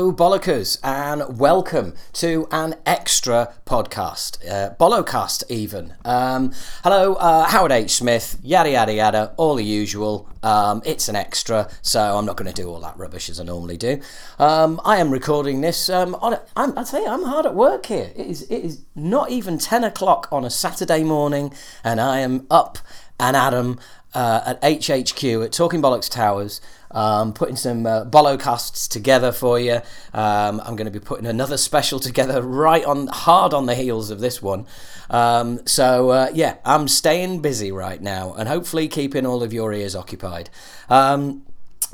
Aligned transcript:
Hello, 0.00 0.14
Bollockers, 0.14 0.78
and 0.82 1.38
welcome 1.38 1.92
to 2.14 2.48
an 2.50 2.74
extra 2.86 3.52
podcast, 3.66 4.42
uh, 4.50 4.74
Bollocast 4.76 5.42
even. 5.50 5.92
Um, 6.06 6.54
hello, 6.82 7.16
uh, 7.16 7.44
Howard 7.44 7.70
H. 7.70 7.90
Smith, 7.90 8.38
yada 8.42 8.70
yada 8.70 8.94
yada, 8.94 9.34
all 9.36 9.56
the 9.56 9.62
usual. 9.62 10.26
Um, 10.42 10.80
it's 10.86 11.10
an 11.10 11.16
extra, 11.16 11.68
so 11.82 12.16
I'm 12.16 12.24
not 12.24 12.38
going 12.38 12.50
to 12.50 12.62
do 12.62 12.66
all 12.66 12.80
that 12.80 12.96
rubbish 12.96 13.28
as 13.28 13.40
I 13.40 13.44
normally 13.44 13.76
do. 13.76 14.00
Um, 14.38 14.80
I 14.86 14.96
am 14.96 15.10
recording 15.10 15.60
this 15.60 15.90
um, 15.90 16.14
on. 16.14 16.32
A, 16.32 16.42
I'm, 16.56 16.78
I 16.78 16.84
tell 16.84 17.02
you, 17.02 17.08
I'm 17.08 17.24
hard 17.24 17.44
at 17.44 17.54
work 17.54 17.84
here. 17.84 18.10
It 18.16 18.26
is. 18.26 18.42
It 18.44 18.64
is 18.64 18.82
not 18.94 19.28
even 19.30 19.58
ten 19.58 19.84
o'clock 19.84 20.28
on 20.32 20.46
a 20.46 20.50
Saturday 20.50 21.04
morning, 21.04 21.52
and 21.84 22.00
I 22.00 22.20
am 22.20 22.46
up 22.50 22.78
and 23.18 23.36
Adam 23.36 23.78
uh, 24.14 24.42
at 24.46 24.62
HHQ 24.62 25.44
at 25.44 25.52
Talking 25.52 25.82
Bollocks 25.82 26.10
Towers. 26.10 26.60
Um, 26.92 27.32
putting 27.32 27.54
some 27.54 27.86
uh, 27.86 28.04
Bollocasts 28.04 28.88
together 28.88 29.30
for 29.30 29.60
you. 29.60 29.80
Um, 30.12 30.60
I'm 30.64 30.74
going 30.74 30.86
to 30.86 30.90
be 30.90 30.98
putting 30.98 31.24
another 31.24 31.56
special 31.56 32.00
together 32.00 32.42
right 32.42 32.84
on 32.84 33.06
hard 33.06 33.54
on 33.54 33.66
the 33.66 33.76
heels 33.76 34.10
of 34.10 34.18
this 34.18 34.42
one. 34.42 34.66
Um, 35.08 35.64
so 35.68 36.10
uh, 36.10 36.30
yeah, 36.34 36.56
I'm 36.64 36.88
staying 36.88 37.42
busy 37.42 37.70
right 37.70 38.02
now, 38.02 38.34
and 38.34 38.48
hopefully 38.48 38.88
keeping 38.88 39.24
all 39.24 39.44
of 39.44 39.52
your 39.52 39.72
ears 39.72 39.94
occupied. 39.94 40.50
Um, 40.88 41.42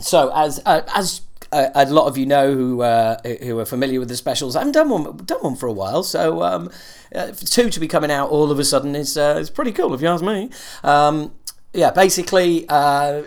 so 0.00 0.32
as 0.34 0.62
uh, 0.64 0.80
as 0.94 1.20
uh, 1.52 1.70
a 1.74 1.86
lot 1.86 2.06
of 2.06 2.18
you 2.18 2.26
know 2.26 2.54
who 2.54 2.82
uh, 2.82 3.20
who 3.42 3.58
are 3.58 3.64
familiar 3.64 4.00
with 4.00 4.08
the 4.08 4.16
specials. 4.16 4.56
I 4.56 4.60
haven't 4.60 4.72
done 4.72 4.88
one 4.88 5.16
done 5.18 5.40
one 5.40 5.56
for 5.56 5.66
a 5.66 5.72
while, 5.72 6.02
so 6.02 6.42
um, 6.42 6.70
uh, 7.14 7.32
two 7.32 7.70
to 7.70 7.80
be 7.80 7.88
coming 7.88 8.10
out 8.10 8.30
all 8.30 8.50
of 8.50 8.58
a 8.58 8.64
sudden 8.64 8.94
is 8.96 9.16
uh, 9.16 9.36
is 9.38 9.50
pretty 9.50 9.72
cool 9.72 9.94
if 9.94 10.00
you 10.00 10.08
ask 10.08 10.24
me. 10.24 10.50
Um, 10.82 11.32
yeah, 11.76 11.90
basically, 11.90 12.66
uh, 12.68 13.22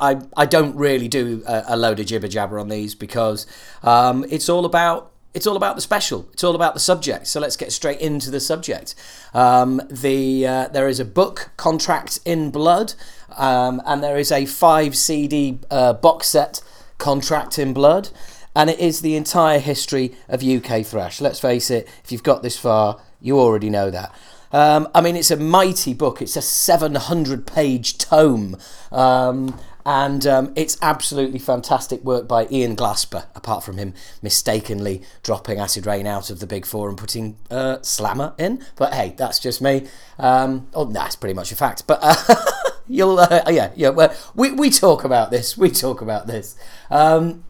I 0.00 0.20
I 0.36 0.46
don't 0.46 0.74
really 0.76 1.08
do 1.08 1.42
a, 1.46 1.64
a 1.68 1.76
load 1.76 2.00
of 2.00 2.06
jibber 2.06 2.28
jabber 2.28 2.58
on 2.58 2.68
these 2.68 2.94
because 2.94 3.46
um, 3.82 4.24
it's 4.30 4.48
all 4.48 4.64
about 4.64 5.12
it's 5.34 5.46
all 5.46 5.56
about 5.56 5.76
the 5.76 5.82
special. 5.82 6.26
It's 6.32 6.42
all 6.42 6.54
about 6.54 6.74
the 6.74 6.80
subject. 6.80 7.26
So 7.26 7.38
let's 7.40 7.56
get 7.56 7.70
straight 7.70 8.00
into 8.00 8.30
the 8.30 8.40
subject. 8.40 8.94
Um, 9.34 9.80
the 9.90 10.46
uh, 10.46 10.68
there 10.68 10.88
is 10.88 11.00
a 11.00 11.04
book, 11.04 11.50
Contract 11.56 12.20
in 12.24 12.50
Blood, 12.50 12.94
um, 13.36 13.82
and 13.86 14.02
there 14.02 14.16
is 14.18 14.32
a 14.32 14.46
five 14.46 14.96
CD 14.96 15.58
uh, 15.70 15.92
box 15.92 16.28
set, 16.28 16.62
Contract 16.98 17.58
in 17.58 17.74
Blood, 17.74 18.08
and 18.56 18.70
it 18.70 18.78
is 18.78 19.00
the 19.00 19.16
entire 19.16 19.58
history 19.58 20.14
of 20.28 20.42
UK 20.42 20.84
thrash. 20.84 21.20
Let's 21.20 21.40
face 21.40 21.70
it. 21.70 21.88
If 22.04 22.10
you've 22.10 22.22
got 22.22 22.42
this 22.42 22.58
far, 22.58 23.00
you 23.20 23.38
already 23.38 23.70
know 23.70 23.90
that. 23.90 24.14
Um, 24.52 24.88
I 24.94 25.00
mean, 25.00 25.16
it's 25.16 25.30
a 25.30 25.36
mighty 25.36 25.94
book. 25.94 26.20
It's 26.20 26.36
a 26.36 26.42
700 26.42 27.46
page 27.46 27.98
tome. 27.98 28.56
Um, 28.90 29.58
and 29.84 30.26
um, 30.26 30.52
it's 30.54 30.78
absolutely 30.80 31.38
fantastic 31.38 32.04
work 32.04 32.28
by 32.28 32.46
Ian 32.50 32.76
Glasper, 32.76 33.26
apart 33.34 33.64
from 33.64 33.78
him 33.78 33.94
mistakenly 34.20 35.02
dropping 35.22 35.58
Acid 35.58 35.86
Reign 35.86 36.06
out 36.06 36.30
of 36.30 36.38
the 36.38 36.46
Big 36.46 36.64
Four 36.64 36.88
and 36.88 36.96
putting 36.96 37.36
uh, 37.50 37.78
Slammer 37.82 38.34
in. 38.38 38.64
But 38.76 38.94
hey, 38.94 39.14
that's 39.16 39.38
just 39.38 39.60
me. 39.60 39.88
Um, 40.18 40.68
oh, 40.74 40.84
that's 40.84 41.16
pretty 41.16 41.34
much 41.34 41.50
a 41.50 41.56
fact. 41.56 41.86
But 41.86 41.98
uh, 42.02 42.36
you'll, 42.86 43.18
uh, 43.18 43.42
yeah, 43.48 43.72
yeah, 43.74 43.88
well, 43.88 44.14
we, 44.34 44.52
we 44.52 44.70
talk 44.70 45.02
about 45.02 45.30
this. 45.30 45.58
We 45.58 45.70
talk 45.70 46.00
about 46.00 46.28
this. 46.28 46.56
Um, 46.88 47.44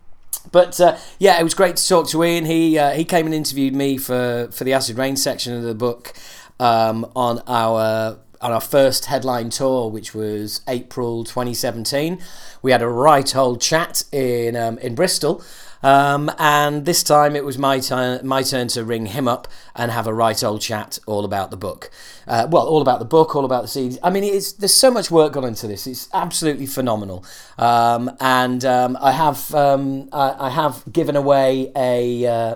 but 0.51 0.81
uh, 0.81 0.97
yeah, 1.19 1.39
it 1.39 1.45
was 1.45 1.55
great 1.55 1.77
to 1.77 1.87
talk 1.87 2.09
to 2.09 2.25
Ian. 2.25 2.47
He 2.47 2.79
uh, 2.79 2.93
he 2.93 3.05
came 3.05 3.27
and 3.27 3.35
interviewed 3.35 3.77
me 3.77 3.97
for, 3.97 4.49
for 4.51 4.65
the 4.65 4.73
Acid 4.73 4.99
Reign 4.99 5.17
section 5.17 5.55
of 5.55 5.63
the 5.63 5.75
book 5.75 6.15
um, 6.63 7.11
on 7.17 7.43
our 7.49 8.19
on 8.41 8.53
our 8.53 8.61
first 8.61 9.07
headline 9.07 9.51
tour, 9.51 9.89
which 9.89 10.15
was 10.15 10.63
April 10.69 11.25
2017. 11.25 12.21
We 12.61 12.73
had 12.73 12.83
a 12.83 12.89
right 12.89 13.35
old 13.35 13.61
chat 13.61 14.05
in 14.13 14.57
um, 14.57 14.79
in 14.79 14.95
Bristol. 14.95 15.43
Um, 15.85 16.31
and 16.39 16.85
this 16.85 17.03
time 17.03 17.35
it 17.35 17.45
was 17.45 17.59
my 17.59 17.81
turn, 17.81 18.25
my 18.25 18.45
turn 18.45 18.69
to 18.69 18.85
ring 18.85 19.07
him 19.07 19.27
up 19.27 19.49
and 19.75 19.91
have 19.91 20.07
a 20.07 20.15
right 20.15 20.41
old 20.45 20.61
chat 20.61 21.01
all 21.07 21.25
about 21.25 21.51
the 21.51 21.57
book. 21.57 21.91
Uh, 22.25 22.47
well, 22.49 22.69
all 22.69 22.81
about 22.81 23.01
the 23.01 23.05
book, 23.05 23.35
all 23.35 23.45
about 23.45 23.63
the 23.63 23.69
CDs. 23.69 23.99
I 24.01 24.11
mean, 24.11 24.23
it's, 24.23 24.53
there's 24.53 24.73
so 24.73 24.93
much 24.93 25.11
work 25.11 25.33
gone 25.33 25.45
into 25.45 25.67
this. 25.67 25.89
It's 25.89 26.09
absolutely 26.15 26.67
phenomenal. 26.67 27.25
Um, 27.59 28.17
and 28.21 28.65
um, 28.65 28.97
I 29.01 29.11
have 29.11 29.53
um, 29.57 30.09
I, 30.13 30.47
I, 30.47 30.51
have 30.51 30.85
given 30.93 31.17
away 31.17 31.73
a. 31.75 32.27
Uh, 32.27 32.55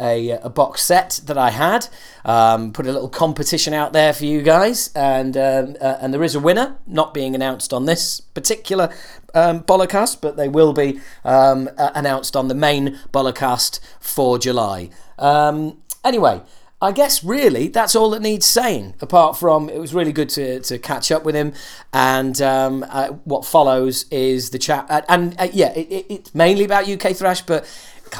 a, 0.00 0.30
a 0.30 0.48
box 0.48 0.82
set 0.82 1.20
that 1.26 1.38
I 1.38 1.50
had. 1.50 1.88
Um, 2.24 2.72
put 2.72 2.86
a 2.86 2.92
little 2.92 3.08
competition 3.08 3.72
out 3.72 3.92
there 3.92 4.12
for 4.12 4.24
you 4.24 4.42
guys, 4.42 4.90
and 4.94 5.36
um, 5.36 5.76
uh, 5.80 5.98
and 6.00 6.12
there 6.12 6.22
is 6.22 6.34
a 6.34 6.40
winner, 6.40 6.76
not 6.86 7.14
being 7.14 7.34
announced 7.34 7.72
on 7.72 7.86
this 7.86 8.20
particular 8.20 8.92
um, 9.34 9.62
Bollocast, 9.62 10.20
but 10.20 10.36
they 10.36 10.48
will 10.48 10.72
be 10.72 11.00
um, 11.24 11.68
uh, 11.78 11.90
announced 11.94 12.36
on 12.36 12.48
the 12.48 12.54
main 12.54 12.98
Bollocast 13.12 13.80
for 14.00 14.38
July. 14.38 14.90
Um, 15.18 15.78
anyway. 16.04 16.42
I 16.80 16.92
guess 16.92 17.24
really 17.24 17.66
that's 17.66 17.96
all 17.96 18.10
that 18.10 18.22
needs 18.22 18.46
saying. 18.46 18.94
Apart 19.00 19.36
from 19.36 19.68
it 19.68 19.78
was 19.78 19.94
really 19.94 20.12
good 20.12 20.28
to, 20.30 20.60
to 20.60 20.78
catch 20.78 21.10
up 21.10 21.24
with 21.24 21.34
him, 21.34 21.52
and 21.92 22.40
um, 22.40 22.86
uh, 22.88 23.08
what 23.24 23.44
follows 23.44 24.06
is 24.12 24.50
the 24.50 24.60
chat. 24.60 24.86
Uh, 24.88 25.02
and 25.08 25.34
uh, 25.40 25.48
yeah, 25.52 25.72
it, 25.72 25.88
it, 25.90 26.06
it's 26.08 26.34
mainly 26.36 26.64
about 26.64 26.88
UK 26.88 27.16
thrash, 27.16 27.42
but 27.42 27.66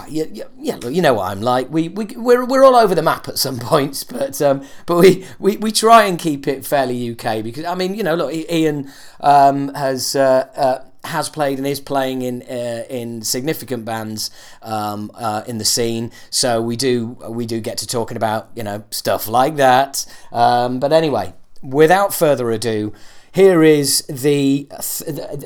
yeah, 0.09 0.44
yeah, 0.59 0.76
look, 0.76 0.94
you 0.94 1.03
know 1.03 1.15
what 1.15 1.31
I'm 1.31 1.41
like. 1.41 1.71
We 1.71 1.88
we 1.88 2.06
we're, 2.16 2.44
we're 2.44 2.65
all 2.65 2.76
over 2.76 2.94
the 2.94 3.03
map 3.03 3.28
at 3.28 3.38
some 3.38 3.59
points, 3.72 4.04
but 4.04 4.41
um, 4.43 4.65
but 4.87 4.97
we, 4.97 5.26
we, 5.38 5.56
we 5.56 5.72
try 5.72 6.04
and 6.04 6.19
keep 6.19 6.47
it 6.47 6.65
fairly 6.65 7.10
UK 7.12 7.43
because 7.43 7.65
I 7.65 7.75
mean, 7.75 7.94
you 7.94 8.03
know, 8.03 8.15
look, 8.15 8.32
Ian 8.32 8.91
um, 9.21 9.75
has 9.75 10.16
uh, 10.16 10.48
uh, 10.56 10.84
has 11.04 11.28
played 11.28 11.59
and 11.59 11.66
is 11.66 11.81
playing 11.81 12.22
in 12.22 12.43
uh, 12.43 12.84
in 12.88 13.22
significant 13.22 13.84
bands 13.84 14.31
um, 14.62 15.10
uh, 15.15 15.43
in 15.47 15.59
the 15.59 15.65
scene, 15.65 16.12
so 16.31 16.60
we 16.60 16.77
do 16.77 17.19
we 17.28 17.47
do 17.47 17.60
get 17.60 17.78
to 17.78 17.87
talking 17.87 18.16
about 18.16 18.50
you 18.54 18.62
know 18.62 18.84
stuff 18.91 19.28
like 19.28 19.56
that. 19.56 20.04
Um, 20.32 20.81
but 20.81 20.93
anyway, 20.93 21.34
without 21.62 22.15
further 22.15 22.50
ado, 22.50 22.93
here 23.32 23.62
is 23.62 24.03
the 24.09 24.69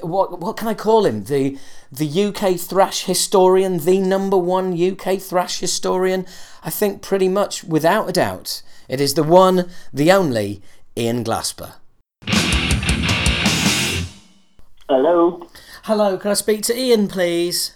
what 0.03 0.41
what 0.41 0.57
can 0.57 0.69
I 0.69 0.75
call 0.75 1.05
him 1.05 1.25
the 1.25 1.59
the 1.93 2.25
UK 2.25 2.59
thrash 2.59 3.05
historian, 3.05 3.79
the 3.79 3.99
number 4.01 4.39
one 4.39 4.73
UK 4.73 5.21
thrash 5.21 5.61
historian. 5.61 6.25
I 6.65 6.71
think 6.71 7.03
pretty 7.03 7.29
much 7.29 7.63
without 7.65 8.09
a 8.09 8.13
doubt, 8.13 8.63
it 8.89 9.01
is 9.01 9.13
the 9.15 9.23
one, 9.23 9.69
the 9.93 10.11
only 10.11 10.63
Ian 10.97 11.23
Glasper. 11.23 11.75
Hello. 14.89 15.47
Hello, 15.85 16.17
can 16.17 16.31
I 16.31 16.35
speak 16.35 16.63
to 16.63 16.79
Ian, 16.79 17.09
please? 17.09 17.75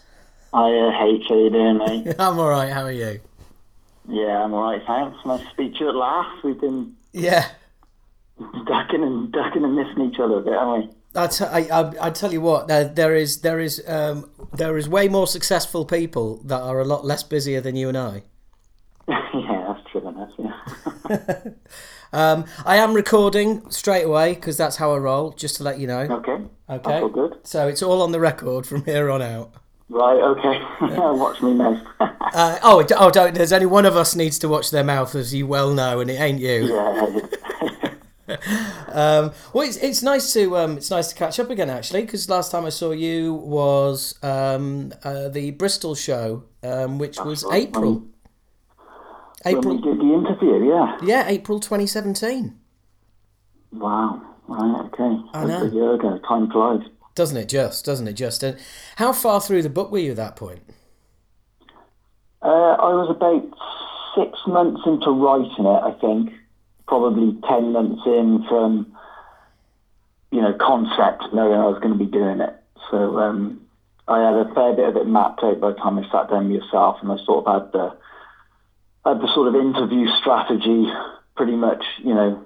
I 0.52 0.70
uh, 0.72 0.90
hate 0.92 1.28
you 1.28 1.50
doing, 1.50 1.78
mate. 1.78 2.16
I'm 2.18 2.38
all 2.38 2.48
right. 2.48 2.72
How 2.72 2.84
are 2.84 2.92
you? 2.92 3.20
Yeah, 4.08 4.44
I'm 4.44 4.54
all 4.54 4.70
right. 4.70 4.82
Thanks. 4.86 5.18
Nice 5.26 5.40
to 5.40 5.50
speak 5.50 5.74
to 5.74 5.80
you 5.80 5.88
at 5.90 5.94
last. 5.94 6.42
We've 6.42 6.60
been 6.60 6.96
yeah 7.12 7.48
ducking 8.66 9.02
and 9.02 9.32
ducking 9.32 9.64
and 9.64 9.74
missing 9.74 10.10
each 10.10 10.18
other 10.20 10.38
a 10.38 10.40
bit, 10.40 10.54
haven't 10.54 10.88
we? 10.88 10.95
I, 11.16 11.26
t- 11.26 11.44
I, 11.44 11.58
I, 11.60 11.92
I 12.06 12.10
tell 12.10 12.32
you 12.32 12.40
what, 12.40 12.68
there, 12.68 12.84
there 12.84 13.14
is 13.14 13.40
there 13.40 13.60
is 13.60 13.82
um, 13.88 14.30
there 14.52 14.76
is 14.76 14.88
way 14.88 15.08
more 15.08 15.26
successful 15.26 15.84
people 15.84 16.42
that 16.44 16.60
are 16.60 16.80
a 16.80 16.84
lot 16.84 17.04
less 17.04 17.22
busier 17.22 17.60
than 17.60 17.76
you 17.76 17.88
and 17.88 17.98
I. 17.98 18.22
yeah, 19.08 19.74
that's 19.74 19.90
true 19.90 20.08
enough. 20.08 20.30
Yeah. 20.38 21.40
um, 22.12 22.44
I 22.64 22.76
am 22.76 22.94
recording 22.94 23.70
straight 23.70 24.04
away 24.04 24.34
because 24.34 24.56
that's 24.56 24.76
how 24.76 24.92
I 24.92 24.98
roll. 24.98 25.30
Just 25.32 25.56
to 25.56 25.62
let 25.62 25.78
you 25.78 25.86
know. 25.86 26.00
Okay. 26.00 26.38
Okay. 26.68 27.00
All 27.00 27.08
good. 27.08 27.38
So 27.44 27.68
it's 27.68 27.82
all 27.82 28.02
on 28.02 28.12
the 28.12 28.20
record 28.20 28.66
from 28.66 28.84
here 28.84 29.10
on 29.10 29.22
out. 29.22 29.52
Right. 29.88 30.20
Okay. 30.20 30.60
watch 30.96 31.40
me 31.42 31.54
now. 31.54 31.80
uh, 32.00 32.58
oh, 32.62 32.84
oh, 32.96 33.10
don't. 33.10 33.34
There's 33.34 33.52
only 33.52 33.66
one 33.66 33.86
of 33.86 33.96
us 33.96 34.16
needs 34.16 34.38
to 34.40 34.48
watch 34.48 34.70
their 34.70 34.82
mouth, 34.82 35.14
as 35.14 35.32
you 35.32 35.46
well 35.46 35.72
know, 35.72 36.00
and 36.00 36.10
it 36.10 36.20
ain't 36.20 36.40
you. 36.40 36.74
Yeah. 36.74 37.20
Um, 38.28 39.32
well, 39.52 39.66
it's, 39.66 39.76
it's 39.76 40.02
nice 40.02 40.32
to 40.32 40.56
um, 40.56 40.76
it's 40.76 40.90
nice 40.90 41.08
to 41.08 41.14
catch 41.14 41.38
up 41.38 41.50
again 41.50 41.70
actually 41.70 42.02
because 42.02 42.28
last 42.28 42.50
time 42.50 42.64
I 42.64 42.70
saw 42.70 42.90
you 42.90 43.34
was 43.34 44.18
um, 44.22 44.92
uh, 45.04 45.28
the 45.28 45.52
Bristol 45.52 45.94
show, 45.94 46.44
um, 46.62 46.98
which 46.98 47.18
was 47.20 47.44
right. 47.44 47.68
April. 47.68 47.94
When, 47.94 48.12
April. 49.44 49.74
When 49.74 49.76
we 49.76 49.90
did 49.90 50.00
the 50.00 50.14
interview, 50.14 50.68
yeah. 50.68 50.98
Yeah, 51.02 51.28
April 51.28 51.60
2017. 51.60 52.58
Wow. 53.72 54.22
Right. 54.48 54.84
Okay. 54.86 55.22
I 55.34 55.44
know. 55.44 55.62
A 55.62 55.68
year 55.68 55.94
ago. 55.94 56.18
Time 56.26 56.50
flies. 56.50 56.80
Doesn't 57.14 57.36
it 57.36 57.48
just? 57.48 57.84
Doesn't 57.84 58.08
it 58.08 58.14
just? 58.14 58.42
And 58.42 58.58
how 58.96 59.12
far 59.12 59.40
through 59.40 59.62
the 59.62 59.70
book 59.70 59.90
were 59.90 59.98
you 59.98 60.10
at 60.10 60.16
that 60.16 60.36
point? 60.36 60.62
Uh, 62.42 62.48
I 62.48 62.92
was 62.92 63.10
about 63.10 63.42
six 64.16 64.38
months 64.46 64.82
into 64.86 65.10
writing 65.10 65.64
it, 65.64 65.82
I 65.82 65.92
think 66.00 66.32
probably 66.86 67.38
10 67.48 67.72
months 67.72 68.02
in 68.06 68.44
from, 68.48 68.96
you 70.30 70.40
know, 70.40 70.56
concept, 70.60 71.24
knowing 71.32 71.58
I 71.58 71.66
was 71.66 71.80
going 71.80 71.96
to 71.96 72.04
be 72.04 72.10
doing 72.10 72.40
it. 72.40 72.54
So 72.90 73.18
um, 73.18 73.60
I 74.08 74.20
had 74.20 74.34
a 74.34 74.54
fair 74.54 74.74
bit 74.74 74.88
of 74.88 74.96
it 74.96 75.06
mapped 75.06 75.42
out 75.42 75.60
by 75.60 75.70
the 75.72 75.76
time 75.76 75.98
I 75.98 76.02
sat 76.10 76.30
down 76.30 76.50
with 76.50 76.62
yourself, 76.62 76.96
and 77.02 77.10
I 77.10 77.16
sort 77.24 77.46
of 77.46 77.62
had 77.62 77.72
the, 77.72 77.96
had 79.04 79.20
the 79.20 79.32
sort 79.34 79.48
of 79.48 79.54
interview 79.54 80.06
strategy 80.20 80.86
pretty 81.36 81.56
much, 81.56 81.84
you 81.98 82.14
know, 82.14 82.44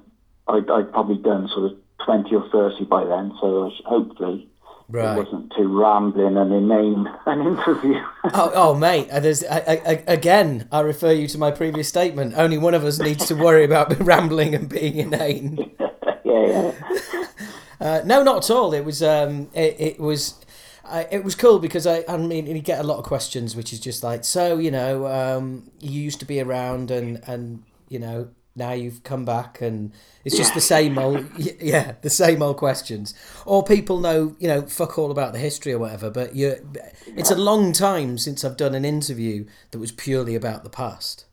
I'd, 0.48 0.68
I'd 0.70 0.92
probably 0.92 1.16
done 1.16 1.48
sort 1.48 1.72
of 1.72 1.78
20 2.04 2.34
or 2.34 2.48
30 2.50 2.84
by 2.84 3.04
then, 3.04 3.32
so 3.40 3.70
hopefully 3.86 4.49
Right. 4.90 5.16
It 5.18 5.24
wasn't 5.24 5.52
too 5.56 5.80
rambling 5.80 6.36
and 6.36 6.52
inane 6.52 7.06
an 7.26 7.40
interview. 7.46 7.94
Oh, 8.34 8.50
oh, 8.54 8.74
mate! 8.74 9.08
uh, 9.10 9.20
There's 9.20 9.44
I, 9.44 9.58
I, 9.58 9.72
I- 9.86 10.04
again. 10.08 10.68
I 10.72 10.80
refer 10.80 11.12
you 11.12 11.28
to 11.28 11.38
my 11.38 11.50
previous 11.50 11.88
statement. 11.88 12.34
Only 12.36 12.58
one 12.58 12.74
of 12.74 12.84
us 12.84 12.98
needs 12.98 13.26
to 13.26 13.34
worry 13.34 13.64
about 13.64 13.98
rambling 14.00 14.54
and 14.54 14.68
being 14.68 14.96
inane. 14.96 15.70
yeah, 16.24 16.46
yeah. 16.46 17.26
Uh, 17.80 18.02
no, 18.04 18.22
not 18.22 18.44
at 18.44 18.50
all. 18.50 18.74
It 18.74 18.84
was 18.84 19.02
um, 19.02 19.48
it, 19.54 19.76
it 19.78 20.00
was. 20.00 20.34
I, 20.84 21.06
it 21.12 21.22
was 21.22 21.36
cool 21.36 21.60
because 21.60 21.86
I, 21.86 22.04
I 22.08 22.16
mean, 22.16 22.46
you 22.48 22.60
get 22.60 22.80
a 22.80 22.82
lot 22.82 22.98
of 22.98 23.04
questions, 23.04 23.54
which 23.54 23.72
is 23.72 23.78
just 23.78 24.02
like, 24.02 24.24
so 24.24 24.58
you 24.58 24.72
know, 24.72 25.06
um, 25.06 25.70
you 25.78 26.00
used 26.02 26.18
to 26.20 26.26
be 26.26 26.40
around, 26.40 26.90
and 26.90 27.22
and 27.28 27.62
you 27.88 27.98
know, 28.00 28.28
now 28.60 28.72
you've 28.72 29.02
come 29.02 29.24
back, 29.24 29.60
and 29.60 29.90
it's 30.24 30.36
just 30.36 30.54
the 30.54 30.60
same 30.60 30.96
old, 30.98 31.26
yeah, 31.60 31.94
the 32.02 32.10
same 32.10 32.42
old 32.42 32.58
questions. 32.58 33.12
Or 33.44 33.64
people 33.64 33.98
know, 33.98 34.36
you 34.38 34.46
know, 34.46 34.62
fuck 34.62 34.96
all 34.98 35.10
about 35.10 35.32
the 35.32 35.40
history 35.40 35.72
or 35.72 35.80
whatever. 35.80 36.10
But 36.10 36.36
you, 36.36 36.54
it's 37.16 37.32
a 37.32 37.36
long 37.36 37.72
time 37.72 38.18
since 38.18 38.44
I've 38.44 38.56
done 38.56 38.76
an 38.76 38.84
interview 38.84 39.46
that 39.72 39.80
was 39.80 39.90
purely 39.90 40.36
about 40.36 40.62
the 40.62 40.70
past. 40.70 41.24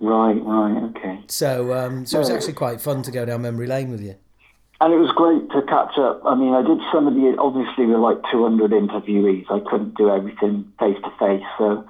Right, 0.00 0.32
right, 0.42 0.82
okay. 0.90 1.20
So, 1.28 1.74
um, 1.74 2.06
so 2.06 2.16
it 2.16 2.20
was 2.20 2.30
actually 2.30 2.54
quite 2.54 2.80
fun 2.80 3.02
to 3.02 3.10
go 3.10 3.24
down 3.24 3.42
memory 3.42 3.66
lane 3.66 3.90
with 3.90 4.00
you. 4.00 4.16
And 4.80 4.94
it 4.94 4.96
was 4.96 5.12
great 5.12 5.50
to 5.52 5.60
catch 5.68 5.98
up. 5.98 6.22
I 6.24 6.34
mean, 6.34 6.54
I 6.54 6.62
did 6.62 6.78
some 6.90 7.06
of 7.06 7.12
the, 7.12 7.36
obviously, 7.38 7.84
with 7.84 8.00
like 8.00 8.16
200 8.32 8.70
interviewees, 8.70 9.44
I 9.50 9.60
couldn't 9.70 9.94
do 9.96 10.08
everything 10.08 10.72
face 10.80 10.96
to 11.04 11.10
face. 11.20 11.44
So 11.58 11.84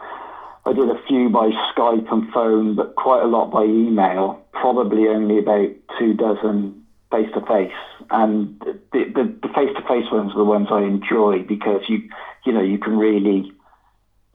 I 0.67 0.73
did 0.73 0.91
a 0.91 1.01
few 1.07 1.31
by 1.31 1.51
Skype 1.71 2.13
and 2.13 2.33
phone, 2.33 2.75
but 2.75 2.97
quite 2.97 3.23
a 3.23 3.27
lot 3.27 3.53
by 3.53 3.63
email, 3.63 4.40
probably 4.53 5.09
only 5.09 5.39
about 5.39 5.71
two 5.99 6.15
dozen 6.15 6.85
face 7.11 7.29
to 7.35 7.41
face. 7.43 7.73
And 8.11 8.59
the 8.93 9.51
face 9.55 9.71
to 9.77 9.83
face 9.83 10.11
ones 10.11 10.33
are 10.33 10.39
the 10.39 10.45
ones 10.45 10.69
I 10.71 10.83
enjoy 10.83 11.43
because 11.43 11.83
you, 11.89 12.09
you 12.45 12.53
know, 12.53 12.63
you 12.63 12.79
can 12.79 12.97
really, 12.99 13.53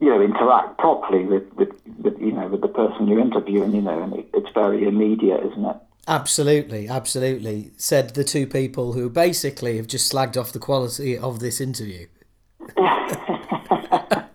you 0.00 0.08
know, 0.08 0.20
interact 0.20 0.78
properly 0.78 1.24
with, 1.24 1.52
with, 1.54 1.70
with 1.98 2.18
you 2.20 2.32
know, 2.32 2.48
with 2.48 2.60
the 2.60 2.68
person 2.68 3.08
you're 3.08 3.20
interviewing, 3.20 3.74
you 3.74 3.82
know, 3.82 4.02
and 4.02 4.14
it, 4.14 4.28
it's 4.34 4.50
very 4.54 4.86
immediate, 4.86 5.44
isn't 5.44 5.64
it? 5.64 5.76
Absolutely, 6.08 6.88
absolutely. 6.88 7.72
Said 7.76 8.10
the 8.10 8.24
two 8.24 8.46
people 8.46 8.92
who 8.92 9.10
basically 9.10 9.76
have 9.76 9.88
just 9.88 10.12
slagged 10.12 10.36
off 10.36 10.52
the 10.52 10.60
quality 10.60 11.18
of 11.18 11.40
this 11.40 11.60
interview. 11.60 12.06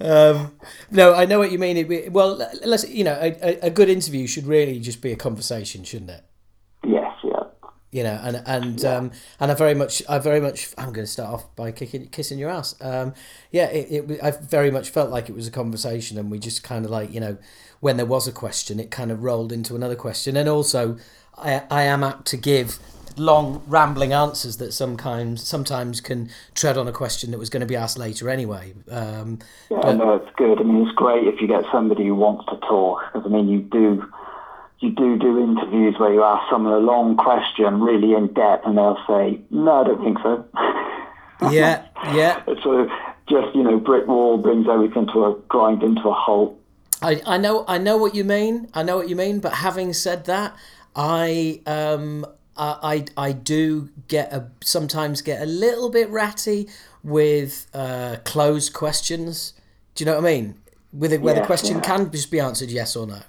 um, 0.00 0.56
no, 0.90 1.14
I 1.14 1.26
know 1.26 1.38
what 1.38 1.52
you 1.52 1.58
mean. 1.58 1.76
It, 1.76 2.12
well, 2.12 2.36
let's 2.64 2.88
you 2.88 3.04
know, 3.04 3.18
a, 3.20 3.66
a 3.66 3.70
good 3.70 3.88
interview 3.88 4.26
should 4.26 4.46
really 4.46 4.80
just 4.80 5.00
be 5.02 5.12
a 5.12 5.16
conversation, 5.16 5.84
shouldn't 5.84 6.10
it? 6.10 6.24
Yes, 6.84 7.12
yeah. 7.22 7.42
You 7.92 8.04
know, 8.04 8.20
and 8.22 8.42
and 8.46 8.84
um, 8.84 9.10
and 9.38 9.50
I 9.50 9.54
very 9.54 9.74
much, 9.74 10.02
I 10.08 10.18
very 10.18 10.40
much, 10.40 10.72
I'm 10.78 10.92
going 10.92 11.06
to 11.06 11.10
start 11.10 11.32
off 11.32 11.54
by 11.56 11.72
kicking, 11.72 12.06
kissing 12.08 12.38
your 12.38 12.50
ass. 12.50 12.74
Um, 12.80 13.14
yeah, 13.50 13.66
it, 13.66 14.10
it, 14.10 14.20
I 14.22 14.30
very 14.30 14.70
much 14.70 14.90
felt 14.90 15.10
like 15.10 15.28
it 15.28 15.34
was 15.34 15.46
a 15.46 15.50
conversation, 15.50 16.16
and 16.18 16.30
we 16.30 16.38
just 16.38 16.62
kind 16.62 16.84
of 16.84 16.90
like, 16.90 17.12
you 17.12 17.20
know, 17.20 17.36
when 17.80 17.96
there 17.96 18.06
was 18.06 18.28
a 18.28 18.32
question, 18.32 18.78
it 18.80 18.90
kind 18.90 19.10
of 19.10 19.22
rolled 19.22 19.52
into 19.52 19.74
another 19.74 19.96
question, 19.96 20.36
and 20.36 20.48
also, 20.48 20.98
I 21.36 21.64
I 21.70 21.82
am 21.82 22.04
apt 22.04 22.26
to 22.28 22.36
give 22.36 22.78
long 23.20 23.62
rambling 23.66 24.12
answers 24.12 24.56
that 24.56 24.72
sometimes 24.72 25.46
sometimes 25.46 26.00
can 26.00 26.30
tread 26.54 26.78
on 26.78 26.88
a 26.88 26.92
question 26.92 27.30
that 27.30 27.38
was 27.38 27.50
going 27.50 27.60
to 27.60 27.66
be 27.66 27.76
asked 27.76 27.98
later 27.98 28.30
anyway. 28.30 28.72
Um, 28.90 29.38
Yeah, 29.70 29.92
no, 29.92 30.14
it's 30.14 30.34
good. 30.36 30.58
I 30.58 30.62
mean, 30.62 30.86
it's 30.86 30.96
great 30.96 31.26
if 31.26 31.40
you 31.40 31.46
get 31.46 31.64
somebody 31.70 32.06
who 32.06 32.14
wants 32.14 32.46
to 32.46 32.56
talk. 32.66 33.02
Because 33.12 33.26
I 33.26 33.30
mean, 33.30 33.48
you 33.48 33.60
do, 33.60 34.10
you 34.80 34.90
do 34.90 35.18
do 35.18 35.38
interviews 35.38 35.96
where 35.98 36.12
you 36.12 36.22
ask 36.22 36.48
someone 36.50 36.72
a 36.72 36.78
long 36.78 37.16
question, 37.16 37.80
really 37.80 38.14
in 38.14 38.32
depth, 38.32 38.66
and 38.66 38.78
they'll 38.78 38.98
say, 39.06 39.38
"No, 39.50 39.82
I 39.82 39.84
don't 39.84 40.02
think 40.02 40.18
so." 40.22 40.44
yeah, 41.50 41.84
yeah. 42.14 42.42
Of 42.46 42.88
just 43.28 43.54
you 43.54 43.62
know, 43.62 43.78
brick 43.78 44.06
wall 44.06 44.38
brings 44.38 44.66
everything 44.68 45.06
to 45.08 45.24
a 45.26 45.34
grind 45.48 45.82
into 45.82 46.08
a 46.08 46.12
halt. 46.12 46.58
I, 47.02 47.22
I 47.26 47.36
know 47.38 47.64
I 47.68 47.78
know 47.78 47.96
what 47.96 48.14
you 48.14 48.24
mean. 48.24 48.68
I 48.74 48.82
know 48.82 48.96
what 48.96 49.08
you 49.08 49.16
mean. 49.16 49.40
But 49.40 49.54
having 49.54 49.92
said 49.92 50.24
that, 50.26 50.54
I 50.96 51.60
um 51.66 52.26
I 52.60 53.04
I, 53.16 53.28
I 53.28 53.32
do 53.32 53.88
get 54.08 54.32
a 54.32 54.50
sometimes 54.62 55.22
get 55.22 55.42
a 55.42 55.46
little 55.46 55.90
bit 55.90 56.08
ratty 56.10 56.68
with 57.02 57.66
uh, 57.74 58.16
closed 58.24 58.72
questions. 58.72 59.54
Do 59.94 60.04
you 60.04 60.06
know 60.06 60.20
what 60.20 60.26
I 60.26 60.34
mean? 60.34 60.54
With 60.92 61.12
it, 61.12 61.22
where 61.22 61.34
the 61.34 61.46
question 61.46 61.76
yeah. 61.76 61.82
can 61.82 62.10
just 62.10 62.30
be 62.30 62.40
answered 62.40 62.70
yes 62.70 62.96
or 62.96 63.06
no. 63.06 63.20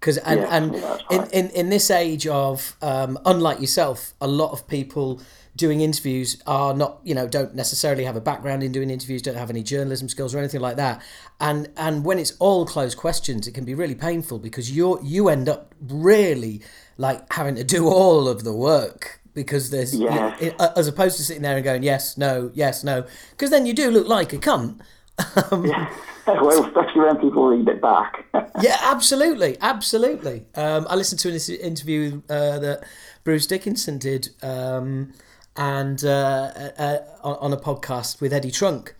Because 0.00 0.16
and 0.18 0.40
Yeah, 0.40 0.56
and 0.56 0.74
yeah, 0.74 0.98
in, 1.10 1.30
in 1.30 1.50
in 1.50 1.68
this 1.70 1.90
age 1.90 2.26
of 2.26 2.76
um, 2.80 3.18
unlike 3.26 3.60
yourself, 3.60 4.14
a 4.20 4.28
lot 4.28 4.52
of 4.52 4.66
people 4.68 5.20
doing 5.56 5.80
interviews 5.80 6.40
are 6.46 6.72
not 6.72 7.00
you 7.02 7.16
know 7.16 7.26
don't 7.26 7.52
necessarily 7.54 8.04
have 8.04 8.14
a 8.14 8.20
background 8.20 8.62
in 8.62 8.70
doing 8.70 8.90
interviews, 8.90 9.22
don't 9.22 9.36
have 9.36 9.50
any 9.50 9.62
journalism 9.62 10.08
skills 10.08 10.34
or 10.34 10.38
anything 10.38 10.60
like 10.60 10.76
that. 10.76 11.02
And 11.40 11.68
and 11.76 12.04
when 12.04 12.18
it's 12.18 12.36
all 12.38 12.64
closed 12.64 12.96
questions, 12.96 13.48
it 13.48 13.52
can 13.54 13.64
be 13.64 13.74
really 13.74 13.96
painful 13.96 14.38
because 14.38 14.70
you 14.70 15.00
you 15.02 15.28
end 15.28 15.48
up 15.48 15.74
really 15.80 16.62
like 16.98 17.32
having 17.32 17.54
to 17.54 17.64
do 17.64 17.88
all 18.00 18.28
of 18.28 18.44
the 18.44 18.52
work 18.52 19.20
because 19.34 19.70
there's 19.70 19.94
Yeah. 19.94 20.36
i- 20.40 20.70
as 20.76 20.86
opposed 20.88 21.16
to 21.16 21.22
sitting 21.22 21.42
there 21.42 21.54
and 21.56 21.64
going 21.64 21.82
yes 21.84 22.18
no 22.18 22.50
yes 22.54 22.82
no 22.84 23.04
because 23.30 23.50
then 23.50 23.64
you 23.66 23.72
do 23.72 23.90
look 23.90 24.06
like 24.08 24.32
a 24.32 24.38
cunt. 24.38 24.80
well, 25.52 26.64
especially 26.66 27.00
when 27.00 27.16
people 27.16 27.46
read 27.48 27.66
it 27.68 27.80
back. 27.80 28.24
Yeah, 28.60 28.76
absolutely, 28.82 29.56
absolutely. 29.60 30.44
Um, 30.54 30.86
I 30.88 30.94
listened 30.94 31.20
to 31.20 31.28
an 31.30 31.60
interview 31.60 32.20
uh, 32.28 32.58
that 32.58 32.84
Bruce 33.24 33.46
Dickinson 33.46 33.98
did, 33.98 34.28
um, 34.42 35.12
and 35.56 36.04
uh, 36.04 36.52
uh, 36.78 36.98
on 37.24 37.36
on 37.40 37.52
a 37.52 37.56
podcast 37.56 38.20
with 38.20 38.32
Eddie 38.32 38.50
Trunk, 38.50 38.94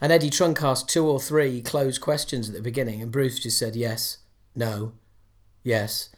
and 0.00 0.12
Eddie 0.12 0.28
Trunk 0.30 0.62
asked 0.62 0.88
two 0.88 1.06
or 1.06 1.20
three 1.20 1.62
closed 1.62 2.00
questions 2.00 2.48
at 2.48 2.54
the 2.54 2.60
beginning, 2.62 3.00
and 3.00 3.10
Bruce 3.12 3.38
just 3.38 3.58
said 3.58 3.76
yes, 3.76 4.18
no, 4.56 4.92
yes, 5.62 6.08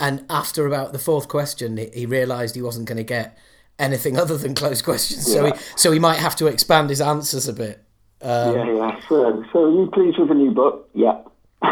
and 0.00 0.24
after 0.28 0.66
about 0.66 0.92
the 0.92 0.98
fourth 0.98 1.28
question, 1.28 1.76
he, 1.76 1.90
he 1.94 2.06
realised 2.06 2.54
he 2.54 2.62
wasn't 2.62 2.86
going 2.86 2.98
to 2.98 3.04
get 3.04 3.38
anything 3.78 4.18
other 4.18 4.36
than 4.36 4.54
closed 4.54 4.84
questions, 4.84 5.30
so 5.30 5.46
he 5.46 5.52
so 5.76 5.92
he 5.92 5.98
might 5.98 6.18
have 6.18 6.36
to 6.36 6.46
expand 6.46 6.90
his 6.90 7.00
answers 7.00 7.48
a 7.48 7.52
bit. 7.52 7.84
Um, 8.22 8.54
yeah, 8.54 8.72
yeah. 8.72 9.00
So, 9.08 9.44
so 9.52 9.64
are 9.64 9.70
you 9.70 9.90
pleased 9.92 10.18
with 10.18 10.28
the 10.28 10.34
new 10.34 10.50
book? 10.50 10.88
Yeah. 10.94 11.20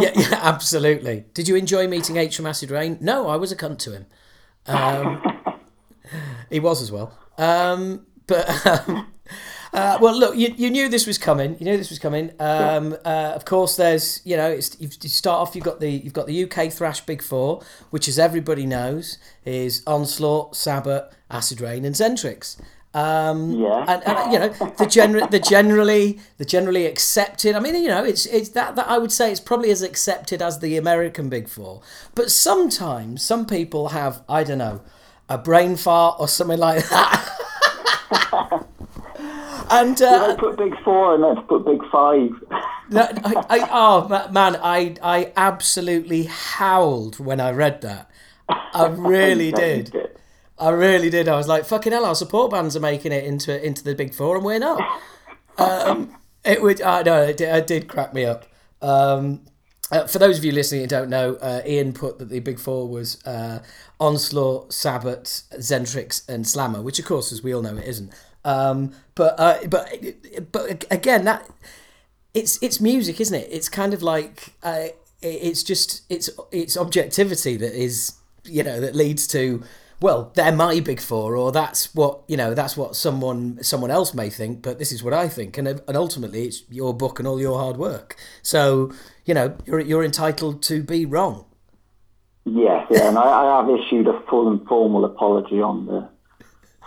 Yeah, 0.00 0.12
yeah, 0.14 0.38
absolutely. 0.42 1.24
Did 1.34 1.48
you 1.48 1.56
enjoy 1.56 1.88
meeting 1.88 2.18
H 2.18 2.36
from 2.36 2.46
Acid 2.46 2.70
Reign? 2.70 2.98
No, 3.00 3.26
I 3.26 3.34
was 3.34 3.50
a 3.50 3.56
cunt 3.56 3.78
to 3.80 3.90
him. 3.90 4.06
Um, 4.68 5.20
he 6.50 6.60
was 6.60 6.80
as 6.80 6.92
well. 6.92 7.18
Um, 7.36 8.06
but 8.28 8.64
um, 8.64 9.08
uh, 9.72 9.98
well, 10.00 10.18
look, 10.18 10.36
you, 10.36 10.54
you 10.56 10.70
knew 10.70 10.88
this 10.88 11.06
was 11.06 11.18
coming. 11.18 11.56
You 11.58 11.64
knew 11.66 11.76
this 11.76 11.90
was 11.90 11.98
coming. 11.98 12.30
Um, 12.40 12.96
uh, 13.04 13.32
of 13.34 13.44
course, 13.44 13.76
there's 13.76 14.20
you 14.24 14.36
know, 14.36 14.50
it's, 14.50 14.76
you 14.80 14.88
you 15.02 15.08
start 15.08 15.40
off. 15.40 15.54
You've 15.54 15.64
got 15.64 15.80
the 15.80 15.90
you've 15.90 16.12
got 16.14 16.26
the 16.26 16.44
UK 16.44 16.72
thrash 16.72 17.00
big 17.02 17.22
four, 17.22 17.62
which 17.90 18.08
as 18.08 18.18
everybody 18.18 18.66
knows 18.66 19.18
is 19.44 19.82
Onslaught, 19.86 20.56
Sabbat, 20.56 21.12
Acid 21.30 21.60
Reign, 21.60 21.84
and 21.84 21.94
Xentrix. 21.94 22.60
Um, 22.94 23.52
Yeah. 23.52 23.84
and, 23.86 24.02
and 24.08 24.32
you 24.32 24.38
know 24.38 24.48
the 24.48 24.86
gener- 24.86 25.30
the 25.30 25.38
generally 25.38 26.18
the 26.38 26.44
generally 26.46 26.86
accepted. 26.86 27.54
I 27.54 27.60
mean, 27.60 27.74
you 27.76 27.88
know, 27.88 28.02
it's 28.02 28.24
it's 28.26 28.48
that 28.50 28.74
that 28.76 28.88
I 28.88 28.96
would 28.96 29.12
say 29.12 29.30
it's 29.30 29.40
probably 29.40 29.70
as 29.70 29.82
accepted 29.82 30.40
as 30.40 30.60
the 30.60 30.78
American 30.78 31.28
Big 31.28 31.48
Four. 31.48 31.82
But 32.14 32.30
sometimes 32.30 33.22
some 33.22 33.44
people 33.44 33.88
have 33.88 34.22
I 34.28 34.42
don't 34.42 34.58
know 34.58 34.80
a 35.28 35.36
brain 35.36 35.76
fart 35.76 36.16
or 36.18 36.26
something 36.26 36.58
like 36.58 36.88
that. 36.88 37.34
and 39.70 40.00
uh, 40.02 40.36
put 40.36 40.56
big 40.56 40.74
four 40.82 41.14
and 41.14 41.22
let's 41.22 41.46
put 41.48 41.64
big 41.64 41.80
five. 41.90 42.30
that, 42.90 43.20
I, 43.24 43.60
I, 43.60 43.68
oh 43.70 44.28
man, 44.30 44.56
I 44.62 44.96
I 45.02 45.32
absolutely 45.36 46.24
howled 46.24 47.18
when 47.18 47.40
I 47.40 47.50
read 47.50 47.80
that. 47.82 48.10
I 48.48 48.86
really 48.86 49.52
did. 49.64 49.94
I 50.58 50.70
really 50.70 51.10
did. 51.10 51.28
I 51.28 51.36
was 51.36 51.48
like, 51.48 51.64
"Fucking 51.64 51.92
hell!" 51.92 52.04
Our 52.04 52.14
support 52.14 52.50
bands 52.50 52.76
are 52.76 52.80
making 52.80 53.12
it 53.12 53.24
into 53.24 53.64
into 53.64 53.84
the 53.84 53.94
big 53.94 54.14
four, 54.14 54.36
and 54.36 54.44
we're 54.44 54.58
not. 54.58 54.82
Um, 55.58 56.16
it 56.44 56.62
would. 56.62 56.80
I 56.80 57.02
know 57.02 57.20
it 57.20 57.36
did, 57.36 57.52
it 57.52 57.66
did 57.66 57.88
crack 57.88 58.14
me 58.14 58.24
up. 58.24 58.46
Um, 58.80 59.40
uh, 59.90 60.06
for 60.06 60.18
those 60.18 60.38
of 60.38 60.44
you 60.44 60.52
listening 60.52 60.82
who 60.82 60.86
don't 60.86 61.08
know, 61.08 61.34
uh, 61.36 61.62
Ian 61.66 61.92
put 61.92 62.18
that 62.18 62.28
the 62.28 62.40
big 62.40 62.58
four 62.58 62.86
was 62.88 63.24
uh, 63.24 63.60
Onslaught, 63.98 64.72
Sabbat, 64.72 65.24
Xentrix, 65.24 66.28
and 66.28 66.46
Slammer, 66.46 66.82
which 66.82 66.98
of 66.98 67.06
course, 67.06 67.32
as 67.32 67.42
we 67.42 67.54
all 67.54 67.62
know, 67.62 67.76
it 67.76 67.88
isn't. 67.88 68.12
Um, 68.44 68.92
but 69.14 69.34
uh, 69.38 69.66
but 69.68 69.92
but 70.52 70.84
again, 70.90 71.24
that 71.24 71.48
it's 72.34 72.62
it's 72.62 72.80
music, 72.80 73.20
isn't 73.20 73.38
it? 73.38 73.48
It's 73.50 73.68
kind 73.68 73.92
of 73.92 74.02
like 74.02 74.54
uh, 74.62 74.88
it's 75.22 75.62
just 75.62 76.02
it's 76.08 76.30
it's 76.52 76.76
objectivity 76.76 77.56
that 77.56 77.74
is 77.74 78.14
you 78.44 78.62
know 78.62 78.80
that 78.80 78.94
leads 78.94 79.26
to 79.26 79.62
well 80.00 80.30
they're 80.34 80.52
my 80.52 80.78
big 80.80 81.00
four 81.00 81.36
or 81.36 81.50
that's 81.50 81.94
what 81.94 82.20
you 82.28 82.36
know 82.36 82.54
that's 82.54 82.76
what 82.76 82.94
someone 82.94 83.62
someone 83.62 83.90
else 83.90 84.14
may 84.14 84.30
think 84.30 84.62
but 84.62 84.78
this 84.78 84.92
is 84.92 85.02
what 85.02 85.12
I 85.12 85.28
think. 85.28 85.58
And 85.58 85.68
and 85.68 85.96
ultimately 85.96 86.44
it's 86.44 86.62
your 86.70 86.94
book 86.94 87.18
and 87.18 87.26
all 87.26 87.40
your 87.40 87.58
hard 87.58 87.76
work. 87.76 88.16
So 88.42 88.92
you 89.24 89.34
know 89.34 89.56
you're 89.66 89.80
you're 89.80 90.04
entitled 90.04 90.62
to 90.64 90.82
be 90.82 91.04
wrong. 91.04 91.44
Yes, 92.44 92.86
yeah, 92.90 93.08
and 93.08 93.18
I, 93.18 93.22
I 93.24 93.60
have 93.60 93.68
issued 93.68 94.06
a 94.06 94.22
full 94.30 94.48
and 94.48 94.66
formal 94.66 95.04
apology 95.04 95.60
on 95.60 95.84
the 95.84 96.08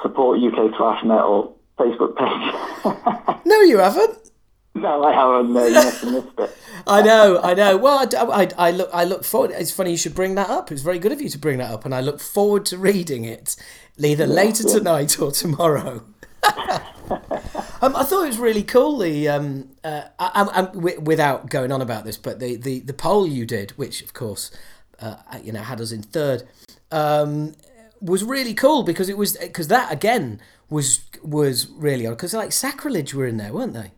support 0.02 0.40
UK 0.40 0.76
thrash 0.76 1.04
metal 1.04 1.58
Facebook 1.78 2.16
page. 2.18 3.42
no, 3.46 3.62
you 3.62 3.78
haven't. 3.80 4.32
No, 4.74 5.04
I 5.04 5.14
haven't. 5.14 5.54
No, 5.54 5.66
you 5.66 5.74
must 5.74 6.02
have 6.02 6.14
missed 6.14 6.40
it. 6.40 6.58
I 6.88 7.02
know, 7.02 7.40
I 7.44 7.54
know. 7.54 7.78
Well, 7.78 8.00
I, 8.00 8.44
I, 8.44 8.50
I, 8.58 8.72
look, 8.72 8.90
I 8.94 9.04
look 9.04 9.24
forward. 9.24 9.52
It's 9.52 9.72
funny 9.72 9.92
you 9.92 9.98
should 9.98 10.16
bring 10.16 10.36
that 10.36 10.50
up. 10.50 10.72
It's 10.72 10.82
very 10.82 10.98
good 10.98 11.12
of 11.12 11.22
you 11.22 11.30
to 11.30 11.38
bring 11.38 11.58
that 11.58 11.72
up, 11.72 11.86
and 11.86 11.94
I 11.94 12.02
look 12.02 12.20
forward 12.20 12.66
to 12.68 12.78
reading 12.78 13.26
it, 13.26 13.56
either 13.98 14.26
yeah, 14.26 14.34
later 14.34 14.68
yeah. 14.68 14.76
tonight 14.76 15.20
or 15.20 15.32
tomorrow. 15.32 16.06
um, 16.44 17.96
I 17.96 18.04
thought 18.04 18.24
it 18.24 18.28
was 18.28 18.40
really 18.40 18.64
cool. 18.64 18.98
The 18.98 19.28
um, 19.28 19.70
uh, 19.84 20.04
I, 20.18 20.42
I, 20.42 20.62
I, 20.62 20.98
without 20.98 21.50
going 21.50 21.72
on 21.72 21.82
about 21.82 22.06
this, 22.06 22.18
but 22.18 22.40
the, 22.40 22.56
the, 22.56 22.80
the 22.80 22.94
poll 22.94 23.28
you 23.28 23.46
did, 23.46 23.72
which 23.72 24.02
of 24.02 24.14
course, 24.14 24.52
uh, 25.00 25.18
you 25.44 25.52
know, 25.52 25.62
had 25.62 25.82
us 25.82 25.92
in 25.92 26.02
third, 26.02 26.44
um, 26.92 27.54
was 28.02 28.24
really 28.24 28.54
cool 28.54 28.84
because 28.84 29.10
it 29.10 29.18
was 29.18 29.38
because 29.38 29.68
that 29.68 29.92
again 29.92 30.42
was 30.70 31.02
was 31.24 31.70
really 31.72 32.08
odd 32.08 32.12
because 32.12 32.34
like 32.34 32.52
sacrilege 32.52 33.14
were 33.14 33.28
in 33.28 33.38
there, 33.38 33.54
weren't 33.54 33.74
they? 33.74 33.92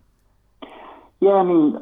Yeah, 1.22 1.36
I 1.36 1.44
mean, 1.44 1.82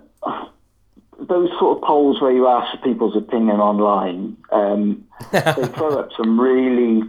those 1.19 1.49
sort 1.59 1.77
of 1.77 1.83
polls 1.83 2.21
where 2.21 2.31
you 2.31 2.47
ask 2.47 2.77
for 2.77 2.83
people's 2.83 3.15
opinion 3.15 3.59
online, 3.59 4.37
um, 4.51 5.03
they 5.31 5.41
throw 5.41 5.97
up 5.99 6.09
some 6.15 6.39
really 6.39 7.01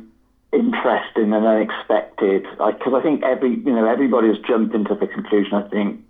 interesting 0.53 1.33
and 1.33 1.47
unexpected. 1.47 2.45
Because 2.45 2.95
I, 2.95 2.99
I 2.99 3.03
think 3.03 3.23
every 3.23 3.51
you 3.51 3.73
know 3.73 3.87
everybody 3.87 4.29
has 4.29 4.39
jumped 4.47 4.75
into 4.75 4.95
the 4.95 5.07
conclusion. 5.07 5.55
I 5.55 5.69
think 5.69 6.01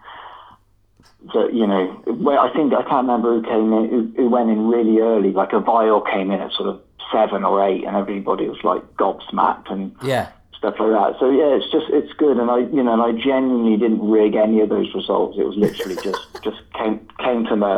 that 1.34 1.50
you 1.52 1.66
know, 1.66 1.86
where 2.06 2.38
I 2.38 2.52
think 2.52 2.72
I 2.74 2.82
can't 2.82 3.06
remember 3.06 3.40
who 3.40 3.42
came 3.42 3.72
in, 3.72 3.88
who, 3.90 4.22
who 4.22 4.30
went 4.30 4.50
in 4.50 4.68
really 4.68 5.00
early. 5.00 5.32
Like 5.32 5.52
a 5.52 5.60
vial 5.60 6.00
came 6.00 6.30
in 6.30 6.40
at 6.40 6.52
sort 6.52 6.68
of 6.68 6.80
seven 7.12 7.44
or 7.44 7.62
eight, 7.64 7.84
and 7.84 7.96
everybody 7.96 8.48
was 8.48 8.62
like 8.64 8.82
gobsmacked 8.96 9.70
and 9.70 9.94
yeah 10.02 10.32
stuff 10.62 10.76
like 10.78 10.92
that. 10.92 11.18
So 11.18 11.30
yeah, 11.30 11.58
it's 11.58 11.70
just 11.72 11.86
it's 11.90 12.12
good, 12.14 12.38
and 12.38 12.50
I 12.50 12.58
you 12.58 12.82
know 12.82 12.92
and 12.92 13.02
I 13.02 13.12
genuinely 13.12 13.76
didn't 13.76 14.08
rig 14.08 14.36
any 14.36 14.60
of 14.60 14.68
those 14.68 14.94
results. 14.94 15.36
It 15.36 15.44
was 15.44 15.56
literally 15.56 15.96
just 16.04 16.20
just 16.42 16.58
came 16.72 17.06
came 17.18 17.44
to 17.46 17.56
me. 17.56 17.76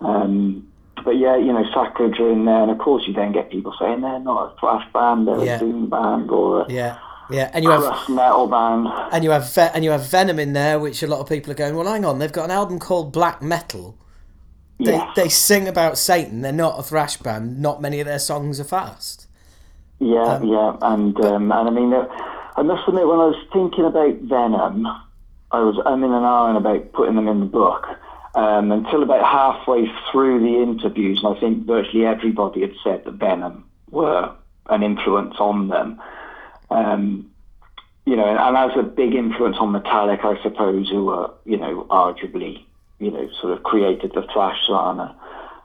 Um, 0.00 0.68
but 1.04 1.12
yeah, 1.12 1.36
you 1.36 1.52
know, 1.52 1.64
sacrilege 1.72 2.18
are 2.18 2.30
in 2.30 2.44
there, 2.44 2.62
and 2.62 2.70
of 2.70 2.78
course 2.78 3.04
you 3.06 3.14
then 3.14 3.32
get 3.32 3.50
people 3.50 3.74
saying 3.78 4.00
they're 4.00 4.18
not 4.18 4.52
a 4.52 4.60
thrash 4.60 4.92
band, 4.92 5.28
they're 5.28 5.44
yeah. 5.44 5.56
a 5.56 5.58
doom 5.60 5.88
band, 5.88 6.30
or 6.30 6.62
a 6.62 6.72
yeah. 6.72 6.98
Yeah, 7.30 7.50
and 7.54 7.64
you 7.64 7.70
have 7.70 8.08
metal 8.10 8.46
band, 8.46 8.88
and 9.12 9.24
you 9.24 9.30
have 9.30 9.56
and 9.56 9.84
you 9.84 9.90
have 9.90 10.06
Venom 10.06 10.38
in 10.38 10.52
there, 10.52 10.78
which 10.78 11.02
a 11.02 11.06
lot 11.06 11.20
of 11.20 11.28
people 11.28 11.52
are 11.52 11.54
going. 11.54 11.76
Well, 11.76 11.86
hang 11.86 12.04
on, 12.04 12.18
they've 12.18 12.32
got 12.32 12.46
an 12.46 12.50
album 12.50 12.78
called 12.78 13.12
Black 13.12 13.40
Metal. 13.40 13.96
They 14.84 14.92
yes. 14.92 15.16
they 15.16 15.28
sing 15.28 15.68
about 15.68 15.98
Satan. 15.98 16.42
They're 16.42 16.52
not 16.52 16.78
a 16.78 16.82
thrash 16.82 17.16
band. 17.16 17.60
Not 17.60 17.82
many 17.82 18.00
of 18.00 18.06
their 18.06 18.18
songs 18.18 18.58
are 18.58 18.64
fast. 18.64 19.26
Yeah, 19.98 20.22
um, 20.22 20.46
yeah, 20.46 20.76
and 20.82 21.24
um, 21.24 21.52
and 21.52 21.68
I 21.68 21.70
mean, 21.70 21.92
I 22.56 22.62
must 22.62 22.88
admit, 22.88 23.06
when 23.06 23.20
I 23.20 23.26
was 23.26 23.46
thinking 23.52 23.84
about 23.84 24.16
Venom, 24.22 24.86
I 25.52 25.60
was 25.60 25.80
I'm 25.86 26.02
in 26.02 26.12
an 26.12 26.24
hour 26.24 26.48
and 26.48 26.58
about 26.58 26.92
putting 26.92 27.16
them 27.16 27.28
in 27.28 27.40
the 27.40 27.46
book. 27.46 27.86
Um, 28.34 28.72
until 28.72 29.02
about 29.02 29.26
halfway 29.26 29.84
through 30.10 30.40
the 30.40 30.62
interviews, 30.62 31.20
and 31.22 31.36
I 31.36 31.38
think 31.38 31.66
virtually 31.66 32.06
everybody 32.06 32.62
had 32.62 32.72
said 32.82 33.04
that 33.04 33.12
Venom 33.12 33.66
were 33.90 34.34
an 34.70 34.82
influence 34.82 35.34
on 35.38 35.68
them. 35.68 36.00
Um, 36.70 37.30
you 38.06 38.16
know, 38.16 38.26
and, 38.26 38.38
and, 38.38 38.56
as 38.56 38.76
a 38.78 38.82
big 38.82 39.14
influence 39.14 39.58
on 39.60 39.72
Metallica, 39.72 40.38
I 40.38 40.42
suppose, 40.42 40.88
who 40.88 41.04
were, 41.04 41.30
you 41.44 41.58
know, 41.58 41.86
arguably, 41.90 42.64
you 43.02 43.10
know, 43.10 43.28
sort 43.40 43.56
of 43.56 43.64
created 43.64 44.12
the 44.14 44.22
thrash 44.32 44.58
genre. 44.66 45.14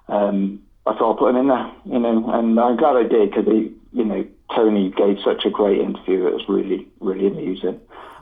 Um, 0.08 0.64
I 0.86 0.94
thought 0.94 1.12
I'll 1.12 1.16
put 1.16 1.30
him 1.30 1.38
in 1.38 1.48
there, 1.48 1.72
you 1.86 2.00
know, 2.00 2.32
and 2.32 2.60
I'm 2.60 2.78
glad 2.78 2.96
I 2.96 3.04
did 3.04 3.30
because 3.30 3.46
they, 3.46 3.70
you 3.94 4.06
know, 4.06 4.26
Tony 4.56 4.92
gave 4.92 5.18
such 5.24 5.46
a 5.46 5.50
great 5.50 5.80
interview. 5.80 6.26
It 6.28 6.34
was 6.34 6.46
really, 6.48 6.88
really 7.00 7.28
amusing. 7.28 7.80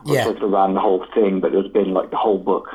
I 0.07 0.13
yeah. 0.13 0.23
could 0.25 0.39
have 0.39 0.49
ran 0.49 0.73
the 0.73 0.79
whole 0.79 1.05
thing, 1.13 1.39
but 1.39 1.53
it 1.53 1.63
has 1.63 1.71
been 1.71 1.93
like 1.93 2.11
the 2.11 2.17
whole 2.17 2.39
book. 2.39 2.67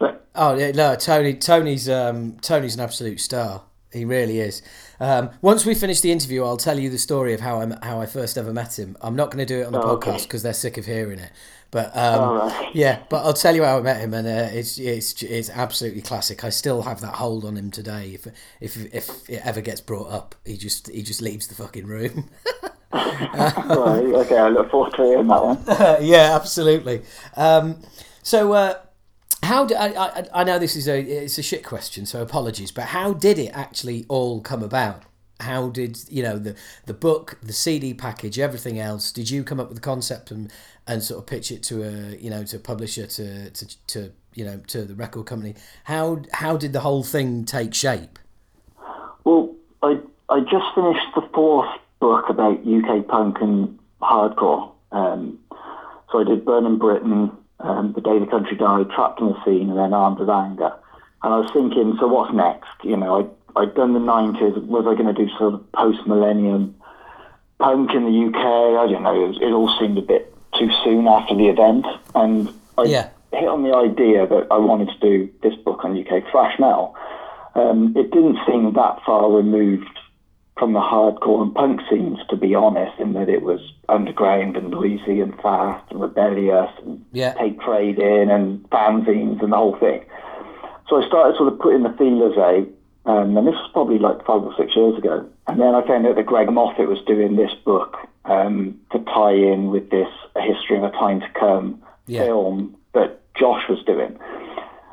oh 0.34 0.56
yeah, 0.56 0.72
no, 0.72 0.94
Tony. 0.96 1.34
Tony's 1.34 1.88
um, 1.88 2.36
Tony's 2.40 2.74
an 2.74 2.80
absolute 2.80 3.20
star. 3.20 3.62
He 3.92 4.04
really 4.04 4.40
is. 4.40 4.60
Um, 5.00 5.30
once 5.40 5.64
we 5.64 5.74
finish 5.74 6.02
the 6.02 6.12
interview, 6.12 6.44
I'll 6.44 6.58
tell 6.58 6.78
you 6.78 6.90
the 6.90 6.98
story 6.98 7.32
of 7.32 7.40
how 7.40 7.60
I 7.60 7.86
how 7.86 8.00
I 8.00 8.06
first 8.06 8.36
ever 8.36 8.52
met 8.52 8.78
him. 8.78 8.96
I'm 9.00 9.16
not 9.16 9.30
going 9.30 9.38
to 9.38 9.46
do 9.46 9.60
it 9.62 9.66
on 9.66 9.72
the 9.72 9.80
oh, 9.80 9.96
podcast 9.96 10.24
because 10.24 10.42
they're 10.42 10.52
sick 10.52 10.76
of 10.76 10.84
hearing 10.84 11.18
it. 11.18 11.32
But 11.70 11.94
um, 11.94 12.38
right. 12.38 12.74
yeah, 12.74 13.00
but 13.10 13.24
I'll 13.26 13.34
tell 13.34 13.54
you 13.54 13.62
how 13.62 13.78
I 13.78 13.82
met 13.82 14.00
him, 14.00 14.14
and 14.14 14.26
uh, 14.26 14.48
it's 14.52 14.78
it's 14.78 15.22
it's 15.22 15.50
absolutely 15.50 16.00
classic. 16.00 16.42
I 16.42 16.48
still 16.48 16.82
have 16.82 17.02
that 17.02 17.16
hold 17.16 17.44
on 17.44 17.56
him 17.58 17.70
today. 17.70 18.12
If 18.14 18.26
if 18.60 18.94
if 18.94 19.28
it 19.28 19.42
ever 19.44 19.60
gets 19.60 19.82
brought 19.82 20.10
up, 20.10 20.34
he 20.46 20.56
just 20.56 20.88
he 20.88 21.02
just 21.02 21.20
leaves 21.20 21.46
the 21.46 21.54
fucking 21.54 21.86
room. 21.86 22.30
right, 22.92 24.02
okay, 24.02 24.38
I 24.38 24.48
look 24.48 24.70
forward 24.70 24.94
to 24.94 25.02
hearing 25.02 25.26
that 25.26 25.44
one. 25.44 25.62
yeah, 26.02 26.34
absolutely. 26.34 27.02
Um, 27.36 27.82
so. 28.22 28.52
Uh, 28.52 28.74
how 29.44 29.64
do, 29.64 29.74
I, 29.76 29.86
I, 29.94 30.24
I 30.34 30.44
know 30.44 30.58
this 30.58 30.74
is 30.74 30.88
a 30.88 31.00
it's 31.00 31.38
a 31.38 31.42
shit 31.42 31.64
question, 31.64 32.06
so 32.06 32.20
apologies. 32.20 32.72
But 32.72 32.86
how 32.86 33.12
did 33.12 33.38
it 33.38 33.50
actually 33.54 34.04
all 34.08 34.40
come 34.40 34.64
about? 34.64 35.04
how 35.40 35.68
did 35.68 35.98
you 36.08 36.22
know 36.22 36.38
the 36.38 36.56
the 36.86 36.94
book 36.94 37.38
the 37.42 37.52
cd 37.52 37.94
package 37.94 38.38
everything 38.38 38.78
else 38.78 39.12
did 39.12 39.30
you 39.30 39.44
come 39.44 39.60
up 39.60 39.68
with 39.68 39.76
the 39.76 39.82
concept 39.82 40.30
and 40.30 40.50
and 40.88 41.02
sort 41.02 41.20
of 41.20 41.26
pitch 41.26 41.52
it 41.52 41.62
to 41.62 41.82
a 41.82 42.16
you 42.16 42.30
know 42.30 42.42
to 42.42 42.56
a 42.56 42.58
publisher 42.58 43.06
to 43.06 43.50
to, 43.50 43.86
to 43.86 44.12
you 44.34 44.44
know 44.44 44.58
to 44.66 44.84
the 44.84 44.94
record 44.94 45.26
company 45.26 45.54
how 45.84 46.22
how 46.32 46.56
did 46.56 46.72
the 46.72 46.80
whole 46.80 47.04
thing 47.04 47.44
take 47.44 47.74
shape 47.74 48.18
well 49.24 49.54
i 49.82 49.98
i 50.28 50.40
just 50.40 50.66
finished 50.74 51.06
the 51.14 51.28
fourth 51.32 51.70
book 52.00 52.24
about 52.28 52.58
uk 52.66 53.06
punk 53.06 53.36
and 53.40 53.78
hardcore 54.02 54.72
um, 54.92 55.38
so 56.10 56.20
i 56.20 56.24
did 56.24 56.44
burning 56.44 56.78
britain 56.78 57.30
um, 57.60 57.92
the 57.94 58.00
day 58.00 58.18
the 58.18 58.26
country 58.26 58.56
died 58.56 58.88
trapped 58.90 59.20
in 59.20 59.28
the 59.28 59.44
scene 59.44 59.68
and 59.68 59.78
then 59.78 59.92
armed 59.92 60.18
with 60.18 60.30
anger 60.30 60.72
and 61.22 61.34
i 61.34 61.38
was 61.38 61.50
thinking 61.52 61.96
so 62.00 62.08
what's 62.08 62.32
next 62.32 62.68
you 62.82 62.96
know 62.96 63.20
i 63.20 63.38
I'd 63.58 63.74
done 63.74 63.92
the 63.92 64.00
90s. 64.00 64.66
Was 64.66 64.86
I 64.86 64.94
going 64.94 65.12
to 65.12 65.24
do 65.24 65.28
sort 65.36 65.54
of 65.54 65.72
post 65.72 66.06
millennium 66.06 66.76
punk 67.58 67.90
in 67.92 68.04
the 68.04 68.28
UK? 68.28 68.36
I 68.36 68.92
don't 68.92 69.02
know. 69.02 69.24
It, 69.24 69.28
was, 69.28 69.38
it, 69.40 69.52
all 69.52 69.74
seemed 69.80 69.98
a 69.98 70.02
bit 70.02 70.27
too 70.58 70.70
soon 70.84 71.06
after 71.06 71.34
the 71.34 71.48
event. 71.48 71.86
And 72.14 72.52
I 72.76 72.84
yeah. 72.84 73.08
hit 73.32 73.48
on 73.48 73.62
the 73.62 73.74
idea 73.74 74.26
that 74.26 74.46
I 74.50 74.58
wanted 74.58 74.88
to 74.88 75.00
do 75.00 75.30
this 75.42 75.54
book 75.56 75.84
on 75.84 75.98
UK 75.98 76.30
thrash 76.30 76.58
metal. 76.58 76.96
Um, 77.54 77.94
it 77.96 78.10
didn't 78.10 78.38
seem 78.46 78.72
that 78.74 79.00
far 79.04 79.30
removed 79.30 79.98
from 80.58 80.72
the 80.72 80.80
hardcore 80.80 81.42
and 81.42 81.54
punk 81.54 81.80
scenes, 81.88 82.18
to 82.30 82.36
be 82.36 82.54
honest, 82.54 82.98
in 82.98 83.12
that 83.12 83.28
it 83.28 83.42
was 83.42 83.60
underground 83.88 84.56
and 84.56 84.70
noisy 84.70 85.20
and 85.20 85.34
fast 85.40 85.90
and 85.90 86.00
rebellious 86.00 86.70
and 86.84 87.04
yeah. 87.12 87.32
take 87.34 87.60
trade 87.60 87.98
in 87.98 88.30
and 88.30 88.68
fanzines 88.70 89.42
and 89.42 89.52
the 89.52 89.56
whole 89.56 89.78
thing. 89.78 90.04
So 90.88 91.00
I 91.00 91.06
started 91.06 91.36
sort 91.36 91.52
of 91.52 91.60
putting 91.60 91.84
the 91.84 91.94
feelers 91.96 92.36
out 92.36 92.68
um, 93.08 93.36
and 93.38 93.46
this 93.46 93.54
was 93.54 93.70
probably 93.72 93.98
like 93.98 94.18
five 94.26 94.42
or 94.42 94.54
six 94.58 94.76
years 94.76 94.98
ago. 94.98 95.26
And 95.46 95.58
then 95.58 95.74
I 95.74 95.86
found 95.86 96.06
out 96.06 96.16
that 96.16 96.26
Greg 96.26 96.52
Moffat 96.52 96.88
was 96.88 97.00
doing 97.06 97.36
this 97.36 97.52
book 97.64 97.96
um, 98.28 98.78
to 98.92 98.98
tie 99.00 99.32
in 99.32 99.70
with 99.70 99.90
this 99.90 100.08
A 100.36 100.40
History 100.40 100.76
of 100.76 100.84
a 100.84 100.90
Time 100.90 101.20
to 101.20 101.28
Come 101.38 101.82
yeah. 102.06 102.24
film 102.24 102.76
that 102.94 103.20
Josh 103.34 103.68
was 103.68 103.82
doing. 103.84 104.18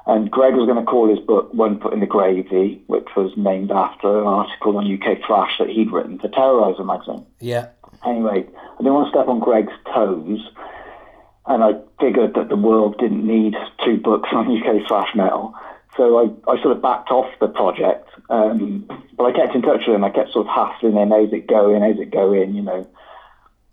And 0.08 0.30
Greg 0.30 0.54
was 0.54 0.68
going 0.68 0.84
to 0.84 0.89
call 0.89 1.10
his 1.10 1.20
book 1.20 1.51
One 1.54 1.80
Foot 1.80 1.94
in 1.94 2.00
the 2.00 2.06
Gravy, 2.06 2.82
which 2.88 3.08
was 3.15 3.32
named 3.36 3.72
after 3.72 4.20
an 4.20 4.27
article 4.27 4.77
on 4.77 4.92
UK 4.92 5.25
thrash 5.25 5.58
that 5.58 5.70
he'd 5.70 5.92
written 5.92 6.20
for 6.20 6.27
Terrorizer 6.27 6.86
magazine. 6.86 7.25
Yeah. 7.39 7.70
Anyway, 8.06 8.46
I 8.56 8.77
didn't 8.77 8.94
want 8.94 9.08
to 9.08 9.18
step 9.18 9.27
on 9.27 9.39
Greg's 9.39 9.74
toes. 9.94 10.48
And 11.48 11.63
I 11.63 11.74
figured 12.00 12.36
that 12.36 12.50
the 12.50 12.56
world 12.56 12.98
didn't 13.00 13.25
need 13.25 13.56
two 13.84 13.98
books 13.98 14.30
on 14.32 14.46
UK 14.46 14.88
thrash 14.88 15.10
metal. 15.15 15.56
So 15.98 16.18
I, 16.20 16.51
I 16.51 16.62
sort 16.62 16.75
of 16.75 16.82
backed 16.82 17.10
off 17.10 17.32
the 17.39 17.48
project, 17.48 18.10
um, 18.30 18.86
but 19.18 19.24
I 19.24 19.32
kept 19.32 19.56
in 19.56 19.62
touch 19.62 19.84
with 19.88 19.96
him. 19.96 20.04
I 20.04 20.10
kept 20.10 20.34
sort 20.34 20.48
of 20.48 20.54
hassling 20.54 20.98
him, 20.98 21.10
how's 21.10 21.32
it 21.32 21.48
going, 21.48 21.82
how's 21.82 22.00
it 22.00 22.12
going, 22.12 22.54
you 22.54 22.62
know, 22.62 22.86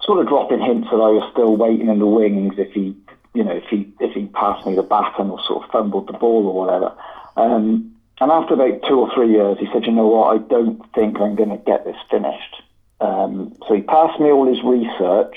sort 0.02 0.18
of 0.18 0.28
dropping 0.28 0.60
hints 0.60 0.88
that 0.90 0.96
I 0.96 1.10
was 1.10 1.28
still 1.32 1.56
waiting 1.56 1.88
in 1.88 1.98
the 1.98 2.06
wings 2.06 2.54
if 2.58 2.72
he, 2.72 2.96
you 3.34 3.44
know, 3.44 3.52
if 3.52 3.64
he 3.64 3.92
if 4.00 4.12
he 4.12 4.26
passed 4.26 4.66
me 4.66 4.74
the 4.74 4.82
baton 4.82 5.30
or 5.30 5.40
sort 5.46 5.64
of 5.64 5.70
fumbled 5.70 6.08
the 6.08 6.12
ball 6.12 6.46
or 6.46 6.54
whatever. 6.54 6.92
Um, 7.36 7.94
and 8.20 8.30
after 8.30 8.54
about 8.54 8.82
two 8.86 9.00
or 9.00 9.12
three 9.14 9.32
years, 9.32 9.58
he 9.58 9.66
said, 9.72 9.86
you 9.86 9.92
know 9.92 10.06
what, 10.06 10.34
I 10.34 10.38
don't 10.38 10.80
think 10.94 11.20
I'm 11.20 11.34
going 11.34 11.50
to 11.50 11.56
get 11.56 11.84
this 11.84 11.96
finished. 12.10 12.62
Um, 13.00 13.56
so 13.66 13.74
he 13.74 13.82
passed 13.82 14.20
me 14.20 14.30
all 14.30 14.46
his 14.46 14.62
research. 14.62 15.34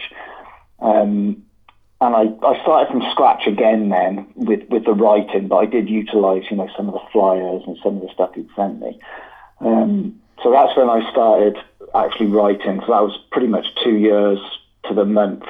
Um, 0.80 1.44
and 2.02 2.16
I, 2.16 2.24
I 2.46 2.62
started 2.62 2.92
from 2.92 3.02
scratch 3.12 3.48
again 3.48 3.90
then 3.90 4.28
with, 4.36 4.68
with 4.70 4.86
the 4.86 4.94
writing, 4.94 5.48
but 5.48 5.56
I 5.58 5.66
did 5.66 5.90
utilise, 5.90 6.44
you 6.52 6.58
know, 6.58 6.70
some 6.76 6.88
of 6.88 6.94
the 6.94 7.08
flyers 7.12 7.64
and 7.66 7.78
some 7.82 7.96
of 7.96 8.02
the 8.02 8.14
stuff 8.14 8.36
he'd 8.36 8.50
sent 8.56 8.80
me. 8.82 9.00
Um, 9.62 10.22
so 10.44 10.52
that's 10.52 10.76
when 10.78 10.90
I 10.90 11.10
started 11.10 11.58
actually 11.94 12.28
writing. 12.28 12.80
So 12.82 12.88
that 12.88 13.04
was 13.04 13.18
pretty 13.32 13.48
much 13.48 13.66
two 13.84 13.98
years 13.98 14.40
to 14.88 14.94
the 14.94 15.06
month 15.06 15.44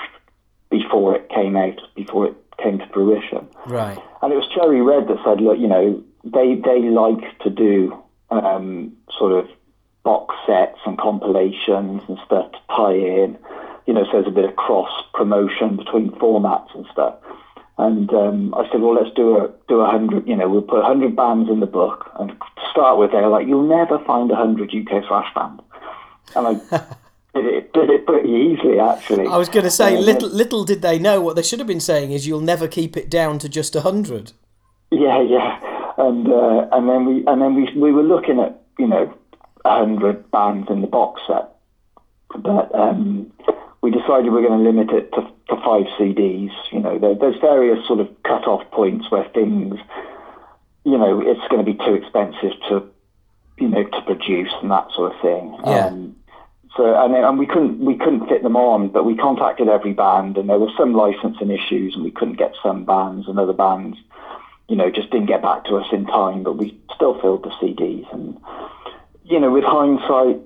before 0.70 1.16
it 1.16 1.30
came 1.30 1.56
out, 1.56 1.80
before 1.96 2.28
it 2.28 2.36
came 2.62 2.80
to 2.80 2.88
fruition. 2.88 3.48
Right. 3.68 3.98
And 4.22 4.34
it 4.34 4.36
was 4.36 4.48
Cherry 4.54 4.82
Red 4.82 5.08
that 5.08 5.18
said, 5.24 5.42
look, 5.42 5.60
you 5.60 5.68
know, 5.68 6.04
they 6.24 6.56
they 6.56 6.82
like 6.90 7.38
to 7.40 7.50
do 7.50 7.98
um, 8.32 8.96
sort 9.18 9.34
of 9.34 9.48
box 10.04 10.36
sets 10.46 10.80
and 10.86 10.98
compilations 10.98 12.02
and 12.08 12.18
stuff 12.26 12.52
to 12.52 12.58
tie 12.76 12.94
in 12.94 13.38
you 13.86 13.94
know, 13.94 14.04
so 14.06 14.14
there's 14.14 14.28
a 14.28 14.32
bit 14.32 14.46
of 14.46 14.56
cross 14.56 14.90
promotion 15.14 15.78
between 15.78 16.12
formats 16.12 16.74
and 16.74 16.86
stuff. 16.92 17.16
And 17.78 18.12
um, 18.14 18.54
I 18.56 18.70
said, 18.72 18.82
well, 18.82 18.96
let's 18.96 19.14
do 19.16 19.38
a 19.38 19.52
do 19.68 19.82
a 19.82 19.90
hundred. 19.90 20.28
You 20.28 20.36
know, 20.36 20.48
we'll 20.48 20.62
put 20.62 20.80
a 20.80 20.86
hundred 20.86 21.16
bands 21.16 21.50
in 21.50 21.60
the 21.60 21.66
book. 21.66 22.10
And 22.20 22.30
to 22.30 22.62
start 22.72 22.98
with, 22.98 23.12
they 23.12 23.18
were 23.18 23.28
like, 23.28 23.48
you'll 23.48 23.68
never 23.68 24.00
find 24.06 24.32
a 24.32 24.36
hundred 24.36 24.74
UK 24.74 25.06
thrash 25.06 25.34
bands. 25.36 25.62
And 26.36 26.48
I 26.48 26.54
did 27.34 27.46
it 27.46 27.74
did 27.74 27.90
it 27.90 28.06
pretty 28.06 28.30
easily, 28.30 28.80
actually. 28.80 29.28
I 29.28 29.38
was 29.38 29.50
going 29.50 29.66
to 29.66 29.72
say, 29.72 29.98
little 29.98 30.30
little 30.30 30.64
did 30.64 30.82
they 30.82 30.98
know 31.00 31.22
what 31.22 31.36
they 31.36 31.44
should 31.44 31.60
have 31.60 31.68
been 31.68 31.80
saying 31.80 32.12
is, 32.12 32.26
you'll 32.26 32.42
never 32.42 32.68
keep 32.68 32.96
it 32.96 33.10
down 33.10 33.40
to 33.40 33.50
just 33.50 33.76
a 33.76 33.82
hundred. 33.82 34.32
Yeah, 34.92 35.22
yeah. 35.22 35.60
And 35.98 36.28
uh, 36.28 36.68
and 36.72 36.90
then 36.90 37.06
we 37.06 37.26
and 37.28 37.42
then 37.42 37.56
we 37.56 37.72
we 37.76 37.92
were 37.92 38.04
looking 38.04 38.40
at 38.40 38.62
you 38.80 38.88
know 38.88 39.14
a 39.66 39.78
hundred 39.80 40.30
bands 40.32 40.70
in 40.70 40.82
the 40.82 40.88
box 40.88 41.22
set, 41.28 41.50
but 42.38 42.74
um, 42.74 43.32
we 43.86 43.92
decided 43.92 44.32
we 44.32 44.44
are 44.44 44.48
going 44.48 44.64
to 44.64 44.68
limit 44.68 44.90
it 44.90 45.12
to, 45.14 45.22
to 45.22 45.62
five 45.64 45.86
CDs. 46.00 46.50
You 46.72 46.80
know, 46.80 46.98
there, 46.98 47.14
there's 47.14 47.40
various 47.40 47.86
sort 47.88 48.00
of 48.00 48.10
cut-off 48.24 48.64
points 48.72 49.12
where 49.12 49.30
things, 49.30 49.76
you 50.84 50.98
know, 50.98 51.22
it's 51.22 51.48
going 51.52 51.64
to 51.64 51.72
be 51.72 51.78
too 51.78 51.94
expensive 51.94 52.54
to, 52.70 52.90
you 53.58 53.68
know, 53.70 53.84
to 53.84 54.02
produce 54.02 54.52
and 54.62 54.72
that 54.72 54.92
sort 54.94 55.14
of 55.14 55.22
thing. 55.22 55.58
Yeah. 55.66 55.88
Um, 55.88 56.16
so 56.76 56.94
and, 56.94 57.16
and 57.16 57.40
we 57.40 57.46
couldn't 57.46 57.80
we 57.80 57.96
couldn't 57.96 58.28
fit 58.28 58.44
them 58.44 58.58
on, 58.58 58.90
but 58.90 59.06
we 59.06 59.16
contacted 59.16 59.70
every 59.70 59.94
band, 59.94 60.38
and 60.38 60.50
there 60.50 60.60
were 60.60 60.72
some 60.78 60.94
licensing 60.94 61.50
issues, 61.50 61.96
and 61.96 62.04
we 62.04 62.12
couldn't 62.12 62.38
get 62.38 62.54
some 62.62 62.84
bands, 62.84 63.28
and 63.28 63.40
other 63.40 63.54
bands, 63.54 63.98
you 64.68 64.76
know, 64.76 64.90
just 64.92 65.10
didn't 65.10 65.28
get 65.28 65.42
back 65.42 65.64
to 65.66 65.78
us 65.78 65.88
in 65.94 66.06
time. 66.06 66.44
But 66.44 66.58
we 66.58 66.78
still 66.94 67.20
filled 67.22 67.44
the 67.44 67.52
CDs, 67.62 68.12
and 68.14 68.38
you 69.24 69.40
know, 69.40 69.52
with 69.52 69.64
hindsight, 69.64 70.42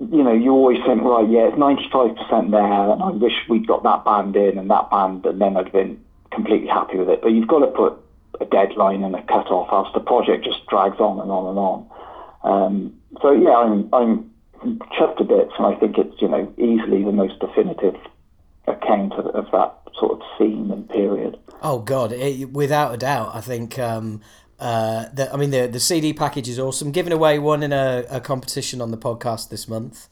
you 0.00 0.22
know, 0.22 0.32
you 0.32 0.52
always 0.52 0.78
think, 0.86 1.02
right, 1.02 1.28
yeah, 1.28 1.48
it's 1.48 1.56
95% 1.56 2.50
there, 2.50 2.90
and 2.92 3.02
I 3.02 3.10
wish 3.10 3.34
we'd 3.48 3.66
got 3.66 3.82
that 3.82 4.04
band 4.04 4.36
in 4.36 4.58
and 4.58 4.70
that 4.70 4.90
band, 4.90 5.26
and 5.26 5.40
then 5.40 5.56
I'd 5.56 5.72
been 5.72 6.02
completely 6.30 6.68
happy 6.68 6.98
with 6.98 7.08
it. 7.08 7.20
But 7.20 7.32
you've 7.32 7.48
got 7.48 7.60
to 7.60 7.66
put 7.66 7.94
a 8.40 8.44
deadline 8.44 9.02
and 9.04 9.14
a 9.14 9.22
cut 9.22 9.50
off, 9.50 9.72
else 9.72 9.92
the 9.94 10.00
project 10.00 10.44
just 10.44 10.66
drags 10.66 10.98
on 10.98 11.20
and 11.20 11.30
on 11.30 11.48
and 11.48 11.58
on. 11.58 11.86
Um, 12.48 12.94
so, 13.20 13.32
yeah, 13.32 13.54
I'm, 13.54 13.88
I'm 13.92 14.30
chuffed 14.98 15.20
a 15.20 15.24
bit, 15.24 15.48
and 15.58 15.66
I 15.66 15.78
think 15.78 15.98
it's, 15.98 16.20
you 16.20 16.28
know, 16.28 16.52
easily 16.56 17.04
the 17.04 17.12
most 17.12 17.38
definitive 17.40 17.94
account 18.66 19.12
of, 19.14 19.26
of 19.26 19.46
that 19.52 19.74
sort 19.98 20.12
of 20.12 20.22
scene 20.36 20.70
and 20.70 20.88
period. 20.88 21.38
Oh, 21.62 21.80
God, 21.80 22.12
it, 22.12 22.52
without 22.52 22.94
a 22.94 22.96
doubt. 22.96 23.34
I 23.34 23.40
think 23.40 23.78
um, 23.78 24.20
uh, 24.58 25.06
the, 25.12 25.32
I 25.32 25.36
mean, 25.36 25.50
the 25.50 25.66
the 25.66 25.80
CD 25.80 26.12
package 26.12 26.48
is 26.48 26.58
awesome. 26.58 26.90
Giving 26.90 27.12
away 27.12 27.38
one 27.38 27.62
in 27.62 27.72
a, 27.72 28.04
a 28.10 28.20
competition 28.20 28.80
on 28.80 28.90
the 28.90 28.98
podcast 28.98 29.50
this 29.50 29.68
month. 29.68 30.08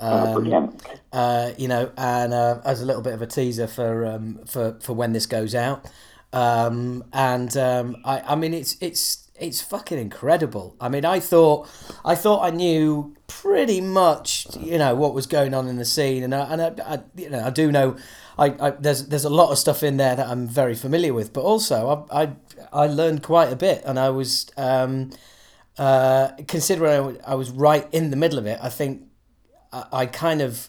Oh, 0.00 0.38
um, 0.38 0.76
uh, 1.12 1.52
you 1.58 1.68
know, 1.68 1.92
and 1.96 2.32
uh, 2.32 2.60
as 2.64 2.80
a 2.80 2.86
little 2.86 3.02
bit 3.02 3.12
of 3.12 3.22
a 3.22 3.26
teaser 3.26 3.66
for 3.66 4.06
um, 4.06 4.40
for 4.46 4.78
for 4.80 4.94
when 4.94 5.12
this 5.12 5.26
goes 5.26 5.54
out. 5.54 5.90
Um, 6.32 7.04
and 7.12 7.54
um, 7.58 7.96
I, 8.04 8.20
I 8.20 8.34
mean, 8.34 8.54
it's 8.54 8.76
it's 8.80 9.21
it's 9.42 9.60
fucking 9.60 9.98
incredible. 9.98 10.76
I 10.80 10.88
mean, 10.88 11.04
I 11.04 11.20
thought 11.20 11.68
I 12.04 12.14
thought 12.14 12.40
I 12.44 12.50
knew 12.50 13.14
pretty 13.26 13.80
much, 13.80 14.46
you 14.56 14.78
know, 14.78 14.94
what 14.94 15.14
was 15.14 15.26
going 15.26 15.52
on 15.54 15.66
in 15.68 15.76
the 15.76 15.84
scene, 15.84 16.22
and 16.22 16.34
I, 16.34 16.52
and 16.52 16.62
I, 16.62 16.94
I 16.94 17.00
you 17.16 17.30
know, 17.30 17.42
I 17.44 17.50
do 17.50 17.70
know. 17.72 17.96
I, 18.38 18.46
I, 18.60 18.70
there's 18.70 19.08
there's 19.08 19.24
a 19.26 19.30
lot 19.30 19.50
of 19.50 19.58
stuff 19.58 19.82
in 19.82 19.96
there 19.96 20.16
that 20.16 20.26
I'm 20.28 20.46
very 20.48 20.74
familiar 20.74 21.12
with, 21.12 21.32
but 21.32 21.42
also 21.42 22.06
I, 22.10 22.22
I 22.22 22.32
I 22.72 22.86
learned 22.86 23.22
quite 23.22 23.52
a 23.52 23.56
bit, 23.56 23.82
and 23.84 23.98
I 23.98 24.10
was 24.10 24.46
um, 24.56 25.10
uh, 25.78 26.28
considering 26.48 27.18
I, 27.26 27.32
I 27.32 27.34
was 27.34 27.50
right 27.50 27.86
in 27.92 28.10
the 28.10 28.16
middle 28.16 28.38
of 28.38 28.46
it. 28.46 28.58
I 28.62 28.68
think 28.70 29.02
I, 29.72 29.84
I 29.92 30.06
kind 30.06 30.40
of 30.40 30.68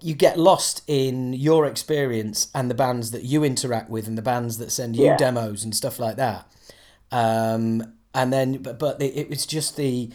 you 0.00 0.14
get 0.14 0.38
lost 0.38 0.82
in 0.86 1.34
your 1.34 1.66
experience 1.66 2.48
and 2.54 2.70
the 2.70 2.74
bands 2.74 3.10
that 3.10 3.22
you 3.22 3.44
interact 3.44 3.90
with 3.90 4.06
and 4.08 4.16
the 4.16 4.22
bands 4.22 4.56
that 4.58 4.72
send 4.72 4.96
you 4.96 5.04
Yeah. 5.04 5.16
demos 5.16 5.62
and 5.64 5.74
stuff 5.76 5.98
like 5.98 6.16
that. 6.16 6.46
Um, 7.12 7.94
and 8.14 8.32
then, 8.32 8.58
but, 8.62 8.78
but 8.78 9.00
it, 9.02 9.16
it 9.16 9.28
was 9.30 9.46
just 9.46 9.76
the, 9.76 10.10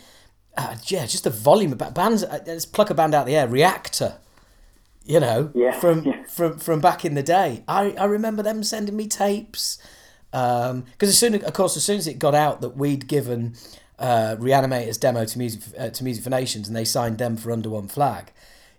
uh, 0.57 0.75
yeah, 0.87 1.05
just 1.05 1.23
the 1.23 1.29
volume 1.29 1.71
of 1.73 1.93
bands. 1.93 2.23
uh, 2.23 2.39
Let's 2.45 2.65
pluck 2.65 2.89
a 2.89 2.93
band 2.93 3.13
out 3.13 3.21
of 3.21 3.27
the 3.27 3.35
air. 3.35 3.47
Reactor, 3.47 4.15
you 5.05 5.19
know, 5.19 5.51
Yeah, 5.53 5.71
from 5.79 6.03
yeah. 6.03 6.23
from 6.23 6.57
from 6.59 6.79
back 6.81 7.03
in 7.05 7.13
the 7.15 7.23
day. 7.23 7.63
I, 7.67 7.91
I 7.91 8.05
remember 8.05 8.43
them 8.43 8.63
sending 8.63 8.95
me 8.95 9.07
tapes. 9.07 9.77
Because 10.31 10.83
as 11.09 11.17
soon, 11.17 11.33
of 11.43 11.53
course, 11.53 11.75
as 11.75 11.83
soon 11.83 11.97
as 11.97 12.07
it 12.07 12.19
got 12.19 12.35
out 12.35 12.61
that 12.61 12.77
we'd 12.77 13.07
given 13.07 13.55
uh, 13.97 14.35
Reanimator's 14.39 14.97
demo 14.99 15.25
to 15.25 15.37
Music 15.39 15.61
uh, 15.77 15.89
to 15.89 16.03
Music 16.03 16.23
for 16.23 16.29
Nations 16.29 16.67
and 16.67 16.75
they 16.77 16.85
signed 16.85 17.17
them 17.17 17.35
for 17.35 17.51
Under 17.51 17.69
One 17.71 17.87
Flag, 17.87 18.31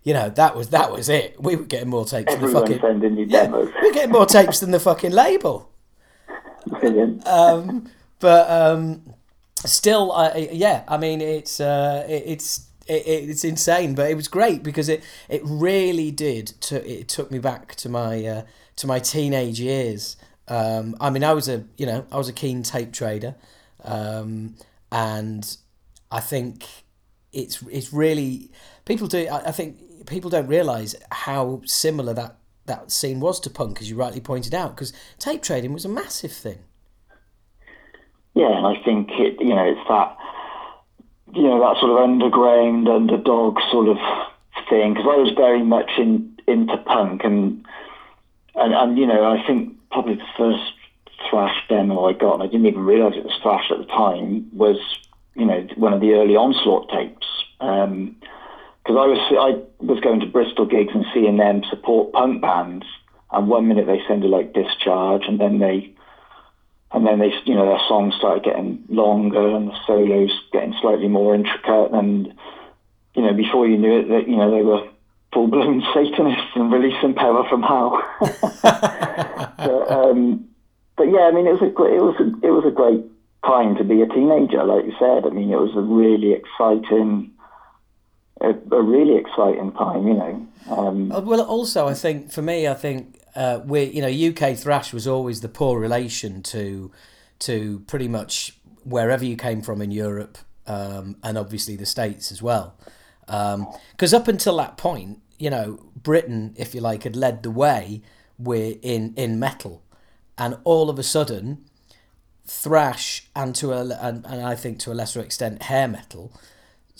you 0.03 0.13
know 0.13 0.29
that 0.29 0.55
was 0.55 0.69
that 0.69 0.91
was 0.93 1.09
it. 1.09 1.35
We 1.41 1.57
were 1.57 1.65
getting 1.65 1.89
more 1.89 2.05
tapes 2.05 2.31
than 2.31 2.39
the 2.41 2.47
Everyone 2.47 2.63
fucking 2.67 2.79
sending 2.81 3.17
you 3.17 3.25
yeah, 3.27 3.43
demos. 3.43 3.69
we 3.81 3.87
were 3.89 3.93
getting 3.93 4.11
more 4.11 4.25
tapes 4.25 4.61
than 4.61 4.71
the 4.71 4.79
fucking 4.79 5.11
label. 5.11 5.69
Brilliant. 6.67 7.27
Um, 7.27 7.89
but 8.21 8.49
um, 8.49 9.01
still, 9.65 10.13
yeah, 10.53 10.83
I 10.87 10.97
mean 10.97 11.19
it's 11.19 11.59
uh, 11.59 12.05
it, 12.07 12.23
it's 12.25 12.67
it, 12.87 13.03
it's 13.05 13.43
insane, 13.43 13.95
but 13.95 14.09
it 14.09 14.15
was 14.15 14.27
great 14.27 14.63
because 14.63 14.87
it 14.87 15.03
it 15.27 15.41
really 15.43 16.11
did. 16.11 16.53
It 16.71 17.07
took 17.09 17.31
me 17.31 17.39
back 17.39 17.75
to 17.75 17.89
my 17.89 18.25
uh, 18.25 18.43
to 18.77 18.87
my 18.87 18.99
teenage 18.99 19.59
years. 19.59 20.15
Um, 20.47 20.95
I 20.99 21.09
mean, 21.09 21.23
I 21.23 21.33
was 21.33 21.49
a 21.49 21.65
you 21.77 21.85
know 21.85 22.05
I 22.11 22.17
was 22.17 22.29
a 22.29 22.33
keen 22.33 22.63
tape 22.63 22.93
trader, 22.93 23.35
um, 23.83 24.55
and 24.91 25.57
I 26.11 26.19
think 26.19 26.65
it's 27.33 27.61
it's 27.63 27.91
really 27.91 28.51
people 28.85 29.07
do. 29.07 29.27
I, 29.27 29.47
I 29.47 29.51
think 29.51 30.05
people 30.05 30.29
don't 30.29 30.47
realise 30.47 30.95
how 31.11 31.61
similar 31.65 32.13
that 32.13 32.37
that 32.65 32.91
scene 32.91 33.19
was 33.19 33.39
to 33.41 33.49
punk, 33.49 33.81
as 33.81 33.89
you 33.89 33.95
rightly 33.95 34.21
pointed 34.21 34.53
out, 34.53 34.75
because 34.75 34.93
tape 35.19 35.41
trading 35.41 35.73
was 35.73 35.85
a 35.85 35.89
massive 35.89 36.31
thing. 36.31 36.59
Yeah, 38.33 38.57
and 38.57 38.65
I 38.65 38.81
think 38.83 39.09
it, 39.11 39.41
you 39.41 39.53
know, 39.53 39.65
it's 39.65 39.87
that, 39.89 40.17
you 41.33 41.43
know, 41.43 41.59
that 41.59 41.79
sort 41.79 41.91
of 41.91 41.97
underground, 41.97 42.87
underdog 42.87 43.57
sort 43.71 43.89
of 43.89 43.97
thing. 44.69 44.93
Because 44.93 45.07
I 45.09 45.17
was 45.17 45.33
very 45.35 45.63
much 45.63 45.91
in 45.97 46.31
into 46.47 46.77
punk, 46.77 47.23
and 47.23 47.65
and 48.55 48.73
and 48.73 48.97
you 48.97 49.05
know, 49.05 49.31
I 49.31 49.45
think 49.45 49.75
probably 49.91 50.15
the 50.15 50.23
first 50.37 50.73
thrash 51.29 51.55
demo 51.69 52.05
I 52.05 52.13
got, 52.13 52.35
and 52.35 52.43
I 52.43 52.47
didn't 52.47 52.65
even 52.65 52.85
realise 52.85 53.15
it 53.15 53.25
was 53.25 53.37
thrash 53.41 53.69
at 53.71 53.77
the 53.77 53.85
time, 53.85 54.49
was 54.53 54.77
you 55.35 55.45
know 55.45 55.67
one 55.75 55.93
of 55.93 56.01
the 56.01 56.13
early 56.13 56.35
onslaught 56.35 56.89
tapes. 56.89 57.27
Um, 57.59 58.15
because 58.83 58.97
I 58.97 59.05
was 59.05 59.19
I 59.31 59.85
was 59.85 59.99
going 59.99 60.21
to 60.21 60.25
Bristol 60.25 60.65
gigs 60.65 60.93
and 60.95 61.05
seeing 61.13 61.37
them 61.37 61.63
support 61.69 62.13
punk 62.13 62.41
bands, 62.41 62.85
and 63.31 63.47
one 63.47 63.67
minute 63.67 63.85
they 63.85 64.01
sounded 64.07 64.29
like 64.29 64.53
Discharge, 64.53 65.23
and 65.27 65.39
then 65.39 65.59
they 65.59 65.93
and 66.93 67.05
then 67.05 67.19
they, 67.19 67.31
you 67.45 67.55
know, 67.55 67.65
their 67.65 67.81
songs 67.87 68.13
started 68.17 68.43
getting 68.43 68.83
longer 68.89 69.55
and 69.55 69.69
the 69.69 69.75
solos 69.87 70.31
getting 70.51 70.73
slightly 70.81 71.07
more 71.07 71.33
intricate, 71.33 71.91
and 71.93 72.33
you 73.15 73.21
know, 73.23 73.33
before 73.33 73.67
you 73.67 73.77
knew 73.77 73.99
it, 73.99 74.09
that 74.09 74.27
you 74.27 74.35
know 74.37 74.51
they 74.51 74.61
were 74.61 74.87
full 75.33 75.47
blown 75.47 75.81
Satanists 75.93 76.51
and 76.55 76.71
releasing 76.71 77.13
power 77.13 77.47
from 77.49 77.61
hell. 77.63 78.01
but, 78.61 79.91
um, 79.91 80.45
but 80.97 81.03
yeah, 81.03 81.21
I 81.21 81.31
mean, 81.31 81.47
it 81.47 81.53
was 81.53 81.61
a 81.61 81.67
it 81.67 82.01
was 82.01 82.15
a, 82.19 82.47
it 82.47 82.51
was 82.51 82.65
a 82.65 82.71
great 82.71 83.03
time 83.45 83.75
to 83.77 83.83
be 83.83 84.01
a 84.01 84.07
teenager, 84.07 84.63
like 84.63 84.85
you 84.85 84.93
said. 84.99 85.25
I 85.25 85.29
mean, 85.29 85.51
it 85.51 85.57
was 85.59 85.75
a 85.75 85.81
really 85.81 86.33
exciting, 86.33 87.31
a, 88.41 88.49
a 88.49 88.81
really 88.81 89.17
exciting 89.17 89.71
time, 89.71 90.07
you 90.07 90.13
know. 90.13 90.47
Um, 90.69 91.11
Uh, 91.11 91.21
Well, 91.21 91.41
also, 91.41 91.87
I 91.87 91.93
think 91.93 92.31
for 92.31 92.41
me, 92.41 92.67
I 92.67 92.75
think 92.75 93.20
uh, 93.35 93.59
we, 93.63 93.83
you 93.83 94.01
know, 94.01 94.07
UK 94.07 94.57
thrash 94.57 94.93
was 94.93 95.07
always 95.07 95.41
the 95.41 95.49
poor 95.49 95.79
relation 95.79 96.43
to 96.43 96.91
to 97.39 97.79
pretty 97.87 98.07
much 98.07 98.57
wherever 98.83 99.25
you 99.25 99.35
came 99.35 99.61
from 99.61 99.81
in 99.81 99.91
Europe, 99.91 100.37
um, 100.67 101.17
and 101.23 101.37
obviously 101.37 101.75
the 101.75 101.85
states 101.85 102.31
as 102.31 102.41
well. 102.41 102.75
Because 103.25 104.13
up 104.13 104.27
until 104.27 104.57
that 104.57 104.77
point, 104.77 105.21
you 105.39 105.49
know, 105.49 105.79
Britain, 105.95 106.53
if 106.57 106.75
you 106.75 106.81
like, 106.81 107.03
had 107.03 107.15
led 107.15 107.43
the 107.43 107.51
way 107.51 108.01
with 108.37 108.77
in 108.81 109.13
in 109.15 109.39
metal, 109.39 109.81
and 110.37 110.57
all 110.63 110.89
of 110.89 110.99
a 110.99 111.03
sudden, 111.03 111.65
thrash 112.45 113.27
and 113.35 113.55
to 113.55 113.71
a 113.71 113.85
and, 114.01 114.25
and 114.25 114.45
I 114.45 114.55
think 114.55 114.79
to 114.79 114.91
a 114.91 114.93
lesser 114.93 115.21
extent 115.21 115.63
hair 115.63 115.87
metal 115.87 116.31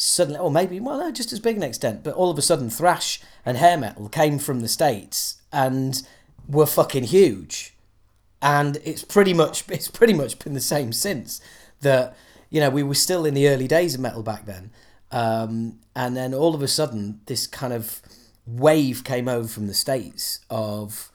suddenly, 0.02 0.40
or 0.40 0.50
maybe, 0.50 0.80
well, 0.80 0.98
no, 0.98 1.12
just 1.12 1.32
as 1.32 1.40
big 1.40 1.56
an 1.58 1.64
extent, 1.64 2.04
but 2.04 2.16
all 2.16 2.32
of 2.32 2.38
a 2.38 2.42
sudden, 2.42 2.70
thrash 2.70 3.22
and 3.46 3.58
hair 3.58 3.78
metal 3.78 4.10
came 4.10 4.40
from 4.40 4.62
the 4.62 4.68
States 4.68 5.42
and 5.52 6.02
were 6.48 6.66
fucking 6.66 7.06
huge. 7.06 7.74
And 8.42 8.78
it's 8.84 9.04
pretty 9.04 9.34
much, 9.34 9.64
it's 9.70 9.88
pretty 9.88 10.14
much 10.14 10.40
been 10.40 10.54
the 10.54 10.62
same 10.62 10.94
since. 10.94 11.42
That, 11.82 12.16
you 12.50 12.60
know, 12.60 12.70
we 12.70 12.84
were 12.84 12.96
still 12.96 13.26
in 13.26 13.34
the 13.34 13.48
early 13.48 13.68
days 13.68 13.96
of 13.96 14.02
metal 14.02 14.24
back 14.24 14.46
then. 14.46 14.72
Um, 15.12 15.80
and 15.96 16.16
then 16.16 16.34
all 16.34 16.56
of 16.56 16.62
a 16.62 16.68
sudden, 16.68 17.22
this 17.26 17.48
kind 17.48 17.74
of 17.74 18.02
wave 18.46 19.04
came 19.04 19.28
over 19.28 19.48
from 19.48 19.68
the 19.68 19.74
States 19.74 20.40
of, 20.50 21.12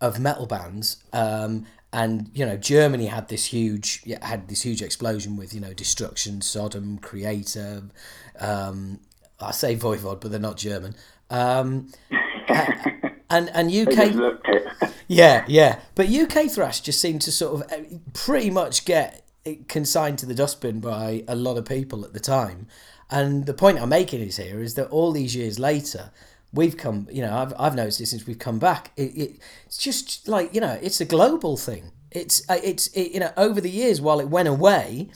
of 0.00 0.18
metal 0.18 0.46
bands. 0.46 0.96
Um, 1.12 1.66
and 1.92 2.30
you 2.34 2.44
know 2.44 2.56
Germany 2.56 3.06
had 3.06 3.28
this 3.28 3.46
huge 3.46 4.02
had 4.20 4.48
this 4.48 4.62
huge 4.62 4.82
explosion 4.82 5.36
with 5.36 5.54
you 5.54 5.60
know 5.60 5.72
Destruction, 5.72 6.42
Sodom, 6.42 6.98
Kreator. 6.98 7.90
Um, 8.38 9.00
I 9.40 9.52
say 9.52 9.76
Voivod, 9.76 10.20
but 10.20 10.30
they're 10.30 10.40
not 10.40 10.56
German. 10.56 10.94
Um, 11.30 11.90
and 13.30 13.50
and 13.54 13.70
UK 13.70 13.94
just 13.94 14.14
looked 14.14 14.48
it. 14.48 14.66
Yeah, 15.10 15.46
yeah. 15.48 15.80
But 15.94 16.10
UK 16.10 16.50
thrash 16.50 16.80
just 16.80 17.00
seemed 17.00 17.22
to 17.22 17.32
sort 17.32 17.62
of 17.62 17.72
uh, 17.72 17.84
pretty 18.12 18.50
much 18.50 18.84
get 18.84 19.24
consigned 19.66 20.18
to 20.18 20.26
the 20.26 20.34
dustbin 20.34 20.80
by 20.80 21.24
a 21.26 21.34
lot 21.34 21.56
of 21.56 21.64
people 21.64 22.04
at 22.04 22.12
the 22.12 22.20
time. 22.20 22.66
And 23.10 23.46
the 23.46 23.54
point 23.54 23.80
I'm 23.80 23.88
making 23.88 24.20
is 24.20 24.36
here 24.36 24.62
is 24.62 24.74
that 24.74 24.88
all 24.90 25.12
these 25.12 25.34
years 25.34 25.58
later, 25.58 26.10
we've 26.52 26.76
come. 26.76 27.08
You 27.10 27.22
know, 27.22 27.36
I've 27.36 27.54
I've 27.58 27.74
noticed 27.74 28.00
it 28.00 28.06
since 28.06 28.26
we've 28.26 28.38
come 28.38 28.58
back. 28.58 28.92
It, 28.96 29.16
it 29.16 29.40
it's 29.66 29.78
just 29.78 30.28
like 30.28 30.54
you 30.54 30.60
know, 30.60 30.78
it's 30.82 31.00
a 31.00 31.06
global 31.06 31.56
thing. 31.56 31.92
It's 32.10 32.42
uh, 32.50 32.58
it's 32.62 32.88
it, 32.88 33.12
you 33.12 33.20
know 33.20 33.32
over 33.36 33.60
the 33.60 33.70
years 33.70 34.00
while 34.00 34.20
it 34.20 34.28
went 34.28 34.48
away. 34.48 35.08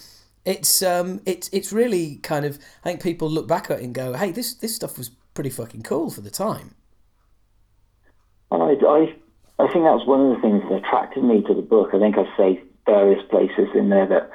It's 0.44 0.82
um 0.82 1.20
it's 1.26 1.48
it's 1.52 1.72
really 1.72 2.16
kind 2.16 2.44
of 2.44 2.58
I 2.82 2.88
think 2.88 3.02
people 3.02 3.28
look 3.30 3.46
back 3.46 3.70
at 3.70 3.80
it 3.80 3.84
and 3.84 3.94
go, 3.94 4.14
hey, 4.14 4.30
this 4.32 4.54
this 4.54 4.74
stuff 4.74 4.96
was 4.96 5.10
pretty 5.34 5.50
fucking 5.50 5.82
cool 5.82 6.10
for 6.10 6.22
the 6.22 6.30
time. 6.30 6.74
And 8.52 8.62
I, 8.62 8.86
I, 8.86 9.64
I 9.64 9.72
think 9.72 9.84
that's 9.84 10.06
one 10.06 10.20
of 10.20 10.36
the 10.36 10.42
things 10.42 10.62
that 10.68 10.84
attracted 10.84 11.24
me 11.24 11.42
to 11.42 11.54
the 11.54 11.62
book. 11.62 11.90
I 11.94 11.98
think 11.98 12.16
I 12.18 12.24
say 12.36 12.62
various 12.84 13.24
places 13.30 13.68
in 13.74 13.88
there 13.88 14.06
that, 14.06 14.30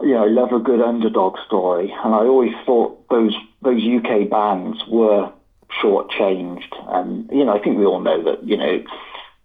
you 0.00 0.12
know, 0.12 0.24
I 0.24 0.28
love 0.28 0.52
a 0.52 0.58
good 0.58 0.80
underdog 0.80 1.36
story, 1.46 1.94
and 2.04 2.14
I 2.14 2.18
always 2.18 2.54
thought 2.66 3.08
those 3.08 3.34
those 3.62 3.82
UK 3.82 4.28
bands 4.30 4.78
were 4.88 5.30
shortchanged. 5.82 6.72
And 6.88 7.30
you 7.30 7.44
know, 7.44 7.54
I 7.54 7.62
think 7.62 7.78
we 7.78 7.84
all 7.84 8.00
know 8.00 8.22
that, 8.24 8.42
you 8.44 8.56
know, 8.56 8.82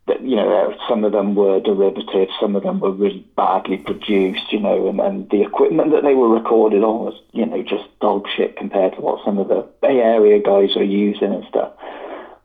that 0.08 0.22
you 0.22 0.36
know 0.36 0.72
uh, 0.72 0.88
some 0.88 1.04
of 1.04 1.12
them 1.12 1.36
were 1.36 1.60
derivative, 1.60 2.30
some 2.40 2.56
of 2.56 2.64
them 2.64 2.80
were 2.80 2.92
really 2.92 3.26
badly 3.36 3.78
produced, 3.78 4.52
you 4.52 4.60
know, 4.60 4.88
and, 4.88 5.00
and 5.00 5.30
the 5.30 5.42
equipment 5.42 5.92
that 5.92 6.04
they 6.04 6.14
were 6.14 6.30
recorded 6.30 6.84
on 6.84 7.06
was, 7.06 7.22
you 7.34 7.46
know, 7.46 7.62
just 7.64 7.88
dog 8.00 8.26
shit 8.36 8.56
compared 8.56 8.94
to 8.94 9.02
what 9.02 9.24
some 9.26 9.38
of 9.38 9.48
the 9.48 9.68
Bay 9.82 10.00
Area 10.00 10.42
guys 10.42 10.76
are 10.76 10.84
using 10.84 11.34
and 11.34 11.46
stuff. 11.50 11.72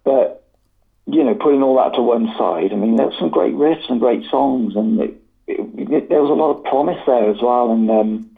But 0.04 0.39
you 1.06 1.24
know, 1.24 1.34
putting 1.34 1.62
all 1.62 1.76
that 1.76 1.96
to 1.96 2.02
one 2.02 2.26
side, 2.38 2.72
I 2.72 2.76
mean, 2.76 2.96
there 2.96 3.06
were 3.06 3.18
some 3.18 3.30
great 3.30 3.54
riffs 3.54 3.88
and 3.88 4.00
great 4.00 4.24
songs, 4.30 4.76
and 4.76 5.00
it, 5.00 5.14
it, 5.46 5.90
it, 5.92 6.08
there 6.08 6.22
was 6.22 6.30
a 6.30 6.34
lot 6.34 6.56
of 6.56 6.64
promise 6.64 7.00
there 7.06 7.30
as 7.30 7.40
well. 7.42 7.72
And 7.72 7.90
um, 7.90 8.30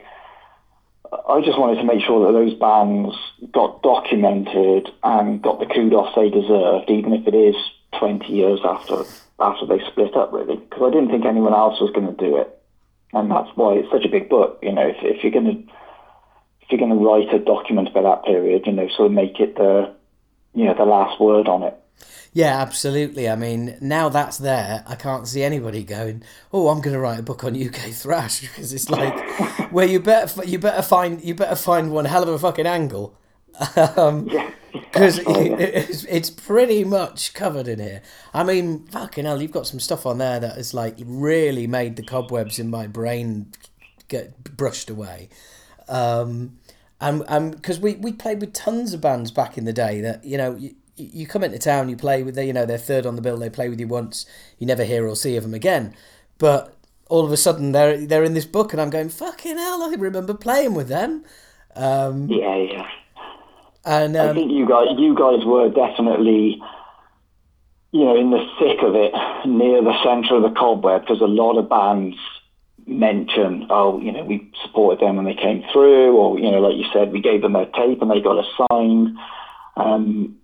I 1.29 1.41
just 1.41 1.59
wanted 1.59 1.75
to 1.81 1.83
make 1.83 2.03
sure 2.03 2.25
that 2.25 2.37
those 2.37 2.53
bands 2.55 3.15
got 3.51 3.83
documented 3.83 4.89
and 5.03 5.41
got 5.41 5.59
the 5.59 5.65
kudos 5.65 6.15
they 6.15 6.29
deserved, 6.29 6.89
even 6.89 7.13
if 7.13 7.27
it 7.27 7.35
is 7.35 7.55
20 7.99 8.25
years 8.31 8.59
after 8.63 9.03
after 9.39 9.65
they 9.65 9.79
split 9.87 10.15
up, 10.15 10.31
really, 10.31 10.55
because 10.55 10.83
I 10.83 10.89
didn't 10.91 11.09
think 11.09 11.25
anyone 11.25 11.53
else 11.53 11.81
was 11.81 11.91
going 11.91 12.07
to 12.07 12.13
do 12.13 12.37
it, 12.37 12.61
and 13.13 13.29
that's 13.29 13.49
why 13.55 13.73
it's 13.73 13.91
such 13.91 14.05
a 14.05 14.09
big 14.09 14.29
book. 14.29 14.59
You 14.61 14.71
know, 14.71 14.87
if, 14.87 14.97
if 15.01 15.23
you're 15.23 15.31
going 15.31 15.45
to 15.45 15.73
if 16.61 16.71
you're 16.71 16.79
going 16.79 16.97
to 16.97 17.05
write 17.05 17.33
a 17.33 17.43
document 17.43 17.89
about 17.89 18.23
that 18.23 18.31
period, 18.31 18.65
you 18.65 18.71
know, 18.71 18.87
sort 18.95 19.07
of 19.07 19.11
make 19.11 19.39
it 19.39 19.55
the 19.55 19.93
you 20.53 20.65
know 20.65 20.73
the 20.73 20.85
last 20.85 21.19
word 21.19 21.47
on 21.47 21.63
it. 21.63 21.75
Yeah, 22.33 22.59
absolutely. 22.59 23.29
I 23.29 23.35
mean, 23.35 23.77
now 23.79 24.09
that's 24.09 24.37
there, 24.37 24.83
I 24.87 24.95
can't 24.95 25.27
see 25.27 25.43
anybody 25.43 25.83
going, 25.83 26.23
"Oh, 26.51 26.69
I'm 26.69 26.81
going 26.81 26.93
to 26.93 26.99
write 26.99 27.19
a 27.19 27.23
book 27.23 27.43
on 27.43 27.55
UK 27.55 27.91
thrash," 27.91 28.41
because 28.41 28.73
it's 28.73 28.89
like, 28.89 29.71
well, 29.71 29.87
you 29.87 29.99
better 29.99 30.43
you 30.45 30.59
better 30.59 30.81
find 30.81 31.23
you 31.23 31.35
better 31.35 31.55
find 31.55 31.91
one 31.91 32.05
hell 32.05 32.23
of 32.23 32.29
a 32.29 32.39
fucking 32.39 32.65
angle, 32.65 33.15
because 33.51 33.97
um, 33.97 34.27
it's, 34.75 36.05
it's 36.05 36.29
pretty 36.29 36.83
much 36.83 37.33
covered 37.33 37.67
in 37.67 37.79
here. 37.79 38.01
I 38.33 38.43
mean, 38.43 38.87
fucking 38.87 39.25
hell, 39.25 39.41
you've 39.41 39.51
got 39.51 39.67
some 39.67 39.79
stuff 39.79 40.05
on 40.05 40.17
there 40.17 40.39
that 40.39 40.57
has 40.57 40.73
like 40.73 40.95
really 41.05 41.67
made 41.67 41.95
the 41.95 42.03
cobwebs 42.03 42.57
in 42.57 42.69
my 42.69 42.87
brain 42.87 43.51
get 44.07 44.43
brushed 44.57 44.89
away. 44.89 45.29
Um, 45.87 46.57
and 46.99 47.51
because 47.51 47.79
we, 47.79 47.95
we 47.95 48.13
played 48.13 48.39
with 48.39 48.53
tons 48.53 48.93
of 48.93 49.01
bands 49.01 49.29
back 49.29 49.57
in 49.57 49.65
the 49.65 49.73
day 49.73 49.99
that 50.01 50.23
you 50.23 50.37
know 50.37 50.55
you, 50.55 50.73
you 50.95 51.25
come 51.25 51.43
into 51.43 51.59
town 51.59 51.89
you 51.89 51.95
play 51.95 52.23
with 52.23 52.35
them, 52.35 52.45
you 52.45 52.53
know 52.53 52.65
they're 52.65 52.77
third 52.77 53.05
on 53.05 53.15
the 53.15 53.21
bill 53.21 53.37
they 53.37 53.49
play 53.49 53.69
with 53.69 53.79
you 53.79 53.87
once 53.87 54.25
you 54.59 54.67
never 54.67 54.83
hear 54.83 55.07
or 55.07 55.15
see 55.15 55.35
of 55.35 55.43
them 55.43 55.53
again. 55.53 55.93
But 56.37 56.75
all 57.09 57.25
of 57.25 57.31
a 57.31 57.37
sudden 57.37 57.71
they're 57.71 58.05
they're 58.05 58.23
in 58.23 58.33
this 58.33 58.45
book 58.45 58.73
and 58.73 58.81
I'm 58.81 58.89
going 58.89 59.09
fucking 59.09 59.57
hell 59.57 59.83
I 59.83 59.95
remember 59.97 60.33
playing 60.33 60.73
with 60.73 60.87
them. 60.87 61.25
Um, 61.75 62.27
yeah 62.29 62.55
yeah. 62.55 62.87
and 63.85 64.15
um, 64.15 64.29
I 64.29 64.33
think 64.33 64.51
you 64.51 64.67
guys 64.67 64.87
you 64.97 65.15
guys 65.15 65.45
were 65.45 65.69
definitely 65.69 66.61
you 67.91 68.05
know 68.05 68.15
in 68.15 68.31
the 68.31 68.45
thick 68.59 68.83
of 68.83 68.95
it 68.95 69.13
near 69.47 69.81
the 69.81 70.03
center 70.03 70.35
of 70.35 70.43
the 70.43 70.59
cobweb 70.59 71.01
because 71.01 71.21
a 71.21 71.25
lot 71.25 71.57
of 71.57 71.69
bands 71.69 72.17
mention, 72.85 73.67
oh, 73.69 73.99
you 73.99 74.11
know, 74.11 74.23
we 74.23 74.51
supported 74.63 74.99
them 74.99 75.15
when 75.15 75.25
they 75.25 75.33
came 75.33 75.63
through, 75.71 76.15
or 76.17 76.39
you 76.39 76.51
know, 76.51 76.59
like 76.59 76.75
you 76.75 76.85
said, 76.93 77.11
we 77.11 77.21
gave 77.21 77.41
them 77.41 77.55
a 77.55 77.65
tape 77.65 78.01
and 78.01 78.11
they 78.11 78.21
got 78.21 78.43
a 78.43 78.67
sign. 78.69 79.17
Um, 79.75 80.37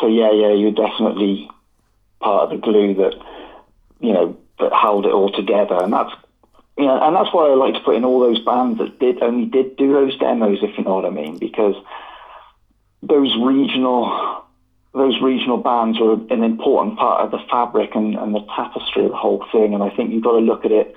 so 0.00 0.06
yeah, 0.06 0.32
yeah, 0.32 0.52
you're 0.52 0.72
definitely 0.72 1.50
part 2.20 2.44
of 2.44 2.50
the 2.50 2.56
glue 2.56 2.94
that 2.94 3.14
you 4.00 4.12
know 4.12 4.36
that 4.58 4.72
held 4.72 5.06
it 5.06 5.12
all 5.12 5.30
together, 5.30 5.82
and 5.82 5.92
that's 5.92 6.12
you 6.76 6.84
know, 6.84 7.00
and 7.02 7.16
that's 7.16 7.32
why 7.32 7.48
I 7.50 7.54
like 7.54 7.74
to 7.74 7.80
put 7.80 7.96
in 7.96 8.04
all 8.04 8.20
those 8.20 8.40
bands 8.40 8.78
that 8.78 8.98
did 8.98 9.22
only 9.22 9.46
did 9.46 9.76
do 9.76 9.92
those 9.92 10.16
demos, 10.18 10.58
if 10.62 10.76
you 10.78 10.84
know 10.84 10.94
what 10.94 11.04
I 11.04 11.10
mean, 11.10 11.38
because 11.38 11.74
those 13.02 13.34
regional 13.40 14.44
those 14.94 15.20
regional 15.20 15.58
bands 15.58 15.98
are 16.00 16.14
an 16.32 16.42
important 16.42 16.98
part 16.98 17.20
of 17.20 17.30
the 17.30 17.38
fabric 17.50 17.94
and, 17.94 18.16
and 18.16 18.34
the 18.34 18.44
tapestry 18.56 19.04
of 19.04 19.10
the 19.10 19.16
whole 19.16 19.44
thing, 19.52 19.74
and 19.74 19.82
I 19.82 19.90
think 19.90 20.12
you've 20.12 20.24
got 20.24 20.32
to 20.32 20.38
look 20.38 20.64
at 20.64 20.72
it 20.72 20.94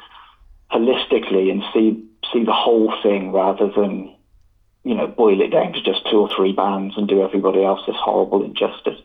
holistically 0.71 1.51
and 1.51 1.63
see 1.73 2.03
see 2.31 2.43
the 2.43 2.53
whole 2.53 2.93
thing 3.03 3.31
rather 3.31 3.69
than 3.69 4.13
you 4.83 4.95
know 4.95 5.07
boil 5.07 5.39
it 5.41 5.49
down 5.49 5.73
to 5.73 5.81
just 5.81 6.09
two 6.09 6.17
or 6.17 6.29
three 6.35 6.53
bands 6.53 6.95
and 6.97 7.07
do 7.07 7.21
everybody 7.21 7.63
else 7.63 7.81
this 7.85 7.95
horrible 7.97 8.43
injustice. 8.43 8.99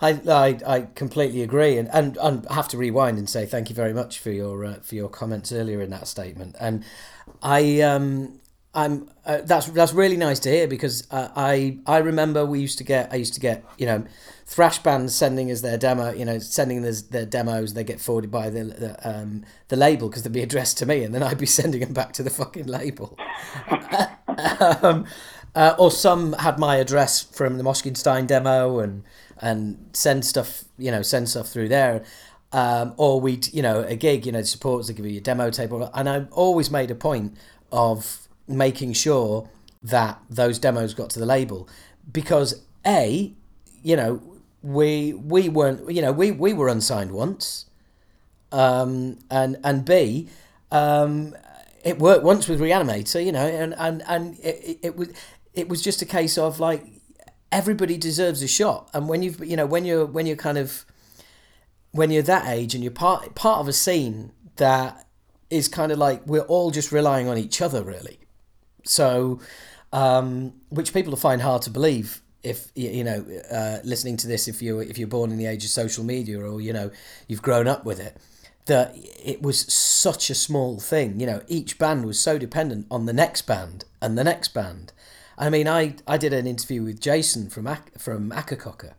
I, 0.00 0.20
I, 0.28 0.58
I 0.66 0.80
completely 0.94 1.42
agree, 1.42 1.78
and, 1.78 1.88
and 1.92 2.16
and 2.18 2.46
have 2.50 2.68
to 2.68 2.78
rewind 2.78 3.18
and 3.18 3.28
say 3.28 3.46
thank 3.46 3.70
you 3.70 3.76
very 3.76 3.94
much 3.94 4.18
for 4.18 4.30
your 4.30 4.64
uh, 4.64 4.74
for 4.80 4.94
your 4.94 5.08
comments 5.08 5.52
earlier 5.52 5.80
in 5.80 5.90
that 5.90 6.08
statement. 6.08 6.56
And 6.60 6.84
I 7.42 7.80
um 7.80 8.40
I'm 8.74 9.08
uh, 9.24 9.38
that's 9.42 9.66
that's 9.66 9.92
really 9.92 10.16
nice 10.16 10.40
to 10.40 10.50
hear 10.50 10.66
because 10.66 11.06
uh, 11.10 11.28
I 11.36 11.78
I 11.86 11.98
remember 11.98 12.44
we 12.44 12.58
used 12.58 12.78
to 12.78 12.84
get 12.84 13.12
I 13.12 13.16
used 13.16 13.34
to 13.34 13.40
get 13.40 13.64
you 13.78 13.86
know 13.86 14.04
thrash 14.46 14.78
bands 14.80 15.14
sending 15.14 15.50
us 15.50 15.60
their 15.60 15.78
demo 15.78 16.12
you 16.12 16.24
know 16.24 16.38
sending 16.40 16.84
us 16.84 17.02
their 17.02 17.24
demos. 17.24 17.74
They 17.74 17.84
get 17.84 18.00
forwarded 18.00 18.32
by 18.32 18.50
the 18.50 18.64
the, 18.64 19.08
um, 19.08 19.44
the 19.68 19.76
label 19.76 20.08
because 20.08 20.24
they'd 20.24 20.32
be 20.32 20.42
addressed 20.42 20.76
to 20.78 20.86
me 20.86 21.04
and 21.04 21.14
then 21.14 21.22
I'd 21.22 21.38
be 21.38 21.46
sending 21.60 21.80
them 21.80 21.92
back 21.92 22.12
to 22.14 22.22
the 22.22 22.30
fucking 22.30 22.66
label. 22.66 23.16
Um, 24.36 25.06
uh, 25.54 25.76
or 25.78 25.92
some 25.92 26.32
had 26.32 26.58
my 26.58 26.76
address 26.76 27.22
from 27.22 27.56
the 27.56 27.62
Moshkinstein 27.62 28.26
demo 28.26 28.80
and 28.80 29.04
and 29.40 29.90
send 29.92 30.24
stuff 30.24 30.64
you 30.76 30.90
know 30.90 31.02
send 31.02 31.28
stuff 31.28 31.48
through 31.48 31.68
there. 31.68 32.04
Um, 32.52 32.94
or 32.96 33.20
we'd 33.20 33.52
you 33.54 33.62
know 33.62 33.82
a 33.82 33.94
gig 33.94 34.26
you 34.26 34.32
know 34.32 34.42
supporters 34.42 34.88
they 34.88 34.94
give 34.94 35.06
you 35.06 35.18
a 35.18 35.20
demo 35.20 35.50
tape. 35.50 35.70
And 35.70 36.08
I 36.08 36.26
always 36.32 36.68
made 36.68 36.90
a 36.90 36.96
point 36.96 37.36
of 37.70 38.23
making 38.46 38.92
sure 38.92 39.48
that 39.82 40.20
those 40.30 40.58
demos 40.58 40.94
got 40.94 41.10
to 41.10 41.18
the 41.18 41.26
label. 41.26 41.68
Because 42.10 42.62
a 42.86 43.32
you 43.82 43.96
know 43.96 44.22
we 44.62 45.12
we 45.12 45.48
weren't 45.48 45.90
you 45.90 46.02
know 46.02 46.12
we 46.12 46.30
we 46.30 46.52
were 46.52 46.68
unsigned 46.68 47.12
once. 47.12 47.66
Um 48.52 49.18
and 49.30 49.58
and 49.64 49.84
b 49.84 50.28
um 50.70 51.34
it 51.82 51.98
worked 51.98 52.24
once 52.24 52.48
with 52.48 52.60
reanimator 52.60 53.24
you 53.24 53.32
know 53.32 53.46
and 53.46 53.74
and 53.78 54.02
and 54.06 54.38
it, 54.40 54.78
it 54.82 54.96
was 54.96 55.08
it 55.54 55.68
was 55.68 55.82
just 55.82 56.02
a 56.02 56.06
case 56.06 56.38
of 56.38 56.60
like 56.60 56.84
everybody 57.54 57.96
deserves 57.96 58.42
a 58.42 58.48
shot. 58.48 58.90
And 58.92 59.08
when 59.08 59.22
you've 59.22 59.44
you 59.44 59.56
know 59.56 59.66
when 59.66 59.84
you're 59.84 60.04
when 60.04 60.26
you're 60.26 60.36
kind 60.36 60.58
of 60.58 60.84
when 61.92 62.10
you're 62.10 62.22
that 62.24 62.46
age 62.48 62.74
and 62.74 62.82
you're 62.82 62.90
part 62.90 63.34
part 63.34 63.60
of 63.60 63.68
a 63.68 63.72
scene 63.72 64.32
that 64.56 65.06
is 65.50 65.68
kind 65.68 65.92
of 65.92 65.98
like 65.98 66.26
we're 66.26 66.40
all 66.42 66.70
just 66.70 66.90
relying 66.90 67.28
on 67.28 67.38
each 67.38 67.62
other 67.62 67.82
really 67.82 68.18
so, 68.84 69.40
um, 69.92 70.54
which 70.70 70.92
people 70.92 71.10
will 71.10 71.18
find 71.18 71.42
hard 71.42 71.62
to 71.62 71.70
believe 71.70 72.20
if 72.42 72.68
you 72.74 73.02
know 73.02 73.24
uh, 73.50 73.78
listening 73.84 74.18
to 74.18 74.28
this 74.28 74.46
if 74.48 74.60
you 74.60 74.78
if 74.80 74.98
you're 74.98 75.08
born 75.08 75.30
in 75.30 75.38
the 75.38 75.46
age 75.46 75.64
of 75.64 75.70
social 75.70 76.04
media 76.04 76.38
or 76.38 76.60
you 76.60 76.74
know 76.74 76.90
you've 77.26 77.40
grown 77.40 77.66
up 77.66 77.86
with 77.86 77.98
it 77.98 78.18
that 78.66 78.94
it 79.22 79.42
was 79.42 79.60
such 79.72 80.30
a 80.30 80.34
small 80.34 80.78
thing. 80.78 81.20
You 81.20 81.26
know 81.26 81.42
each 81.48 81.78
band 81.78 82.04
was 82.04 82.18
so 82.18 82.38
dependent 82.38 82.86
on 82.90 83.06
the 83.06 83.12
next 83.12 83.42
band 83.42 83.84
and 84.00 84.16
the 84.16 84.24
next 84.24 84.48
band. 84.48 84.92
I 85.36 85.50
mean 85.50 85.66
i 85.66 85.96
i 86.06 86.16
did 86.16 86.32
an 86.32 86.46
interview 86.46 86.84
with 86.84 87.00
jason 87.00 87.50
from 87.50 87.66
from 87.98 88.30
Akakoka 88.30 88.92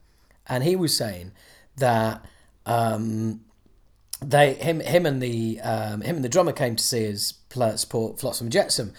and 0.48 0.64
he 0.64 0.76
was 0.76 0.96
saying 0.96 1.32
that 1.78 2.26
um, 2.66 3.42
they 4.22 4.54
him 4.56 4.80
him 4.80 5.06
and 5.06 5.22
the 5.22 5.60
um, 5.62 6.02
him 6.02 6.18
and 6.18 6.26
the 6.26 6.30
drummer 6.30 6.52
came 6.52 6.76
to 6.76 6.84
see 6.84 7.10
us 7.10 7.36
support 7.78 8.20
Flotsam 8.20 8.50
Jetsam 8.50 8.94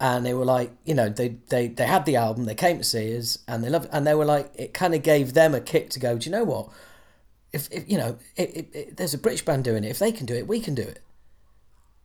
and 0.00 0.24
they 0.24 0.34
were 0.34 0.44
like, 0.44 0.70
you 0.84 0.94
know, 0.94 1.08
they 1.08 1.36
they 1.48 1.68
they 1.68 1.86
had 1.86 2.06
the 2.06 2.16
album, 2.16 2.44
they 2.44 2.54
came 2.54 2.78
to 2.78 2.84
see 2.84 3.16
us, 3.16 3.38
and 3.48 3.64
they 3.64 3.68
loved, 3.68 3.88
and 3.92 4.06
they 4.06 4.14
were 4.14 4.24
like, 4.24 4.50
it 4.54 4.72
kind 4.72 4.94
of 4.94 5.02
gave 5.02 5.34
them 5.34 5.54
a 5.54 5.60
kick 5.60 5.90
to 5.90 6.00
go. 6.00 6.16
Do 6.18 6.30
you 6.30 6.36
know 6.36 6.44
what? 6.44 6.68
If, 7.52 7.68
if 7.72 7.88
you 7.90 7.96
know, 7.96 8.18
it, 8.36 8.50
it, 8.56 8.68
it, 8.72 8.96
there's 8.96 9.14
a 9.14 9.18
British 9.18 9.44
band 9.44 9.64
doing 9.64 9.82
it. 9.82 9.88
If 9.88 9.98
they 9.98 10.12
can 10.12 10.26
do 10.26 10.34
it, 10.34 10.46
we 10.46 10.60
can 10.60 10.74
do 10.74 10.82
it. 10.82 11.00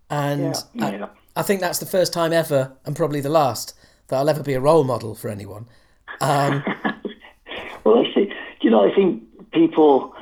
And 0.09 0.55
yeah, 0.73 0.89
yeah. 0.89 1.05
I, 1.35 1.39
I 1.39 1.43
think 1.43 1.61
that's 1.61 1.79
the 1.79 1.85
first 1.85 2.13
time 2.13 2.33
ever, 2.33 2.73
and 2.85 2.95
probably 2.95 3.21
the 3.21 3.29
last, 3.29 3.75
that 4.07 4.17
I'll 4.17 4.29
ever 4.29 4.43
be 4.43 4.53
a 4.53 4.61
role 4.61 4.83
model 4.83 5.15
for 5.15 5.29
anyone. 5.29 5.67
Um, 6.21 6.63
well, 7.83 8.05
I 8.05 8.13
see. 8.13 8.31
You 8.61 8.69
know, 8.69 8.89
I 8.89 8.95
think 8.95 9.23
people, 9.51 10.15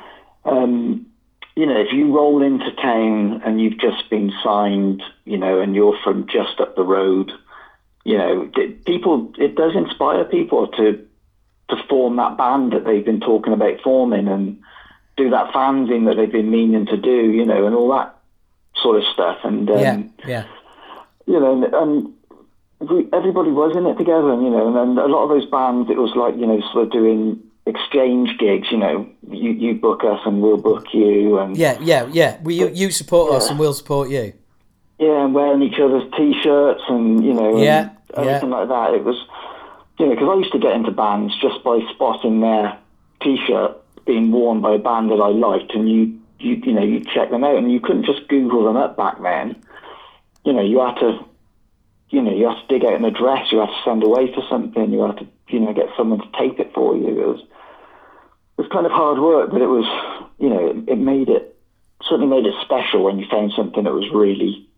um, 0.44 1.06
you 1.54 1.66
know, 1.66 1.78
if 1.80 1.92
you 1.92 2.14
roll 2.14 2.42
into 2.42 2.70
town 2.72 3.40
and 3.44 3.60
you've 3.60 3.78
just 3.78 4.10
been 4.10 4.32
signed, 4.42 5.02
you 5.24 5.38
know, 5.38 5.60
and 5.60 5.74
you're 5.74 5.96
from 6.02 6.26
just 6.26 6.60
up 6.60 6.74
the 6.74 6.84
road, 6.84 7.32
you 8.04 8.18
know, 8.18 8.50
people, 8.84 9.32
it 9.38 9.54
does 9.54 9.74
inspire 9.76 10.24
people 10.24 10.68
to 10.68 11.06
to 11.68 11.76
form 11.88 12.16
that 12.16 12.36
band 12.36 12.72
that 12.72 12.84
they've 12.84 13.04
been 13.04 13.20
talking 13.20 13.52
about 13.52 13.80
forming 13.80 14.28
and 14.28 14.60
do 15.16 15.30
that 15.30 15.52
fanzine 15.52 16.06
that 16.06 16.16
they've 16.16 16.32
been 16.32 16.50
meaning 16.50 16.86
to 16.86 16.96
do, 16.96 17.30
you 17.30 17.46
know, 17.46 17.66
and 17.66 17.74
all 17.74 17.90
that 17.92 18.14
sort 18.76 18.98
of 18.98 19.04
stuff. 19.12 19.38
And 19.44 19.70
um, 19.70 19.78
yeah, 19.78 20.02
yeah, 20.26 20.44
you 21.26 21.40
know, 21.40 21.64
and 21.72 22.90
we, 22.90 23.08
everybody 23.12 23.50
was 23.50 23.76
in 23.76 23.86
it 23.86 23.96
together, 23.96 24.32
and 24.32 24.42
you 24.42 24.50
know, 24.50 24.66
and 24.66 24.76
then 24.76 25.04
a 25.04 25.08
lot 25.08 25.24
of 25.24 25.28
those 25.30 25.46
bands, 25.46 25.90
it 25.90 25.96
was 25.96 26.14
like 26.16 26.34
you 26.36 26.46
know, 26.46 26.60
sort 26.72 26.86
of 26.86 26.92
doing 26.92 27.40
exchange 27.66 28.36
gigs. 28.38 28.68
You 28.70 28.78
know, 28.78 29.08
you, 29.30 29.50
you 29.52 29.74
book 29.74 30.02
us 30.04 30.20
and 30.26 30.42
we'll 30.42 30.58
book 30.58 30.86
you, 30.92 31.38
and 31.38 31.56
yeah, 31.56 31.78
yeah, 31.80 32.08
yeah. 32.10 32.38
We 32.42 32.54
you, 32.54 32.68
you 32.68 32.90
support 32.90 33.30
yeah. 33.30 33.38
us 33.38 33.48
and 33.48 33.58
we'll 33.58 33.74
support 33.74 34.10
you. 34.10 34.34
Yeah, 35.02 35.24
and 35.24 35.34
wearing 35.34 35.62
each 35.62 35.80
other's 35.80 36.08
t-shirts 36.16 36.82
and 36.88 37.24
you 37.24 37.34
know, 37.34 37.60
yeah, 37.60 37.90
everything 38.14 38.50
yeah. 38.50 38.56
like 38.56 38.68
that. 38.68 38.94
It 38.94 39.04
was, 39.04 39.16
you 39.98 40.06
know, 40.06 40.14
because 40.14 40.28
I 40.30 40.38
used 40.38 40.52
to 40.52 40.60
get 40.60 40.76
into 40.76 40.92
bands 40.92 41.34
just 41.40 41.64
by 41.64 41.80
spotting 41.92 42.40
their 42.40 42.78
t-shirt 43.20 43.78
being 44.06 44.30
worn 44.30 44.60
by 44.60 44.74
a 44.74 44.78
band 44.78 45.10
that 45.10 45.20
I 45.20 45.28
liked, 45.28 45.74
and 45.74 45.90
you 45.90 46.18
you 46.38 46.62
you 46.64 46.72
know 46.72 46.84
you 46.84 47.00
check 47.00 47.30
them 47.30 47.42
out, 47.42 47.56
and 47.56 47.72
you 47.72 47.80
couldn't 47.80 48.06
just 48.06 48.28
Google 48.28 48.64
them 48.64 48.76
up 48.76 48.96
back 48.96 49.20
then. 49.20 49.56
You 50.44 50.52
know, 50.52 50.62
you 50.62 50.78
had 50.78 50.94
to 51.00 51.24
you 52.12 52.20
know, 52.20 52.32
you 52.32 52.46
had 52.46 52.60
to 52.60 52.66
dig 52.68 52.84
out 52.84 52.94
an 52.94 53.06
address, 53.06 53.50
you 53.50 53.58
had 53.58 53.66
to 53.66 53.82
send 53.84 54.04
away 54.04 54.32
for 54.34 54.44
something, 54.48 54.92
you 54.92 55.00
had 55.00 55.16
to, 55.16 55.26
you 55.48 55.58
know, 55.58 55.72
get 55.72 55.88
someone 55.96 56.20
to 56.20 56.38
tape 56.38 56.60
it 56.60 56.70
for 56.74 56.94
you. 56.94 57.08
It 57.08 57.26
was, 57.26 57.40
it 57.40 58.60
was 58.60 58.70
kind 58.70 58.84
of 58.84 58.92
hard 58.92 59.18
work, 59.18 59.50
but 59.50 59.62
it 59.62 59.66
was, 59.66 59.88
you 60.38 60.50
know, 60.50 60.70
it, 60.70 60.92
it 60.92 60.98
made 60.98 61.30
it, 61.30 61.56
certainly 62.02 62.28
made 62.28 62.46
it 62.46 62.54
special 62.60 63.04
when 63.04 63.18
you 63.18 63.24
found 63.30 63.52
something 63.56 63.84
that 63.84 63.94
was 63.94 64.08
really, 64.12 64.68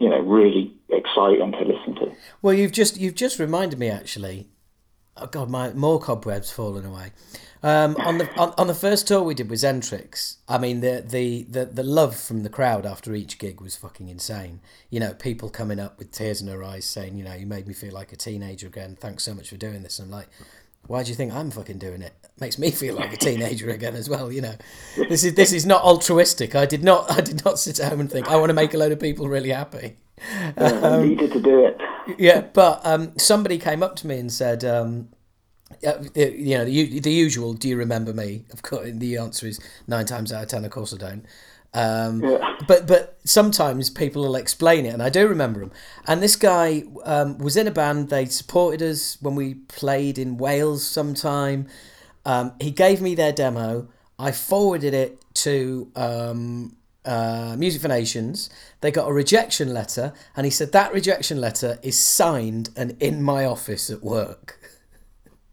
you 0.00 0.08
know, 0.08 0.18
really 0.18 0.74
exciting 0.88 1.52
to 1.52 1.60
listen 1.60 1.94
to. 1.96 2.12
Well, 2.42 2.54
you've 2.54 2.72
just, 2.72 2.96
you've 2.96 3.14
just 3.14 3.38
reminded 3.38 3.78
me 3.78 3.88
actually, 3.88 4.48
oh 5.16 5.26
God, 5.26 5.48
my, 5.48 5.72
more 5.74 6.00
cobwebs 6.00 6.50
falling 6.50 6.84
away. 6.84 7.12
Um, 7.62 7.94
on 7.96 8.16
the 8.16 8.40
on, 8.40 8.54
on, 8.56 8.68
the 8.68 8.74
first 8.74 9.06
tour 9.06 9.22
we 9.22 9.34
did 9.34 9.50
with 9.50 9.60
Xentrix, 9.60 10.36
I 10.48 10.56
mean 10.56 10.80
the, 10.80 11.04
the 11.06 11.42
the 11.42 11.66
the 11.66 11.82
love 11.82 12.16
from 12.16 12.42
the 12.42 12.48
crowd 12.48 12.86
after 12.86 13.14
each 13.14 13.38
gig 13.38 13.60
was 13.60 13.76
fucking 13.76 14.08
insane. 14.08 14.60
You 14.88 14.98
know, 14.98 15.12
people 15.12 15.50
coming 15.50 15.78
up 15.78 15.98
with 15.98 16.10
tears 16.10 16.40
in 16.40 16.46
their 16.46 16.64
eyes 16.64 16.86
saying, 16.86 17.18
you 17.18 17.24
know, 17.24 17.34
you 17.34 17.44
made 17.44 17.66
me 17.66 17.74
feel 17.74 17.92
like 17.92 18.14
a 18.14 18.16
teenager 18.16 18.66
again. 18.66 18.96
Thanks 18.98 19.24
so 19.24 19.34
much 19.34 19.50
for 19.50 19.58
doing 19.58 19.82
this. 19.82 19.98
I'm 19.98 20.10
like, 20.10 20.28
why 20.86 21.02
do 21.02 21.10
you 21.10 21.14
think 21.14 21.34
I'm 21.34 21.50
fucking 21.50 21.76
doing 21.76 22.00
it? 22.00 22.14
Makes 22.40 22.58
me 22.58 22.70
feel 22.70 22.94
like 22.94 23.12
a 23.12 23.16
teenager 23.28 23.70
again 23.70 23.94
as 23.94 24.08
well. 24.08 24.32
You 24.32 24.40
know, 24.40 24.54
this 24.96 25.24
is 25.24 25.34
this 25.34 25.52
is 25.52 25.66
not 25.66 25.82
altruistic. 25.82 26.54
I 26.54 26.66
did 26.66 26.82
not 26.82 27.10
I 27.16 27.20
did 27.20 27.44
not 27.44 27.58
sit 27.58 27.80
at 27.80 27.90
home 27.90 28.00
and 28.00 28.10
think 28.10 28.28
I 28.28 28.36
want 28.36 28.50
to 28.50 28.54
make 28.54 28.74
a 28.74 28.78
load 28.78 28.92
of 28.92 29.00
people 29.00 29.28
really 29.28 29.50
happy. 29.50 29.96
Um, 30.56 31.08
needed 31.08 31.32
to 31.32 31.40
do 31.40 31.64
it. 31.64 31.80
Yeah, 32.18 32.42
but 32.52 32.84
um, 32.84 33.16
somebody 33.18 33.58
came 33.58 33.82
up 33.82 33.96
to 33.96 34.06
me 34.06 34.18
and 34.18 34.32
said. 34.32 34.64
Um, 34.64 35.08
uh, 35.86 36.02
you 36.14 36.58
know 36.58 36.64
the, 36.64 36.98
the 36.98 37.12
usual. 37.12 37.54
Do 37.54 37.68
you 37.68 37.76
remember 37.76 38.12
me? 38.12 38.44
Of 38.52 38.60
course, 38.62 38.90
the 38.92 39.16
answer 39.16 39.46
is 39.46 39.60
nine 39.86 40.04
times 40.04 40.32
out 40.32 40.42
of 40.42 40.48
ten. 40.48 40.64
Of 40.64 40.72
course, 40.72 40.92
I 40.92 40.96
don't. 40.96 41.24
Um, 41.72 42.22
yeah. 42.22 42.56
But 42.66 42.86
but 42.86 43.18
sometimes 43.24 43.90
people 43.90 44.22
will 44.22 44.36
explain 44.36 44.84
it, 44.86 44.90
and 44.90 45.02
I 45.02 45.08
do 45.08 45.28
remember 45.28 45.60
them. 45.60 45.72
And 46.06 46.22
this 46.22 46.36
guy 46.36 46.84
um, 47.04 47.38
was 47.38 47.56
in 47.56 47.68
a 47.68 47.70
band. 47.70 48.08
They 48.08 48.24
supported 48.26 48.82
us 48.82 49.16
when 49.20 49.34
we 49.34 49.54
played 49.54 50.18
in 50.18 50.36
Wales. 50.36 50.84
Sometime 50.84 51.68
um, 52.30 52.52
he 52.60 52.70
gave 52.70 53.00
me 53.00 53.16
their 53.16 53.32
demo. 53.32 53.88
I 54.16 54.30
forwarded 54.30 54.94
it 54.94 55.24
to 55.34 55.90
um, 55.96 56.76
uh, 57.04 57.56
Music 57.58 57.82
for 57.82 57.88
Nations. 57.88 58.48
They 58.82 58.92
got 58.92 59.08
a 59.08 59.12
rejection 59.12 59.74
letter, 59.74 60.12
and 60.36 60.44
he 60.44 60.50
said 60.50 60.70
that 60.70 60.92
rejection 60.92 61.40
letter 61.40 61.80
is 61.82 61.98
signed 61.98 62.70
and 62.76 62.96
in 63.02 63.20
my 63.20 63.44
office 63.44 63.90
at 63.90 64.04
work. 64.04 64.60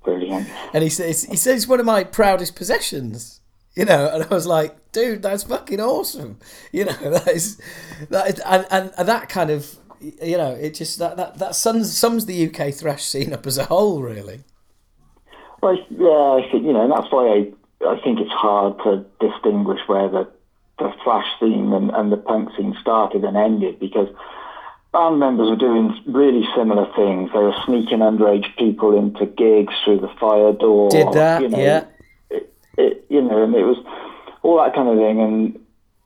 Brilliant. 0.04 0.48
And 0.72 0.84
he 0.84 0.90
says 0.90 1.24
he 1.24 1.36
says 1.36 1.56
it's 1.63 1.68
one 1.68 1.80
of 1.80 1.86
my 1.88 2.04
proudest 2.04 2.56
possessions. 2.56 3.42
You 3.76 3.86
know, 3.86 4.10
and 4.12 4.24
I 4.24 4.28
was 4.28 4.48
like, 4.48 4.92
dude, 4.92 5.24
that's 5.24 5.44
fucking 5.44 5.80
awesome. 5.80 6.38
You 6.72 6.86
know, 6.86 6.94
that 7.10 7.28
is 7.28 7.60
that 8.10 8.28
is, 8.28 8.40
and, 8.46 8.68
and, 8.70 8.94
and 8.96 9.08
that 9.08 9.30
kind 9.30 9.50
of 9.50 9.78
you 10.00 10.38
know, 10.38 10.52
it 10.52 10.76
just 10.76 11.00
that 11.00 11.18
that, 11.18 11.40
that 11.40 11.56
sums 11.56 11.98
sums 11.98 12.28
the 12.28 12.48
UK 12.48 12.72
thrash 12.72 13.04
scene 13.04 13.34
up 13.34 13.48
as 13.48 13.58
a 13.58 13.66
whole, 13.66 14.04
really. 14.04 14.44
Well, 15.62 15.78
yeah, 15.89 16.46
I 16.46 16.50
think 16.52 16.65
you 16.65 16.74
know, 16.74 16.84
and 16.84 16.91
that's 16.91 17.12
why 17.12 17.28
I 17.28 17.88
I 17.88 18.00
think 18.02 18.20
it's 18.20 18.32
hard 18.32 18.78
to 18.84 19.06
distinguish 19.20 19.80
where 19.88 20.08
the 20.10 20.28
the 20.80 20.93
thrash 21.04 21.26
scene 21.39 21.74
and, 21.74 21.89
and 21.91 22.12
the 22.12 22.17
punk 22.17 22.50
scene 22.56 22.76
started 22.80 23.24
and 23.24 23.36
ended 23.36 23.80
because 23.80 24.08
band 24.93 25.20
members 25.20 25.50
were 25.50 25.56
doing 25.56 26.00
really 26.06 26.48
similar 26.56 26.86
things. 26.96 27.32
They 27.34 27.39
were 27.39 27.56
sneaking 27.65 28.00
underage 28.00 28.56
people 28.58 28.98
into 28.98 29.26
gigs 29.26 29.74
through 29.84 30.02
the 30.02 30.12
fire 30.20 30.54
door. 30.54 30.89
Did 30.89 31.13
that? 31.13 31.41
You 31.41 31.50
know, 31.50 31.60
yeah. 31.60 31.86
It, 32.30 32.54
it, 32.78 33.06
you 33.10 33.22
know, 33.22 33.43
and 33.43 33.56
it 33.56 33.63
was 33.63 33.78
all 34.43 34.58
that 34.63 34.76
kind 34.76 34.88
of 34.88 34.98
thing, 34.98 35.20
and 35.20 35.60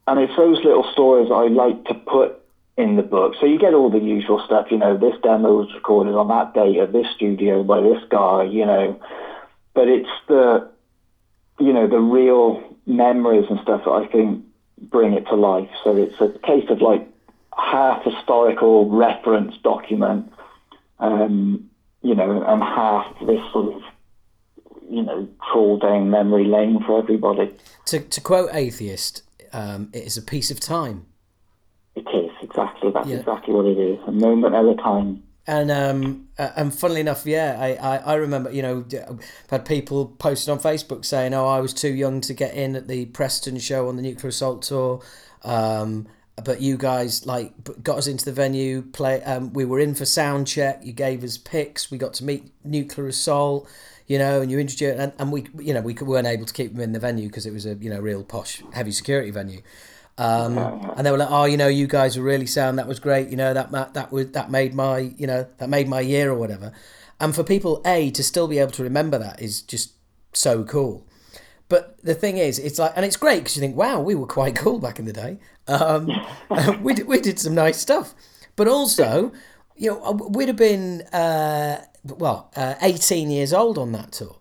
and 0.08 0.20
it's 0.20 0.36
those 0.36 0.64
little 0.64 0.90
stories 0.92 1.30
I 1.32 1.48
like 1.48 1.86
to 1.86 1.94
put 1.94 2.42
in 2.78 2.96
the 2.96 3.04
book. 3.04 3.36
So 3.40 3.46
you 3.46 3.60
get 3.60 3.74
all 3.74 3.90
the 3.90 4.00
usual 4.00 4.42
stuff. 4.46 4.68
You 4.72 4.78
know, 4.78 4.98
this 4.98 5.16
demo 5.22 5.58
was 5.58 5.74
recorded 5.74 6.16
on 6.16 6.28
that 6.30 6.54
date 6.54 6.80
at 6.80 6.94
this 6.94 7.08
studio 7.16 7.64
by 7.64 7.82
this 7.82 8.02
guy. 8.10 8.44
You 8.44 8.66
know, 8.66 9.00
but 9.74 9.88
it's 9.88 10.10
the 10.28 10.70
you 11.60 11.74
know 11.74 11.88
the 11.88 12.00
real 12.00 12.64
memories 12.86 13.46
and 13.50 13.60
stuff 13.62 13.84
that 13.86 13.92
I 13.92 14.08
think 14.08 14.46
bring 14.82 15.14
it 15.14 15.26
to 15.28 15.36
life. 15.36 15.70
So 15.84 15.96
it's 15.96 16.20
a 16.20 16.30
case 16.40 16.70
of 16.70 16.82
like 16.82 17.08
half 17.56 18.04
historical 18.04 18.90
reference 18.90 19.56
document, 19.58 20.32
um, 21.00 21.70
you 22.02 22.16
know, 22.16 22.44
and 22.44 22.62
half 22.62 23.16
this 23.26 23.42
sort 23.52 23.76
of, 23.76 23.82
you 24.90 25.04
know, 25.04 25.28
crawl 25.40 25.78
down 25.78 26.10
memory 26.10 26.46
lane 26.46 26.84
for 26.86 27.00
everybody. 27.00 27.54
To, 27.86 28.00
to 28.00 28.22
quote 28.22 28.50
Atheist, 28.54 29.24
um, 29.54 29.90
it 29.94 30.04
is 30.04 30.18
a 30.18 30.22
piece 30.22 30.52
of 30.52 30.60
time. 30.60 31.06
It 31.96 32.08
is, 32.14 32.32
exactly. 32.42 32.92
That's 32.92 33.08
yeah. 33.08 33.18
exactly 33.18 33.54
what 33.54 33.66
it 33.66 33.78
is. 33.78 34.00
A 34.08 34.12
moment 34.12 34.56
at 34.56 34.66
a 34.66 34.76
time. 34.76 35.24
And 35.52 35.70
um, 35.70 36.30
and 36.38 36.74
funnily 36.74 37.02
enough, 37.02 37.26
yeah, 37.26 37.58
I, 37.60 37.74
I, 37.74 37.98
I 37.98 38.14
remember, 38.14 38.54
you 38.54 38.62
know, 38.62 38.86
had 39.50 39.66
people 39.66 40.06
posted 40.06 40.50
on 40.50 40.60
Facebook 40.60 41.04
saying, 41.04 41.34
oh, 41.34 41.46
I 41.46 41.60
was 41.60 41.74
too 41.74 41.94
young 41.94 42.22
to 42.22 42.34
get 42.34 42.54
in 42.54 42.74
at 42.78 42.88
the 42.88 43.08
Preston 43.08 43.60
show 43.60 43.90
on 43.90 43.98
the 43.98 44.02
Nuclear 44.02 44.30
Assault 44.30 44.62
tour. 44.62 45.02
Um, 45.44 46.08
but 46.42 46.62
you 46.62 46.78
guys 46.78 47.26
like 47.26 47.52
got 47.84 47.98
us 47.98 48.08
into 48.08 48.24
the 48.24 48.32
venue. 48.32 48.82
Play. 48.82 49.22
Um, 49.24 49.52
we 49.52 49.66
were 49.66 49.82
in 49.82 49.94
for 49.94 50.06
sound 50.06 50.48
check. 50.48 50.86
You 50.86 50.94
gave 50.94 51.22
us 51.22 51.38
picks. 51.38 51.92
We 51.92 51.98
got 51.98 52.14
to 52.14 52.24
meet 52.24 52.50
Nuclear 52.64 53.10
Assault. 53.10 53.70
You 54.08 54.20
know, 54.20 54.40
and 54.40 54.50
you 54.50 54.58
introduced, 54.58 55.00
and, 55.00 55.12
and 55.20 55.34
we, 55.34 55.48
you 55.60 55.74
know, 55.74 55.82
we 55.82 55.94
weren't 55.96 56.28
able 56.28 56.46
to 56.46 56.54
keep 56.54 56.72
them 56.72 56.82
in 56.82 56.94
the 56.94 57.00
venue 57.00 57.28
because 57.28 57.46
it 57.46 57.52
was 57.52 57.66
a, 57.66 57.76
you 57.76 57.90
know, 57.90 58.00
real 58.00 58.24
posh, 58.24 58.64
heavy 58.72 58.92
security 58.92 59.32
venue. 59.32 59.62
Um, 60.22 60.58
and 60.96 61.06
they 61.06 61.10
were 61.10 61.18
like, 61.18 61.32
"Oh, 61.32 61.46
you 61.46 61.58
know, 61.58 61.68
you 61.68 61.88
guys 61.88 62.16
were 62.16 62.24
really 62.24 62.46
sound. 62.46 62.78
That 62.78 62.88
was 62.88 63.00
great. 63.00 63.30
You 63.30 63.38
know, 63.38 63.54
that 63.56 63.72
that 63.94 64.12
was 64.12 64.32
that 64.32 64.52
made 64.52 64.76
my, 64.76 65.00
you 65.18 65.26
know, 65.26 65.48
that 65.58 65.68
made 65.68 65.88
my 65.88 66.00
year 66.00 66.30
or 66.30 66.36
whatever." 66.36 66.72
And 67.20 67.34
for 67.34 67.44
people, 67.44 67.82
a 67.86 68.12
to 68.12 68.24
still 68.24 68.48
be 68.48 68.60
able 68.60 68.72
to 68.74 68.84
remember 68.84 69.18
that 69.18 69.42
is 69.42 69.62
just 69.64 69.94
so 70.34 70.64
cool. 70.64 71.08
But 71.70 72.04
the 72.04 72.14
thing 72.14 72.38
is, 72.38 72.60
it's 72.60 72.78
like, 72.78 72.92
and 72.96 73.06
it's 73.06 73.16
great 73.16 73.40
because 73.40 73.56
you 73.56 73.62
think, 73.62 73.78
wow, 73.78 74.02
we 74.02 74.14
were 74.14 74.28
quite 74.28 74.56
cool 74.64 74.78
back 74.78 75.00
in 75.00 75.06
the 75.06 75.14
day. 75.14 75.40
Um, 75.68 76.10
we, 76.84 76.94
did, 76.94 77.08
we 77.08 77.22
did 77.22 77.40
some 77.40 77.56
nice 77.56 77.78
stuff. 77.78 78.14
But 78.58 78.68
also, 78.68 79.32
you 79.78 79.92
know, 79.92 80.04
uh, 80.04 80.12
we'd 80.12 80.50
have 80.50 80.58
been, 80.58 81.04
uh, 81.14 81.86
well, 82.04 82.52
uh, 82.58 82.76
18 82.82 83.32
years 83.32 83.54
old 83.54 83.78
on 83.78 83.94
that 83.94 84.12
tour. 84.12 84.41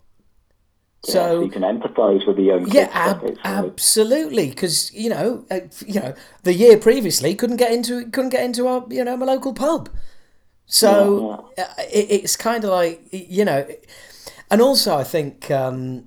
Yeah, 1.06 1.12
so, 1.12 1.42
you 1.44 1.50
can 1.50 1.62
empathise 1.62 2.26
with 2.26 2.36
the 2.36 2.42
young 2.42 2.64
kids. 2.64 2.74
Yeah, 2.74 2.90
ab- 2.92 3.38
absolutely. 3.42 4.50
Because 4.50 4.92
you 4.92 5.08
know, 5.08 5.46
uh, 5.50 5.60
you 5.86 6.00
know, 6.00 6.14
the 6.42 6.52
year 6.52 6.76
previously 6.76 7.34
couldn't 7.34 7.56
get 7.56 7.72
into 7.72 8.10
couldn't 8.10 8.30
get 8.30 8.44
into 8.44 8.66
our 8.66 8.84
you 8.90 9.02
know 9.04 9.16
my 9.16 9.24
local 9.24 9.54
pub. 9.54 9.88
So 10.66 11.50
yeah, 11.56 11.64
yeah. 11.64 11.82
Uh, 11.82 11.88
it, 11.90 12.10
it's 12.10 12.36
kind 12.36 12.64
of 12.64 12.70
like 12.70 13.02
you 13.12 13.46
know, 13.46 13.66
and 14.50 14.60
also 14.60 14.94
I 14.94 15.04
think 15.04 15.50
um, 15.50 16.06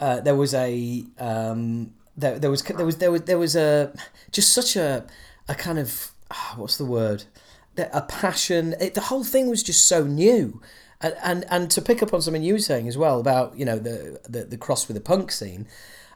uh, 0.00 0.20
there 0.20 0.36
was 0.36 0.54
a 0.54 1.04
um, 1.18 1.92
there, 2.16 2.38
there 2.38 2.50
was 2.50 2.62
there 2.62 2.86
was 2.86 2.96
there 2.96 3.12
was 3.12 3.22
there 3.22 3.38
was 3.38 3.56
a 3.56 3.92
just 4.30 4.52
such 4.52 4.74
a 4.74 5.04
a 5.48 5.54
kind 5.54 5.78
of 5.78 6.12
oh, 6.30 6.54
what's 6.56 6.78
the 6.78 6.86
word 6.86 7.24
a 7.78 8.02
passion 8.02 8.74
it, 8.80 8.94
the 8.94 9.00
whole 9.00 9.24
thing 9.24 9.48
was 9.48 9.62
just 9.62 9.86
so 9.86 10.04
new 10.04 10.60
and, 11.02 11.14
and 11.22 11.44
and 11.50 11.70
to 11.70 11.82
pick 11.82 12.02
up 12.02 12.14
on 12.14 12.22
something 12.22 12.42
you 12.42 12.54
were 12.54 12.58
saying 12.58 12.88
as 12.88 12.96
well 12.96 13.20
about 13.20 13.56
you 13.56 13.64
know 13.64 13.78
the 13.78 14.20
the, 14.28 14.44
the 14.44 14.56
cross 14.56 14.88
with 14.88 14.96
the 14.96 15.00
punk 15.00 15.32
scene 15.32 15.66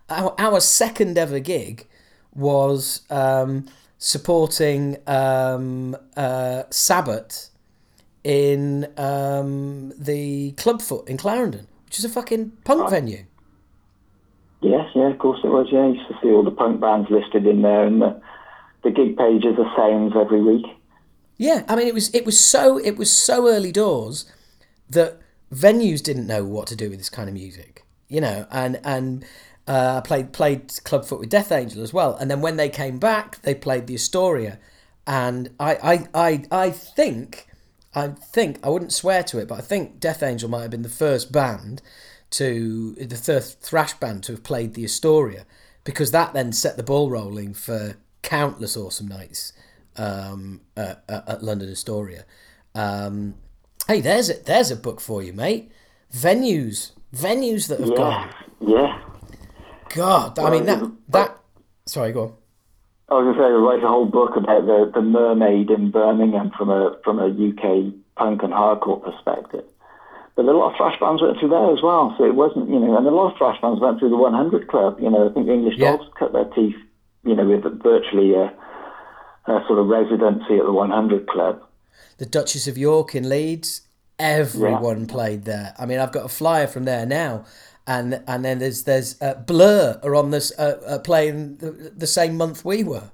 our, 0.09 0.35
our 0.39 0.61
second 0.61 1.19
ever 1.19 1.41
gig 1.41 1.87
was 2.35 3.03
um, 3.11 3.67
supporting 3.99 4.99
um, 5.07 5.97
uh, 6.17 6.63
Sabbat 6.71 7.49
in 8.23 8.87
um, 8.97 9.93
the 9.99 10.53
Clubfoot 10.53 11.09
in 11.09 11.17
Clarendon 11.17 11.67
which 11.87 11.99
is 11.99 12.05
a 12.05 12.09
fucking 12.09 12.53
punk 12.65 12.91
venue 12.91 13.25
Yes, 14.63 14.89
yeah, 14.95 15.11
of 15.11 15.19
course 15.19 15.39
it 15.45 15.49
was. 15.49 15.69
Yeah, 15.71 15.87
you 15.87 15.95
used 15.95 16.09
to 16.09 16.19
see 16.23 16.29
all 16.29 16.43
the 16.43 16.51
punk 16.51 16.81
bands 16.81 17.09
listed 17.11 17.47
in 17.47 17.63
there, 17.63 17.85
and 17.85 18.01
the 18.01 18.21
the 18.83 18.91
gig 18.91 19.17
pages 19.17 19.55
are 19.59 19.73
sounds 19.77 20.15
every 20.17 20.43
week. 20.43 20.65
Yeah, 21.37 21.65
I 21.69 21.77
mean 21.77 21.87
it 21.87 21.95
was 21.95 22.13
it 22.15 22.25
was 22.25 22.41
so 22.41 22.79
it 22.79 22.97
was 22.97 23.11
so 23.11 23.49
early 23.49 23.71
doors 23.71 24.25
that 24.91 25.19
venues 25.53 26.03
didn't 26.03 26.27
know 26.27 26.45
what 26.45 26.67
to 26.69 26.77
do 26.77 26.91
with 26.91 26.99
this 26.99 27.11
kind 27.11 27.29
of 27.29 27.35
music, 27.35 27.85
you 28.09 28.21
know, 28.21 28.47
and 28.51 28.81
and 28.85 29.25
uh, 29.67 30.01
played 30.03 30.33
played 30.33 30.69
Clubfoot 30.85 31.21
with 31.21 31.29
Death 31.29 31.53
Angel 31.53 31.83
as 31.83 31.93
well, 31.93 32.17
and 32.17 32.31
then 32.31 32.41
when 32.41 32.57
they 32.57 32.69
came 32.69 32.99
back, 32.99 33.43
they 33.43 33.55
played 33.55 33.87
the 33.87 33.95
Astoria, 33.95 34.59
and 35.07 35.51
I 35.59 35.75
I 35.75 36.09
I, 36.15 36.45
I 36.51 36.71
think 36.71 37.47
I 37.95 38.09
think 38.09 38.59
I 38.63 38.69
wouldn't 38.69 38.93
swear 38.93 39.23
to 39.25 39.39
it, 39.39 39.49
but 39.49 39.59
I 39.59 39.63
think 39.63 39.99
Death 40.01 40.23
Angel 40.23 40.49
might 40.49 40.63
have 40.63 40.71
been 40.71 40.83
the 40.83 40.89
first 40.89 41.33
band 41.33 41.83
to 42.31 42.95
the 42.95 43.17
first 43.17 43.61
thrash 43.61 43.95
band 43.95 44.23
to 44.25 44.33
have 44.33 44.43
played 44.43 44.75
the 44.75 44.85
Astoria 44.85 45.47
because 45.85 46.11
that 46.11 46.35
then 46.35 46.53
set 46.53 46.77
the 46.77 46.83
ball 46.83 47.09
rolling 47.09 47.55
for 47.55 47.97
countless 48.23 48.77
awesome 48.77 49.07
nights 49.07 49.53
um, 49.97 50.61
at, 50.77 51.05
at, 51.09 51.43
London 51.43 51.71
Astoria. 51.71 52.25
Um, 52.75 53.37
hey, 53.89 54.01
there's 54.01 54.31
a, 54.31 54.35
there's 54.35 54.71
a 54.71 54.77
book 54.77 55.01
for 55.01 55.23
you, 55.23 55.33
mate. 55.33 55.71
Venues, 56.13 56.93
venues 57.15 57.69
that 57.69 57.81
have 57.81 57.91
yeah, 57.91 57.97
gone. 57.97 58.35
Yeah. 58.61 59.01
God, 59.95 60.39
I 60.39 60.51
mean 60.51 60.67
that 60.67 60.91
that. 61.09 61.39
Sorry, 61.87 62.13
go 62.13 62.23
on. 62.23 62.33
I 63.09 63.15
was 63.15 63.25
going 63.25 63.37
to 63.37 63.41
say, 63.41 63.47
I 63.47 63.63
write 63.63 63.85
a 63.85 63.89
whole 63.89 64.07
book 64.07 64.35
about 64.35 64.67
the, 64.67 64.91
the 64.93 65.01
mermaid 65.01 65.71
in 65.71 65.93
Birmingham 65.93 66.51
from 66.59 66.71
a 66.71 66.99
from 67.05 67.21
a 67.21 67.31
UK 67.31 67.95
punk 68.17 68.43
and 68.43 68.53
hardcore 68.53 69.03
perspective. 69.03 69.65
But 70.35 70.45
a 70.45 70.53
lot 70.53 70.73
of 70.73 70.77
thrash 70.77 70.99
bands 71.01 71.23
went 71.23 71.39
through 71.39 71.49
there 71.49 71.73
as 71.73 71.81
well. 71.83 72.15
So 72.19 72.25
it 72.25 72.35
wasn't, 72.35 72.69
you 72.69 72.79
know, 72.79 72.99
and 72.99 73.07
a 73.07 73.11
lot 73.11 73.33
of 73.33 73.39
thrash 73.39 73.61
bands 73.63 73.81
went 73.81 73.99
through 73.99 74.11
the 74.11 74.21
100 74.21 74.69
Club. 74.69 74.99
You 75.01 75.09
know, 75.09 75.31
I 75.31 75.33
think 75.33 75.47
the 75.47 75.55
English 75.55 75.79
yeah. 75.79 75.97
Dogs 75.97 76.11
cut 76.19 76.33
their 76.35 76.45
teeth, 76.53 76.77
you 77.25 77.35
know, 77.35 77.47
with 77.47 77.65
virtually 77.81 78.35
a, 78.35 78.53
a 79.49 79.65
sort 79.67 79.79
of 79.79 79.87
residency 79.87 80.61
at 80.61 80.67
the 80.67 80.73
100 80.73 81.27
Club. 81.29 81.63
The 82.19 82.27
Duchess 82.27 82.67
of 82.67 82.79
York 82.79 83.15
in 83.15 83.29
Leeds, 83.29 83.83
everyone 84.19 85.01
yeah. 85.01 85.07
played 85.07 85.45
there. 85.45 85.75
I 85.79 85.87
mean, 85.87 85.99
I've 85.99 86.13
got 86.13 86.25
a 86.25 86.29
flyer 86.29 86.67
from 86.67 86.85
there 86.85 87.07
now. 87.07 87.45
And 87.87 88.21
and 88.27 88.45
then 88.45 88.59
there's 88.59 88.83
there's 88.83 89.21
uh, 89.23 89.35
Blur 89.35 90.01
are 90.03 90.17
on 90.17 90.33
this 90.33 90.53
uh, 90.59 90.81
uh, 90.85 90.99
playing 90.99 91.59
the, 91.59 91.93
the 91.97 92.07
same 92.09 92.37
month 92.37 92.65
we 92.65 92.83
were. 92.83 93.11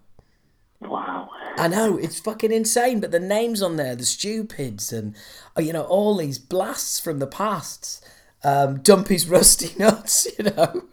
Wow. 0.80 1.28
I 1.58 1.68
know 1.68 1.98
it's 1.98 2.18
fucking 2.18 2.52
insane, 2.52 3.00
but 3.00 3.10
the 3.10 3.20
names 3.20 3.60
on 3.60 3.76
there, 3.76 3.94
the 3.94 4.06
stupids, 4.06 4.90
and 4.90 5.14
uh, 5.58 5.60
you 5.60 5.74
know 5.74 5.82
all 5.82 6.16
these 6.16 6.38
blasts 6.38 6.98
from 6.98 7.18
the 7.18 7.26
past, 7.26 8.02
um, 8.42 8.80
Dumpy's 8.80 9.28
rusty 9.28 9.74
nuts, 9.78 10.26
you 10.38 10.44
know. 10.46 10.84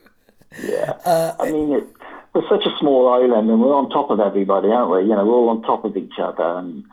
Yeah, 0.62 0.98
uh, 1.06 1.36
I 1.40 1.50
mean 1.50 1.72
it, 1.72 1.88
we're 2.34 2.48
such 2.50 2.66
a 2.66 2.78
small 2.80 3.08
island, 3.08 3.50
and 3.50 3.62
we're 3.62 3.74
on 3.74 3.90
top 3.90 4.12
of 4.12 4.20
everybody, 4.20 4.68
aren't 4.68 4.92
we? 4.92 5.10
You 5.10 5.16
know, 5.16 5.26
we're 5.26 5.34
all 5.34 5.50
on 5.50 5.62
top 5.62 5.86
of 5.86 5.96
each 5.96 6.20
other, 6.20 6.44
and 6.58 6.84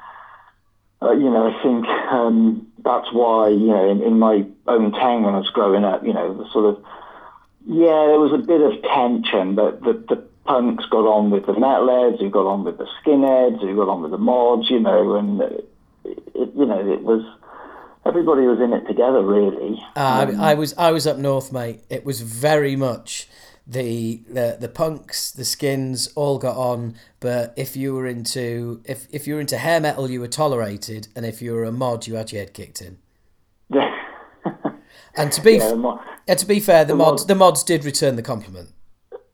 uh, 1.03 1.13
you 1.13 1.31
know, 1.31 1.49
I 1.49 1.63
think 1.63 1.87
um, 1.87 2.67
that's 2.83 3.13
why 3.13 3.49
you 3.49 3.67
know 3.67 3.91
in, 3.91 4.03
in 4.03 4.19
my 4.19 4.45
own 4.67 4.93
town 4.93 5.23
when 5.23 5.35
I 5.35 5.39
was 5.39 5.51
growing 5.51 5.85
up, 5.85 6.05
you 6.05 6.13
know, 6.13 6.35
the 6.37 6.49
sort 6.53 6.67
of 6.67 6.85
yeah, 7.67 8.07
there 8.07 8.21
was 8.21 8.33
a 8.33 8.39
bit 8.39 8.61
of 8.61 8.81
tension, 8.83 9.57
but 9.57 9.81
the, 9.83 9.93
the 10.09 10.23
punks 10.45 10.87
got 10.87 11.05
on 11.05 11.31
with 11.31 11.47
the 11.47 11.53
metalheads, 11.53 12.21
who 12.21 12.31
got 12.31 12.47
on 12.47 12.65
with 12.65 12.79
the 12.79 12.87
skinheads, 13.03 13.61
who 13.61 13.75
got 13.75 13.89
on 13.89 14.03
with 14.03 14.13
the 14.13 14.19
mods, 14.19 14.71
you 14.71 14.79
know, 14.79 15.17
and 15.17 15.41
it, 15.41 15.69
it, 16.05 16.53
you 16.55 16.65
know 16.65 16.93
it 16.93 17.03
was 17.03 17.25
everybody 18.07 18.43
was 18.43 18.61
in 18.61 18.73
it 18.73 18.87
together, 18.87 19.23
really. 19.23 19.83
Uh, 19.97 20.29
um, 20.31 20.41
I, 20.41 20.53
I 20.53 20.55
was 20.55 20.75
I 20.79 20.93
was 20.93 21.07
up 21.07 21.19
north, 21.19 21.53
mate. 21.53 21.83
It 21.91 22.05
was 22.05 22.21
very 22.21 22.77
much 22.77 23.29
the, 23.67 24.23
the 24.29 24.57
the 24.61 24.69
punks, 24.69 25.33
the 25.33 25.45
skins 25.45 26.09
all 26.15 26.39
got 26.39 26.57
on, 26.57 26.95
but 27.19 27.53
if 27.57 27.77
you 27.77 27.95
were 27.95 28.07
into 28.07 28.81
if 28.85 29.09
if 29.11 29.27
you 29.27 29.35
were 29.35 29.41
into 29.41 29.59
hair 29.59 29.81
metal, 29.81 30.09
you 30.09 30.21
were 30.21 30.29
tolerated, 30.29 31.09
and 31.17 31.27
if 31.27 31.43
you 31.43 31.53
were 31.53 31.65
a 31.65 31.73
mod, 31.73 32.07
you 32.07 32.15
had 32.15 32.31
your 32.31 32.41
head 32.41 32.55
kicked 32.55 32.81
in. 32.81 32.99
Yeah. 33.69 33.93
and 35.17 35.33
to 35.33 35.41
be 35.43 35.55
yeah, 35.55 35.99
and 36.29 36.39
to 36.39 36.47
be 36.47 36.61
fair, 36.61 36.85
the, 36.85 36.93
the 36.93 36.97
mods 36.97 37.23
mod- 37.23 37.29
the 37.29 37.35
mods 37.35 37.65
did 37.65 37.85
return 37.85 38.15
the 38.15 38.23
compliment. 38.23 38.71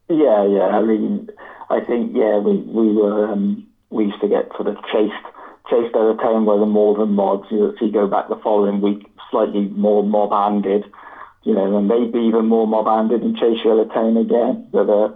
Yeah, 0.09 0.47
yeah. 0.47 0.67
I 0.67 0.81
mean, 0.81 1.29
I 1.69 1.79
think 1.81 2.15
yeah, 2.15 2.39
we 2.39 2.57
we 2.57 2.91
were 2.91 3.31
um, 3.31 3.67
we 3.91 4.05
used 4.05 4.21
to 4.21 4.27
get 4.27 4.49
sort 4.55 4.67
of 4.67 4.77
chased 4.91 5.13
chased 5.69 5.95
out 5.95 6.09
of 6.09 6.17
town 6.17 6.45
by 6.45 6.57
the 6.57 6.65
more 6.65 6.97
than 6.97 7.13
mods. 7.13 7.45
You 7.51 7.59
know, 7.59 7.75
so 7.77 7.85
you 7.85 7.91
go 7.91 8.07
back 8.07 8.29
the 8.29 8.39
following 8.43 8.81
week, 8.81 9.05
slightly 9.29 9.67
more 9.69 10.03
mob 10.03 10.31
handed, 10.31 10.85
you 11.43 11.53
know, 11.53 11.77
and 11.77 11.89
they'd 11.89 12.11
be 12.11 12.19
even 12.19 12.45
more 12.47 12.67
mob 12.67 12.87
handed 12.87 13.21
and 13.21 13.35
chase 13.37 13.59
you 13.63 13.71
out 13.71 13.79
of 13.79 13.93
town 13.93 14.17
again. 14.17 14.67
But 14.71 14.89
uh, 14.89 15.13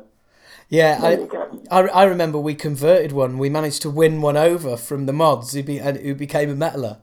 yeah, 0.70 1.00
I, 1.02 1.80
I, 1.80 1.88
I 1.88 2.04
remember 2.04 2.40
we 2.40 2.56
converted 2.56 3.12
one. 3.12 3.38
We 3.38 3.50
managed 3.50 3.82
to 3.84 3.90
win 3.90 4.22
one 4.22 4.38
over 4.38 4.76
from 4.76 5.06
the 5.06 5.14
mods 5.14 5.54
who 5.54 5.64
be 5.64 5.80
and 5.80 5.98
who 5.98 6.14
became 6.16 6.50
a 6.50 6.56
metaler. 6.56 6.98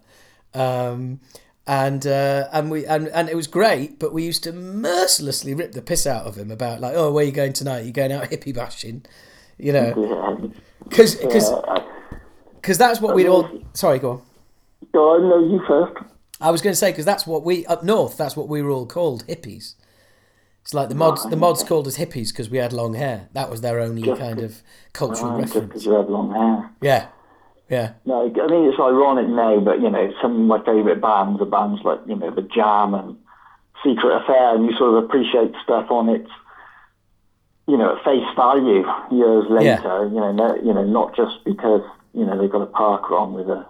Um, 0.52 1.20
and 1.66 2.06
uh, 2.06 2.48
and 2.52 2.70
we 2.70 2.84
and, 2.84 3.08
and 3.08 3.28
it 3.28 3.34
was 3.34 3.46
great, 3.46 3.98
but 3.98 4.12
we 4.12 4.22
used 4.22 4.44
to 4.44 4.52
mercilessly 4.52 5.54
rip 5.54 5.72
the 5.72 5.80
piss 5.80 6.06
out 6.06 6.26
of 6.26 6.36
him 6.36 6.50
about 6.50 6.80
like, 6.80 6.94
oh, 6.94 7.10
where 7.10 7.24
are 7.24 7.26
you 7.26 7.32
going 7.32 7.54
tonight? 7.54 7.86
You 7.86 7.92
going 7.92 8.12
out 8.12 8.24
hippie 8.24 8.54
bashing, 8.54 9.04
you 9.56 9.72
know? 9.72 10.52
Because 10.86 11.14
because 11.14 11.50
because 12.56 12.76
that's 12.76 13.00
what 13.00 13.14
we'd 13.14 13.28
all. 13.28 13.48
Sorry, 13.72 13.98
go 13.98 14.10
on. 14.10 14.22
Go 14.92 15.10
on, 15.10 15.22
no, 15.28 15.38
you 15.38 15.60
first. 15.66 16.13
I 16.44 16.50
was 16.50 16.60
going 16.60 16.72
to 16.72 16.76
say 16.76 16.90
because 16.90 17.06
that's 17.06 17.26
what 17.26 17.42
we 17.42 17.64
up 17.64 17.82
north. 17.82 18.18
That's 18.18 18.36
what 18.36 18.48
we 18.48 18.60
were 18.60 18.68
all 18.68 18.84
called 18.84 19.26
hippies. 19.26 19.76
It's 20.60 20.74
like 20.74 20.90
the 20.90 20.94
mods. 20.94 21.28
The 21.28 21.36
mods 21.36 21.64
called 21.64 21.86
us 21.86 21.96
hippies 21.96 22.28
because 22.28 22.50
we 22.50 22.58
had 22.58 22.74
long 22.74 22.92
hair. 22.92 23.30
That 23.32 23.48
was 23.48 23.62
their 23.62 23.80
only 23.80 24.02
just 24.02 24.20
kind 24.20 24.40
of 24.40 24.62
cultural 24.92 25.32
uh, 25.32 25.38
reference. 25.38 25.68
Because 25.68 25.86
you 25.86 25.92
had 25.92 26.10
long 26.10 26.32
hair. 26.32 26.70
Yeah, 26.82 27.08
yeah. 27.70 27.92
No, 28.04 28.26
I 28.26 28.46
mean 28.46 28.68
it's 28.68 28.78
ironic 28.78 29.26
now, 29.26 29.58
but 29.60 29.80
you 29.80 29.88
know, 29.88 30.12
some 30.20 30.32
of 30.32 30.46
my 30.46 30.58
favourite 30.66 31.00
bands 31.00 31.40
are 31.40 31.46
bands 31.46 31.80
like 31.82 32.00
you 32.06 32.16
know 32.16 32.30
the 32.30 32.42
Jam 32.42 32.92
and 32.92 33.16
Secret 33.82 34.14
Affair, 34.14 34.54
and 34.54 34.66
you 34.66 34.76
sort 34.76 34.98
of 34.98 35.04
appreciate 35.04 35.54
stuff 35.62 35.90
on 35.90 36.10
its 36.10 36.30
you 37.66 37.78
know 37.78 37.96
at 37.96 38.04
face 38.04 38.28
value 38.36 38.84
years 39.10 39.46
later. 39.48 39.64
Yeah. 39.64 40.04
You 40.04 40.20
know, 40.20 40.32
no, 40.32 40.56
you 40.56 40.74
know, 40.74 40.84
not 40.84 41.16
just 41.16 41.42
because 41.46 41.82
you 42.12 42.26
know 42.26 42.38
they've 42.38 42.52
got 42.52 42.60
a 42.60 42.66
Parker 42.66 43.16
on 43.16 43.32
with 43.32 43.48
a 43.48 43.64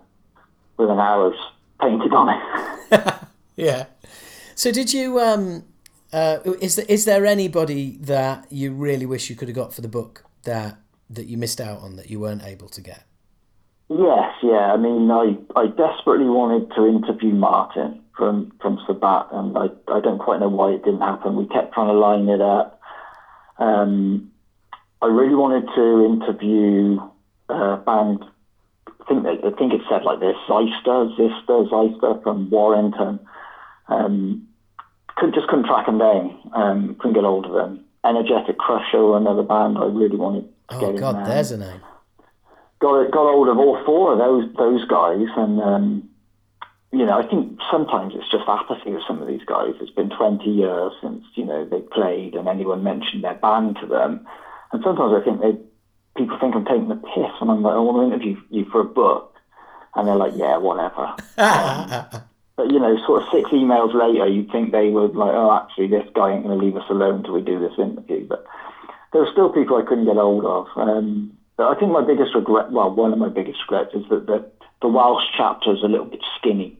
with 0.77 0.91
an 0.91 0.99
arrow 0.99 1.33
painted 1.81 2.13
on 2.13 2.29
it. 2.29 3.15
yeah. 3.57 3.87
So 4.55 4.71
did 4.71 4.93
you? 4.93 5.21
Um, 5.21 5.65
uh, 6.13 6.39
is 6.61 6.77
there 6.77 6.87
is 6.89 7.05
there 7.05 7.27
anybody 7.27 7.99
that 8.01 8.47
you 8.51 8.73
really 8.73 9.07
wish 9.07 9.29
you 9.29 9.37
could 9.37 9.49
have 9.49 9.57
got 9.57 9.75
for 9.75 9.81
the 9.81 9.89
book 9.89 10.25
that 10.45 10.79
that 11.11 11.27
you 11.27 11.37
missed 11.37 11.61
out 11.61 11.81
on 11.81 11.97
that 11.97 12.11
you 12.11 12.21
weren't 12.21 12.45
able 12.45 12.69
to 12.69 12.81
get? 12.81 13.05
Yes, 13.89 14.33
yeah. 14.43 14.73
I 14.73 14.77
mean, 14.77 15.11
I, 15.11 15.37
I 15.57 15.67
desperately 15.67 16.27
wanted 16.27 16.75
to 16.75 16.87
interview 16.87 17.35
Martin 17.35 18.01
from 18.17 18.53
from 18.61 18.79
Sabbat, 18.87 19.29
and 19.33 19.59
I, 19.59 19.67
I 19.89 20.01
don't 20.01 20.19
quite 20.19 20.41
know 20.41 20.49
why 20.49 20.71
it 20.71 20.85
didn't 20.85 21.01
happen. 21.01 21.37
We 21.37 21.47
kept 21.47 21.75
trying 21.75 21.89
to 21.89 21.93
line 21.93 22.29
it 22.29 22.41
up. 22.41 22.81
Um, 23.59 24.31
I 25.03 25.07
really 25.07 25.35
wanted 25.35 25.67
to 25.75 26.05
interview 26.07 26.99
a 27.49 27.77
band. 27.77 28.25
I 29.05 29.09
think 29.09 29.27
I 29.27 29.51
think 29.59 29.73
it 29.73 29.81
said 29.89 30.05
like 30.05 30.21
this: 30.21 30.37
Zeister, 30.49 31.17
Zister, 31.17 31.69
Zeister 31.69 32.23
from 32.23 32.51
Warrington. 32.51 33.21
Um, 33.89 34.49
could 35.17 35.35
just 35.35 35.47
couldn't 35.49 35.67
track 35.67 35.87
them 35.87 35.99
down. 35.99 36.51
Um, 36.55 36.97
couldn't 36.99 37.15
get 37.15 37.25
hold 37.25 37.47
of 37.47 37.53
them. 37.53 37.85
Energetic 38.05 38.59
Crusher, 38.59 39.17
another 39.17 39.43
band 39.43 39.79
I 39.79 39.85
really 39.85 40.17
wanted 40.17 40.49
to 40.71 40.77
oh, 40.77 40.81
get 40.81 41.01
God, 41.01 41.19
in 41.19 41.25
there's 41.25 41.51
a 41.53 41.59
name 41.59 41.81
got 42.85 43.11
got 43.11 43.33
hold 43.33 43.49
of 43.49 43.59
all 43.59 43.83
four 43.85 44.13
of 44.13 44.19
those 44.19 44.45
those 44.57 44.85
guys, 44.87 45.27
and 45.37 45.61
um, 45.61 46.09
you 46.93 47.05
know, 47.05 47.19
I 47.19 47.27
think 47.27 47.59
sometimes 47.71 48.13
it's 48.15 48.31
just 48.31 48.45
apathy 48.47 48.93
with 48.93 49.03
some 49.09 49.23
of 49.23 49.29
these 49.29 49.45
guys. 49.47 49.75
It's 49.81 49.91
been 49.91 50.11
20 50.11 50.45
years 50.45 50.93
since 51.03 51.25
you 51.35 51.47
know 51.47 51.65
they 51.65 51.81
played, 51.81 52.35
and 52.35 52.47
anyone 52.47 52.83
mentioned 52.85 53.25
their 53.25 53.35
band 53.35 53.79
to 53.81 53.87
them, 53.87 54.27
and 54.73 54.83
sometimes 54.85 55.15
I 55.17 55.25
think 55.25 55.41
they 55.41 55.57
people 56.17 56.39
think 56.39 56.55
I'm 56.55 56.65
taking 56.65 56.89
the 56.89 56.97
piss, 56.97 57.33
and 57.41 57.51
I'm 57.51 57.63
like, 57.63 57.75
I 57.75 57.79
want 57.79 58.11
to 58.11 58.15
interview 58.15 58.41
you 58.51 58.65
for 58.71 58.81
a 58.81 58.85
book, 58.85 59.35
and 59.95 60.07
they're 60.07 60.17
like, 60.17 60.35
yeah, 60.37 60.57
whatever. 60.59 61.15
um, 61.39 62.23
but 62.57 62.71
you 62.71 62.79
know, 62.79 62.97
sort 63.07 63.23
of 63.23 63.29
six 63.33 63.51
emails 63.51 63.95
later, 63.95 64.27
you'd 64.27 64.51
think 64.51 64.73
they 64.73 64.91
would 64.91 65.17
like, 65.17 65.35
oh, 65.35 65.53
actually, 65.53 65.89
this 65.89 66.09
guy 66.15 66.33
ain't 66.33 66.45
going 66.45 66.59
to 66.59 66.65
leave 66.65 66.77
us 66.77 66.89
alone 66.89 67.23
till 67.23 67.35
we 67.35 67.43
do 67.43 67.59
this 67.59 67.79
interview. 67.79 68.27
But 68.27 68.45
there 69.13 69.23
were 69.23 69.33
still 69.33 69.51
people 69.51 69.77
I 69.77 69.87
couldn't 69.87 70.07
get 70.07 70.17
hold 70.17 70.45
of. 70.45 70.67
Um, 70.77 71.37
but 71.57 71.69
I 71.69 71.79
think 71.79 71.93
my 71.93 72.05
biggest 72.05 72.35
regret, 72.35 72.73
well, 72.73 72.95
one 72.95 73.13
of 73.13 73.19
my 73.19 73.29
biggest 73.29 73.61
regrets 73.69 73.95
is 73.95 74.09
that 74.11 74.27
the, 74.27 74.45
the 74.83 74.89
Welsh 74.89 75.25
chapter 75.37 75.73
is 75.73 75.83
a 75.83 75.89
little 75.89 76.07
bit 76.07 76.21
skinny. 76.39 76.79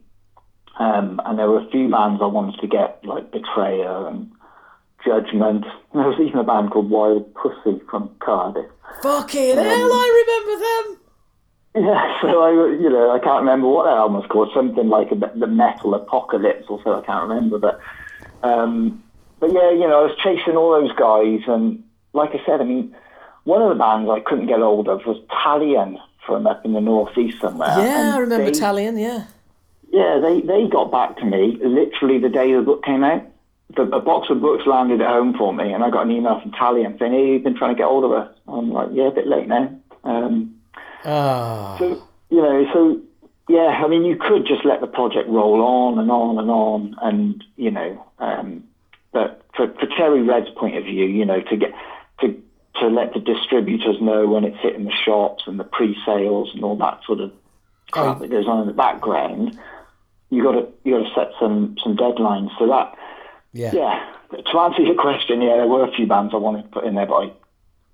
Um, 0.77 1.21
and 1.25 1.39
there 1.39 1.49
were 1.49 1.61
a 1.61 1.69
few 1.71 1.89
bands 1.89 2.21
I 2.21 2.25
wanted 2.25 2.59
to 2.59 2.67
get, 2.67 2.99
like 3.05 3.31
Betrayer 3.31 4.07
and 4.07 4.31
Judgment. 5.05 5.65
There 5.93 6.03
was 6.07 6.19
even 6.19 6.39
a 6.39 6.43
band 6.43 6.71
called 6.71 6.89
Wild 6.89 7.33
Pussy 7.35 7.79
from 7.89 8.09
Cardiff. 8.19 8.65
Fucking 9.01 9.57
um, 9.57 9.63
hell, 9.63 9.91
I 9.93 10.23
remember 10.25 10.65
them! 10.65 11.01
Yeah, 11.85 12.21
so 12.21 12.41
I, 12.41 12.51
you 12.81 12.89
know, 12.89 13.11
I 13.11 13.19
can't 13.19 13.41
remember 13.41 13.67
what 13.67 13.83
that 13.83 13.97
album 13.97 14.15
was 14.17 14.25
called. 14.29 14.49
Something 14.53 14.87
like 14.89 15.11
a, 15.11 15.15
the 15.15 15.47
Metal 15.47 15.93
Apocalypse, 15.93 16.65
or 16.69 16.81
so 16.83 16.99
I 17.01 17.05
can't 17.05 17.27
remember. 17.27 17.59
But 17.59 17.79
um, 18.43 19.03
but 19.39 19.51
yeah, 19.51 19.71
you 19.71 19.81
know, 19.87 19.99
I 20.01 20.03
was 20.03 20.17
chasing 20.23 20.55
all 20.55 20.71
those 20.71 20.93
guys, 20.95 21.41
and 21.47 21.83
like 22.13 22.31
I 22.31 22.41
said, 22.45 22.61
I 22.61 22.63
mean, 22.63 22.95
one 23.43 23.61
of 23.61 23.69
the 23.69 23.75
bands 23.75 24.09
I 24.09 24.21
couldn't 24.21 24.47
get 24.47 24.59
hold 24.59 24.87
of 24.87 25.05
was 25.05 25.17
Talion 25.29 25.97
from 26.25 26.47
up 26.47 26.63
in 26.65 26.73
the 26.73 26.81
northeast 26.81 27.39
somewhere. 27.41 27.75
Yeah, 27.77 28.13
I 28.15 28.17
remember 28.19 28.45
they- 28.45 28.51
Italian. 28.51 28.97
Yeah. 28.97 29.25
Yeah, 29.91 30.19
they, 30.19 30.41
they 30.41 30.67
got 30.67 30.91
back 30.91 31.15
to 31.17 31.25
me 31.25 31.57
literally 31.63 32.19
the 32.19 32.27
day 32.27 32.53
the 32.53 32.61
book 32.61 32.83
came 32.83 33.03
out. 33.03 33.23
The, 33.75 33.83
a 33.83 33.99
box 33.99 34.29
of 34.29 34.41
books 34.41 34.65
landed 34.65 35.01
at 35.01 35.09
home 35.09 35.33
for 35.37 35.53
me, 35.53 35.73
and 35.73 35.83
I 35.83 35.89
got 35.89 36.05
an 36.05 36.11
email 36.11 36.39
from 36.39 36.51
Talion 36.51 36.97
saying, 36.97 37.11
"Hey, 37.13 37.33
you've 37.33 37.43
been 37.43 37.55
trying 37.57 37.75
to 37.75 37.77
get 37.77 37.87
hold 37.87 38.03
of 38.05 38.11
us." 38.11 38.33
I'm 38.47 38.71
like, 38.71 38.89
"Yeah, 38.93 39.07
a 39.07 39.11
bit 39.11 39.27
late 39.27 39.47
now." 39.47 39.69
Um, 40.03 40.55
Ah. 41.03 41.75
so 41.77 42.01
you 42.29 42.41
know, 42.41 42.65
so 42.73 42.99
yeah, 43.47 43.81
I 43.83 43.87
mean, 43.87 44.05
you 44.05 44.15
could 44.15 44.45
just 44.47 44.65
let 44.65 44.81
the 44.81 44.87
project 44.87 45.29
roll 45.29 45.61
on 45.61 45.99
and 45.99 46.09
on 46.09 46.37
and 46.39 46.49
on, 46.49 46.95
and 47.01 47.43
you 47.57 47.69
know, 47.71 48.03
um, 48.19 48.63
but 49.11 49.41
for, 49.55 49.67
for 49.73 49.85
Cherry 49.97 50.21
Red's 50.23 50.49
point 50.51 50.77
of 50.77 50.83
view, 50.85 51.05
you 51.05 51.25
know, 51.25 51.41
to 51.41 51.57
get 51.57 51.71
to 52.21 52.41
to 52.81 52.87
let 52.87 53.13
the 53.13 53.19
distributors 53.19 54.01
know 54.01 54.27
when 54.27 54.43
it's 54.43 54.57
hitting 54.61 54.85
the 54.85 54.91
shops 54.91 55.43
and 55.47 55.59
the 55.59 55.63
pre-sales 55.63 56.51
and 56.53 56.63
all 56.63 56.75
that 56.77 56.99
sort 57.05 57.19
of 57.21 57.31
crap 57.91 58.17
Oh. 58.17 58.19
that 58.19 58.29
goes 58.31 58.47
on 58.47 58.61
in 58.61 58.67
the 58.67 58.73
background, 58.73 59.57
you 60.29 60.43
got 60.43 60.53
to 60.53 60.67
you 60.83 60.97
got 60.97 61.07
to 61.07 61.13
set 61.13 61.31
some 61.39 61.75
some 61.83 61.95
deadlines. 61.95 62.49
So 62.57 62.67
that 62.67 62.95
yeah. 63.55 63.71
yeah, 63.73 64.05
to 64.51 64.59
answer 64.59 64.81
your 64.81 64.95
question, 64.95 65.41
yeah, 65.41 65.55
there 65.55 65.67
were 65.67 65.85
a 65.85 65.91
few 65.95 66.05
bands 66.05 66.33
I 66.33 66.37
wanted 66.37 66.63
to 66.63 66.69
put 66.69 66.83
in 66.83 66.95
there, 66.95 67.05
but 67.05 67.15
I 67.15 67.31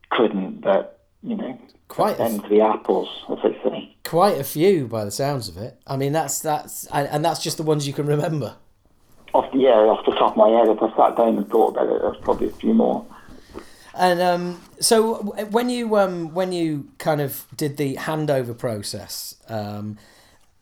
couldn't. 0.09 0.61
But 0.61 0.99
you 1.21 1.35
know, 1.35 1.59
Quite 1.87 2.19
a, 2.19 2.23
end 2.23 2.43
to 2.43 2.49
the 2.49 2.61
apples, 2.61 3.09
as 3.29 3.37
they 3.43 3.53
say. 3.63 3.95
quite 4.03 4.39
a 4.39 4.43
few 4.43 4.87
by 4.87 5.05
the 5.05 5.11
sounds 5.11 5.47
of 5.47 5.57
it. 5.57 5.77
I 5.85 5.97
mean, 5.97 6.13
that's 6.13 6.39
that's 6.39 6.85
and, 6.87 7.07
and 7.09 7.23
that's 7.23 7.43
just 7.43 7.57
the 7.57 7.63
ones 7.63 7.87
you 7.87 7.93
can 7.93 8.07
remember. 8.07 8.55
Off 9.33 9.51
the, 9.53 9.59
yeah, 9.59 9.69
off 9.69 10.05
the 10.05 10.11
top 10.13 10.31
of 10.31 10.37
my 10.37 10.49
head, 10.49 10.67
if 10.67 10.81
I 10.81 10.89
sat 10.97 11.15
down 11.15 11.37
and 11.37 11.47
thought 11.47 11.69
about 11.69 11.95
it, 11.95 12.01
there's 12.01 12.17
probably 12.17 12.47
a 12.47 12.53
few 12.53 12.73
more. 12.73 13.05
And 13.93 14.21
um, 14.21 14.61
so 14.79 15.15
when 15.51 15.69
you 15.69 15.95
um, 15.97 16.33
when 16.33 16.51
you 16.51 16.89
kind 16.97 17.21
of 17.21 17.45
did 17.55 17.77
the 17.77 17.95
handover 17.97 18.57
process, 18.57 19.35
um, 19.47 19.97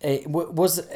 it 0.01 0.27
was 0.27 0.87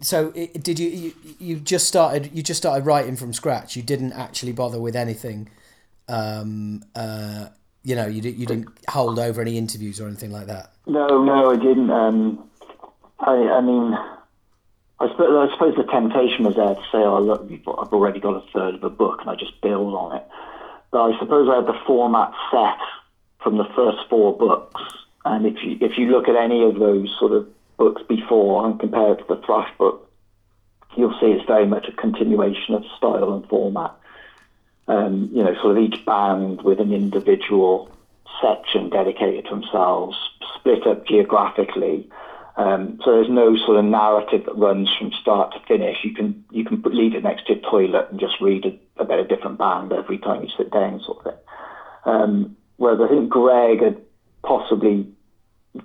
so. 0.00 0.32
It, 0.34 0.62
did 0.62 0.78
you, 0.78 0.88
you 0.88 1.12
you 1.38 1.56
just 1.60 1.86
started 1.86 2.30
you 2.32 2.42
just 2.42 2.58
started 2.58 2.86
writing 2.86 3.16
from 3.16 3.32
scratch? 3.34 3.76
You 3.76 3.82
didn't 3.82 4.12
actually 4.12 4.52
bother 4.52 4.80
with 4.80 4.96
anything. 4.96 5.50
Um, 6.08 6.84
uh, 6.94 7.48
you 7.82 7.94
know, 7.94 8.06
you 8.06 8.22
you 8.22 8.46
didn't 8.46 8.68
hold 8.88 9.18
over 9.18 9.42
any 9.42 9.58
interviews 9.58 10.00
or 10.00 10.06
anything 10.06 10.32
like 10.32 10.46
that. 10.46 10.72
No, 10.86 11.22
no, 11.22 11.50
I 11.50 11.56
didn't. 11.56 11.90
Um, 11.90 12.48
I, 13.20 13.32
I 13.32 13.60
mean, 13.60 13.94
I 15.00 15.08
suppose, 15.08 15.50
I 15.50 15.52
suppose 15.52 15.76
the 15.76 15.84
temptation 15.84 16.44
was 16.44 16.56
there 16.56 16.74
to 16.74 16.82
say, 16.90 16.98
"Oh, 16.98 17.20
look, 17.20 17.42
I've 17.52 17.92
already 17.92 18.20
got 18.20 18.36
a 18.36 18.52
third 18.52 18.74
of 18.76 18.84
a 18.84 18.90
book, 18.90 19.20
and 19.20 19.28
I 19.28 19.34
just 19.34 19.60
build 19.60 19.94
on 19.94 20.16
it." 20.16 20.26
But 20.90 21.12
I 21.12 21.18
suppose 21.18 21.48
I 21.50 21.56
had 21.56 21.66
the 21.66 21.78
format 21.86 22.32
set 22.50 22.78
from 23.42 23.58
the 23.58 23.66
first 23.76 24.08
four 24.08 24.36
books, 24.36 24.80
and 25.26 25.44
if 25.44 25.62
you 25.62 25.76
if 25.82 25.98
you 25.98 26.10
look 26.10 26.26
at 26.26 26.36
any 26.36 26.64
of 26.64 26.78
those 26.78 27.14
sort 27.18 27.32
of 27.32 27.48
books 27.76 28.02
before 28.08 28.66
and 28.66 28.78
compare 28.78 29.12
it 29.12 29.18
to 29.18 29.24
the 29.28 29.42
Thrash 29.44 29.70
book, 29.78 30.10
you'll 30.96 31.18
see 31.20 31.26
it's 31.26 31.46
very 31.46 31.66
much 31.66 31.86
a 31.88 31.92
continuation 31.92 32.74
of 32.74 32.84
style 32.96 33.32
and 33.34 33.46
format. 33.48 33.92
Um, 34.86 35.30
you 35.32 35.42
know, 35.42 35.54
sort 35.62 35.76
of 35.76 35.82
each 35.82 36.04
band 36.04 36.62
with 36.62 36.78
an 36.78 36.92
individual 36.92 37.90
section 38.42 38.90
dedicated 38.90 39.44
to 39.46 39.50
themselves, 39.50 40.16
split 40.56 40.86
up 40.86 41.06
geographically. 41.06 42.08
Um, 42.56 43.00
so 43.04 43.12
there's 43.12 43.30
no 43.30 43.56
sort 43.56 43.78
of 43.78 43.84
narrative 43.84 44.44
that 44.44 44.56
runs 44.56 44.90
from 44.96 45.10
start 45.12 45.52
to 45.54 45.60
finish. 45.66 45.96
You 46.04 46.14
can 46.14 46.44
you 46.50 46.64
can 46.64 46.82
leave 46.84 47.14
it 47.14 47.22
next 47.22 47.46
to 47.46 47.54
your 47.54 47.62
toilet 47.62 48.08
and 48.10 48.20
just 48.20 48.40
read 48.40 48.64
a, 48.66 49.02
about 49.02 49.18
a 49.18 49.24
different 49.24 49.58
band 49.58 49.92
every 49.92 50.18
time 50.18 50.42
you 50.42 50.50
sit 50.56 50.70
down, 50.70 51.00
sort 51.00 51.18
of 51.18 51.24
thing. 51.24 51.42
Um, 52.04 52.56
whereas 52.76 53.00
I 53.00 53.08
think 53.08 53.30
Greg 53.30 53.82
had 53.82 54.00
possibly 54.42 55.08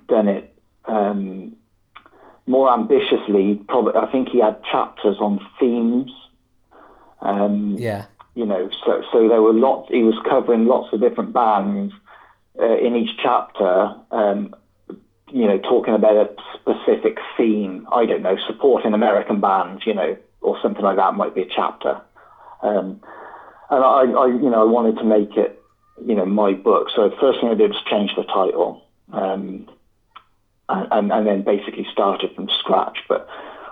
done 0.08 0.28
it 0.28 0.54
um, 0.84 1.56
more 2.50 2.72
ambitiously. 2.72 3.60
Probably, 3.68 3.94
I 3.94 4.10
think 4.10 4.28
he 4.28 4.40
had 4.40 4.62
chapters 4.64 5.16
on 5.20 5.40
themes. 5.58 6.10
Um, 7.22 7.76
Yeah, 7.78 8.06
you 8.34 8.46
know, 8.46 8.68
so 8.84 9.02
so 9.12 9.28
there 9.28 9.42
were 9.42 9.52
lots. 9.52 9.88
He 9.90 10.02
was 10.02 10.18
covering 10.28 10.66
lots 10.66 10.92
of 10.92 11.00
different 11.00 11.32
bands 11.32 11.92
uh, 12.60 12.76
in 12.78 12.96
each 12.96 13.16
chapter. 13.22 13.94
Um, 14.10 14.54
you 15.32 15.46
know, 15.46 15.58
talking 15.58 15.94
about 15.94 16.16
a 16.16 16.28
specific 16.58 17.18
theme. 17.36 17.86
I 17.92 18.04
don't 18.04 18.22
know, 18.22 18.36
supporting 18.48 18.94
American 18.94 19.40
bands. 19.40 19.86
You 19.86 19.94
know, 19.94 20.16
or 20.40 20.58
something 20.62 20.82
like 20.82 20.96
that 20.96 21.14
might 21.14 21.34
be 21.34 21.42
a 21.42 21.48
chapter. 21.54 22.00
Um, 22.62 23.00
and 23.70 23.84
I, 23.84 24.02
I, 24.22 24.26
you 24.26 24.50
know, 24.50 24.62
I 24.62 24.70
wanted 24.70 24.96
to 24.98 25.04
make 25.04 25.36
it, 25.36 25.62
you 26.04 26.14
know, 26.14 26.26
my 26.26 26.52
book. 26.52 26.88
So 26.94 27.08
the 27.08 27.16
first 27.20 27.40
thing 27.40 27.50
I 27.50 27.54
did 27.54 27.70
was 27.70 27.82
change 27.88 28.10
the 28.16 28.24
title, 28.24 28.82
um, 29.12 29.68
and, 30.70 31.12
and 31.12 31.26
then 31.26 31.42
basically 31.42 31.86
started 31.92 32.34
from 32.34 32.48
scratch. 32.58 32.98
But 33.08 33.28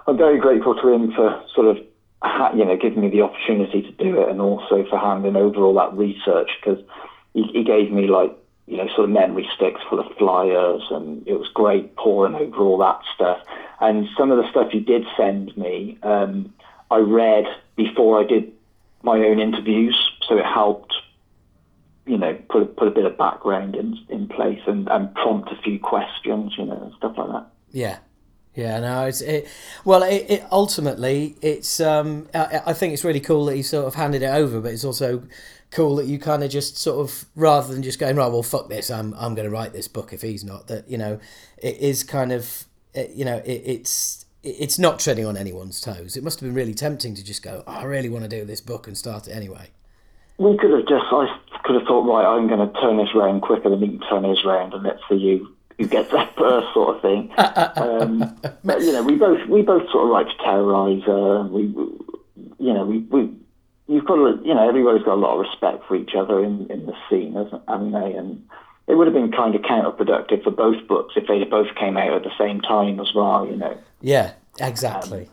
I'm 0.07 0.16
very 0.16 0.38
grateful 0.38 0.74
to 0.74 0.88
him 0.88 1.12
for 1.12 1.42
sort 1.55 1.66
of 1.68 1.78
you 2.55 2.64
know, 2.64 2.76
giving 2.76 3.01
me 3.01 3.11
the 3.11 3.22
opportunity 3.22 3.82
to 3.82 3.92
do 3.92 4.20
it 4.20 4.28
and 4.28 4.40
also 4.40 4.84
for 4.88 4.99
handing 4.99 5.36
over 5.36 5.61
all 5.61 5.74
that 5.74 5.96
research 5.96 6.51
because 6.61 6.82
he, 7.34 7.44
he 7.53 7.64
gave 7.64 7.92
me 7.92 8.09
like, 8.09 8.36
you 8.66 8.76
know, 8.76 8.88
sort 8.88 9.05
of 9.05 9.11
memory 9.11 9.49
sticks 9.55 9.80
full 9.88 10.01
of 10.01 10.16
flyers 10.16 10.82
and 10.90 11.26
it 11.26 11.34
was 11.34 11.49
great 11.55 11.96
pouring 11.96 12.34
over 12.34 12.59
all 12.59 12.78
that 12.78 13.01
stuff. 13.14 13.38
And 13.80 14.09
some 14.16 14.30
of 14.30 14.38
the 14.38 14.51
stuff 14.51 14.70
he 14.72 14.80
did 14.80 15.07
send 15.16 15.57
me, 15.57 15.99
um, 16.03 16.53
I 16.90 16.99
read 16.99 17.44
before 17.76 18.20
I 18.20 18.24
did 18.24 18.53
my 19.03 19.18
own 19.18 19.38
interviews. 19.38 19.96
So 20.22 20.36
it 20.36 20.44
helped, 20.44 20.94
you 22.09 22.18
know, 22.18 22.36
put, 22.48 22.76
put 22.76 22.88
a 22.88 22.90
bit 22.90 23.04
of 23.04 23.16
background 23.16 23.76
in, 23.76 23.96
in 24.09 24.28
place 24.28 24.61
and, 24.66 24.88
and 24.88 25.14
prompt 25.14 25.50
a 25.52 25.62
few 25.62 25.78
questions, 25.78 26.54
you 26.56 26.64
know, 26.64 26.80
and 26.82 26.94
stuff 26.94 27.16
like 27.18 27.28
that. 27.28 27.46
yeah. 27.72 27.98
Yeah, 28.54 28.80
no, 28.80 29.04
it's 29.04 29.20
it. 29.20 29.46
Well, 29.84 30.02
it, 30.02 30.26
it 30.28 30.44
ultimately 30.50 31.36
it's. 31.40 31.78
Um, 31.78 32.28
I, 32.34 32.61
I 32.66 32.72
think 32.72 32.92
it's 32.92 33.04
really 33.04 33.20
cool 33.20 33.44
that 33.44 33.54
he 33.54 33.62
sort 33.62 33.86
of 33.86 33.94
handed 33.94 34.22
it 34.22 34.30
over, 34.30 34.61
but 34.61 34.72
it's 34.72 34.84
also 34.84 35.22
cool 35.70 35.94
that 35.96 36.06
you 36.06 36.18
kind 36.18 36.42
of 36.42 36.50
just 36.50 36.76
sort 36.76 36.98
of 36.98 37.26
rather 37.36 37.72
than 37.72 37.84
just 37.84 38.00
going 38.00 38.16
right, 38.16 38.26
well, 38.26 38.42
fuck 38.42 38.68
this, 38.68 38.90
I'm 38.90 39.14
I'm 39.14 39.36
going 39.36 39.44
to 39.46 39.50
write 39.50 39.74
this 39.74 39.86
book 39.86 40.12
if 40.12 40.22
he's 40.22 40.42
not. 40.42 40.66
That 40.66 40.90
you 40.90 40.98
know, 40.98 41.20
it 41.59 41.76
is 41.76 42.02
kind 42.02 42.32
of 42.32 42.64
it, 42.94 43.11
you 43.11 43.24
know 43.24 43.36
it, 43.44 43.62
it's 43.64 44.26
it's 44.42 44.78
not 44.78 44.98
treading 44.98 45.26
on 45.26 45.36
anyone's 45.36 45.80
toes. 45.80 46.16
It 46.16 46.24
must 46.24 46.40
have 46.40 46.48
been 46.48 46.54
really 46.54 46.74
tempting 46.74 47.14
to 47.14 47.24
just 47.24 47.42
go, 47.42 47.62
oh, 47.66 47.72
I 47.72 47.84
really 47.84 48.09
want 48.09 48.24
to 48.24 48.28
do 48.28 48.44
this 48.44 48.61
book 48.61 48.86
and 48.86 48.96
start 48.96 49.28
it 49.28 49.32
anyway. 49.32 49.70
We 50.38 50.56
could 50.56 50.70
have 50.70 50.86
just, 50.88 51.04
I 51.11 51.38
could 51.68 51.76
have 51.76 51.86
thought, 51.86 52.08
right, 52.08 52.24
I'm 52.24 52.48
going 52.48 52.66
to 52.66 52.80
turn 52.80 52.96
this 52.96 53.14
round 53.14 53.42
quicker 53.42 53.68
than 53.68 53.80
he 53.80 53.88
can 53.88 54.00
turn 54.08 54.24
his 54.24 54.42
round, 54.42 54.72
and 54.72 54.82
let's 54.82 55.02
see 55.06 55.20
who, 55.20 55.52
who 55.76 55.86
gets 55.86 56.10
that 56.12 56.34
first, 56.34 56.72
sort 56.72 56.96
of 56.96 57.02
thing. 57.02 57.30
um, 57.36 58.36
but 58.64 58.80
you 58.80 58.92
know, 58.92 59.02
we 59.02 59.16
both 59.16 59.46
we 59.48 59.60
both 59.60 59.88
sort 59.90 60.04
of 60.04 60.10
like 60.10 60.28
to 60.28 60.42
terrorise 60.42 61.02
her. 61.04 61.42
We, 61.42 61.62
you 62.58 62.72
know, 62.72 62.86
we 62.86 63.00
we 63.00 63.30
you've 63.86 64.06
got 64.06 64.16
to, 64.16 64.40
you 64.42 64.54
know, 64.54 64.66
everybody's 64.66 65.04
got 65.04 65.14
a 65.14 65.20
lot 65.20 65.34
of 65.34 65.40
respect 65.40 65.86
for 65.86 65.94
each 65.94 66.14
other 66.16 66.42
in 66.42 66.70
in 66.70 66.86
the 66.86 66.94
scene, 67.10 67.34
hasn't 67.34 67.62
haven't 67.68 67.92
they? 67.92 68.14
And 68.14 68.48
it 68.86 68.94
would 68.94 69.06
have 69.06 69.14
been 69.14 69.30
kind 69.30 69.54
of 69.54 69.60
counterproductive 69.60 70.44
for 70.44 70.50
both 70.50 70.88
books 70.88 71.14
if 71.16 71.28
they 71.28 71.44
both 71.44 71.74
came 71.74 71.98
out 71.98 72.14
at 72.14 72.22
the 72.22 72.32
same 72.38 72.62
time 72.62 72.98
as 72.98 73.12
well, 73.14 73.46
you 73.46 73.56
know. 73.56 73.76
Yeah, 74.00 74.32
exactly. 74.58 75.28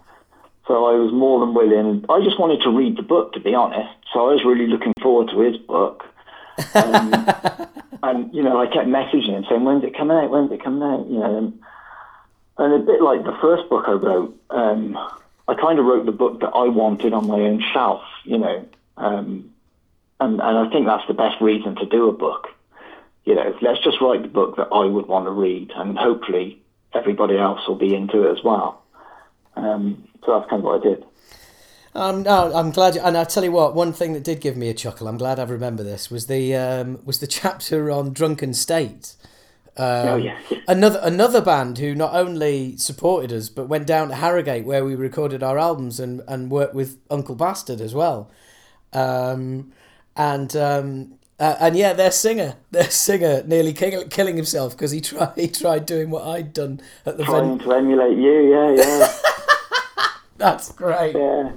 So 0.67 0.85
I 0.85 0.95
was 0.95 1.13
more 1.13 1.39
than 1.39 1.53
willing. 1.53 2.03
I 2.09 2.21
just 2.21 2.39
wanted 2.39 2.61
to 2.63 2.69
read 2.69 2.97
the 2.97 3.03
book, 3.03 3.31
to 3.33 3.39
be 3.39 3.53
honest. 3.53 3.93
So 4.11 4.27
I 4.27 4.33
was 4.33 4.43
really 4.43 4.67
looking 4.67 4.93
forward 5.01 5.29
to 5.29 5.39
his 5.39 5.55
book. 5.57 6.03
Um, 6.73 7.67
and 8.03 8.33
you 8.33 8.43
know, 8.43 8.61
I 8.61 8.67
kept 8.67 8.87
messaging 8.87 9.37
him 9.37 9.45
saying, 9.49 9.63
"When's 9.63 9.83
it 9.83 9.97
coming 9.97 10.17
out? 10.17 10.29
When's 10.29 10.51
it 10.51 10.63
coming 10.63 10.83
out?" 10.83 11.07
You 11.07 11.19
know, 11.19 11.37
and, 11.37 11.59
and 12.57 12.73
a 12.73 12.85
bit 12.85 13.01
like 13.01 13.23
the 13.23 13.37
first 13.41 13.69
book 13.69 13.85
I 13.87 13.93
wrote, 13.93 14.39
um, 14.49 14.97
I 15.47 15.55
kind 15.55 15.79
of 15.79 15.85
wrote 15.85 16.05
the 16.05 16.11
book 16.11 16.41
that 16.41 16.49
I 16.49 16.67
wanted 16.67 17.13
on 17.13 17.27
my 17.27 17.39
own 17.39 17.63
shelf. 17.73 18.03
You 18.23 18.37
know, 18.37 18.65
um, 18.97 19.51
and 20.19 20.41
and 20.41 20.57
I 20.57 20.69
think 20.69 20.85
that's 20.85 21.07
the 21.07 21.13
best 21.13 21.41
reason 21.41 21.75
to 21.75 21.85
do 21.85 22.09
a 22.09 22.13
book. 22.13 22.47
You 23.25 23.35
know, 23.35 23.55
let's 23.61 23.83
just 23.83 23.99
write 24.01 24.21
the 24.21 24.27
book 24.27 24.57
that 24.57 24.67
I 24.71 24.85
would 24.85 25.07
want 25.07 25.25
to 25.25 25.31
read, 25.31 25.71
and 25.75 25.97
hopefully 25.97 26.61
everybody 26.93 27.37
else 27.37 27.67
will 27.67 27.75
be 27.75 27.93
into 27.95 28.27
it 28.27 28.37
as 28.37 28.43
well. 28.43 28.81
Um, 29.55 30.07
so 30.25 30.37
that's 30.37 30.49
kind 30.49 30.61
of 30.61 30.65
what 30.65 30.81
I 30.81 30.83
did. 30.83 31.05
Um, 31.95 32.23
no, 32.23 32.53
I'm 32.53 32.71
glad. 32.71 32.95
You, 32.95 33.01
and 33.01 33.17
I 33.17 33.23
tell 33.23 33.43
you 33.45 33.53
what, 33.53 33.73
one 33.73 33.93
thing 33.93 34.11
that 34.13 34.23
did 34.23 34.41
give 34.41 34.57
me 34.57 34.69
a 34.69 34.73
chuckle. 34.73 35.07
I'm 35.07 35.17
glad 35.17 35.39
I 35.39 35.43
remember 35.43 35.81
this 35.81 36.11
was 36.11 36.27
the 36.27 36.53
um, 36.53 36.99
was 37.05 37.19
the 37.19 37.27
chapter 37.27 37.89
on 37.89 38.11
drunken 38.11 38.53
state. 38.53 39.15
Um, 39.77 40.07
oh 40.07 40.15
yeah. 40.17 40.37
Another 40.67 40.99
another 41.01 41.41
band 41.41 41.77
who 41.77 41.95
not 41.95 42.13
only 42.13 42.77
supported 42.77 43.31
us 43.33 43.49
but 43.49 43.67
went 43.67 43.87
down 43.87 44.09
to 44.09 44.15
Harrogate 44.15 44.65
where 44.65 44.85
we 44.85 44.95
recorded 44.95 45.43
our 45.43 45.57
albums 45.57 45.99
and, 45.99 46.21
and 46.27 46.49
worked 46.49 46.73
with 46.73 46.97
Uncle 47.09 47.35
Bastard 47.35 47.81
as 47.81 47.93
well. 47.93 48.29
Um, 48.93 49.71
and 50.15 50.55
um, 50.55 51.15
uh, 51.39 51.55
and 51.59 51.75
yeah, 51.77 51.93
their 51.93 52.11
singer, 52.11 52.55
their 52.71 52.89
singer, 52.89 53.43
nearly 53.45 53.73
kill, 53.73 54.05
killing 54.07 54.35
himself 54.35 54.73
because 54.73 54.91
he 54.91 55.01
tried 55.09 55.33
he 55.35 55.47
tried 55.47 55.85
doing 55.85 56.09
what 56.09 56.23
I'd 56.25 56.51
done 56.53 56.81
at 57.05 57.17
the 57.17 57.23
Trying 57.23 57.57
venue. 57.57 57.63
to 57.65 57.71
emulate 57.73 58.17
you, 58.17 58.51
yeah, 58.51 58.71
yeah. 58.71 59.13
That's 60.37 60.71
great. 60.73 61.15
Yeah, 61.15 61.51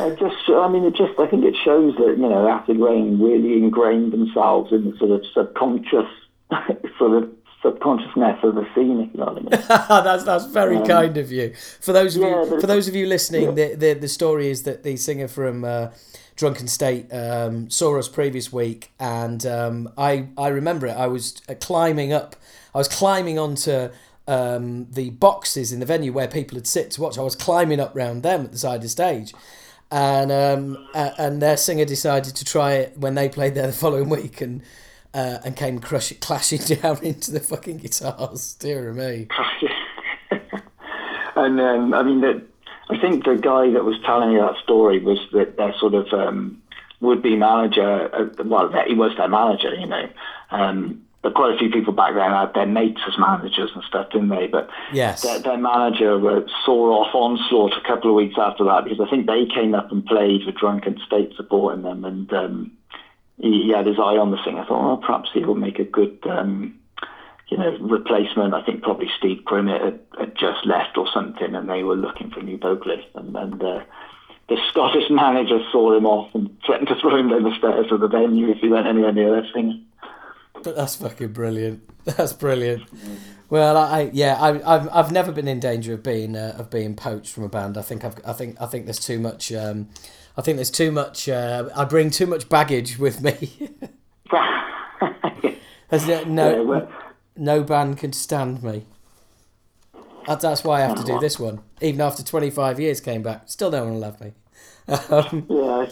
I 0.00 0.10
just, 0.10 0.36
I 0.48 0.68
mean, 0.68 0.84
it 0.84 0.96
just, 0.96 1.18
I 1.18 1.26
think 1.28 1.44
it 1.44 1.54
shows 1.64 1.94
that 1.96 2.16
you 2.18 2.28
know, 2.28 2.48
Acid 2.48 2.78
Reign 2.78 3.20
really 3.20 3.54
ingrained 3.54 4.12
themselves 4.12 4.72
in 4.72 4.90
the 4.90 4.96
sort 4.98 5.12
of 5.12 5.24
subconscious, 5.32 6.08
sort 6.98 7.22
of 7.22 7.30
subconsciousness 7.62 8.38
of 8.42 8.54
the 8.56 8.66
scene. 8.74 9.00
If 9.00 9.14
you 9.14 9.20
know 9.20 9.26
what 9.26 9.38
I 9.38 9.40
mean. 9.40 10.04
that's 10.04 10.24
that's 10.24 10.46
very 10.46 10.80
kind 10.86 11.16
of 11.16 11.30
you. 11.30 11.54
For 11.80 11.92
those 11.92 12.16
of 12.16 12.22
yeah, 12.22 12.44
you 12.44 12.60
for 12.60 12.66
those 12.66 12.88
of 12.88 12.94
you 12.96 13.06
listening, 13.06 13.54
the, 13.54 13.74
the 13.74 13.94
the 13.94 14.08
story 14.08 14.48
is 14.48 14.64
that 14.64 14.82
the 14.82 14.96
singer 14.96 15.28
from 15.28 15.64
uh, 15.64 15.88
Drunken 16.36 16.68
State 16.68 17.12
um, 17.12 17.70
saw 17.70 17.98
us 17.98 18.08
previous 18.08 18.52
week, 18.52 18.90
and 18.98 19.44
um, 19.46 19.92
I 19.96 20.28
I 20.36 20.48
remember 20.48 20.86
it. 20.86 20.96
I 20.96 21.06
was 21.06 21.40
uh, 21.48 21.54
climbing 21.60 22.12
up. 22.12 22.36
I 22.74 22.78
was 22.78 22.88
climbing 22.88 23.38
onto. 23.38 23.90
Um, 24.28 24.86
the 24.90 25.10
boxes 25.10 25.72
in 25.72 25.78
the 25.78 25.86
venue 25.86 26.12
where 26.12 26.26
people 26.26 26.56
would 26.56 26.66
sit 26.66 26.90
to 26.92 27.00
watch, 27.00 27.16
I 27.16 27.22
was 27.22 27.36
climbing 27.36 27.78
up 27.78 27.94
round 27.94 28.24
them 28.24 28.44
at 28.44 28.52
the 28.52 28.58
side 28.58 28.76
of 28.76 28.82
the 28.82 28.88
stage, 28.88 29.32
and 29.90 30.32
um, 30.32 30.88
and 30.94 31.40
their 31.40 31.56
singer 31.56 31.84
decided 31.84 32.34
to 32.34 32.44
try 32.44 32.72
it 32.72 32.98
when 32.98 33.14
they 33.14 33.28
played 33.28 33.54
there 33.54 33.68
the 33.68 33.72
following 33.84 34.08
week, 34.08 34.40
and 34.40 34.62
uh, 35.14 35.38
and 35.44 35.56
came 35.56 35.78
crush 35.78 36.12
clashing 36.20 36.58
down 36.82 37.02
into 37.02 37.30
the 37.30 37.40
fucking 37.40 37.78
guitars. 37.78 38.54
Dear 38.54 38.92
me. 38.92 39.28
and 41.36 41.60
um, 41.60 41.94
I 41.94 42.02
mean, 42.02 42.20
that 42.20 42.42
I 42.90 42.98
think 43.00 43.24
the 43.24 43.36
guy 43.36 43.70
that 43.70 43.84
was 43.84 43.98
telling 44.04 44.34
me 44.34 44.40
that 44.40 44.56
story 44.62 44.98
was 44.98 45.18
that 45.32 45.56
their 45.56 45.74
sort 45.78 45.94
of 45.94 46.12
um, 46.12 46.62
would-be 47.00 47.36
manager. 47.36 48.14
Uh, 48.14 48.44
well, 48.44 48.70
he 48.86 48.94
was 48.94 49.16
their 49.16 49.28
manager, 49.28 49.74
you 49.74 49.86
know. 49.86 50.08
Um, 50.50 51.02
quite 51.30 51.54
a 51.54 51.58
few 51.58 51.70
people 51.70 51.92
back 51.92 52.14
then 52.14 52.30
had 52.30 52.54
their 52.54 52.66
mates 52.66 53.00
as 53.06 53.18
managers 53.18 53.70
and 53.74 53.84
stuff, 53.84 54.10
didn't 54.10 54.28
they? 54.28 54.46
But 54.46 54.68
Yes. 54.92 55.22
their, 55.22 55.38
their 55.38 55.58
manager 55.58 56.18
saw 56.64 57.04
off 57.04 57.14
Onslaught 57.14 57.72
a 57.72 57.86
couple 57.86 58.10
of 58.10 58.16
weeks 58.16 58.36
after 58.38 58.64
that 58.64 58.84
because 58.84 59.00
I 59.00 59.08
think 59.10 59.26
they 59.26 59.46
came 59.46 59.74
up 59.74 59.90
and 59.92 60.04
played 60.04 60.46
with 60.46 60.56
Drunken 60.56 61.00
State 61.06 61.32
supporting 61.36 61.82
them, 61.82 62.04
and 62.04 62.32
um, 62.32 62.72
he, 63.40 63.64
he 63.64 63.72
had 63.72 63.86
his 63.86 63.98
eye 63.98 64.16
on 64.16 64.30
the 64.30 64.38
thing. 64.44 64.58
I 64.58 64.66
thought, 64.66 64.84
well, 64.84 64.96
perhaps 64.98 65.30
he 65.32 65.44
will 65.44 65.54
make 65.54 65.78
a 65.78 65.84
good. 65.84 66.18
Um, 66.28 66.78
you 67.48 67.56
know, 67.56 67.76
replacement. 67.80 68.54
I 68.54 68.62
think 68.62 68.82
probably 68.82 69.08
Steve 69.18 69.42
Grimmett 69.44 69.80
had, 69.80 70.00
had 70.18 70.36
just 70.36 70.66
left 70.66 70.98
or 70.98 71.06
something, 71.12 71.54
and 71.54 71.68
they 71.68 71.82
were 71.84 71.94
looking 71.94 72.30
for 72.30 72.40
a 72.40 72.42
new 72.42 72.58
vocalist. 72.58 73.06
And, 73.14 73.36
and 73.36 73.62
uh, 73.62 73.80
the 74.48 74.56
Scottish 74.70 75.04
manager 75.10 75.60
saw 75.70 75.96
him 75.96 76.06
off 76.06 76.34
and 76.34 76.56
threatened 76.64 76.88
to 76.88 76.96
throw 77.00 77.16
him 77.16 77.28
down 77.28 77.44
the 77.44 77.56
stairs 77.56 77.86
of 77.92 78.00
the 78.00 78.08
venue 78.08 78.50
if 78.50 78.58
he 78.58 78.68
went 78.68 78.86
anywhere 78.86 79.12
near 79.12 79.30
their 79.30 79.50
singer. 79.54 79.78
But 80.62 80.76
that's 80.76 80.96
fucking 80.96 81.32
brilliant. 81.32 81.82
That's 82.04 82.32
brilliant. 82.32 82.84
Well, 83.50 83.76
I 83.76 84.00
I- 84.02 84.10
yeah, 84.12 84.36
I, 84.40 84.74
I've 84.74 84.88
I've 84.92 85.12
never 85.12 85.32
been 85.32 85.48
in 85.48 85.58
danger 85.60 85.94
of 85.94 86.02
being 86.04 86.36
uh, 86.36 86.54
of 86.58 86.70
being 86.70 86.94
poached 86.94 87.32
from 87.32 87.42
a 87.44 87.48
band. 87.48 87.76
I 87.76 87.82
think 87.82 88.04
I've 88.04 88.14
I 88.24 88.32
think 88.32 88.60
I 88.60 88.66
think 88.66 88.86
there's 88.86 88.98
too 89.00 89.18
much. 89.18 89.52
Um, 89.52 89.88
I 90.36 90.42
think 90.42 90.56
there's 90.56 90.70
too 90.70 90.92
much. 90.92 91.28
Uh, 91.28 91.68
I 91.74 91.84
bring 91.84 92.10
too 92.10 92.26
much 92.26 92.48
baggage 92.48 92.98
with 92.98 93.22
me. 93.22 93.70
There's 95.88 96.06
no 96.08 96.24
no, 96.24 96.88
no 97.36 97.62
band 97.62 97.98
can 97.98 98.12
stand 98.12 98.62
me. 98.62 98.86
That's, 100.26 100.42
that's 100.42 100.64
why 100.64 100.78
I 100.78 100.86
have 100.86 100.96
to 100.96 101.04
do 101.04 101.18
this 101.20 101.38
one. 101.38 101.60
Even 101.80 102.00
after 102.00 102.22
25 102.24 102.80
years, 102.80 103.00
came 103.00 103.22
back. 103.22 103.42
Still 103.46 103.70
no 103.70 103.84
one 103.84 103.94
will 103.94 104.00
love 104.00 104.20
me. 104.20 104.32
Um, 105.10 105.46
Yeah, 105.48 105.86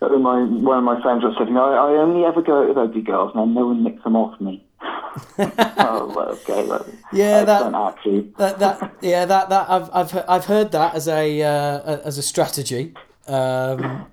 my, 0.00 0.42
one 0.44 0.78
of 0.78 0.84
my 0.84 1.00
friends 1.02 1.24
was 1.24 1.34
saying, 1.38 1.56
I, 1.56 1.60
I 1.60 1.90
only 1.98 2.24
ever 2.24 2.40
go 2.42 2.62
out 2.62 2.68
with 2.68 2.78
ugly 2.78 3.02
girls, 3.02 3.32
and 3.34 3.54
no 3.54 3.66
one 3.66 3.82
nicks 3.82 4.02
them 4.04 4.16
off 4.16 4.40
me. 4.40 4.64
oh, 5.38 6.12
well, 6.14 6.28
okay, 6.30 6.64
well, 6.66 6.86
Yeah, 7.12 7.44
that- 7.44 7.72
that, 7.72 8.58
that 8.60 8.94
yeah 9.00 9.24
that 9.24 9.48
that 9.48 9.68
I've 9.68 9.90
I've 9.92 10.24
I've 10.28 10.44
heard 10.44 10.70
that 10.70 10.94
as 10.94 11.08
a 11.08 11.42
uh, 11.42 11.96
as 12.04 12.16
a 12.16 12.22
strategy. 12.22 12.94
Um, 13.26 14.06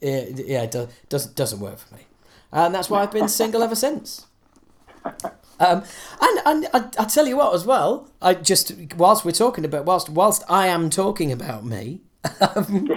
it, 0.00 0.46
yeah, 0.46 0.62
it 0.62 0.70
do, 0.70 0.88
doesn't 1.08 1.34
doesn't 1.34 1.58
work 1.58 1.78
for 1.78 1.94
me, 1.96 2.02
and 2.52 2.72
that's 2.74 2.88
why 2.88 3.02
I've 3.02 3.10
been 3.10 3.28
single 3.28 3.62
ever 3.62 3.74
since. 3.74 4.26
Um, 5.60 5.84
and 6.20 6.40
and 6.46 6.66
I, 6.74 6.88
I 6.98 7.04
tell 7.04 7.28
you 7.28 7.36
what 7.36 7.54
as 7.54 7.64
well. 7.64 8.10
I 8.20 8.34
just 8.34 8.72
whilst 8.96 9.24
we're 9.24 9.30
talking 9.30 9.64
about 9.64 9.84
whilst 9.84 10.08
whilst 10.08 10.42
I 10.48 10.66
am 10.66 10.90
talking 10.90 11.30
about 11.30 11.64
me. 11.64 12.00
Um, 12.56 12.90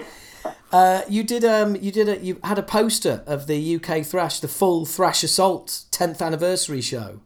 uh, 0.71 1.01
you 1.07 1.23
did 1.23 1.43
um 1.45 1.75
you 1.75 1.91
did 1.91 2.09
a 2.09 2.17
you 2.19 2.39
had 2.43 2.59
a 2.59 2.63
poster 2.63 3.23
of 3.25 3.47
the 3.47 3.75
UK 3.75 4.05
Thrash 4.05 4.39
the 4.39 4.47
full 4.47 4.85
Thrash 4.85 5.23
Assault 5.23 5.85
10th 5.91 6.21
anniversary 6.21 6.81
show 6.81 7.19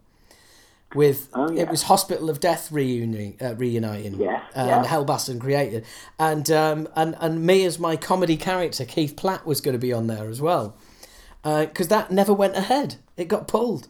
with 0.94 1.30
Oh, 1.34 1.50
yeah. 1.52 1.62
it 1.64 1.70
was 1.70 1.84
Hospital 1.84 2.30
of 2.30 2.40
Death 2.40 2.72
reuniting 2.72 3.38
uh, 3.42 3.56
reuniting 3.56 4.20
Yeah, 4.20 4.42
and 4.54 4.86
yeah. 4.86 4.92
Hellbastard 4.92 5.40
created 5.40 5.86
and 6.20 6.50
um 6.52 6.88
and 6.96 7.16
and 7.20 7.44
me 7.46 7.66
as 7.66 7.80
my 7.80 7.96
comedy 7.96 8.38
character 8.38 8.86
Keith 8.86 9.16
Platt 9.16 9.46
was 9.46 9.62
going 9.62 9.74
to 9.74 9.80
be 9.80 9.94
on 9.94 10.08
there 10.08 10.30
as 10.30 10.42
well 10.42 10.76
because 11.44 11.88
that 11.88 12.12
never 12.12 12.34
went 12.34 12.56
ahead 12.56 12.96
it 13.18 13.28
got 13.28 13.48
pulled 13.48 13.88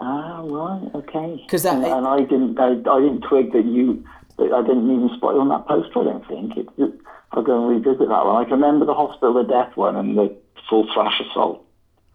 Ah, 0.00 0.40
right, 0.42 0.90
okay. 0.96 1.44
'Cause 1.48 1.62
that- 1.62 1.76
and, 1.76 1.84
and 1.86 2.06
I 2.06 2.18
didn't, 2.22 2.58
I, 2.58 2.70
I 2.72 3.00
didn't 3.00 3.20
twig 3.22 3.52
that 3.52 3.64
you, 3.64 4.04
I 4.40 4.60
didn't 4.62 4.90
even 4.90 5.08
spot 5.16 5.34
you 5.36 5.40
on 5.40 5.48
that 5.50 5.68
poster. 5.68 6.00
I 6.00 6.04
don't 6.04 6.26
think 6.26 6.56
it. 6.56 6.68
it 6.76 6.92
I'll 7.36 7.42
go 7.42 7.60
and 7.60 7.68
revisit 7.68 8.08
that 8.08 8.26
one. 8.26 8.36
I 8.36 8.44
can 8.44 8.54
remember 8.54 8.86
the 8.86 8.94
Hospital 8.94 9.38
of 9.38 9.48
Death 9.48 9.76
one 9.76 9.96
and 9.96 10.16
the 10.16 10.36
full 10.68 10.86
thrash 10.92 11.20
assault. 11.20 11.64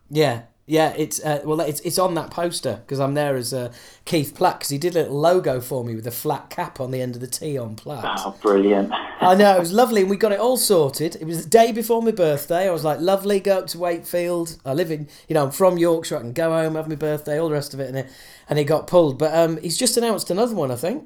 Yeah, 0.09 0.43
yeah. 0.65 0.93
It's 0.97 1.23
uh, 1.23 1.41
well, 1.45 1.59
it's 1.61 1.81
it's 1.81 1.99
on 1.99 2.15
that 2.15 2.31
poster 2.31 2.81
because 2.85 2.99
I'm 2.99 3.13
there 3.13 3.35
as 3.35 3.53
uh, 3.53 3.71
Keith 4.05 4.33
Platt 4.35 4.59
because 4.59 4.69
he 4.69 4.77
did 4.77 4.95
a 4.95 5.01
little 5.03 5.19
logo 5.19 5.61
for 5.61 5.83
me 5.83 5.95
with 5.95 6.07
a 6.07 6.11
flat 6.11 6.49
cap 6.49 6.79
on 6.79 6.91
the 6.91 7.01
end 7.01 7.15
of 7.15 7.21
the 7.21 7.27
T 7.27 7.57
on 7.57 7.75
Platt. 7.75 8.19
Oh, 8.25 8.35
brilliant! 8.41 8.91
I 9.21 9.35
know 9.35 9.55
it 9.55 9.59
was 9.59 9.73
lovely, 9.73 10.01
and 10.01 10.09
we 10.09 10.17
got 10.17 10.31
it 10.31 10.39
all 10.39 10.57
sorted. 10.57 11.15
It 11.15 11.25
was 11.25 11.43
the 11.43 11.49
day 11.49 11.71
before 11.71 12.01
my 12.01 12.11
birthday. 12.11 12.67
I 12.67 12.71
was 12.71 12.85
like, 12.85 12.99
lovely, 12.99 13.39
go 13.39 13.59
up 13.59 13.67
to 13.67 13.77
Wakefield. 13.77 14.57
I 14.65 14.73
live 14.73 14.91
in, 14.91 15.09
you 15.27 15.33
know, 15.33 15.43
I'm 15.43 15.51
from 15.51 15.77
Yorkshire. 15.77 16.17
I 16.17 16.21
can 16.21 16.33
go 16.33 16.51
home, 16.51 16.75
have 16.75 16.87
my 16.87 16.95
birthday, 16.95 17.37
all 17.37 17.49
the 17.49 17.53
rest 17.53 17.73
of 17.73 17.81
it, 17.81 17.89
and 17.89 17.97
it, 17.97 18.11
and 18.47 18.57
it 18.57 18.63
got 18.63 18.87
pulled. 18.87 19.19
But 19.19 19.35
um, 19.35 19.57
he's 19.57 19.77
just 19.77 19.97
announced 19.97 20.31
another 20.31 20.55
one, 20.55 20.71
I 20.71 20.75
think. 20.75 21.03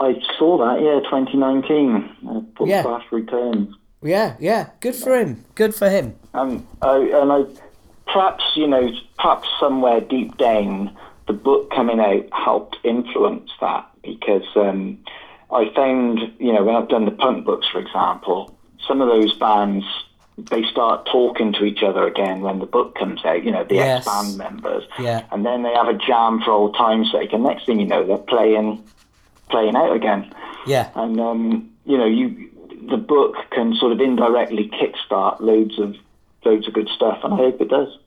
I 0.00 0.14
saw 0.38 0.58
that. 0.58 0.80
Yeah, 0.80 1.00
2019. 1.10 2.16
Uh, 2.28 2.64
Yeah. 2.64 2.82
thrash 2.82 3.04
returns. 3.10 3.74
Yeah, 4.02 4.34
yeah. 4.38 4.66
Good 4.80 4.94
for 4.94 5.16
him. 5.18 5.44
Good 5.54 5.74
for 5.74 5.88
him. 5.90 6.14
Um, 6.34 6.66
I, 6.82 6.96
and 6.98 7.32
I, 7.32 7.44
perhaps 8.06 8.44
you 8.54 8.66
know, 8.68 8.88
perhaps 9.16 9.48
somewhere 9.58 10.00
deep 10.00 10.36
down, 10.36 10.96
the 11.26 11.32
book 11.32 11.70
coming 11.70 11.98
out 12.00 12.26
helped 12.32 12.76
influence 12.84 13.50
that 13.60 13.86
because 14.02 14.46
um, 14.56 14.98
I 15.50 15.70
found, 15.74 16.20
you 16.38 16.52
know, 16.52 16.62
when 16.64 16.76
I've 16.76 16.88
done 16.88 17.04
the 17.06 17.10
punk 17.10 17.44
books, 17.44 17.66
for 17.70 17.80
example, 17.80 18.56
some 18.86 19.00
of 19.00 19.08
those 19.08 19.36
bands 19.36 19.84
they 20.50 20.62
start 20.70 21.04
talking 21.10 21.52
to 21.52 21.64
each 21.64 21.82
other 21.82 22.06
again 22.06 22.42
when 22.42 22.60
the 22.60 22.66
book 22.66 22.94
comes 22.96 23.24
out. 23.24 23.42
You 23.44 23.50
know, 23.50 23.64
the 23.64 23.74
Yes. 23.74 24.06
ex-band 24.06 24.38
members, 24.38 24.84
Yeah. 24.96 25.22
and 25.32 25.44
then 25.44 25.64
they 25.64 25.74
have 25.74 25.88
a 25.88 25.94
jam 25.94 26.40
for 26.44 26.52
old 26.52 26.76
time's 26.76 27.10
sake, 27.10 27.32
and 27.32 27.42
next 27.42 27.66
thing 27.66 27.80
you 27.80 27.86
know, 27.88 28.04
they're 28.04 28.18
playing, 28.18 28.84
playing 29.50 29.76
out 29.76 29.94
again 29.94 30.32
Yeah, 30.66 30.90
and 30.94 31.20
um, 31.20 31.70
you 31.84 31.98
know 31.98 32.06
you 32.06 32.50
the 32.90 32.96
book 32.96 33.34
can 33.50 33.74
sort 33.74 33.92
of 33.92 34.00
indirectly 34.00 34.70
kickstart 34.70 35.40
loads 35.40 35.78
of 35.78 35.96
loads 36.44 36.66
of 36.66 36.74
good 36.74 36.88
stuff 36.88 37.18
and 37.24 37.34
I 37.34 37.36
hope 37.36 37.60
it 37.60 37.68
does 37.68 37.98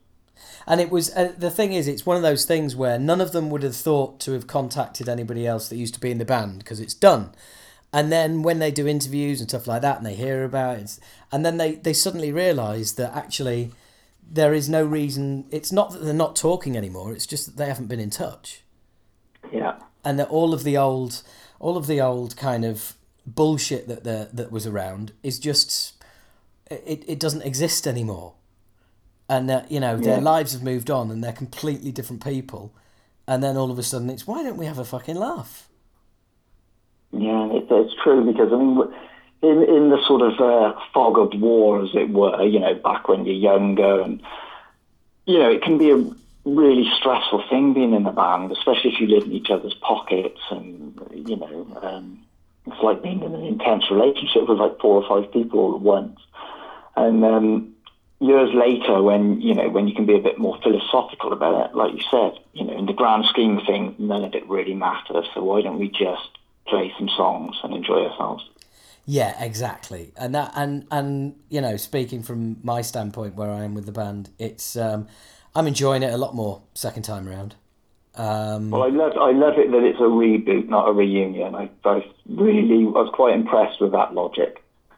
and 0.68 0.80
it 0.80 0.90
was 0.90 1.16
uh, 1.16 1.34
the 1.38 1.52
thing 1.52 1.74
is, 1.74 1.88
it's 1.88 2.06
one 2.06 2.18
of 2.18 2.24
those 2.24 2.46
things 2.46 2.76
where 2.76 3.00
none 3.00 3.22
of 3.22 3.32
them 3.32 3.50
would 3.50 3.64
have 3.64 3.76
thought 3.76 4.20
to 4.22 4.32
have 4.34 4.48
contacted 4.48 5.10
anybody 5.10 5.46
else 5.48 5.70
that 5.70 5.78
used 5.78 5.94
to 5.96 6.00
be 6.00 6.12
in 6.12 6.18
the 6.18 6.26
band 6.26 6.60
because 6.60 6.80
it's 6.80 6.94
done. 6.94 7.32
And 7.94 8.12
then 8.12 8.42
when 8.42 8.60
they 8.60 8.72
do 8.72 8.88
interviews 8.88 9.42
and 9.42 9.50
stuff 9.50 9.68
like 9.68 9.82
that, 9.82 9.98
and 9.98 10.06
they 10.06 10.16
hear 10.16 10.44
about 10.44 10.78
it, 10.78 11.00
and 11.32 11.46
then 11.46 11.58
they, 11.58 11.76
they 11.76 11.94
suddenly 11.94 12.32
realise 12.32 12.94
that 12.94 13.16
actually 13.16 13.72
there 14.26 14.54
is 14.54 14.70
no 14.70 14.84
reason. 14.86 15.46
It's 15.52 15.72
not 15.72 15.92
that 15.92 16.00
they're 16.00 16.14
not 16.14 16.36
talking 16.36 16.78
anymore. 16.78 17.12
It's 17.12 17.28
just 17.28 17.48
that 17.48 17.58
they 17.58 17.68
haven't 17.68 17.88
been 17.88 18.00
in 18.00 18.10
touch, 18.10 18.62
yeah 19.52 19.78
and 20.04 20.20
that 20.20 20.30
all 20.30 20.54
of 20.54 20.64
the 20.64 20.78
old, 20.78 21.24
all 21.60 21.78
of 21.78 21.88
the 21.88 22.02
old 22.02 22.36
kind 22.38 22.66
of 22.66 22.96
bullshit 23.26 23.88
that 23.88 24.04
the, 24.04 24.30
that 24.34 24.52
was 24.52 24.66
around 24.66 25.14
is 25.22 25.40
just 25.40 25.94
it, 26.70 27.04
it 27.08 27.20
doesn't 27.20 27.44
exist 27.44 27.88
anymore. 27.88 28.34
And 29.30 29.50
uh, 29.50 29.64
you 29.70 29.80
know 29.80 29.98
their 29.98 30.20
lives 30.22 30.54
have 30.54 30.64
moved 30.64 30.90
on, 30.90 31.10
and 31.10 31.24
they're 31.24 31.32
completely 31.32 31.92
different 31.92 32.24
people. 32.24 32.74
And 33.28 33.42
then 33.42 33.56
all 33.56 33.72
of 33.72 33.80
a 33.80 33.84
sudden, 33.84 34.10
it's 34.10 34.28
why 34.28 34.44
don't 34.44 34.58
we 34.58 34.66
have 34.66 34.80
a 34.80 34.84
fucking 34.84 35.16
laugh? 35.16 35.70
yeah 37.12 37.48
it, 37.52 37.68
it's 37.70 37.94
true 38.04 38.26
because 38.26 38.52
I 38.52 38.58
mean 38.58 38.82
in 39.42 39.64
in 39.64 39.90
the 39.90 40.02
sort 40.06 40.22
of 40.22 40.40
uh, 40.40 40.80
fog 40.94 41.18
of 41.18 41.40
war 41.40 41.84
as 41.84 41.90
it 41.94 42.10
were 42.10 42.44
you 42.44 42.60
know 42.60 42.74
back 42.76 43.08
when 43.08 43.26
you're 43.26 43.36
younger 43.36 44.02
and 44.02 44.22
you 45.26 45.40
know 45.40 45.50
it 45.50 45.62
can 45.62 45.78
be 45.78 45.92
a 45.92 45.98
really 46.46 46.90
stressful 46.98 47.44
thing 47.50 47.74
being 47.74 47.94
in 47.94 48.06
a 48.06 48.12
band 48.12 48.52
especially 48.52 48.92
if 48.94 49.00
you 49.00 49.08
live 49.08 49.24
in 49.24 49.32
each 49.32 49.50
other's 49.50 49.76
pockets 49.76 50.40
and 50.50 51.00
you 51.14 51.36
know 51.36 51.68
um, 51.82 52.20
it's 52.66 52.82
like 52.84 53.02
being 53.04 53.22
in 53.24 53.34
an 53.34 53.44
intense 53.44 53.90
relationship 53.92 54.48
with 54.48 54.58
like 54.58 54.80
four 54.80 55.04
or 55.04 55.08
five 55.08 55.32
people 55.32 55.60
all 55.60 55.76
at 55.76 55.82
once 55.82 56.20
And 56.96 57.24
um, 57.24 57.74
years 58.20 58.54
later, 58.54 59.02
when 59.02 59.42
you 59.42 59.54
know 59.54 59.70
when 59.70 59.88
you 59.88 59.96
can 59.96 60.06
be 60.06 60.16
a 60.16 60.22
bit 60.22 60.38
more 60.38 60.58
philosophical 60.62 61.34
about 61.34 61.70
it, 61.70 61.76
like 61.76 61.94
you 61.94 62.04
said, 62.10 62.40
you 62.54 62.64
know, 62.66 62.78
in 62.78 62.86
the 62.86 62.94
grand 62.94 63.26
scheme 63.26 63.58
of 63.58 63.66
things, 63.66 63.96
none 63.98 64.24
of 64.24 64.34
it 64.36 64.48
really 64.48 64.74
matters. 64.76 65.26
So 65.34 65.44
why 65.44 65.62
don't 65.62 65.80
we 65.80 65.90
just 65.90 66.30
play 66.68 66.94
some 66.98 67.10
songs 67.10 67.58
and 67.64 67.74
enjoy 67.74 68.06
ourselves? 68.06 68.48
Yeah, 69.06 69.42
exactly. 69.44 70.14
And 70.18 70.36
that 70.36 70.52
and 70.56 70.86
and 70.92 71.36
you 71.50 71.62
know, 71.62 71.78
speaking 71.78 72.22
from 72.24 72.58
my 72.64 72.82
standpoint 72.82 73.36
where 73.36 73.50
I 73.50 73.64
am 73.64 73.74
with 73.74 73.86
the 73.86 73.92
band, 73.92 74.30
it's 74.38 74.76
um 74.76 75.08
I'm 75.56 75.68
enjoying 75.68 76.04
it 76.04 76.14
a 76.14 76.18
lot 76.18 76.34
more 76.36 76.62
second 76.74 77.04
time 77.04 77.28
around. 77.28 77.56
Um, 78.16 78.72
Well, 78.72 78.84
I 78.84 78.90
love 78.90 79.14
I 79.18 79.32
love 79.32 79.58
it 79.58 79.72
that 79.72 79.84
it's 79.84 80.00
a 80.00 80.04
reboot, 80.04 80.68
not 80.68 80.88
a 80.90 80.92
reunion. 80.92 81.56
I, 81.56 81.70
I 81.86 82.04
really 82.30 82.84
I 82.86 83.02
was 83.02 83.10
quite 83.14 83.34
impressed 83.34 83.80
with 83.82 83.92
that 83.94 84.14
logic. 84.14 84.64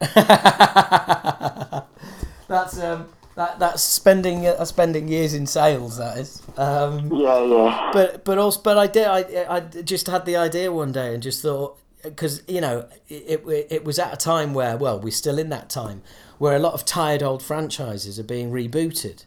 that's 2.48 2.78
um 2.80 3.06
that 3.36 3.58
that's 3.58 3.82
spending 3.82 4.46
uh, 4.46 4.64
spending 4.64 5.08
years 5.08 5.34
in 5.34 5.46
sales. 5.46 5.98
That 5.98 6.18
is. 6.18 6.42
Um, 6.56 7.10
Yeah, 7.12 7.44
yeah. 7.44 7.90
but 7.92 8.24
but 8.24 8.38
also 8.38 8.60
but 8.62 8.78
I 8.78 8.86
did 8.86 9.06
I 9.06 9.46
I 9.48 9.60
just 9.60 10.06
had 10.08 10.24
the 10.26 10.36
idea 10.36 10.72
one 10.72 10.92
day 10.92 11.14
and 11.14 11.22
just 11.22 11.42
thought 11.42 11.78
because 12.02 12.42
you 12.46 12.60
know 12.60 12.86
it, 13.08 13.42
it 13.46 13.66
it 13.70 13.84
was 13.84 13.98
at 13.98 14.12
a 14.12 14.16
time 14.16 14.54
where 14.54 14.76
well 14.76 14.98
we're 15.00 15.10
still 15.10 15.38
in 15.38 15.48
that 15.50 15.68
time 15.70 16.02
where 16.38 16.54
a 16.56 16.58
lot 16.58 16.74
of 16.74 16.84
tired 16.84 17.22
old 17.22 17.42
franchises 17.42 18.18
are 18.18 18.24
being 18.24 18.50
rebooted, 18.50 19.24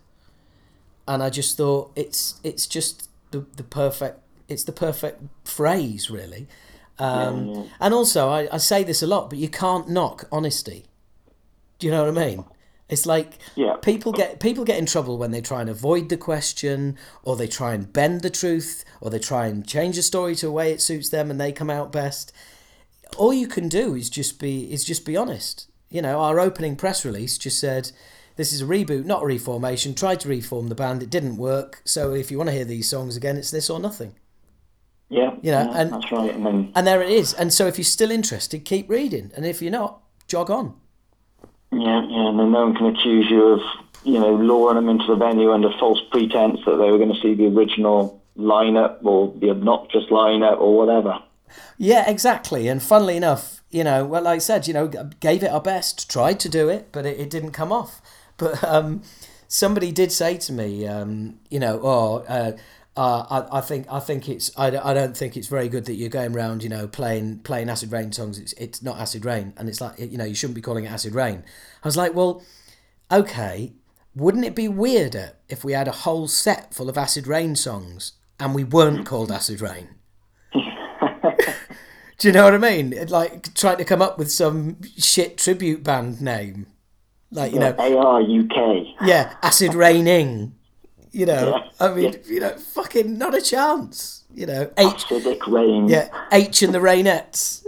and 1.07 1.23
I 1.23 1.29
just 1.29 1.57
thought 1.57 1.91
it's 1.95 2.39
it's 2.43 2.67
just 2.67 3.09
the 3.31 3.45
the 3.55 3.63
perfect 3.63 4.19
it's 4.47 4.63
the 4.63 4.71
perfect 4.71 5.21
phrase 5.43 6.09
really. 6.09 6.47
Um, 6.99 7.69
And 7.79 7.93
also, 7.93 8.29
I, 8.29 8.47
I 8.51 8.57
say 8.57 8.83
this 8.83 9.03
a 9.03 9.07
lot, 9.07 9.29
but 9.29 9.37
you 9.37 9.49
can't 9.49 9.87
knock 9.87 10.27
honesty. 10.31 10.85
Do 11.77 11.85
you 11.85 11.91
know 11.93 12.05
what 12.05 12.17
I 12.17 12.27
mean? 12.27 12.43
It's 12.89 13.05
like 13.05 13.37
Yeah. 13.55 13.75
people 13.81 14.11
get 14.13 14.39
people 14.39 14.63
get 14.63 14.79
in 14.79 14.85
trouble 14.85 15.17
when 15.17 15.31
they 15.31 15.41
try 15.41 15.61
and 15.61 15.69
avoid 15.69 16.09
the 16.09 16.17
question, 16.17 16.97
or 17.23 17.35
they 17.35 17.47
try 17.47 17.73
and 17.73 17.91
bend 17.91 18.21
the 18.21 18.29
truth, 18.29 18.83
or 19.01 19.11
they 19.11 19.19
try 19.19 19.47
and 19.47 19.67
change 19.67 19.95
the 19.95 20.01
story 20.01 20.35
to 20.37 20.47
a 20.47 20.51
way 20.51 20.71
it 20.71 20.81
suits 20.81 21.09
them, 21.09 21.29
and 21.29 21.39
they 21.39 21.51
come 21.51 21.69
out 21.69 21.91
best. 21.91 22.31
All 23.17 23.33
you 23.33 23.47
can 23.47 23.67
do 23.67 23.93
is 23.95 24.09
just 24.09 24.39
be 24.39 24.71
is 24.71 24.83
just 24.83 25.05
be 25.05 25.17
honest. 25.17 25.67
You 25.89 26.01
know, 26.01 26.19
our 26.19 26.39
opening 26.39 26.75
press 26.75 27.05
release 27.05 27.37
just 27.37 27.59
said, 27.59 27.91
"This 28.37 28.53
is 28.53 28.61
a 28.61 28.65
reboot, 28.65 29.05
not 29.05 29.23
a 29.23 29.25
reformation. 29.25 29.93
Tried 29.93 30.19
to 30.21 30.29
reform 30.29 30.69
the 30.69 30.75
band, 30.75 31.03
it 31.03 31.09
didn't 31.09 31.37
work. 31.37 31.81
So 31.85 32.13
if 32.13 32.31
you 32.31 32.37
want 32.37 32.49
to 32.49 32.55
hear 32.55 32.65
these 32.65 32.87
songs 32.89 33.17
again, 33.17 33.35
it's 33.37 33.51
this 33.51 33.69
or 33.69 33.79
nothing." 33.79 34.15
Yeah, 35.09 35.35
You 35.41 35.51
know, 35.51 35.69
yeah, 35.71 35.79
and- 35.81 35.91
that's 35.93 36.11
right. 36.11 36.33
And 36.35 36.45
then 36.45 36.71
And 36.75 36.85
there 36.85 37.01
it 37.01 37.09
is. 37.09 37.33
And 37.33 37.53
so 37.53 37.65
if 37.67 37.77
you're 37.77 37.85
still 37.85 38.11
interested, 38.11 38.65
keep 38.65 38.89
reading, 38.89 39.31
and 39.35 39.45
if 39.45 39.61
you're 39.61 39.71
not, 39.71 40.01
jog 40.27 40.49
on. 40.51 40.73
yeah, 41.71 42.01
yeah, 42.09 42.27
and 42.29 42.39
then 42.39 42.51
no 42.51 42.65
one 42.65 42.75
can 42.75 42.87
accuse 42.87 43.29
you 43.29 43.43
of 43.53 43.61
you 44.03 44.19
know 44.19 44.33
luring 44.35 44.75
them 44.75 44.89
into 44.89 45.05
the 45.07 45.15
venue 45.15 45.51
under 45.51 45.69
false 45.79 45.99
pretense 46.11 46.59
that 46.65 46.75
they 46.77 46.91
were 46.91 46.97
going 46.97 47.13
to 47.13 47.21
see 47.21 47.33
the 47.35 47.47
original 47.47 48.21
lineup 48.37 48.97
or 49.03 49.33
the 49.37 49.49
obnoxious 49.49 50.05
lineup 50.11 50.59
or 50.59 50.77
whatever. 50.77 51.19
Yeah, 51.77 52.09
exactly. 52.09 52.67
And 52.67 52.83
funnily 52.83 53.15
enough, 53.17 53.63
you 53.71 53.83
know, 53.83 54.05
well, 54.05 54.23
like 54.23 54.35
I 54.35 54.39
said, 54.39 54.67
you 54.67 54.73
know, 54.73 54.87
gave 55.19 55.41
it 55.43 55.51
our 55.51 55.61
best, 55.61 56.09
tried 56.09 56.39
to 56.41 56.49
do 56.49 56.67
it, 56.69 56.89
but 56.91 57.05
it, 57.05 57.19
it 57.19 57.29
didn't 57.29 57.51
come 57.51 57.71
off. 57.71 58.01
But 58.37 58.63
um, 58.63 59.01
somebody 59.47 59.91
did 59.91 60.11
say 60.11 60.37
to 60.37 60.53
me, 60.53 60.85
um, 60.87 61.39
you 61.49 61.59
know, 61.59 61.79
oh, 61.83 62.17
uh, 62.27 62.51
uh, 62.95 63.45
I, 63.51 63.57
I 63.57 63.61
think 63.61 63.85
I 63.91 63.99
think 63.99 64.27
it's 64.29 64.51
I, 64.57 64.69
don't- 64.71 64.85
I 64.85 64.93
don't 64.93 65.15
think 65.15 65.37
it's 65.37 65.47
very 65.47 65.69
good 65.69 65.85
that 65.85 65.93
you're 65.95 66.09
going 66.09 66.35
around, 66.35 66.63
you 66.63 66.69
know, 66.69 66.87
playing 66.87 67.39
playing 67.39 67.69
Acid 67.69 67.91
Reign 67.91 68.11
songs. 68.11 68.39
It's 68.39 68.53
it's 68.53 68.81
not 68.81 68.99
Acid 68.99 69.23
Reign, 69.25 69.53
and 69.57 69.69
it's 69.69 69.79
like 69.81 69.99
you 69.99 70.17
know 70.17 70.25
you 70.25 70.35
shouldn't 70.35 70.55
be 70.55 70.61
calling 70.61 70.85
it 70.85 70.91
Acid 70.91 71.13
Reign. 71.13 71.43
I 71.83 71.87
was 71.87 71.95
like, 71.97 72.15
well, 72.15 72.43
okay, 73.11 73.73
wouldn't 74.15 74.45
it 74.45 74.55
be 74.55 74.67
weirder 74.67 75.33
if 75.47 75.63
we 75.63 75.73
had 75.73 75.87
a 75.87 75.91
whole 75.91 76.27
set 76.27 76.73
full 76.73 76.89
of 76.89 76.97
Acid 76.97 77.27
Reign 77.27 77.55
songs 77.55 78.13
and 78.39 78.55
we 78.55 78.63
weren't 78.63 79.05
called 79.05 79.31
Acid 79.31 79.61
Reign? 79.61 79.89
Do 80.53 82.27
you 82.27 82.31
know 82.31 82.45
what 82.45 82.55
I 82.55 82.57
mean? 82.57 82.95
Like 83.09 83.53
trying 83.53 83.77
to 83.77 83.85
come 83.85 84.01
up 84.01 84.17
with 84.17 84.31
some 84.31 84.77
shit 84.97 85.37
tribute 85.37 85.83
band 85.83 86.19
name, 86.19 86.65
like 87.31 87.53
you 87.53 87.59
know, 87.59 87.73
AR 87.77 88.21
UK. 88.21 88.87
yeah, 89.05 89.35
acid 89.41 89.73
raining. 89.73 90.53
You 91.11 91.25
know, 91.25 91.49
Yeah, 91.79 91.85
I 91.87 91.93
mean, 91.93 92.13
yeah. 92.13 92.19
you 92.25 92.39
know, 92.39 92.57
fucking 92.57 93.17
not 93.17 93.33
a 93.33 93.41
chance. 93.41 94.25
You 94.33 94.45
know, 94.45 94.71
H, 94.77 95.05
Acidic 95.05 95.47
rain. 95.47 95.87
yeah, 95.87 96.09
H 96.31 96.61
and 96.61 96.73
the 96.73 96.79
Rainettes. 96.79 97.65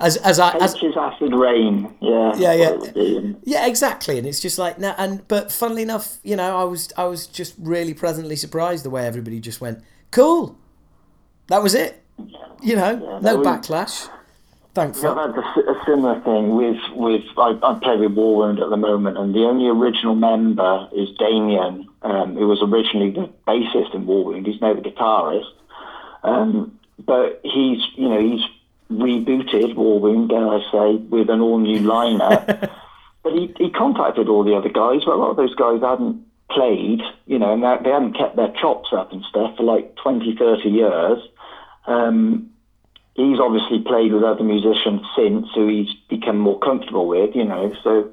as 0.00 0.16
as 0.16 0.38
I 0.40 0.56
as 0.58 0.74
H 0.74 0.82
is 0.82 0.96
Acid 0.96 1.32
Reign. 1.34 1.94
Yeah. 2.00 2.32
Yeah, 2.36 2.52
yeah. 2.52 2.70
what 2.70 2.74
it 2.74 2.80
would 2.80 2.94
be. 2.94 3.16
And 3.18 3.36
yeah, 3.44 3.66
exactly, 3.66 4.18
and 4.18 4.26
it's 4.26 4.40
just 4.40 4.58
like 4.58 4.78
now, 4.78 4.94
and 4.98 5.26
but 5.28 5.52
funnily 5.52 5.82
enough, 5.82 6.18
you 6.24 6.34
know, 6.34 6.56
I 6.56 6.64
was 6.64 6.92
I 6.96 7.04
was 7.04 7.26
just 7.26 7.54
really 7.58 7.94
pleasantly 7.94 8.34
surprised 8.36 8.84
the 8.84 8.90
way 8.90 9.06
everybody 9.06 9.38
just 9.38 9.60
went 9.60 9.80
cool. 10.10 10.58
That 11.48 11.62
was 11.62 11.74
it. 11.74 12.02
You 12.62 12.76
know, 12.76 13.20
no 13.20 13.38
backlash. 13.38 14.08
Thank 14.74 14.96
Yeah. 15.02 15.12
I've 15.12 15.34
had 15.34 15.38
a, 15.38 15.70
a 15.70 15.82
similar 15.86 16.20
thing 16.22 16.56
with 16.56 16.80
with 16.94 17.22
I, 17.38 17.56
I 17.62 17.78
play 17.80 17.96
with 17.96 18.16
Warwound 18.16 18.60
at 18.60 18.70
the 18.70 18.76
moment, 18.76 19.16
and 19.16 19.32
the 19.32 19.44
only 19.44 19.68
original 19.68 20.16
member 20.16 20.88
is 20.92 21.10
Damien, 21.16 21.88
um, 22.02 22.34
who 22.34 22.48
was 22.48 22.60
originally 22.60 23.10
the 23.10 23.30
bassist 23.46 23.94
in 23.94 24.04
Warwound. 24.06 24.46
He's 24.46 24.60
now 24.60 24.74
the 24.74 24.80
guitarist, 24.80 25.52
um, 26.24 26.76
but 26.98 27.40
he's 27.44 27.78
you 27.94 28.08
know 28.08 28.20
he's 28.20 28.40
rebooted 28.90 29.74
Warwound, 29.76 30.28
dare 30.28 30.48
I 30.48 30.60
say, 30.72 30.96
with 30.96 31.30
an 31.30 31.40
all 31.40 31.58
new 31.58 31.78
lineup. 31.78 32.46
but 33.22 33.32
he 33.32 33.54
he 33.56 33.70
contacted 33.70 34.28
all 34.28 34.42
the 34.42 34.56
other 34.56 34.70
guys, 34.70 35.02
but 35.06 35.14
a 35.14 35.20
lot 35.22 35.30
of 35.30 35.36
those 35.36 35.54
guys 35.54 35.82
hadn't 35.82 36.26
played, 36.50 37.00
you 37.26 37.38
know, 37.38 37.52
and 37.52 37.62
they, 37.62 37.76
they 37.84 37.90
hadn't 37.90 38.18
kept 38.18 38.34
their 38.34 38.52
chops 38.60 38.88
up 38.92 39.12
and 39.12 39.24
stuff 39.24 39.56
for 39.56 39.62
like 39.62 39.94
20, 39.96 40.36
30 40.36 40.68
years. 40.68 41.18
Um, 41.86 42.50
he's 43.14 43.38
obviously 43.40 43.80
played 43.80 44.12
with 44.12 44.22
other 44.22 44.42
musicians 44.42 45.02
since, 45.16 45.46
who 45.54 45.68
he's 45.68 45.94
become 46.08 46.38
more 46.38 46.58
comfortable 46.58 47.06
with, 47.06 47.34
you 47.34 47.44
know. 47.44 47.72
So 47.82 48.10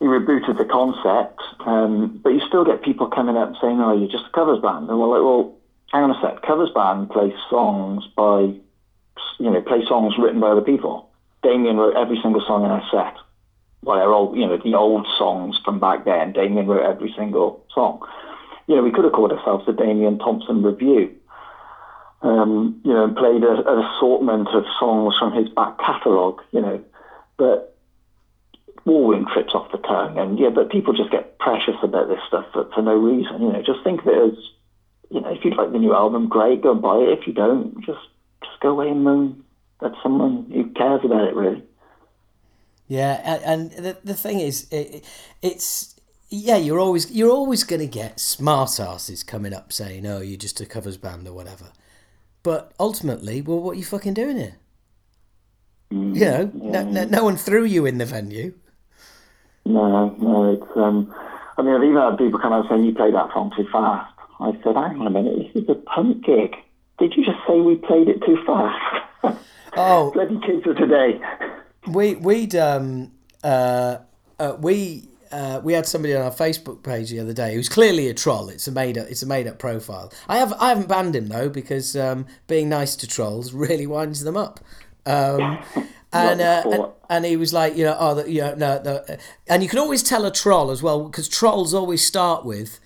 he 0.00 0.06
rebooted 0.06 0.58
the 0.58 0.64
concept, 0.64 1.40
um, 1.66 2.20
but 2.22 2.30
you 2.30 2.40
still 2.48 2.64
get 2.64 2.82
people 2.82 3.06
coming 3.06 3.36
up 3.36 3.52
saying, 3.60 3.80
"Oh, 3.80 3.96
you're 3.96 4.10
just 4.10 4.26
a 4.26 4.30
covers 4.30 4.60
band," 4.60 4.88
and 4.88 4.98
we're 4.98 5.06
like, 5.06 5.22
"Well, 5.22 5.54
hang 5.92 6.04
on 6.04 6.10
a 6.10 6.20
sec. 6.20 6.42
Covers 6.42 6.70
band 6.70 7.10
plays 7.10 7.34
songs 7.50 8.06
by, 8.16 8.54
you 9.38 9.50
know, 9.50 9.60
play 9.60 9.84
songs 9.86 10.18
written 10.18 10.40
by 10.40 10.48
other 10.48 10.62
people. 10.62 11.08
Damien 11.42 11.76
wrote 11.76 11.96
every 11.96 12.18
single 12.22 12.40
song 12.40 12.64
in 12.64 12.70
our 12.70 12.84
set. 12.90 13.14
Well, 13.84 13.98
they're 13.98 14.12
all, 14.12 14.36
you 14.36 14.46
know, 14.46 14.56
the 14.56 14.74
old 14.74 15.06
songs 15.18 15.58
from 15.64 15.80
back 15.80 16.04
then. 16.04 16.32
Damien 16.32 16.68
wrote 16.68 16.84
every 16.84 17.12
single 17.16 17.64
song. 17.74 18.00
You 18.68 18.76
know, 18.76 18.82
we 18.82 18.92
could 18.92 19.04
have 19.04 19.12
called 19.12 19.32
ourselves 19.32 19.66
the 19.66 19.72
Damien 19.72 20.18
Thompson 20.18 20.62
Review." 20.62 21.14
Um, 22.22 22.80
you 22.84 22.92
know, 22.92 23.04
and 23.04 23.16
played 23.16 23.42
a, 23.42 23.68
an 23.68 23.84
assortment 23.84 24.48
of 24.54 24.64
songs 24.78 25.14
from 25.18 25.32
his 25.32 25.48
back 25.48 25.76
catalogue, 25.78 26.40
you 26.52 26.60
know. 26.60 26.80
But 27.36 27.76
Warwound 28.86 29.32
trips 29.32 29.54
off 29.54 29.72
the 29.72 29.78
tongue, 29.78 30.18
and 30.18 30.38
yeah, 30.38 30.50
but 30.50 30.70
people 30.70 30.92
just 30.92 31.10
get 31.10 31.38
precious 31.38 31.74
about 31.82 32.08
this 32.08 32.20
stuff 32.28 32.46
for, 32.52 32.70
for 32.72 32.82
no 32.82 32.94
reason, 32.94 33.42
you 33.42 33.52
know. 33.52 33.62
Just 33.62 33.82
think 33.82 34.02
of 34.02 34.06
it 34.06 34.32
as, 34.32 34.38
you 35.10 35.20
know, 35.20 35.32
if 35.32 35.44
you 35.44 35.50
like 35.54 35.72
the 35.72 35.78
new 35.78 35.94
album, 35.94 36.28
great, 36.28 36.62
go 36.62 36.72
and 36.72 36.82
buy 36.82 36.98
it. 36.98 37.18
If 37.18 37.26
you 37.26 37.32
don't, 37.32 37.84
just 37.84 38.06
just 38.44 38.60
go 38.60 38.70
away 38.70 38.88
and 38.88 39.02
moan 39.02 39.44
at 39.82 39.92
someone 40.02 40.50
who 40.52 40.70
cares 40.70 41.00
about 41.04 41.26
it, 41.26 41.34
really. 41.34 41.62
Yeah, 42.88 43.40
and 43.44 43.70
the 43.72 43.96
the 44.04 44.14
thing 44.14 44.40
is, 44.40 44.66
it, 44.70 45.04
it's 45.42 45.98
yeah, 46.28 46.56
you're 46.56 46.80
always 46.80 47.10
you're 47.10 47.30
always 47.30 47.62
going 47.62 47.80
to 47.80 47.86
get 47.86 48.18
smart 48.18 48.80
asses 48.80 49.22
coming 49.22 49.52
up 49.52 49.72
saying, 49.72 50.06
"Oh, 50.06 50.20
you're 50.20 50.38
just 50.38 50.60
a 50.60 50.66
covers 50.66 50.96
band 50.96 51.28
or 51.28 51.32
whatever." 51.32 51.72
But 52.42 52.72
ultimately, 52.80 53.40
well, 53.42 53.60
what 53.60 53.72
are 53.72 53.78
you 53.78 53.84
fucking 53.84 54.14
doing 54.14 54.36
here? 54.36 54.56
Mm, 55.92 56.14
You 56.16 56.24
know, 56.24 56.50
no, 56.54 56.84
no, 56.90 57.04
no 57.04 57.24
one 57.24 57.36
threw 57.36 57.64
you 57.64 57.86
in 57.86 57.98
the 57.98 58.06
venue. 58.06 58.54
No, 59.64 60.08
no, 60.18 60.52
it's. 60.54 60.76
Um, 60.76 61.14
I 61.56 61.62
mean, 61.62 61.74
I've 61.74 61.82
even 61.84 61.96
had 61.96 62.18
people 62.18 62.40
come 62.40 62.52
out 62.52 62.68
saying 62.68 62.84
you 62.84 62.94
played 62.94 63.14
that 63.14 63.32
song 63.32 63.52
too 63.56 63.66
fast. 63.70 64.12
I 64.40 64.52
said, 64.64 64.74
hang 64.74 64.98
on 65.00 65.06
a 65.06 65.10
minute, 65.10 65.52
this 65.54 65.62
is 65.62 65.68
a 65.68 65.74
punk 65.74 66.24
gig. 66.24 66.56
Did 66.98 67.14
you 67.16 67.24
just 67.24 67.38
say 67.46 67.60
we 67.60 67.76
played 67.76 68.08
it 68.08 68.22
too 68.24 68.38
fast? 68.46 69.38
Oh, 69.74 70.10
Bloody 70.10 70.38
kids 70.44 70.66
of 70.66 70.76
today. 70.76 71.18
we 71.88 72.14
we'd 72.16 72.54
um 72.56 73.10
uh, 73.42 73.96
uh 74.38 74.54
we. 74.60 75.08
Uh, 75.32 75.60
we 75.64 75.72
had 75.72 75.86
somebody 75.86 76.14
on 76.14 76.22
our 76.22 76.30
Facebook 76.30 76.82
page 76.82 77.10
the 77.10 77.18
other 77.18 77.32
day 77.32 77.54
who's 77.54 77.68
clearly 77.68 78.08
a 78.08 78.14
troll. 78.14 78.48
It's 78.50 78.68
a 78.68 78.72
made 78.72 78.98
up. 78.98 79.08
It's 79.08 79.22
a 79.22 79.26
made 79.26 79.46
up 79.48 79.58
profile. 79.58 80.12
I 80.28 80.36
have. 80.38 80.52
I 80.60 80.68
haven't 80.68 80.88
banned 80.88 81.16
him 81.16 81.28
though 81.28 81.48
because 81.48 81.96
um, 81.96 82.26
being 82.46 82.68
nice 82.68 82.94
to 82.96 83.06
trolls 83.06 83.52
really 83.52 83.86
winds 83.86 84.24
them 84.24 84.36
up. 84.36 84.60
Um, 85.06 85.58
and, 86.12 86.40
uh, 86.42 86.62
and 86.66 86.84
and 87.08 87.24
he 87.24 87.36
was 87.36 87.52
like, 87.52 87.76
you 87.76 87.84
know, 87.84 87.96
oh, 87.98 88.14
the, 88.16 88.30
you 88.30 88.42
know, 88.42 88.54
no, 88.54 88.82
no, 88.84 89.16
and 89.48 89.62
you 89.62 89.68
can 89.68 89.78
always 89.78 90.02
tell 90.02 90.26
a 90.26 90.32
troll 90.32 90.70
as 90.70 90.82
well 90.82 91.04
because 91.06 91.28
trolls 91.28 91.72
always 91.72 92.06
start 92.06 92.44
with. 92.44 92.78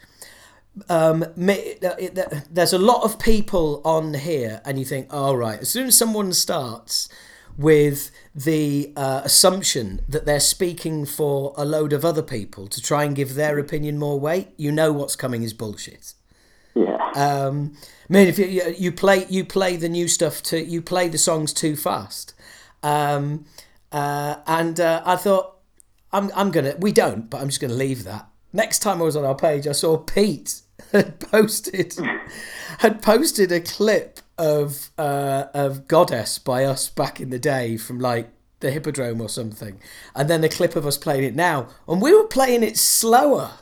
Um, 0.88 1.24
me- 1.36 1.54
it- 1.54 1.82
it- 2.18 2.48
there's 2.50 2.74
a 2.74 2.78
lot 2.78 3.02
of 3.02 3.18
people 3.18 3.80
on 3.84 4.12
here, 4.14 4.60
and 4.64 4.78
you 4.78 4.84
think, 4.84 5.12
all 5.12 5.36
right. 5.36 5.58
As 5.60 5.70
soon 5.70 5.86
as 5.88 5.96
someone 5.96 6.32
starts 6.34 7.08
with 7.56 8.10
the 8.34 8.92
uh, 8.96 9.22
assumption 9.24 10.00
that 10.08 10.26
they're 10.26 10.40
speaking 10.40 11.06
for 11.06 11.54
a 11.56 11.64
load 11.64 11.92
of 11.92 12.04
other 12.04 12.22
people 12.22 12.66
to 12.68 12.80
try 12.82 13.04
and 13.04 13.16
give 13.16 13.34
their 13.34 13.58
opinion 13.58 13.98
more 13.98 14.20
weight, 14.20 14.48
you 14.56 14.70
know 14.70 14.92
what's 14.92 15.16
coming 15.16 15.42
is 15.42 15.54
bullshit. 15.54 16.14
Yeah. 16.74 17.10
Um, 17.14 17.74
I 18.08 18.12
mean, 18.12 18.28
if 18.28 18.38
you, 18.38 18.74
you 18.76 18.92
play 18.92 19.26
you 19.30 19.44
play 19.44 19.76
the 19.76 19.88
new 19.88 20.08
stuff 20.08 20.42
too, 20.42 20.58
you 20.58 20.82
play 20.82 21.08
the 21.08 21.18
songs 21.18 21.52
too 21.52 21.76
fast, 21.76 22.34
um, 22.82 23.46
Uh, 23.92 24.36
and 24.46 24.78
uh, 24.78 25.02
I 25.06 25.16
thought, 25.16 25.56
I'm, 26.12 26.30
I'm 26.34 26.50
going 26.50 26.66
to, 26.66 26.76
we 26.78 26.92
don't, 26.92 27.30
but 27.30 27.40
I'm 27.40 27.48
just 27.48 27.60
going 27.60 27.70
to 27.70 27.76
leave 27.76 28.04
that. 28.04 28.28
Next 28.52 28.80
time 28.80 29.00
I 29.00 29.04
was 29.04 29.16
on 29.16 29.24
our 29.24 29.34
page, 29.34 29.66
I 29.66 29.72
saw 29.72 29.96
Pete 29.96 30.60
had 30.92 31.18
posted 31.20 31.94
had 32.78 33.00
posted 33.00 33.50
a 33.52 33.60
clip 33.60 34.20
of 34.38 34.90
uh, 34.98 35.44
of 35.54 35.88
Goddess 35.88 36.38
by 36.38 36.64
us 36.64 36.88
back 36.88 37.20
in 37.20 37.30
the 37.30 37.38
day 37.38 37.76
from 37.76 37.98
like 37.98 38.28
the 38.60 38.70
Hippodrome 38.70 39.20
or 39.20 39.28
something, 39.28 39.80
and 40.14 40.28
then 40.28 40.44
a 40.44 40.48
clip 40.48 40.76
of 40.76 40.86
us 40.86 40.98
playing 40.98 41.24
it 41.24 41.34
now, 41.34 41.68
and 41.88 42.00
we 42.00 42.14
were 42.14 42.26
playing 42.26 42.62
it 42.62 42.76
slower. 42.76 43.52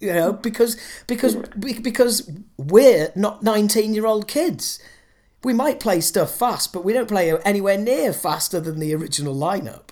You 0.00 0.14
know, 0.14 0.32
because 0.32 0.78
because 1.06 1.36
because 1.36 2.30
we're 2.56 3.12
not 3.14 3.42
nineteen 3.42 3.94
year 3.94 4.06
old 4.06 4.28
kids. 4.28 4.82
We 5.42 5.54
might 5.54 5.80
play 5.80 6.02
stuff 6.02 6.34
fast, 6.34 6.70
but 6.70 6.84
we 6.84 6.92
don't 6.92 7.08
play 7.08 7.32
anywhere 7.46 7.78
near 7.78 8.12
faster 8.12 8.60
than 8.60 8.78
the 8.78 8.94
original 8.94 9.34
lineup. 9.34 9.88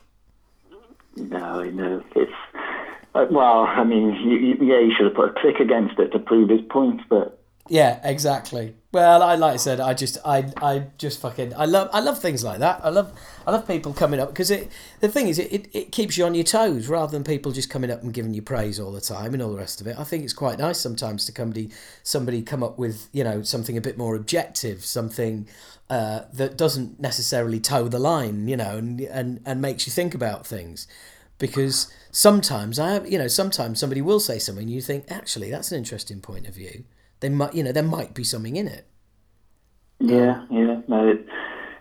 No, 1.16 1.62
no, 1.64 2.04
it's 2.14 2.32
uh, 3.14 3.26
well. 3.30 3.64
I 3.64 3.82
mean, 3.84 4.14
you, 4.14 4.36
you, 4.36 4.56
yeah, 4.60 4.86
he 4.86 4.94
should 4.94 5.06
have 5.06 5.14
put 5.14 5.30
a 5.30 5.40
click 5.40 5.58
against 5.58 5.98
it 5.98 6.12
to 6.12 6.18
prove 6.18 6.50
his 6.50 6.60
point, 6.68 7.00
but 7.08 7.38
yeah, 7.68 8.00
exactly. 8.04 8.74
Well, 8.90 9.22
I 9.22 9.34
like 9.34 9.52
I 9.52 9.56
said, 9.56 9.80
I 9.80 9.92
just, 9.92 10.16
I, 10.24 10.50
I 10.62 10.86
just 10.96 11.20
fucking, 11.20 11.52
I 11.54 11.66
love, 11.66 11.90
I 11.92 12.00
love 12.00 12.22
things 12.22 12.42
like 12.42 12.60
that. 12.60 12.80
I 12.82 12.88
love, 12.88 13.12
I 13.46 13.50
love 13.50 13.68
people 13.68 13.92
coming 13.92 14.18
up 14.18 14.30
because 14.30 14.50
it. 14.50 14.72
The 15.00 15.10
thing 15.10 15.28
is, 15.28 15.38
it, 15.38 15.52
it, 15.52 15.68
it 15.74 15.92
keeps 15.92 16.16
you 16.16 16.24
on 16.24 16.34
your 16.34 16.44
toes 16.44 16.88
rather 16.88 17.12
than 17.12 17.22
people 17.22 17.52
just 17.52 17.68
coming 17.68 17.90
up 17.90 18.02
and 18.02 18.14
giving 18.14 18.32
you 18.32 18.40
praise 18.40 18.80
all 18.80 18.90
the 18.90 19.02
time 19.02 19.34
and 19.34 19.42
all 19.42 19.50
the 19.50 19.58
rest 19.58 19.82
of 19.82 19.86
it. 19.86 19.98
I 19.98 20.04
think 20.04 20.24
it's 20.24 20.32
quite 20.32 20.58
nice 20.58 20.80
sometimes 20.80 21.26
to 21.26 21.32
somebody, 21.32 21.68
somebody 22.02 22.40
come 22.40 22.62
up 22.62 22.78
with 22.78 23.10
you 23.12 23.24
know 23.24 23.42
something 23.42 23.76
a 23.76 23.82
bit 23.82 23.98
more 23.98 24.16
objective, 24.16 24.82
something 24.86 25.46
uh, 25.90 26.22
that 26.32 26.56
doesn't 26.56 26.98
necessarily 26.98 27.60
toe 27.60 27.88
the 27.88 27.98
line, 27.98 28.48
you 28.48 28.56
know, 28.56 28.78
and 28.78 29.02
and 29.02 29.40
and 29.44 29.60
makes 29.60 29.86
you 29.86 29.92
think 29.92 30.14
about 30.14 30.46
things. 30.46 30.88
Because 31.38 31.92
sometimes 32.10 32.78
I 32.78 33.04
you 33.04 33.18
know, 33.18 33.28
sometimes 33.28 33.80
somebody 33.80 34.00
will 34.00 34.18
say 34.18 34.38
something, 34.38 34.62
and 34.64 34.72
you 34.72 34.80
think, 34.80 35.04
actually, 35.10 35.50
that's 35.50 35.72
an 35.72 35.76
interesting 35.76 36.22
point 36.22 36.48
of 36.48 36.54
view 36.54 36.84
they 37.20 37.28
might 37.28 37.54
you 37.54 37.62
know 37.62 37.72
there 37.72 37.82
might 37.82 38.14
be 38.14 38.24
something 38.24 38.56
in 38.56 38.68
it. 38.68 38.86
Yeah, 40.00 40.44
yeah, 40.50 40.80
no, 40.86 41.08
it, 41.08 41.26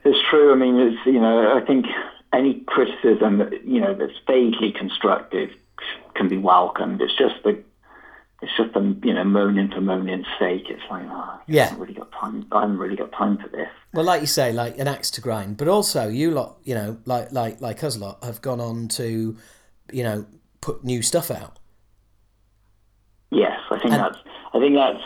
it's 0.03 0.19
true. 0.29 0.51
I 0.51 0.55
mean, 0.55 0.79
it's 0.79 1.05
you 1.05 1.19
know, 1.19 1.55
I 1.55 1.65
think 1.65 1.85
any 2.33 2.61
criticism 2.67 3.51
you 3.65 3.79
know 3.79 3.93
that's 3.93 4.17
vaguely 4.25 4.71
constructive 4.71 5.51
can 6.15 6.27
be 6.27 6.37
welcomed. 6.37 7.01
It's 7.01 7.15
just 7.15 7.35
the 7.43 7.63
it's 8.41 8.51
just 8.55 8.73
the 8.73 8.95
you 9.03 9.13
know 9.13 9.23
moaning 9.23 9.69
for 9.69 9.81
moaning's 9.81 10.27
sake. 10.39 10.65
It's 10.69 10.81
like, 10.89 11.05
oh, 11.07 11.39
yeah, 11.47 11.63
I 11.63 11.65
haven't 11.65 11.79
really 11.79 11.93
got 11.93 12.11
time. 12.11 12.45
I 12.51 12.61
haven't 12.61 12.77
really 12.77 12.95
got 12.95 13.11
time 13.11 13.37
for 13.37 13.47
this. 13.49 13.69
Well, 13.93 14.05
like 14.05 14.21
you 14.21 14.27
say, 14.27 14.51
like 14.53 14.77
an 14.77 14.87
axe 14.87 15.09
to 15.11 15.21
grind, 15.21 15.57
but 15.57 15.67
also 15.67 16.07
you 16.07 16.31
lot, 16.31 16.57
you 16.63 16.75
know, 16.75 16.97
like 17.05 17.31
like 17.31 17.61
like 17.61 17.83
us 17.83 17.97
lot 17.97 18.23
have 18.23 18.41
gone 18.41 18.59
on 18.59 18.87
to, 18.89 19.37
you 19.91 20.03
know, 20.03 20.25
put 20.61 20.83
new 20.83 21.01
stuff 21.01 21.31
out. 21.31 21.57
Yes, 23.31 23.59
I 23.71 23.79
think 23.79 23.93
and, 23.93 24.03
that's 24.03 24.17
I 24.53 24.59
think 24.59 24.75
that's 24.75 25.03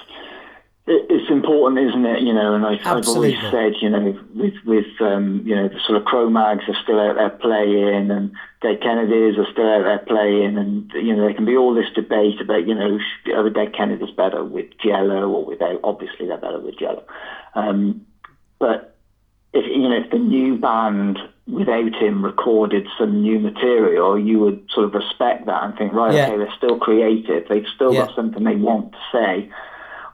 it's 0.87 1.29
important, 1.29 1.89
isn't 1.89 2.05
it? 2.05 2.21
You 2.21 2.33
know, 2.33 2.55
and 2.55 2.65
I, 2.65 2.75
have 2.77 3.07
always 3.07 3.35
said, 3.51 3.73
you 3.81 3.89
know, 3.89 4.19
with 4.35 4.55
with 4.65 4.85
um, 4.99 5.43
you 5.45 5.55
know 5.55 5.67
the 5.67 5.79
sort 5.85 5.97
of 5.97 6.05
Cro-Mags 6.05 6.63
are 6.67 6.83
still 6.83 6.99
out 6.99 7.15
there 7.15 7.29
playing, 7.29 8.09
and 8.09 8.31
Dead 8.61 8.81
Kennedys 8.81 9.37
are 9.37 9.51
still 9.51 9.69
out 9.69 9.83
there 9.83 9.99
playing, 9.99 10.57
and 10.57 10.91
you 10.93 11.15
know 11.15 11.21
there 11.21 11.35
can 11.35 11.45
be 11.45 11.55
all 11.55 11.73
this 11.73 11.91
debate 11.93 12.41
about 12.41 12.67
you 12.67 12.73
know 12.73 12.99
are 13.35 13.43
the 13.43 13.51
Dead 13.51 13.75
Kennedys 13.75 14.15
better 14.15 14.43
with 14.43 14.67
Jello 14.83 15.29
or 15.29 15.45
without? 15.45 15.79
Obviously, 15.83 16.27
they're 16.27 16.37
better 16.37 16.59
with 16.59 16.79
Jello, 16.79 17.03
um, 17.53 18.05
but 18.57 18.97
if 19.53 19.65
you 19.65 19.87
know 19.87 19.97
if 20.03 20.09
the 20.09 20.17
new 20.17 20.57
band 20.57 21.19
without 21.47 21.93
him 21.93 22.25
recorded 22.25 22.87
some 22.97 23.21
new 23.21 23.39
material, 23.39 24.17
you 24.17 24.39
would 24.39 24.67
sort 24.73 24.85
of 24.85 24.93
respect 24.95 25.45
that 25.45 25.63
and 25.63 25.77
think, 25.77 25.93
right, 25.93 26.13
yeah. 26.13 26.27
okay, 26.27 26.37
they're 26.37 26.53
still 26.55 26.79
creative, 26.79 27.47
they've 27.49 27.65
still 27.75 27.93
yeah. 27.93 28.05
got 28.05 28.15
something 28.15 28.43
they 28.43 28.55
want 28.55 28.91
to 28.93 28.97
say 29.11 29.51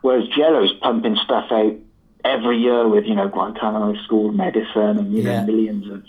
Whereas 0.01 0.27
Jello's 0.29 0.73
pumping 0.81 1.17
stuff 1.23 1.51
out 1.51 1.75
every 2.23 2.57
year 2.57 2.87
with, 2.87 3.05
you 3.05 3.15
know, 3.15 3.27
Guantanamo 3.27 3.95
School 4.03 4.31
Medicine 4.31 4.97
and, 4.97 5.13
you 5.13 5.23
yeah. 5.23 5.41
know, 5.41 5.47
millions 5.47 5.89
of 5.89 6.03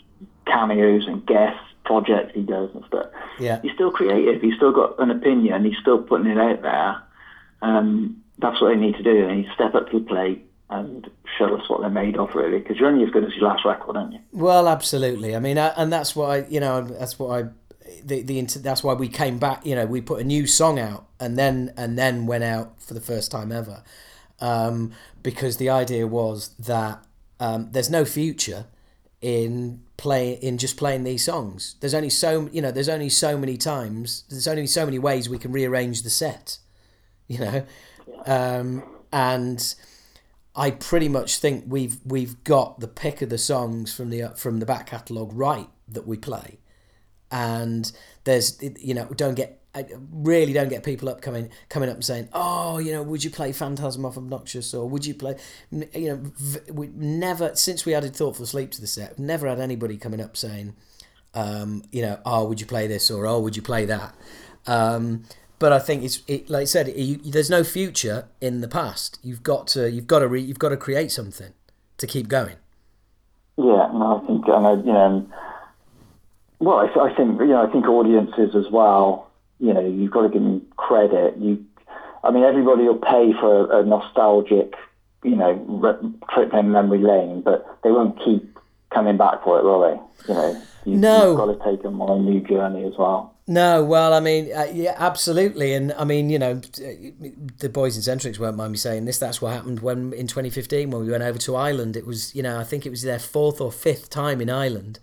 cameos 0.47 1.07
and 1.07 1.25
guest 1.27 1.59
projects 1.85 2.33
he 2.35 2.43
does 2.43 2.71
and 2.75 2.85
stuff. 2.87 3.07
Yeah. 3.39 3.61
He's 3.63 3.73
still 3.73 3.91
creative. 3.91 4.43
He's 4.43 4.57
still 4.57 4.73
got 4.73 4.99
an 4.99 5.11
opinion. 5.11 5.65
He's 5.65 5.79
still 5.81 6.03
putting 6.03 6.27
it 6.27 6.39
out 6.39 6.63
there. 6.63 7.03
Um, 7.63 8.23
that's 8.39 8.61
what 8.61 8.69
they 8.69 8.77
need 8.77 8.97
to 8.97 9.03
do. 9.03 9.27
They 9.27 9.37
need 9.37 9.47
to 9.47 9.55
step 9.55 9.75
up 9.75 9.91
to 9.91 9.99
the 9.99 10.05
plate 10.05 10.45
and 10.71 11.09
show 11.39 11.57
us 11.57 11.69
what 11.69 11.81
they're 11.81 11.91
made 11.91 12.17
of, 12.17 12.35
really, 12.35 12.59
because 12.59 12.77
you're 12.77 12.89
only 12.89 13.05
as 13.05 13.11
good 13.11 13.25
as 13.25 13.35
your 13.35 13.49
last 13.49 13.65
record, 13.65 13.97
aren't 13.97 14.13
you? 14.13 14.21
Well, 14.33 14.69
absolutely. 14.69 15.35
I 15.35 15.41
mean, 15.41 15.59
I, 15.59 15.69
and 15.69 15.93
that's 15.93 16.15
why 16.15 16.45
you 16.49 16.61
know 16.61 16.83
that's 16.83 17.19
what 17.19 17.43
I 17.43 17.49
the 18.05 18.23
the 18.23 18.41
that's 18.61 18.83
why 18.83 18.95
we 18.95 19.09
came 19.09 19.39
back. 19.39 19.65
You 19.65 19.75
know, 19.75 19.87
we 19.87 20.01
put 20.01 20.21
a 20.21 20.25
new 20.25 20.47
song 20.47 20.79
out 20.79 21.07
and 21.21 21.39
then 21.39 21.73
and 21.77 21.99
then 21.99 22.27
went 22.27 22.45
out 22.45 22.81
for 22.81 22.95
the 22.95 23.01
first 23.01 23.31
time 23.31 23.53
ever, 23.53 23.83
um, 24.41 24.93
because 25.23 25.57
the 25.57 25.69
idea 25.69 26.07
was 26.07 26.51
that 26.59 27.05
um, 27.41 27.69
there's 27.73 27.91
no 27.91 28.05
future 28.05 28.67
in 29.21 29.83
play 29.97 30.33
in 30.33 30.59
just 30.59 30.77
playing 30.77 31.05
these 31.05 31.25
songs. 31.25 31.77
There's 31.81 31.95
only 31.95 32.11
so 32.11 32.49
you 32.53 32.63
know. 32.63 32.71
There's 32.71 32.89
only 32.89 33.09
so 33.09 33.37
many 33.37 33.57
times. 33.57 34.25
There's 34.29 34.49
only 34.49 34.67
so 34.67 34.85
many 34.85 34.99
ways 34.99 35.29
we 35.29 35.39
can 35.39 35.53
rearrange 35.53 36.03
the 36.03 36.11
set. 36.11 36.59
You 37.31 37.41
know, 37.41 37.67
um, 38.25 38.83
and. 39.13 39.75
I 40.57 40.73
pretty 40.73 41.09
much 41.09 41.39
think 41.39 41.67
we've 41.69 41.99
we've 42.05 42.43
got 42.43 42.81
the 42.81 42.89
pick 42.89 43.23
of 43.23 43.29
the 43.29 43.39
songs 43.39 43.95
from 43.95 44.11
the 44.11 44.31
from 44.31 44.59
the 44.59 44.67
back 44.67 44.87
catalogue 44.87 45.31
right 45.33 45.69
that 45.87 46.05
we 46.05 46.17
play 46.17 46.59
and 47.31 47.91
there's 48.25 48.59
you 48.81 48.95
know 48.95 49.07
don't 49.17 49.35
get 49.35 49.59
I 49.75 49.87
really 50.11 50.53
don't 50.53 50.69
get 50.69 50.83
people 50.83 51.09
up 51.09 51.21
coming 51.21 51.51
coming 51.69 51.89
up 51.89 51.97
and 51.97 52.05
saying, 52.05 52.29
"Oh, 52.33 52.79
you 52.79 52.93
know, 52.93 53.03
would 53.03 53.23
you 53.23 53.31
play 53.31 53.53
Phantasm 53.53 54.05
of 54.05 54.17
Obnoxious?" 54.17 54.75
or 54.75 54.89
"Would 54.89 55.07
you 55.07 55.15
play?" 55.15 55.37
You 55.71 56.09
know, 56.09 56.33
we 56.73 56.89
never 56.95 57.55
since 57.55 57.85
we 57.85 57.95
added 57.95 58.17
Thoughtful 58.17 58.47
Sleep 58.47 58.71
to 58.73 58.81
the 58.81 58.87
set, 58.87 59.19
never 59.19 59.47
had 59.47 59.61
anybody 59.61 59.97
coming 59.97 60.21
up 60.21 60.37
saying, 60.37 60.75
um, 61.35 61.83
"You 61.93 62.03
know, 62.03 62.19
oh, 62.25 62.47
would 62.47 62.61
you 62.61 62.67
play 62.67 62.87
this?" 62.87 63.11
or 63.11 63.27
"Oh, 63.27 63.39
would 63.41 63.57
you 63.57 63.63
play 63.63 63.85
that?" 63.85 64.15
Um, 64.67 65.25
but 65.59 65.73
I 65.73 65.79
think 65.79 66.03
it's 66.03 66.23
it, 66.27 66.49
like 66.49 66.63
I 66.63 66.65
said, 66.65 66.89
you, 66.97 67.19
there's 67.19 67.51
no 67.51 67.63
future 67.63 68.29
in 68.41 68.63
the 68.63 68.69
past. 68.69 69.19
You've 69.23 69.43
got 69.43 69.69
to 69.69 69.91
you've 69.91 70.07
got 70.07 70.21
to 70.21 70.29
re, 70.29 70.41
you've 70.41 70.59
got 70.59 70.71
to 70.71 70.77
create 70.77 71.13
something 71.13 71.53
to 71.99 72.07
keep 72.07 72.29
going. 72.29 72.57
Yeah, 73.59 73.91
no, 73.93 74.21
I 74.23 74.27
think 74.27 74.49
I, 74.49 74.73
you 74.73 74.93
know 74.93 75.29
well, 76.61 76.79
I, 76.79 77.07
I 77.07 77.15
think 77.15 77.41
you 77.41 77.49
know, 77.49 77.67
I 77.67 77.71
think 77.71 77.87
audiences 77.87 78.55
as 78.55 78.71
well. 78.71 79.31
You 79.61 79.75
know, 79.75 79.85
you've 79.85 80.11
got 80.11 80.23
to 80.23 80.29
give 80.29 80.43
them 80.43 80.67
credit. 80.77 81.37
You, 81.39 81.65
I 82.23 82.31
mean, 82.31 82.45
everybody 82.45 82.85
will 82.85 82.99
pay 82.99 83.33
for 83.41 83.71
a, 83.71 83.81
a 83.81 83.85
nostalgic, 83.85 84.75
you 85.25 85.37
know, 85.37 85.53
re- 85.53 86.13
trip 86.33 86.53
down 86.53 86.71
memory 86.71 86.99
lane, 86.99 87.43
but 87.43 87.67
they 87.83 87.91
won't 87.91 88.19
keep 88.25 88.59
coming 88.91 89.17
back 89.17 89.43
for 89.45 89.59
it, 89.59 89.65
will 89.65 89.81
they? 89.81 90.33
You 90.33 90.35
know, 90.35 90.63
you, 90.85 90.97
no. 90.97 91.29
you've 91.31 91.39
got 91.39 91.65
to 91.65 91.71
take 91.71 91.83
them 91.83 92.01
on 92.01 92.19
a 92.19 92.23
new 92.23 92.41
journey 92.41 92.85
as 92.85 92.95
well. 92.97 93.35
No, 93.51 93.83
well, 93.83 94.13
I 94.13 94.21
mean, 94.21 94.53
uh, 94.55 94.67
yeah, 94.71 94.95
absolutely, 94.99 95.73
and 95.73 95.93
I 95.95 96.05
mean, 96.05 96.29
you 96.29 96.39
know, 96.39 96.55
the 96.57 97.71
boys 97.73 97.97
in 97.97 98.03
Xentrix 98.03 98.39
won't 98.39 98.57
mind 98.57 98.73
me 98.73 98.79
saying 98.79 99.07
this. 99.07 99.19
That's 99.19 99.41
what 99.41 99.55
happened 99.55 99.81
when 99.81 100.13
in 100.13 100.27
2015 100.27 100.91
when 100.91 101.03
we 101.05 101.11
went 101.11 101.23
over 101.23 101.39
to 101.39 101.57
Ireland. 101.57 101.97
It 101.97 102.07
was, 102.07 102.35
you 102.35 102.43
know, 102.43 102.61
I 102.61 102.65
think 102.65 102.85
it 102.85 102.91
was 102.91 103.03
their 103.03 103.19
fourth 103.19 103.61
or 103.61 103.73
fifth 103.73 104.11
time 104.11 104.43
in 104.43 104.51
Ireland, 104.51 104.99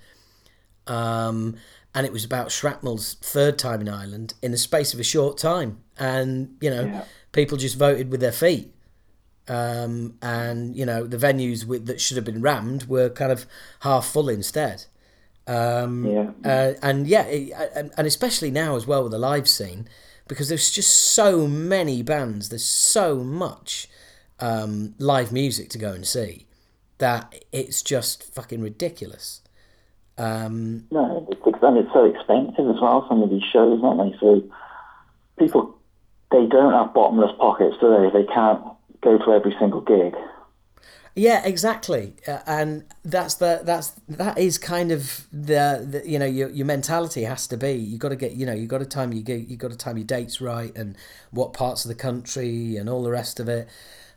um, 0.88 1.56
and 1.94 2.06
it 2.06 2.12
was 2.12 2.26
about 2.26 2.52
Shrapnel's 2.52 3.16
third 3.16 3.58
time 3.58 3.82
in 3.82 3.90
Ireland 3.90 4.34
in 4.42 4.52
the 4.52 4.58
space 4.58 4.94
of 4.94 5.00
a 5.00 5.04
short 5.04 5.38
time. 5.38 5.80
And, 5.98 6.58
you 6.60 6.70
know, 6.70 6.86
yeah. 6.86 7.06
people 7.32 7.58
just 7.58 7.78
voted 7.78 8.12
with 8.12 8.20
their 8.20 8.34
feet. 8.34 8.74
Um, 9.48 10.18
and, 10.22 10.76
you 10.76 10.86
know, 10.86 11.06
the 11.08 11.18
venues 11.18 11.66
with, 11.66 11.86
that 11.86 12.02
should 12.02 12.18
have 12.18 12.26
been 12.26 12.42
rammed 12.42 12.86
were 12.86 13.10
kind 13.10 13.32
of 13.32 13.46
half 13.82 14.08
full 14.08 14.28
instead. 14.28 14.86
Um, 15.48 16.06
yeah. 16.06 16.32
Uh, 16.44 16.74
and 16.82 17.08
yeah, 17.08 17.24
it, 17.28 17.54
and 17.98 18.08
especially 18.08 18.52
now 18.52 18.76
as 18.76 18.86
well 18.86 19.04
with 19.04 19.12
the 19.12 19.20
live 19.20 19.48
scene, 19.48 19.88
because 20.28 20.50
there's 20.50 20.72
just 20.72 21.14
so 21.14 21.48
many 21.48 22.02
bands, 22.02 22.50
there's 22.50 22.66
so 22.66 23.18
much 23.18 23.88
um, 24.40 24.96
live 24.98 25.32
music 25.32 25.70
to 25.70 25.78
go 25.78 25.94
and 25.94 26.06
see 26.06 26.48
that 26.98 27.46
it's 27.52 27.82
just 27.82 28.34
fucking 28.34 28.62
ridiculous. 28.62 29.42
Um, 30.18 30.88
no, 30.92 31.28
it's, 31.30 31.42
and 31.62 31.78
it's 31.78 31.92
so 31.94 32.06
expensive 32.06 32.70
as 32.70 32.82
well. 32.82 33.06
Some 33.10 33.22
of 33.22 33.30
these 33.30 33.44
shows, 33.44 33.82
aren't 33.84 34.12
they? 34.12 34.18
So 34.20 34.44
people 35.38 35.78
they 36.32 36.46
don't 36.48 36.74
have 36.74 36.94
bottomless 36.94 37.32
pockets, 37.38 37.76
do 37.80 37.90
they? 37.90 38.22
They 38.22 38.26
can't 38.26 38.64
go 39.02 39.18
to 39.18 39.32
every 39.32 39.56
single 39.60 39.82
gig. 39.82 40.16
Yeah, 41.18 41.46
exactly, 41.46 42.14
uh, 42.28 42.40
and 42.46 42.84
that's 43.06 43.36
the 43.36 43.62
that's 43.64 43.92
that 44.10 44.38
is 44.38 44.58
kind 44.58 44.92
of 44.92 45.26
the, 45.32 45.88
the 45.90 46.04
you 46.06 46.20
know 46.20 46.26
your 46.26 46.50
your 46.50 46.66
mentality 46.66 47.24
has 47.24 47.48
to 47.48 47.58
be 47.58 47.72
you 47.72 47.98
got 47.98 48.10
to 48.10 48.18
get 48.18 48.34
you 48.34 48.46
know 48.46 48.52
you 48.52 48.68
got 48.68 48.80
to 48.80 48.86
time 48.86 49.14
your 49.14 49.38
you 49.38 49.56
got 49.56 49.72
to 49.72 49.78
time 49.78 49.98
your 49.98 50.06
dates 50.06 50.42
right 50.42 50.76
and 50.76 50.98
what 51.32 51.54
parts 51.54 51.86
of 51.86 51.90
the 51.90 51.96
country 51.96 52.76
and 52.76 52.90
all 52.90 53.02
the 53.02 53.12
rest 53.12 53.40
of 53.40 53.48
it. 53.48 53.70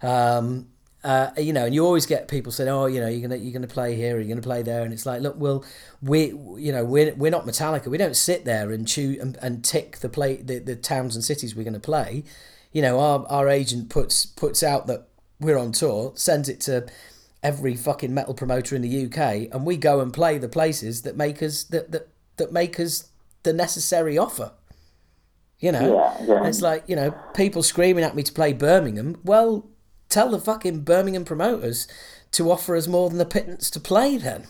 Um, 0.02 0.66
uh, 1.04 1.30
you 1.38 1.52
know, 1.52 1.64
and 1.64 1.74
you 1.74 1.84
always 1.84 2.06
get 2.06 2.26
people 2.26 2.50
saying, 2.50 2.68
"Oh, 2.68 2.86
you 2.86 3.00
know, 3.00 3.08
you're 3.08 3.22
gonna 3.26 3.40
you're 3.40 3.52
gonna 3.52 3.68
play 3.68 3.94
here, 3.94 4.16
or 4.16 4.20
you're 4.20 4.28
gonna 4.28 4.42
play 4.42 4.62
there," 4.62 4.82
and 4.82 4.92
it's 4.92 5.06
like, 5.06 5.22
look, 5.22 5.36
well, 5.38 5.64
we, 6.02 6.26
you 6.56 6.72
know, 6.72 6.84
we're 6.84 7.14
we're 7.14 7.30
not 7.30 7.46
Metallica. 7.46 7.86
We 7.86 7.98
don't 7.98 8.16
sit 8.16 8.44
there 8.44 8.72
and 8.72 8.86
choose 8.86 9.18
and, 9.18 9.38
and 9.40 9.64
tick 9.64 9.98
the 9.98 10.08
play 10.08 10.36
the, 10.36 10.58
the 10.58 10.74
towns 10.74 11.14
and 11.14 11.24
cities 11.24 11.54
we're 11.54 11.64
gonna 11.64 11.78
play. 11.78 12.24
You 12.72 12.82
know, 12.82 12.98
our 12.98 13.24
our 13.28 13.48
agent 13.48 13.90
puts 13.90 14.26
puts 14.26 14.62
out 14.62 14.88
that 14.88 15.06
we're 15.40 15.56
on 15.56 15.70
tour, 15.70 16.12
sends 16.16 16.48
it 16.48 16.60
to 16.62 16.86
every 17.44 17.76
fucking 17.76 18.12
metal 18.12 18.34
promoter 18.34 18.74
in 18.74 18.82
the 18.82 19.06
UK, 19.06 19.52
and 19.52 19.64
we 19.64 19.76
go 19.76 20.00
and 20.00 20.12
play 20.12 20.36
the 20.38 20.48
places 20.48 21.02
that 21.02 21.16
make 21.16 21.40
us 21.42 21.62
that 21.64 21.92
that, 21.92 22.08
that 22.38 22.52
make 22.52 22.80
us 22.80 23.08
the 23.44 23.52
necessary 23.52 24.18
offer. 24.18 24.50
You 25.60 25.72
know, 25.72 25.94
Yeah, 25.94 26.24
yeah. 26.24 26.46
it's 26.46 26.60
like 26.60 26.84
you 26.88 26.96
know 26.96 27.12
people 27.34 27.62
screaming 27.62 28.02
at 28.04 28.16
me 28.16 28.24
to 28.24 28.32
play 28.32 28.52
Birmingham. 28.52 29.20
Well, 29.24 29.68
tell 30.08 30.30
the 30.30 30.40
fucking 30.40 30.80
Birmingham 30.80 31.24
promoters 31.24 31.88
to 32.32 32.50
offer 32.50 32.76
us 32.76 32.86
more 32.86 33.08
than 33.08 33.18
the 33.18 33.24
pittance 33.24 33.70
to 33.70 33.80
play. 33.80 34.16
Then, 34.16 34.46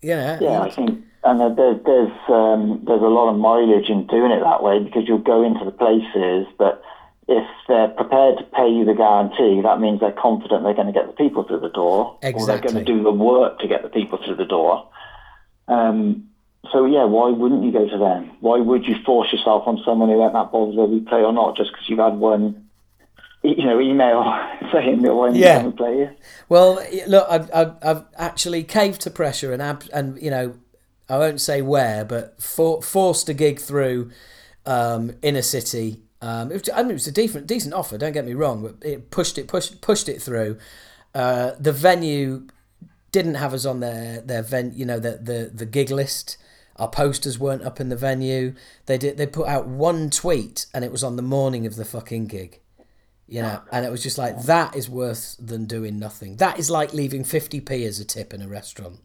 you 0.00 0.16
know, 0.16 0.38
Yeah, 0.40 0.60
I 0.60 0.70
think, 0.70 1.04
and 1.24 1.40
there's 1.56 1.80
there's 1.84 2.18
um, 2.28 2.82
there's 2.86 3.02
a 3.02 3.12
lot 3.12 3.30
of 3.30 3.38
mileage 3.38 3.88
in 3.88 4.06
doing 4.06 4.32
it 4.32 4.40
that 4.40 4.62
way 4.62 4.78
because 4.78 5.04
you'll 5.06 5.18
go 5.18 5.44
into 5.44 5.64
the 5.64 5.70
places, 5.70 6.46
but 6.58 6.82
if 7.28 7.46
they're 7.68 7.88
prepared 7.88 8.38
to 8.38 8.44
pay 8.44 8.68
you 8.68 8.84
the 8.84 8.94
guarantee, 8.94 9.60
that 9.62 9.80
means 9.80 10.00
they're 10.00 10.12
confident 10.12 10.64
they're 10.64 10.74
going 10.74 10.92
to 10.92 10.92
get 10.92 11.06
the 11.06 11.12
people 11.12 11.44
through 11.44 11.60
the 11.60 11.70
door, 11.70 12.18
or 12.22 12.46
they're 12.46 12.60
going 12.60 12.74
to 12.74 12.84
do 12.84 13.02
the 13.02 13.12
work 13.12 13.60
to 13.60 13.68
get 13.68 13.82
the 13.82 13.88
people 13.88 14.18
through 14.24 14.36
the 14.36 14.44
door. 14.44 14.88
Um, 15.68 16.28
so 16.72 16.84
yeah, 16.84 17.04
why 17.04 17.30
wouldn't 17.30 17.64
you 17.64 17.72
go 17.72 17.88
to 17.88 17.98
them? 17.98 18.30
Why 18.40 18.58
would 18.58 18.86
you 18.86 18.96
force 19.04 19.32
yourself 19.32 19.64
on 19.66 19.80
someone 19.84 20.08
who 20.08 20.22
ain't 20.22 20.32
that 20.32 20.52
bothered 20.52 20.76
whether 20.76 20.92
you 20.92 21.02
play 21.02 21.22
or 21.22 21.32
not, 21.32 21.56
just 21.56 21.70
because 21.72 21.88
you've 21.88 21.98
had 21.98 22.16
one, 22.16 22.68
you 23.42 23.64
know, 23.64 23.80
email 23.80 24.22
saying 24.72 25.02
that 25.02 25.14
why 25.14 25.26
don't 25.28 25.36
you 25.36 25.42
Yeah. 25.42 25.70
play 25.76 25.94
here? 25.96 26.16
Well, 26.48 26.82
look, 27.06 27.26
I've, 27.28 27.50
I've, 27.54 27.74
I've 27.82 28.04
actually 28.16 28.62
caved 28.64 29.00
to 29.02 29.10
pressure 29.10 29.52
and 29.52 29.60
ab- 29.62 29.88
and 29.92 30.20
you 30.20 30.30
know, 30.30 30.54
I 31.08 31.18
won't 31.18 31.40
say 31.40 31.60
where, 31.62 32.04
but 32.04 32.40
for, 32.40 32.80
forced 32.82 33.28
a 33.28 33.34
gig 33.34 33.58
through 33.60 34.10
um, 34.64 35.12
inner 35.22 35.42
city. 35.42 36.00
Um, 36.20 36.50
it 36.52 36.54
was, 36.54 36.70
I 36.72 36.82
mean, 36.82 36.92
it 36.92 36.94
was 36.94 37.06
a 37.08 37.12
decent 37.12 37.46
decent 37.48 37.74
offer. 37.74 37.98
Don't 37.98 38.12
get 38.12 38.24
me 38.24 38.34
wrong, 38.34 38.62
but 38.62 38.76
it 38.88 39.10
pushed 39.10 39.36
it 39.38 39.48
pushed 39.48 39.80
pushed 39.80 40.08
it 40.08 40.22
through. 40.22 40.56
Uh, 41.14 41.52
the 41.58 41.72
venue 41.72 42.46
didn't 43.10 43.34
have 43.34 43.52
us 43.52 43.66
on 43.66 43.80
their 43.80 44.20
their 44.20 44.42
ven, 44.42 44.72
you 44.74 44.86
know, 44.86 45.00
the, 45.00 45.18
the 45.20 45.50
the 45.52 45.66
gig 45.66 45.90
list. 45.90 46.36
Our 46.76 46.88
posters 46.88 47.38
weren't 47.38 47.62
up 47.64 47.80
in 47.80 47.88
the 47.90 47.96
venue. 47.96 48.54
They 48.86 48.96
did. 48.98 49.18
They 49.18 49.26
put 49.26 49.46
out 49.48 49.66
one 49.66 50.08
tweet, 50.10 50.66
and 50.72 50.84
it 50.84 50.92
was 50.92 51.02
on 51.04 51.16
the 51.16 51.22
morning 51.22 51.66
of 51.66 51.74
the 51.76 51.84
fucking 51.84 52.28
gig 52.28 52.60
you 53.28 53.40
know 53.42 53.62
and 53.70 53.84
it 53.86 53.90
was 53.90 54.02
just 54.02 54.18
like 54.18 54.42
that 54.42 54.74
is 54.76 54.88
worse 54.90 55.36
than 55.36 55.64
doing 55.66 55.98
nothing. 55.98 56.36
That 56.36 56.58
is 56.58 56.70
like 56.70 56.92
leaving 56.92 57.24
50p 57.24 57.86
as 57.86 58.00
a 58.00 58.04
tip 58.04 58.32
in 58.34 58.42
a 58.42 58.48
restaurant. 58.48 59.00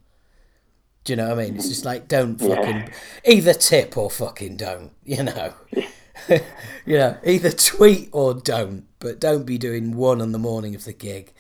Do 1.04 1.14
you 1.14 1.18
know 1.18 1.30
what 1.30 1.40
i 1.40 1.44
mean? 1.46 1.56
It's 1.56 1.70
just 1.70 1.86
like 1.86 2.08
don't 2.08 2.36
fucking 2.38 2.90
either 3.26 3.54
tip 3.54 3.98
or 3.98 4.10
fucking 4.12 4.58
don't 4.58 4.92
you 5.04 5.24
know? 5.24 5.54
You 6.86 6.98
know 6.98 7.18
either 7.24 7.52
tweet 7.52 8.10
or 8.12 8.34
don't 8.34 8.86
but 9.00 9.20
don't 9.20 9.46
be 9.46 9.58
doing 9.58 9.96
one 9.96 10.20
on 10.22 10.32
the 10.32 10.40
morning 10.40 10.74
of 10.76 10.84
the 10.84 10.94
gig. 10.94 11.32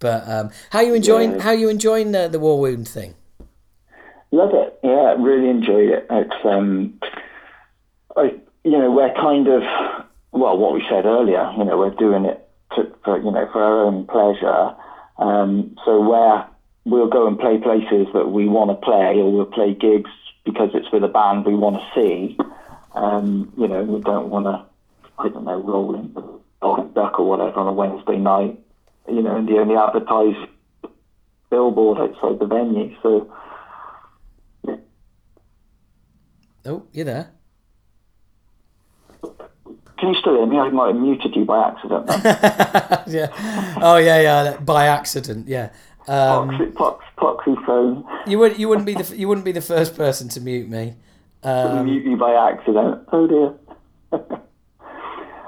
But 0.00 0.26
um 0.28 0.50
how 0.70 0.80
you 0.80 0.94
enjoying 0.94 1.32
Yeah. 1.32 1.42
how 1.42 1.50
you 1.52 1.68
enjoying 1.68 2.12
the, 2.12 2.28
the 2.28 2.38
Warwound 2.38 2.88
thing? 2.88 3.14
Love 4.32 4.50
it. 4.54 4.78
Yeah, 4.82 5.14
really 5.18 5.50
enjoyed 5.50 5.90
it. 5.90 6.06
It's 6.10 6.44
um, 6.44 6.98
I 8.16 8.40
you 8.64 8.78
know 8.78 8.90
we're 8.90 9.12
kind 9.14 9.46
of 9.46 9.62
well 10.32 10.56
what 10.56 10.74
we 10.74 10.82
said 10.90 11.04
earlier. 11.04 11.50
You 11.56 11.64
know 11.64 11.78
we're 11.78 11.90
doing 11.90 12.24
it 12.24 12.48
to, 12.76 12.92
for 13.04 13.18
you 13.18 13.30
know 13.30 13.48
for 13.52 13.62
our 13.62 13.84
own 13.84 14.06
pleasure. 14.06 14.74
Um, 15.18 15.76
so 15.84 16.00
where 16.00 16.46
we'll 16.84 17.08
go 17.08 17.26
and 17.26 17.38
play 17.38 17.58
places 17.58 18.08
that 18.14 18.28
we 18.30 18.48
want 18.48 18.70
to 18.70 18.84
play, 18.84 19.18
or 19.18 19.30
we'll 19.30 19.46
play 19.46 19.74
gigs 19.74 20.10
because 20.44 20.70
it's 20.74 20.90
with 20.92 21.04
a 21.04 21.08
band 21.08 21.46
we 21.46 21.54
want 21.54 21.76
to 21.76 22.00
see. 22.00 22.36
Um, 22.94 23.52
you 23.56 23.68
know 23.68 23.82
we 23.82 24.00
don't 24.00 24.30
want 24.30 24.46
to 24.46 24.64
I 25.18 25.28
don't 25.28 25.44
know 25.44 25.60
roll 25.60 25.94
in 25.94 26.12
the 26.14 26.40
dog 26.60 26.78
and 26.80 26.94
duck 26.94 27.18
or 27.18 27.28
whatever 27.28 27.60
on 27.60 27.68
a 27.68 27.72
Wednesday 27.72 28.16
night. 28.16 28.58
You 29.08 29.22
know 29.22 29.36
and 29.36 29.48
the 29.48 29.58
only 29.58 29.76
advertised 29.76 30.50
billboard 31.50 31.98
outside 31.98 32.38
the 32.38 32.46
venue. 32.46 32.96
So. 33.02 33.32
oh 36.64 36.86
you're 36.92 37.04
there 37.04 37.32
Can 40.02 40.12
you 40.14 40.18
still 40.18 40.34
hear 40.34 40.46
me? 40.46 40.58
I 40.58 40.68
might 40.70 40.88
have 40.88 40.96
muted 41.00 41.36
you 41.36 41.44
by 41.44 41.64
accident. 41.64 42.06
yeah 43.06 43.28
oh 43.80 43.98
yeah 43.98 44.20
yeah 44.20 44.56
by 44.56 44.86
accident 44.86 45.46
yeah 45.46 45.70
um 46.08 46.50
Poxy, 46.50 46.74
pox, 46.74 47.04
poxy 47.16 47.64
phone. 47.64 48.04
you 48.26 48.36
would 48.40 48.58
you 48.58 48.68
wouldn't 48.68 48.84
be 48.84 48.94
the 48.94 49.16
you 49.16 49.28
wouldn't 49.28 49.44
be 49.44 49.52
the 49.52 49.60
first 49.60 49.96
person 49.96 50.28
to 50.30 50.40
mute 50.40 50.68
me 50.68 50.96
um 51.44 51.84
mute 51.84 52.04
you 52.04 52.16
by 52.16 52.34
accident. 52.50 53.00
Oh 53.12 53.28
dear. 53.28 53.54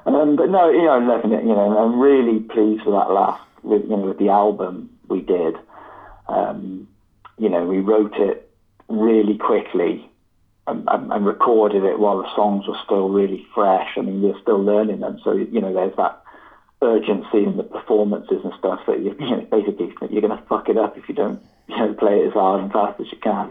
um, 0.06 0.36
but 0.36 0.48
no, 0.50 0.70
you 0.70 0.82
know, 0.82 0.90
I'm 0.90 1.08
loving 1.08 1.32
it. 1.32 1.42
You 1.42 1.48
know, 1.52 1.76
I'm 1.76 1.98
really 1.98 2.38
pleased 2.38 2.84
with 2.86 2.94
that 2.94 3.10
last, 3.10 3.42
with 3.64 3.82
you 3.82 3.88
know, 3.88 4.06
with 4.06 4.20
the 4.20 4.28
album 4.28 4.88
we 5.08 5.20
did. 5.20 5.56
Um, 6.28 6.86
you 7.38 7.48
know, 7.48 7.66
we 7.66 7.80
wrote 7.80 8.14
it 8.14 8.48
really 8.88 9.36
quickly 9.36 10.08
and, 10.66 10.88
and, 10.88 11.12
and 11.12 11.26
recorded 11.26 11.84
it 11.84 11.98
while 11.98 12.22
the 12.22 12.34
songs 12.34 12.66
were 12.66 12.78
still 12.84 13.08
really 13.08 13.46
fresh. 13.54 13.90
I 13.96 14.00
mean, 14.00 14.22
you're 14.22 14.40
still 14.40 14.62
learning 14.62 15.00
them, 15.00 15.20
so 15.22 15.32
you 15.32 15.60
know, 15.60 15.72
there's 15.72 15.96
that 15.96 16.22
urgency 16.82 17.44
in 17.44 17.56
the 17.56 17.62
performances 17.62 18.40
and 18.44 18.52
stuff 18.58 18.80
that 18.86 19.00
you, 19.00 19.16
you 19.20 19.30
know, 19.30 19.46
basically 19.50 19.92
you're 20.10 20.22
going 20.22 20.36
to 20.36 20.44
fuck 20.48 20.68
it 20.68 20.76
up 20.76 20.96
if 20.96 21.08
you 21.08 21.14
don't, 21.14 21.40
you 21.68 21.76
know, 21.76 21.94
play 21.94 22.20
it 22.20 22.28
as 22.28 22.32
hard 22.32 22.62
and 22.62 22.72
fast 22.72 23.00
as 23.00 23.06
you 23.10 23.18
can. 23.18 23.50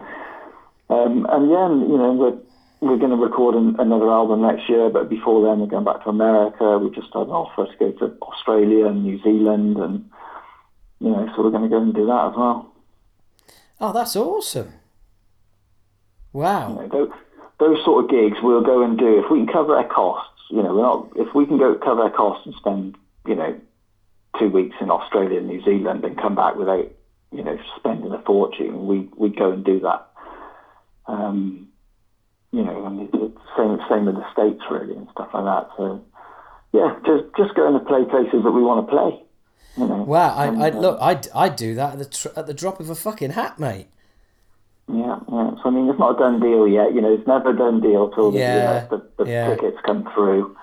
Um, 0.90 1.26
and 1.30 1.50
yeah, 1.50 1.70
you 1.70 1.98
know, 1.98 2.14
we're 2.14 2.38
we're 2.82 2.98
going 2.98 3.12
to 3.12 3.18
record 3.18 3.56
an, 3.56 3.78
another 3.80 4.10
album 4.10 4.42
next 4.42 4.68
year, 4.68 4.90
but 4.90 5.10
before 5.10 5.48
then 5.48 5.62
we're 5.62 5.68
going 5.68 5.86
back 5.86 6.04
to 6.04 6.10
America. 6.10 6.78
We 6.78 6.90
just 6.90 7.14
had 7.14 7.24
an 7.24 7.30
offer 7.30 7.66
to 7.66 7.78
go 7.80 7.92
to 7.92 8.18
Australia 8.22 8.88
and 8.88 9.04
New 9.04 9.22
Zealand, 9.24 9.78
and 9.78 10.10
you 11.00 11.10
know, 11.10 11.30
so 11.36 11.44
we're 11.44 11.52
going 11.52 11.64
to 11.64 11.70
go 11.70 11.82
and 11.82 11.94
do 11.94 12.06
that 12.08 12.32
as 12.32 12.36
well. 12.36 12.74
oh 13.80 13.94
that's 13.94 14.16
awesome 14.16 14.74
You 16.34 16.40
wow 16.40 16.70
know, 16.76 16.88
those, 16.88 17.10
those 17.60 17.86
sort 17.86 18.04
of 18.04 18.10
gigs 18.10 18.38
we'll 18.42 18.62
go 18.64 18.84
and 18.84 18.98
do 18.98 19.24
if 19.24 19.32
we 19.32 19.40
can 19.40 19.48
cover 19.48 19.76
our 19.76 19.88
costs. 19.88 20.30
You 20.50 20.62
know, 20.64 20.74
we're 20.76 20.82
not 20.82 21.10
if 21.16 21.34
we 21.34 21.46
can 21.46 21.58
go 21.58 21.76
cover 21.76 22.02
our 22.02 22.12
costs 22.12 22.46
and 22.46 22.56
spend 22.56 22.96
you 23.26 23.36
know 23.36 23.60
two 24.40 24.50
weeks 24.50 24.76
in 24.82 24.90
Australia 24.90 25.38
and 25.38 25.48
New 25.48 25.64
Zealand 25.64 26.04
and 26.04 26.18
come 26.18 26.36
back 26.36 26.56
without 26.56 26.92
you 27.32 27.44
know 27.44 27.58
spending 27.78 28.12
a 28.12 28.22
fortune. 28.24 28.88
We 28.88 29.10
we 29.16 29.30
go 29.30 29.52
and 29.52 29.64
do 29.64 29.80
that. 29.82 30.10
Um, 31.06 31.70
you 32.52 32.64
know, 32.64 32.86
and 32.86 33.02
it's 33.02 33.14
it's 33.14 33.38
same 33.58 33.80
same 33.90 34.06
with 34.06 34.16
the 34.16 34.32
states 34.32 34.64
really 34.70 34.96
and 34.96 35.08
stuff 35.12 35.30
like 35.34 35.46
that. 35.46 35.70
So 35.78 36.04
yeah, 36.72 36.96
just 37.06 37.24
just 37.38 37.56
going 37.56 37.74
to 37.74 37.80
play 37.86 38.06
places 38.06 38.44
that 38.44 38.52
we 38.52 38.62
want 38.62 38.86
to 38.86 38.92
play. 38.92 39.22
You 39.78 39.88
know, 39.88 40.04
Wow, 40.04 40.36
I, 40.36 40.48
I 40.48 40.70
uh, 40.70 40.80
look, 40.80 41.00
I'd, 41.02 41.28
I'd 41.34 41.56
do 41.56 41.74
that 41.76 41.94
at 41.94 42.00
the 42.00 42.06
tr- 42.06 42.40
at 42.40 42.46
the 42.46 42.54
drop 42.54 42.80
of 42.80 42.90
a 42.90 42.96
fucking 42.96 43.32
hat, 43.32 43.60
mate. 43.60 43.88
Yeah, 44.88 45.20
yeah. 45.32 45.52
So 45.62 45.62
I 45.66 45.70
mean, 45.70 45.90
it's 45.90 46.00
not 46.00 46.16
a 46.16 46.20
done 46.20 46.40
deal 46.40 46.68
yet. 46.68 46.94
You 46.94 47.02
know, 47.02 47.14
it's 47.14 47.28
never 47.28 47.52
a 47.52 47.58
done 47.58 47.82
deal 47.82 48.10
till 48.12 48.32
the, 48.32 48.40
Yeah, 48.40 48.88
the, 48.90 49.08
the 49.18 49.30
yeah. 49.30 49.50
tickets 49.56 49.78
come 49.86 50.08
through. 50.14 50.56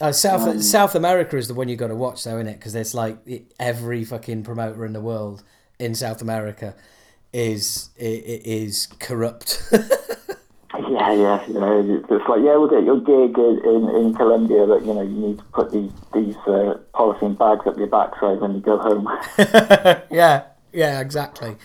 Uh, 0.00 0.10
South 0.12 0.46
Um, 0.48 0.60
South 0.60 0.94
America 0.96 1.36
is 1.36 1.46
the 1.46 1.54
one 1.54 1.68
you 1.68 1.76
got 1.76 1.88
to 1.88 1.94
watch, 1.94 2.24
though, 2.24 2.36
isn't 2.36 2.48
it? 2.48 2.58
Because 2.58 2.72
there's 2.72 2.94
like 2.94 3.18
every 3.60 4.04
fucking 4.04 4.42
promoter 4.42 4.84
in 4.84 4.92
the 4.92 5.00
world 5.00 5.44
in 5.78 5.94
South 5.94 6.20
America 6.20 6.74
is 7.32 7.90
is 7.96 8.88
corrupt. 8.98 9.62
Yeah, 10.74 11.12
yeah, 11.12 11.46
you 11.46 11.54
know, 11.54 12.02
it's 12.08 12.28
like, 12.28 12.40
yeah, 12.42 12.56
we'll 12.56 12.68
get 12.68 12.84
your 12.84 12.98
gig 13.00 13.36
in, 13.36 13.60
in, 13.64 13.96
in 13.96 14.14
Colombia, 14.14 14.66
but, 14.66 14.84
you 14.84 14.94
know, 14.94 15.02
you 15.02 15.08
need 15.28 15.38
to 15.38 15.44
put 15.52 15.70
these, 15.70 15.90
these 16.14 16.36
uh, 16.46 16.78
polythene 16.94 17.36
bags 17.36 17.66
up 17.66 17.76
your 17.76 17.88
backside 17.88 18.40
when 18.40 18.54
you 18.54 18.60
go 18.60 18.78
home. 18.78 19.06
yeah, 20.10 20.44
yeah, 20.72 21.00
exactly. 21.00 21.56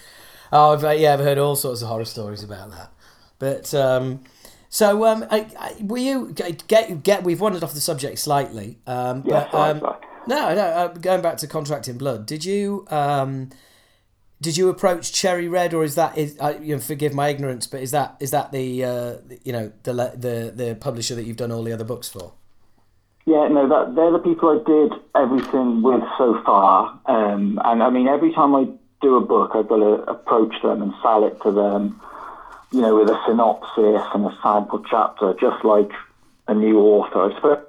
Oh, 0.52 0.74
I've, 0.74 1.00
yeah, 1.00 1.14
I've 1.14 1.20
heard 1.20 1.38
all 1.38 1.56
sorts 1.56 1.82
of 1.82 1.88
horror 1.88 2.06
stories 2.06 2.44
about 2.44 2.72
that. 2.72 2.92
But 3.40 3.74
um, 3.74 4.24
so, 4.70 5.06
um, 5.06 5.26
I, 5.30 5.48
I, 5.60 5.76
were 5.82 5.98
you 5.98 6.32
get, 6.32 7.04
get? 7.04 7.24
We've 7.24 7.40
wandered 7.40 7.64
off 7.64 7.74
the 7.74 7.82
subject 7.82 8.20
slightly. 8.20 8.80
Um, 8.88 9.24
Yeah, 9.26 9.42
but, 9.42 9.52
sorry, 9.52 9.72
um, 9.72 9.80
sorry. 9.80 9.98
no, 10.28 10.56
no. 10.56 10.62
Uh, 10.62 10.88
going 10.90 11.22
back 11.22 11.38
to 11.38 11.48
Contract 11.48 11.88
in 11.88 11.98
Blood, 11.98 12.26
did 12.26 12.44
you 12.46 12.86
um, 12.90 13.50
did 14.42 14.58
you 14.58 14.70
approach 14.70 15.14
Cherry 15.14 15.48
Red, 15.48 15.74
or 15.74 15.84
is 15.84 15.96
that 15.96 16.18
is 16.18 16.38
uh, 16.40 16.58
you 16.62 16.76
know, 16.76 16.82
forgive 16.82 17.14
my 17.14 17.30
ignorance, 17.30 17.68
but 17.68 17.82
is 17.82 17.92
that 17.92 18.18
is 18.20 18.32
that 18.32 18.52
the 18.52 18.84
uh, 18.84 19.16
you 19.44 19.54
know 19.54 19.72
the 19.84 19.94
the 19.94 20.54
the 20.56 20.76
publisher 20.76 21.16
that 21.16 21.24
you've 21.26 21.38
done 21.38 21.52
all 21.52 21.64
the 21.64 21.74
other 21.74 21.86
books 21.86 22.10
for? 22.10 22.34
Yeah, 23.26 23.48
no, 23.50 23.68
that 23.68 23.96
they're 23.96 24.12
the 24.12 24.20
people 24.20 24.50
I 24.50 24.64
did 24.66 24.94
everything 25.14 25.82
with 25.82 26.02
so 26.18 26.42
far. 26.46 27.00
Um, 27.08 27.60
and 27.66 27.84
I 27.84 27.90
mean, 27.90 28.08
every 28.08 28.34
time 28.34 28.56
I 28.56 28.68
do 29.02 29.16
a 29.18 29.22
book, 29.22 29.52
I've 29.54 29.68
got 29.68 29.78
to 29.78 29.94
approach 30.10 30.54
them 30.64 30.82
and 30.82 30.94
sell 31.02 31.26
it 31.26 31.40
to 31.44 31.52
them, 31.52 32.00
you 32.72 32.82
know, 32.82 32.96
with 32.96 33.10
a 33.10 33.20
synopsis 33.28 34.02
and 34.14 34.26
a 34.26 34.38
sample 34.42 34.84
chapter, 34.90 35.34
just 35.40 35.64
like 35.64 35.90
a 36.48 36.54
new 36.54 36.80
author. 36.80 37.32
I 37.32 37.36
suppose. 37.36 37.64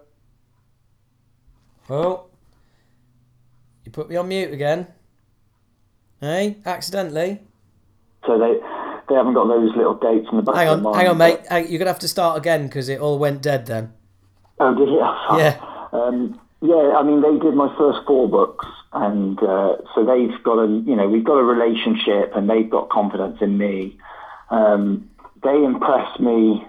Oh, 1.90 2.24
you 3.84 3.90
put 3.92 4.08
me 4.10 4.16
on 4.16 4.28
mute 4.28 4.52
again. 4.52 4.86
Hey, 6.20 6.58
accidentally. 6.66 7.40
So 8.26 8.38
they 8.38 8.58
they 9.08 9.14
haven't 9.14 9.34
got 9.34 9.46
those 9.48 9.74
little 9.76 9.94
dates 9.94 10.26
in 10.30 10.36
the 10.38 10.42
back 10.42 10.56
Hang 10.56 10.68
of 10.68 10.78
on, 10.78 10.82
their 10.92 11.00
hang 11.02 11.08
on, 11.10 11.18
mind, 11.18 11.38
mate. 11.40 11.46
Hang- 11.48 11.68
You're 11.70 11.78
gonna 11.78 11.90
have 11.90 11.98
to 12.00 12.08
start 12.08 12.36
again 12.36 12.64
because 12.66 12.88
it 12.88 13.00
all 13.00 13.18
went 13.18 13.40
dead 13.42 13.66
then. 13.66 13.92
Oh, 14.60 14.74
did 14.74 14.88
it? 14.88 14.98
Yeah. 15.38 15.64
Um, 15.92 16.38
yeah, 16.60 16.96
I 16.98 17.02
mean, 17.04 17.22
they 17.22 17.38
did 17.38 17.54
my 17.54 17.74
first 17.78 18.00
four 18.06 18.28
books, 18.28 18.66
and 18.92 19.38
uh, 19.42 19.76
so 19.94 20.04
they've 20.04 20.42
got 20.42 20.58
a, 20.58 20.66
you 20.66 20.96
know, 20.96 21.08
we've 21.08 21.24
got 21.24 21.38
a 21.38 21.44
relationship, 21.44 22.32
and 22.34 22.48
they've 22.48 22.70
got 22.70 22.90
confidence 22.90 23.38
in 23.40 23.58
me. 23.58 23.98
Um, 24.50 25.10
they 25.42 25.62
impress 25.64 26.18
me. 26.18 26.66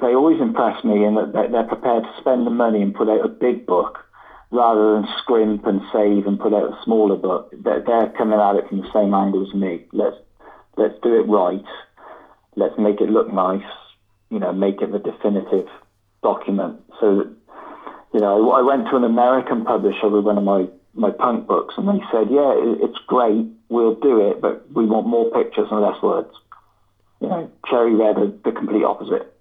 They 0.00 0.14
always 0.14 0.40
impress 0.40 0.82
me 0.84 1.04
in 1.04 1.14
that 1.14 1.50
they're 1.52 1.64
prepared 1.64 2.04
to 2.04 2.20
spend 2.20 2.46
the 2.46 2.50
money 2.50 2.82
and 2.82 2.94
put 2.94 3.08
out 3.08 3.24
a 3.24 3.28
big 3.28 3.66
book 3.66 3.98
rather 4.50 4.94
than 4.94 5.08
scrimp 5.18 5.66
and 5.66 5.80
save 5.92 6.26
and 6.26 6.38
put 6.38 6.54
out 6.54 6.72
a 6.72 6.84
smaller 6.84 7.16
book. 7.16 7.52
They're 7.52 8.12
coming 8.16 8.38
at 8.40 8.56
it 8.56 8.68
from 8.68 8.80
the 8.80 8.92
same 8.92 9.14
angle 9.14 9.46
as 9.46 9.54
me. 9.54 9.86
Let's 9.92 10.16
let's 10.76 10.94
do 11.02 11.14
it 11.14 11.28
right. 11.28 11.64
Let's 12.56 12.78
make 12.78 13.00
it 13.00 13.10
look 13.10 13.32
nice. 13.32 13.62
You 14.30 14.38
know, 14.38 14.52
make 14.52 14.80
it 14.80 14.90
the 14.90 14.98
definitive 14.98 15.68
document. 16.22 16.80
So 17.00 17.18
that 17.18 17.34
you 18.14 18.20
know, 18.20 18.52
I 18.52 18.62
went 18.62 18.88
to 18.90 18.96
an 18.96 19.02
American 19.02 19.64
publisher 19.64 20.08
with 20.08 20.24
one 20.24 20.38
of 20.38 20.44
my, 20.44 20.68
my 20.94 21.10
punk 21.10 21.46
books, 21.46 21.74
and 21.76 21.88
they 21.88 22.02
said, 22.12 22.28
"Yeah, 22.30 22.54
it's 22.82 22.98
great, 23.06 23.46
we'll 23.68 23.94
do 23.96 24.30
it, 24.30 24.40
but 24.40 24.70
we 24.72 24.86
want 24.86 25.06
more 25.06 25.30
pictures 25.30 25.68
and 25.70 25.80
less 25.80 26.00
words." 26.02 26.30
You 27.20 27.28
know, 27.28 27.50
Cherry 27.68 27.94
Red 27.94 28.18
are 28.18 28.32
the 28.44 28.52
complete 28.52 28.84
opposite. 28.84 29.34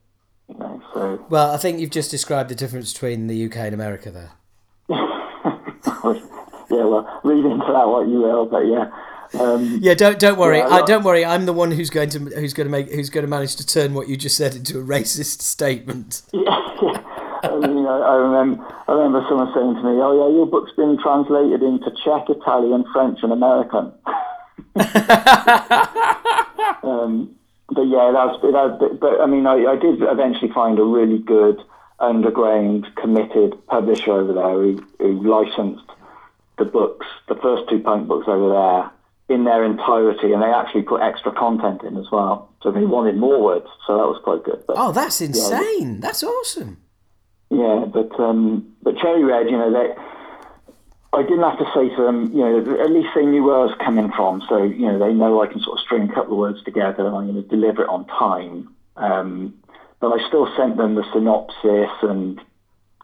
You 0.50 0.58
know, 0.60 0.82
so 0.94 1.26
Well, 1.30 1.52
I 1.52 1.58
think 1.58 1.80
you've 1.80 1.90
just 1.90 2.12
described 2.12 2.50
the 2.50 2.56
difference 2.56 2.94
between 2.94 3.28
the 3.28 3.46
UK 3.46 3.58
and 3.58 3.74
America 3.74 4.12
there. 4.12 4.32
yeah, 4.90 6.86
well, 6.86 7.22
read 7.24 7.46
into 7.46 7.66
that 7.66 7.88
what 7.88 8.08
you 8.08 8.22
will, 8.22 8.46
but 8.46 8.62
yeah, 8.62 8.92
um, 9.40 9.80
Yeah, 9.82 9.94
don't 9.94 10.20
don't 10.20 10.38
worry. 10.38 10.60
Yeah, 10.60 10.68
I, 10.68 10.82
don't 10.84 11.04
worry. 11.04 11.26
I'm 11.26 11.46
the 11.46 11.54
one 11.54 11.72
who's 11.72 11.90
going 11.90 12.10
to 12.10 12.20
who's 12.20 12.54
going 12.54 12.66
to 12.68 12.72
make 12.72 12.92
who's 12.92 13.10
going 13.10 13.24
to 13.24 13.30
manage 13.30 13.56
to 13.58 13.66
turn 13.66 13.94
what 13.94 14.08
you 14.08 14.18
just 14.18 14.38
said 14.38 14.56
into 14.56 14.80
a 14.80 14.84
racist 14.84 15.42
statement. 15.56 16.22
yeah, 16.34 16.76
yeah. 16.82 17.13
I 17.44 17.68
mean, 17.68 17.86
I, 17.86 17.98
I 18.00 18.16
remember, 18.16 18.66
I 18.88 18.92
remember 18.94 19.26
someone 19.28 19.52
saying 19.54 19.76
to 19.76 19.84
me, 19.84 20.00
"Oh 20.02 20.14
yeah, 20.16 20.36
your 20.36 20.46
book's 20.46 20.72
been 20.74 20.98
translated 21.02 21.62
into 21.62 21.92
Czech, 22.04 22.30
Italian, 22.30 22.86
French, 22.94 23.20
and 23.22 23.32
American." 23.32 23.92
um, 26.84 27.36
but 27.70 27.84
yeah, 27.84 28.12
that's 28.14 28.42
that, 28.42 28.78
but, 28.80 29.00
but 29.00 29.22
I 29.22 29.26
mean, 29.26 29.46
I, 29.46 29.66
I 29.66 29.76
did 29.76 30.02
eventually 30.02 30.52
find 30.52 30.80
a 30.80 30.84
really 30.84 31.20
good 31.20 31.62
underground, 32.00 32.88
committed 32.96 33.56
publisher 33.68 34.12
over 34.12 34.34
there 34.34 34.54
who, 34.54 34.84
who 35.00 35.24
licensed 35.28 35.86
the 36.58 36.66
books, 36.66 37.06
the 37.28 37.36
first 37.36 37.70
two 37.70 37.80
punk 37.80 38.08
books 38.08 38.28
over 38.28 38.50
there, 38.50 38.92
in 39.36 39.46
their 39.46 39.64
entirety, 39.64 40.34
and 40.34 40.42
they 40.42 40.52
actually 40.52 40.84
put 40.84 41.02
extra 41.02 41.32
content 41.32 41.82
in 41.84 41.98
as 41.98 42.06
well. 42.12 42.50
So 42.62 42.72
they 42.72 42.86
wanted 42.86 43.18
more 43.18 43.42
words, 43.42 43.68
so 43.88 43.98
that 43.98 44.08
was 44.08 44.20
quite 44.24 44.44
good. 44.44 44.64
But, 44.68 44.76
Oh, 44.78 44.92
that's 44.92 45.22
insane. 45.22 46.00
That's 46.00 46.24
awesome. 46.24 46.78
Yeah, 47.54 47.86
but 47.86 48.20
um, 48.20 48.76
but 48.82 48.98
Cherry 48.98 49.24
Red, 49.24 49.50
you 49.50 49.58
know, 49.58 49.72
they, 49.72 49.94
I 51.18 51.22
didn't 51.22 51.44
have 51.44 51.60
to 51.60 51.72
say 51.76 51.96
to 51.96 52.02
them, 52.04 52.32
you 52.34 52.40
know, 52.40 52.84
at 52.84 52.90
least 52.90 53.10
they 53.16 53.26
knew 53.26 53.44
where 53.44 53.58
I 53.58 53.66
was 53.66 53.78
coming 53.84 54.12
from. 54.16 54.42
So 54.50 54.64
you 54.64 54.88
know, 54.88 55.00
they 55.00 55.14
know 55.14 55.42
I 55.42 55.48
can 55.48 55.62
sort 55.62 55.78
of 55.78 55.86
string 55.86 56.10
a 56.10 56.14
couple 56.14 56.34
of 56.34 56.40
words 56.40 56.64
together, 56.64 57.06
and 57.06 57.16
I'm 57.16 57.32
going 57.32 57.44
to 57.44 57.48
deliver 57.48 57.84
it 57.84 57.90
on 57.90 58.06
time. 58.08 58.74
Um, 58.96 59.56
but 60.00 60.10
I 60.10 60.28
still 60.28 60.48
sent 60.58 60.78
them 60.78 60.96
the 60.96 61.06
synopsis 61.14 61.92
and 62.02 62.42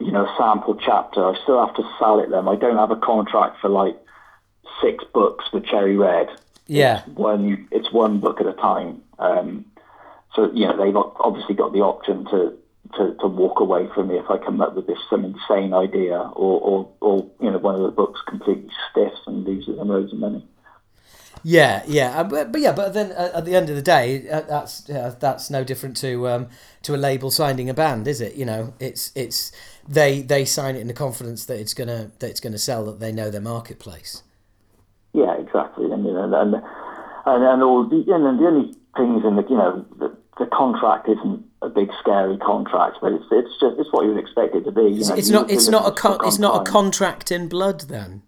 you 0.00 0.10
know, 0.10 0.24
a 0.24 0.34
sample 0.38 0.74
chapter. 0.74 1.24
I 1.24 1.38
still 1.42 1.64
have 1.64 1.74
to 1.76 1.82
sell 1.98 2.20
it 2.20 2.30
them. 2.30 2.48
I 2.48 2.56
don't 2.56 2.78
have 2.78 2.90
a 2.90 2.96
contract 2.96 3.58
for 3.60 3.68
like 3.68 3.96
six 4.82 5.04
books 5.12 5.44
for 5.50 5.60
Cherry 5.60 5.96
Red 5.96 6.28
Yeah. 6.66 7.02
one 7.14 7.68
it's 7.70 7.92
one 7.92 8.18
book 8.20 8.40
at 8.40 8.46
a 8.46 8.54
time. 8.54 9.02
Um, 9.18 9.66
so 10.34 10.50
you 10.52 10.66
know 10.66 10.76
they've 10.82 10.96
obviously 10.96 11.54
got 11.54 11.72
the 11.72 11.80
option 11.80 12.24
to, 12.26 12.56
to, 12.96 13.14
to 13.20 13.26
walk 13.26 13.60
away 13.60 13.88
from 13.94 14.08
me 14.08 14.16
if 14.16 14.30
I 14.30 14.38
come 14.38 14.60
up 14.60 14.74
with 14.74 14.86
this 14.86 14.98
some 15.08 15.24
insane 15.24 15.72
idea, 15.72 16.18
or, 16.18 16.60
or, 16.60 16.92
or 17.00 17.30
you 17.40 17.50
know 17.50 17.58
one 17.58 17.74
of 17.74 17.82
the 17.82 17.90
books 17.90 18.20
completely 18.28 18.70
stiffs 18.90 19.20
and 19.26 19.44
loses 19.44 19.76
them 19.76 19.88
loads 19.88 20.12
of 20.12 20.18
money. 20.18 20.46
Yeah, 21.42 21.82
yeah, 21.86 22.20
uh, 22.20 22.24
but, 22.24 22.52
but 22.52 22.60
yeah, 22.60 22.72
but 22.72 22.92
then 22.92 23.12
uh, 23.12 23.30
at 23.34 23.46
the 23.46 23.56
end 23.56 23.70
of 23.70 23.76
the 23.76 23.82
day, 23.82 24.28
uh, 24.28 24.42
that's 24.42 24.84
yeah, 24.88 25.14
that's 25.18 25.48
no 25.48 25.64
different 25.64 25.96
to 25.98 26.28
um, 26.28 26.48
to 26.82 26.94
a 26.94 26.98
label 26.98 27.30
signing 27.30 27.70
a 27.70 27.74
band, 27.74 28.06
is 28.06 28.20
it? 28.20 28.34
You 28.34 28.44
know, 28.44 28.74
it's 28.78 29.10
it's 29.14 29.50
they 29.88 30.20
they 30.20 30.44
sign 30.44 30.76
it 30.76 30.80
in 30.80 30.86
the 30.86 30.92
confidence 30.92 31.46
that 31.46 31.58
it's 31.58 31.72
gonna 31.72 32.10
that 32.18 32.28
it's 32.28 32.40
gonna 32.40 32.58
sell, 32.58 32.84
that 32.86 33.00
they 33.00 33.12
know 33.12 33.30
their 33.30 33.40
marketplace. 33.40 34.22
Yeah, 35.14 35.34
exactly. 35.38 35.90
And 35.90 36.04
you 36.04 36.12
know, 36.12 36.24
and 36.24 36.54
and, 36.54 37.44
and 37.44 37.62
all 37.62 37.88
the 37.88 38.04
and 38.12 38.26
then 38.26 38.36
the 38.36 38.46
only 38.46 38.74
things 38.96 39.24
in 39.24 39.36
the 39.36 39.44
you 39.48 39.56
know 39.56 39.84
the, 39.98 40.16
the 40.40 40.46
contract 40.46 41.08
isn't 41.08 41.44
a 41.62 41.68
big 41.68 41.90
scary 42.00 42.36
contract, 42.38 42.96
but 43.00 43.12
it's 43.12 43.24
it's 43.30 43.52
just 43.60 43.78
it's 43.78 43.92
what 43.92 44.02
you 44.04 44.12
would 44.14 44.18
expect 44.24 44.54
it 44.56 44.64
to 44.64 44.72
be. 44.72 44.82
You 44.98 45.04
know, 45.06 45.14
It's 45.14 45.30
not 45.30 45.50
it's 45.50 45.68
not 45.68 45.86
a 45.86 45.92
con- 45.92 46.18
it's 46.24 46.38
not 46.40 46.60
a 46.60 46.64
contract 46.70 47.30
in 47.30 47.46
blood 47.48 47.82
then. 47.82 48.22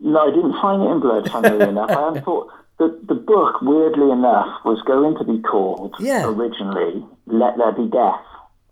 No, 0.00 0.18
I 0.18 0.30
didn't 0.34 0.54
find 0.60 0.82
it 0.82 0.86
in 0.90 0.98
blood, 1.00 1.30
funnily 1.30 1.68
enough. 1.74 1.90
I 1.90 2.18
thought 2.20 2.48
the 2.78 2.88
the 3.06 3.14
book, 3.14 3.60
weirdly 3.62 4.10
enough, 4.10 4.64
was 4.64 4.80
going 4.86 5.14
to 5.18 5.24
be 5.24 5.38
called 5.42 5.94
Yeah. 6.00 6.24
originally 6.26 7.04
"Let 7.26 7.56
There 7.58 7.72
Be 7.72 7.86
Death." 7.86 8.24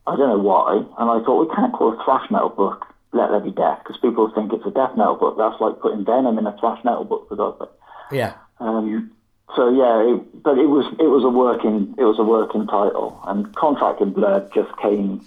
I 0.06 0.16
don't 0.16 0.30
know 0.30 0.38
why, 0.38 0.76
and 0.98 1.10
I 1.10 1.22
thought 1.24 1.46
we 1.46 1.54
can't 1.54 1.72
call 1.74 1.92
a 1.92 2.02
thrash 2.04 2.30
metal 2.30 2.48
book 2.48 2.86
"Let 3.12 3.28
There 3.30 3.40
Be 3.40 3.50
Death" 3.50 3.80
because 3.84 4.00
people 4.00 4.32
think 4.34 4.54
it's 4.54 4.64
a 4.64 4.70
death 4.70 4.96
metal 4.96 5.16
book. 5.16 5.36
That's 5.36 5.60
like 5.60 5.78
putting 5.80 6.06
Venom 6.06 6.38
in 6.38 6.46
a 6.46 6.56
thrash 6.58 6.82
metal 6.82 7.04
book, 7.04 7.28
for 7.28 7.36
God's 7.36 7.58
sake. 7.58 7.68
Yeah. 8.10 8.32
Um, 8.58 9.12
so 9.56 9.70
yeah, 9.70 10.14
it, 10.14 10.42
but 10.42 10.58
it 10.58 10.66
was 10.66 10.86
it 10.98 11.08
was 11.08 11.24
a 11.24 11.28
working 11.28 11.94
it 11.98 12.04
was 12.04 12.18
a 12.18 12.24
working 12.24 12.66
title, 12.66 13.20
and 13.26 13.54
Contract 13.54 14.00
in 14.00 14.10
Blood 14.10 14.50
just 14.54 14.70
came 14.78 15.20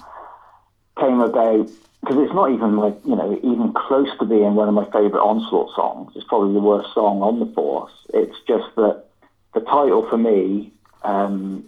came 1.00 1.20
about 1.20 1.70
because 2.02 2.18
it's 2.18 2.34
not 2.34 2.52
even 2.52 2.78
like 2.78 2.98
you 3.06 3.16
know 3.16 3.40
even 3.44 3.74
close 3.74 4.10
to 4.20 4.26
being 4.26 4.56
one 4.56 4.68
of 4.68 4.74
my 4.74 4.86
favourite 4.86 5.24
Onslaught 5.24 5.76
songs. 5.76 6.12
It's 6.16 6.26
probably 6.26 6.54
the 6.54 6.60
worst 6.60 6.94
song 6.94 7.22
on 7.22 7.40
the 7.40 7.48
Force. 7.48 7.94
It's 8.14 8.38
just 8.48 8.76
that 8.76 9.06
the 9.54 9.62
title 9.62 10.08
for 10.08 10.18
me 10.18 10.72
um, 11.04 11.68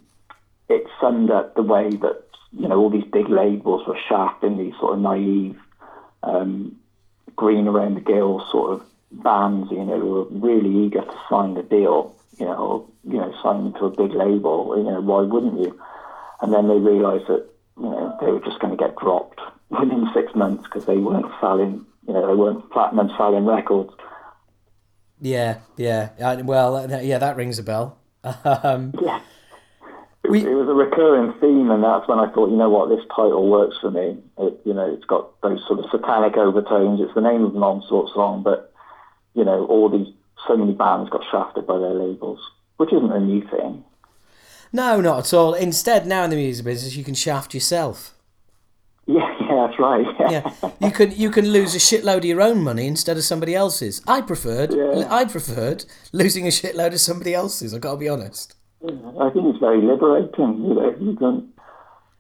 it 0.69 0.85
summed 1.01 1.31
up 1.31 1.55
the 1.55 1.63
way 1.63 1.89
that 1.89 2.23
you 2.51 2.67
know 2.67 2.79
all 2.79 2.89
these 2.89 3.05
big 3.11 3.29
labels 3.29 3.87
were 3.87 3.97
shafting 4.07 4.57
these 4.57 4.75
sort 4.79 4.93
of 4.93 4.99
naive 4.99 5.57
um, 6.21 6.75
green 7.35 7.67
around 7.67 7.95
the 7.95 8.01
gills 8.01 8.43
sort 8.51 8.73
of 8.73 8.85
bands, 9.11 9.71
you 9.71 9.83
know, 9.83 9.99
who 9.99 10.09
were 10.09 10.25
really 10.25 10.85
eager 10.85 11.01
to 11.01 11.19
sign 11.29 11.53
the 11.53 11.63
deal, 11.63 12.15
you 12.39 12.45
know, 12.45 12.55
or, 12.55 12.87
you 13.11 13.17
know, 13.19 13.33
sign 13.43 13.73
to 13.73 13.85
a 13.85 13.89
big 13.89 14.11
label, 14.15 14.75
you 14.77 14.83
know, 14.83 15.01
why 15.01 15.21
wouldn't 15.21 15.59
you? 15.59 15.79
And 16.41 16.53
then 16.53 16.67
they 16.67 16.77
realised 16.77 17.27
that, 17.27 17.45
you 17.77 17.83
know, 17.89 18.17
they 18.21 18.31
were 18.31 18.39
just 18.39 18.59
going 18.59 18.75
to 18.75 18.81
get 18.83 18.95
dropped 18.97 19.39
within 19.69 20.07
six 20.13 20.33
months 20.35 20.63
because 20.63 20.85
they 20.85 20.97
weren't 20.97 21.31
selling, 21.39 21.85
you 22.07 22.13
know, 22.13 22.27
they 22.27 22.35
weren't 22.35 22.69
platinum 22.71 23.09
selling 23.17 23.45
records. 23.45 23.91
Yeah, 25.21 25.59
yeah. 25.77 26.09
I, 26.23 26.35
well, 26.41 26.89
yeah, 27.01 27.17
that 27.17 27.35
rings 27.37 27.59
a 27.59 27.63
bell. 27.63 27.97
Um, 28.45 28.93
Yeah. 29.01 29.19
It, 30.23 30.31
We- 30.31 30.45
it 30.45 30.53
was 30.55 30.69
a 30.69 30.73
recurring 30.73 31.33
theme, 31.41 31.69
and 31.69 31.83
that's 31.83 32.07
when 32.07 32.17
I 32.19 32.31
thought, 32.31 32.49
you 32.49 32.55
know 32.55 32.69
what, 32.69 32.87
this 32.89 33.05
title 33.09 33.49
works 33.49 33.75
for 33.81 33.91
me. 33.91 34.17
It, 34.37 34.61
you 34.65 34.73
know, 34.73 34.89
it's 34.93 35.03
got 35.05 35.39
those 35.41 35.61
sort 35.67 35.79
of 35.79 35.85
satanic 35.91 36.37
overtones. 36.37 37.01
It's 37.01 37.13
the 37.13 37.21
name 37.21 37.43
of 37.43 37.55
an 37.55 37.63
onslaught 37.63 38.13
song, 38.13 38.41
but 38.43 38.71
you 39.33 39.43
know, 39.43 39.65
all 39.65 39.89
these 39.89 40.07
so 40.47 40.57
many 40.57 40.73
bands 40.73 41.09
got 41.09 41.21
shafted 41.31 41.65
by 41.67 41.77
their 41.79 41.93
labels, 41.93 42.39
which 42.77 42.91
isn't 42.93 43.11
a 43.11 43.19
new 43.19 43.41
thing. 43.49 43.83
no, 44.71 44.99
not 45.01 45.19
at 45.19 45.33
all. 45.33 45.53
Instead, 45.53 46.05
now 46.07 46.23
in 46.23 46.29
the 46.29 46.35
music 46.35 46.65
business, 46.65 46.95
you 46.95 47.03
can 47.03 47.13
shaft 47.15 47.53
yourself. 47.53 48.09
Yeah, 49.05 49.35
yeah, 49.41 49.67
that's 49.67 49.77
right. 49.79 50.05
Yeah, 50.17 50.29
Yeah, 50.63 50.69
you 50.79 50.91
can 50.91 51.11
you 51.11 51.29
can 51.29 51.49
lose 51.49 51.75
a 51.75 51.77
shitload 51.77 52.19
of 52.19 52.25
your 52.25 52.41
own 52.41 52.63
money 52.63 52.87
instead 52.87 53.17
of 53.17 53.25
somebody 53.25 53.53
else's. 53.53 54.01
I 54.07 54.21
preferred 54.21 54.73
Yeah. 54.73 55.07
I 55.13 55.25
preferred 55.25 55.83
losing 56.13 56.45
a 56.47 56.49
shitload 56.51 56.93
of 56.93 57.01
somebody 57.01 57.33
else's. 57.33 57.73
I've 57.73 57.81
got 57.81 57.91
to 57.91 57.97
be 57.97 58.07
honest. 58.07 58.55
I 58.81 59.29
think 59.31 59.45
it's 59.47 59.59
very 59.59 59.81
liberating. 59.81 60.63
You 60.63 60.73
know, 60.75 60.95
you 61.01 61.15
can 61.17 61.51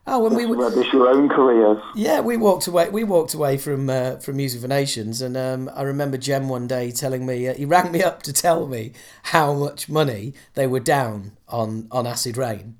Oh, 0.05 0.19
when 0.21 0.35
we 0.35 0.45
were, 0.45 0.57
rubbish 0.57 0.91
your 0.91 1.07
own 1.07 1.29
careers. 1.29 1.81
yeah, 1.95 2.19
we 2.19 2.35
walked 2.35 2.67
away. 2.67 2.89
We 2.89 3.05
walked 3.05 3.33
away 3.33 3.57
from 3.57 3.89
uh, 3.89 4.17
from 4.17 4.35
Music 4.35 4.61
for 4.61 4.67
Nations, 4.67 5.21
and 5.21 5.37
um, 5.37 5.69
I 5.73 5.83
remember 5.83 6.17
Jem 6.17 6.49
one 6.49 6.67
day 6.67 6.91
telling 6.91 7.25
me 7.25 7.47
uh, 7.47 7.53
he 7.53 7.63
rang 7.63 7.91
me 7.91 8.03
up 8.03 8.21
to 8.23 8.33
tell 8.33 8.67
me 8.67 8.91
how 9.23 9.53
much 9.53 9.87
money 9.87 10.33
they 10.55 10.67
were 10.67 10.81
down 10.81 11.37
on 11.47 11.87
on 11.89 12.05
Acid 12.05 12.35
Reign. 12.35 12.75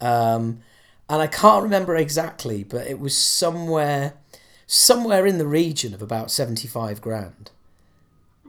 Um, 0.00 0.60
and 1.08 1.20
I 1.20 1.26
can't 1.26 1.62
remember 1.62 1.96
exactly, 1.96 2.64
but 2.64 2.86
it 2.86 2.98
was 2.98 3.16
somewhere 3.16 4.14
somewhere 4.66 5.26
in 5.26 5.36
the 5.36 5.46
region 5.46 5.92
of 5.92 6.00
about 6.00 6.30
seventy 6.30 6.66
five 6.66 7.02
grand. 7.02 7.50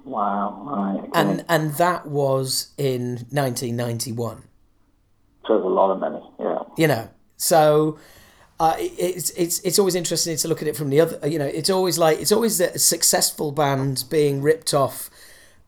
Wow, 0.06 0.64
right. 0.66 1.00
Okay. 1.00 1.10
and 1.14 1.46
and 1.50 1.74
that 1.74 2.06
was 2.08 2.72
in 2.78 3.26
1991 3.30 4.44
so 5.48 5.56
it's 5.56 5.64
a 5.64 5.68
lot 5.68 5.92
of 5.92 6.00
money. 6.00 6.22
Yeah, 6.40 6.60
you 6.78 6.88
know 6.88 7.10
so 7.44 8.00
uh, 8.60 8.76
it's 8.80 9.32
it's 9.32 9.60
it's 9.60 9.78
always 9.78 9.96
interesting 9.96 10.38
to 10.38 10.48
look 10.48 10.62
at 10.62 10.68
it 10.68 10.78
from 10.78 10.90
the 10.90 11.02
other. 11.02 11.28
You 11.28 11.38
know, 11.38 11.46
it's 11.46 11.70
always 11.70 11.98
like 11.98 12.20
it's 12.20 12.32
always 12.32 12.60
a 12.62 12.80
successful 12.80 13.52
band 13.52 14.06
being 14.10 14.42
ripped 14.42 14.74
off. 14.74 15.10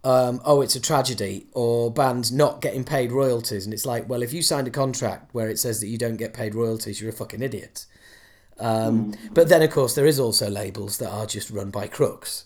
Um, 0.04 0.40
oh, 0.46 0.62
it's 0.62 0.76
a 0.76 0.80
tragedy, 0.80 1.48
or 1.52 1.92
bands 1.92 2.32
not 2.32 2.62
getting 2.62 2.84
paid 2.84 3.12
royalties, 3.12 3.66
and 3.66 3.74
it's 3.74 3.86
like, 3.86 4.08
well, 4.08 4.22
if 4.22 4.32
you 4.32 4.42
signed 4.42 4.68
a 4.68 4.72
contract 4.72 5.34
where 5.34 5.50
it 5.50 5.60
says 5.60 5.82
that 5.82 5.88
you 5.88 5.98
don't 5.98 6.16
get 6.16 6.34
paid 6.34 6.56
royalties, 6.56 7.02
you're 7.02 7.10
a 7.10 7.14
fucking 7.14 7.42
idiot. 7.42 7.86
Um, 8.60 9.12
mm. 9.12 9.34
But 9.34 9.50
then, 9.50 9.64
of 9.64 9.72
course, 9.72 9.96
there 9.96 10.06
is 10.06 10.20
also 10.20 10.50
labels 10.50 11.00
that 11.00 11.10
are 11.10 11.26
just 11.26 11.50
run 11.50 11.72
by 11.72 11.88
crooks. 11.88 12.46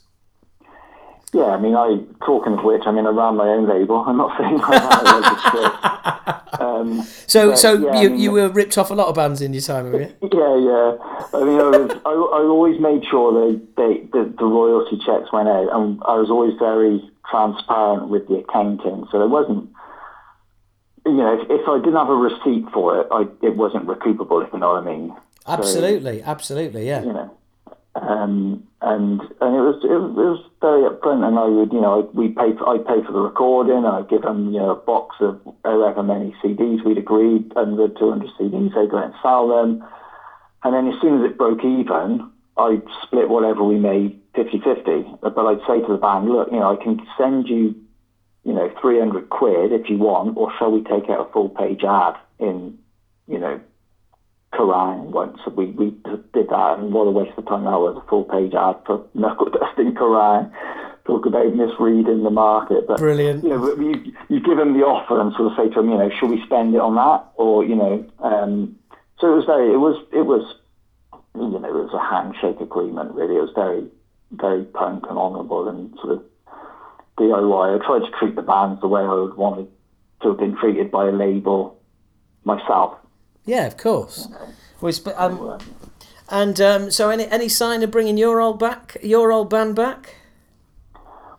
Yeah, 1.34 1.48
I 1.48 1.60
mean, 1.60 1.76
I 1.76 2.00
talking 2.26 2.54
of 2.54 2.64
which, 2.64 2.84
I 2.88 2.92
mean, 2.92 3.06
I 3.06 3.10
ran 3.10 3.36
my 3.36 3.50
own 3.50 3.68
label. 3.68 3.98
I'm 4.08 4.18
not 4.18 4.36
saying 4.40 4.60
I 4.64 5.89
um, 6.60 7.04
So, 7.28 7.56
so 7.56 7.74
yeah, 7.74 8.02
you, 8.02 8.08
I 8.08 8.12
mean, 8.12 8.20
you 8.20 8.32
were 8.32 8.50
ripped 8.50 8.78
off 8.78 8.92
a 8.92 8.94
lot 8.94 9.08
of 9.08 9.16
bands 9.16 9.42
in 9.42 9.54
your 9.54 9.62
time, 9.62 9.92
were 9.92 10.02
you? 10.02 10.14
Yeah, 10.22 10.56
yeah. 10.58 10.98
I 11.34 11.44
mean, 11.44 11.60
I 11.60 11.70
was, 11.70 11.92
I, 12.06 12.12
I 12.12 12.42
always 12.48 12.80
made 12.80 13.04
sure 13.10 13.52
they, 13.52 13.58
they 13.78 14.06
the, 14.12 14.34
the 14.38 14.46
royalty 14.46 14.98
checks 15.06 15.32
went 15.32 15.50
out, 15.50 15.70
and 15.72 16.02
I 16.06 16.16
was 16.16 16.30
always 16.30 16.54
very 16.58 17.02
transparent 17.30 18.10
with 18.10 18.28
the 18.28 18.36
accounting. 18.38 19.08
So 19.12 19.20
there 19.20 19.28
wasn't, 19.28 19.70
you 21.06 21.14
know, 21.14 21.40
if, 21.40 21.50
if 21.50 21.68
I 21.68 21.78
didn't 21.80 21.96
have 21.96 22.10
a 22.10 22.16
receipt 22.16 22.66
for 22.74 23.00
it, 23.02 23.08
I, 23.12 23.28
it 23.46 23.56
wasn't 23.56 23.86
recoupable. 23.88 24.46
If 24.46 24.54
you 24.54 24.60
know 24.60 24.74
what 24.74 24.84
I 24.84 24.86
mean. 24.86 25.16
Absolutely, 25.48 26.20
so, 26.20 26.26
absolutely, 26.26 26.88
yeah. 26.88 27.02
You 27.04 27.14
know. 27.14 27.39
Um, 28.02 28.64
and 28.82 29.20
and 29.42 29.56
it 29.56 29.62
was 29.62 29.84
it, 29.84 30.16
was, 30.16 30.40
very 30.62 30.90
upfront, 30.90 31.26
and 31.26 31.38
I 31.38 31.48
would 31.48 31.72
you 31.72 31.82
know 31.82 32.10
we 32.14 32.30
pay 32.30 32.54
for, 32.58 32.68
I 32.70 32.78
pay 32.78 33.06
for 33.06 33.12
the 33.12 33.20
recording. 33.20 33.86
I'd 33.86 34.10
give 34.10 34.22
them 34.22 34.52
you 34.54 34.60
know 34.60 34.72
a 34.72 34.76
box 34.76 35.18
of 35.20 35.40
however 35.64 36.04
many 36.04 36.36
CDs 36.44 36.84
we'd 36.84 36.98
agreed, 36.98 37.54
100, 37.54 37.98
200 37.98 38.30
CDs. 38.40 38.74
They'd 38.74 38.90
go 38.90 38.98
and 38.98 39.14
sell 39.22 39.48
them, 39.48 39.84
and 40.64 40.74
then 40.74 40.88
as 40.88 41.00
soon 41.02 41.20
as 41.20 41.30
it 41.30 41.38
broke 41.38 41.64
even, 41.64 42.30
I'd 42.58 42.84
split 43.04 43.30
whatever 43.30 43.64
we 43.64 43.78
made 43.78 44.20
50-50. 44.34 45.20
But 45.22 45.38
I'd 45.38 45.66
say 45.68 45.82
to 45.82 45.92
the 45.92 45.98
band, 45.98 46.30
look, 46.30 46.50
you 46.52 46.60
know, 46.60 46.72
I 46.72 46.82
can 46.82 47.00
send 47.18 47.48
you 47.48 47.76
you 48.44 48.54
know 48.54 48.70
300 48.82 49.30
quid 49.30 49.72
if 49.72 49.90
you 49.90 49.98
want, 49.98 50.38
or 50.38 50.52
shall 50.58 50.72
we 50.72 50.82
take 50.82 51.10
out 51.10 51.28
a 51.28 51.32
full 51.32 51.50
page 51.50 51.84
ad 51.84 52.16
in 52.40 52.78
you 53.28 53.40
know 53.40 53.60
Kerrang 54.54 55.12
once. 55.12 55.40
We, 55.56 55.68
we 55.68 55.92
did 56.34 56.50
that, 56.50 56.80
and 56.80 56.94
what 56.94 57.08
a 57.08 57.12
waste 57.12 57.38
of 57.38 57.46
time 57.46 57.66
that 57.66 57.80
was. 57.80 58.02
A 58.02 58.10
full 58.10 58.24
page 58.24 58.54
ad 58.54 58.78
for 58.86 59.06
knuckle 59.14 59.50
dusting 59.50 59.94
Kerrang. 59.94 60.52
Talk 61.06 61.26
about 61.26 61.56
misreading 61.56 62.24
the 62.24 62.30
market. 62.30 62.88
But, 62.88 62.98
Brilliant. 62.98 63.44
You 63.44 63.50
know, 63.50 63.76
you, 63.76 64.14
you 64.30 64.40
give 64.40 64.58
them 64.58 64.74
the 64.74 64.86
offer 64.86 65.20
and 65.20 65.34
sort 65.34 65.52
of 65.52 65.58
say 65.58 65.74
to 65.74 65.82
them, 65.82 65.90
you 65.90 65.98
know, 65.98 66.12
should 66.20 66.30
we 66.30 66.42
spend 66.46 66.76
it 66.76 66.82
on 66.82 66.96
that? 66.96 67.32
Or, 67.36 67.66
you 67.66 67.76
know, 67.76 68.06
um, 68.20 68.76
so 69.20 69.34
it 69.34 69.36
was 69.36 69.46
very, 69.46 69.74
it 69.74 69.78
was, 69.78 69.98
it 70.14 70.26
was, 70.26 70.56
you 71.36 71.60
know, 71.60 71.66
it 71.66 71.74
was 71.74 71.94
a 71.94 72.00
handshake 72.00 72.62
agreement, 72.62 73.16
really. 73.16 73.38
It 73.38 73.42
was 73.42 73.54
very, 73.56 73.88
very 74.32 74.66
punk 74.66 75.06
and 75.10 75.18
honourable 75.18 75.68
and 75.68 75.94
sort 75.96 76.14
of 76.14 76.24
DIY. 77.18 77.82
I 77.82 77.86
tried 77.86 78.06
to 78.06 78.12
treat 78.20 78.36
the 78.36 78.44
bands 78.44 78.82
the 78.82 78.88
way 78.88 79.02
I 79.02 79.14
would 79.14 79.36
want 79.36 79.68
to 80.22 80.28
have 80.30 80.38
been 80.38 80.56
treated 80.58 80.92
by 80.92 81.08
a 81.08 81.12
label 81.12 81.80
myself. 82.44 82.99
Yeah, 83.50 83.66
of 83.66 83.78
course. 83.78 84.28
Okay. 84.84 85.12
um, 85.14 85.58
and 86.30 86.62
um, 86.62 86.92
so, 86.92 87.10
any 87.10 87.26
any 87.26 87.50
sign 87.50 87.82
of 87.82 87.90
bringing 87.90 88.16
your 88.16 88.40
old 88.40 88.60
back, 88.60 88.98
your 89.02 89.32
old 89.32 89.50
band 89.50 89.76
back? 89.76 90.18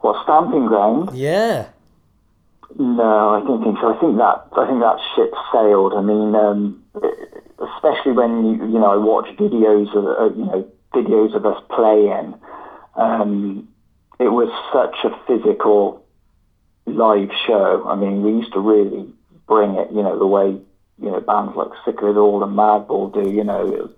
Well, 0.03 0.21
Stamping 0.25 0.67
Ground. 0.67 1.17
Yeah. 1.17 1.69
No, 2.77 3.31
I 3.31 3.47
don't 3.47 3.63
think 3.63 3.77
so. 3.81 3.95
I 3.95 4.01
think 4.01 4.17
that 4.19 4.43
I 4.59 4.67
think 4.67 4.81
that 4.81 4.99
ship 5.15 5.33
sailed. 5.53 5.93
I 5.95 6.03
mean, 6.03 6.35
um, 6.35 6.83
especially 7.77 8.13
when 8.13 8.45
you 8.45 8.55
you 8.67 8.81
know 8.81 8.91
I 8.91 8.97
watch 8.97 9.29
videos 9.39 9.95
of 9.95 10.05
uh, 10.05 10.35
you 10.35 10.47
know 10.47 10.69
videos 10.93 11.37
of 11.37 11.47
us 11.47 11.63
playing. 11.71 12.35
Um, 12.97 13.69
it 14.19 14.33
was 14.33 14.51
such 14.75 14.97
a 15.05 15.15
physical 15.29 16.05
live 16.87 17.31
show. 17.47 17.87
I 17.87 17.95
mean, 17.95 18.23
we 18.25 18.33
used 18.33 18.53
to 18.55 18.59
really 18.59 19.07
bring 19.47 19.77
it. 19.77 19.93
You 19.93 20.03
know, 20.03 20.19
the 20.19 20.27
way 20.27 20.59
you 21.01 21.11
know, 21.11 21.21
bands 21.21 21.57
like 21.57 21.69
Sick 21.85 21.99
of 22.03 22.17
It 22.17 22.19
All 22.19 22.43
and 22.45 22.57
Madball 22.57 23.13
do, 23.13 23.31
you 23.31 23.45
know, 23.45 23.91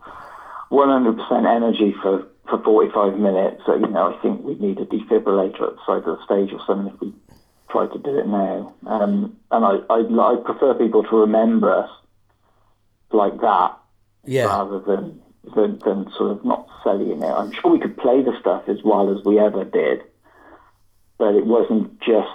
100% 0.71 1.57
energy 1.57 1.95
for, 2.01 2.27
for 2.49 2.63
45 2.63 3.19
minutes. 3.19 3.63
So, 3.67 3.75
you 3.75 3.89
know, 3.89 4.15
I 4.15 4.23
think 4.23 4.43
we 4.43 4.55
need 4.55 4.79
a 4.79 4.87
defibrillator 4.87 5.69
at 5.69 5.77
the 5.77 5.81
side 5.87 6.09
of 6.09 6.19
the 6.19 6.25
stage 6.25 6.53
or 6.53 6.61
something 6.67 6.95
if 6.95 7.01
we 7.01 7.13
try 7.71 7.87
to 7.87 7.99
do 7.99 8.19
it 8.19 8.27
now. 8.27 8.75
Um, 8.87 9.37
and 9.51 9.65
I, 9.65 9.79
I, 9.91 10.01
I 10.01 10.37
prefer 10.45 10.75
people 10.75 11.03
to 11.03 11.17
remember 11.17 11.75
us 11.75 11.91
like 13.11 13.41
that 13.41 13.77
yeah. 14.25 14.45
rather 14.45 14.79
than, 14.79 15.21
than, 15.55 15.79
than 15.85 16.11
sort 16.17 16.31
of 16.31 16.45
not 16.45 16.69
selling 16.85 17.23
it. 17.23 17.27
I'm 17.27 17.53
sure 17.53 17.73
we 17.73 17.81
could 17.81 17.97
play 17.97 18.23
the 18.23 18.39
stuff 18.41 18.65
as 18.69 18.79
well 18.85 19.17
as 19.17 19.25
we 19.25 19.39
ever 19.39 19.65
did, 19.65 20.03
but 21.19 21.35
it 21.35 21.47
wasn't 21.47 22.01
just 22.01 22.29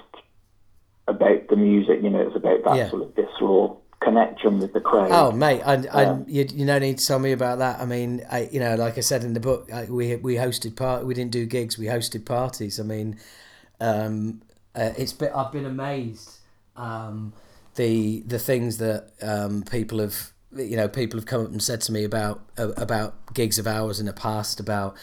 about 1.08 1.48
the 1.48 1.56
music, 1.56 2.04
you 2.04 2.10
know, 2.10 2.22
it 2.22 2.28
was 2.28 2.36
about 2.36 2.64
that 2.66 2.76
yeah. 2.76 2.90
sort 2.90 3.04
of 3.04 3.16
visceral 3.16 3.82
connection 4.08 4.60
with 4.60 4.74
the 4.74 4.82
crowd. 4.82 5.12
Oh, 5.12 5.32
mate, 5.32 5.62
I, 5.66 5.74
I, 5.92 6.18
you, 6.28 6.46
you 6.54 6.66
don't 6.66 6.82
need 6.82 6.98
to 6.98 7.06
tell 7.06 7.20
me 7.20 7.32
about 7.32 7.60
that. 7.60 7.80
I 7.80 7.86
mean, 7.86 8.24
I, 8.32 8.50
you 8.52 8.60
know, 8.60 8.76
like 8.76 8.98
I 8.98 9.02
said 9.02 9.24
in 9.24 9.34
the 9.34 9.40
book, 9.40 9.72
I, 9.72 9.86
we 9.86 10.16
we 10.18 10.36
hosted 10.36 10.76
part. 10.76 11.06
We 11.06 11.14
didn't 11.14 11.32
do 11.32 11.46
gigs. 11.46 11.78
We 11.78 11.88
hosted 11.88 12.26
parties. 12.26 12.80
I 12.80 12.84
mean, 12.84 13.20
um, 13.80 14.42
uh, 14.76 14.94
it's 14.98 15.14
been, 15.14 15.32
I've 15.34 15.52
been 15.52 15.66
amazed 15.66 16.40
um, 16.76 17.34
the 17.76 18.22
the 18.22 18.40
things 18.40 18.78
that 18.78 19.12
um, 19.22 19.64
people 19.64 20.00
have 20.00 20.32
you 20.56 20.78
know 20.78 20.88
people 20.88 21.20
have 21.20 21.26
come 21.26 21.42
up 21.44 21.52
and 21.52 21.62
said 21.62 21.82
to 21.82 21.92
me 21.92 22.04
about 22.04 22.42
uh, 22.58 22.70
about 22.78 23.34
gigs 23.34 23.60
of 23.60 23.68
ours 23.68 24.00
in 24.00 24.06
the 24.06 24.14
past 24.14 24.60
about 24.60 24.96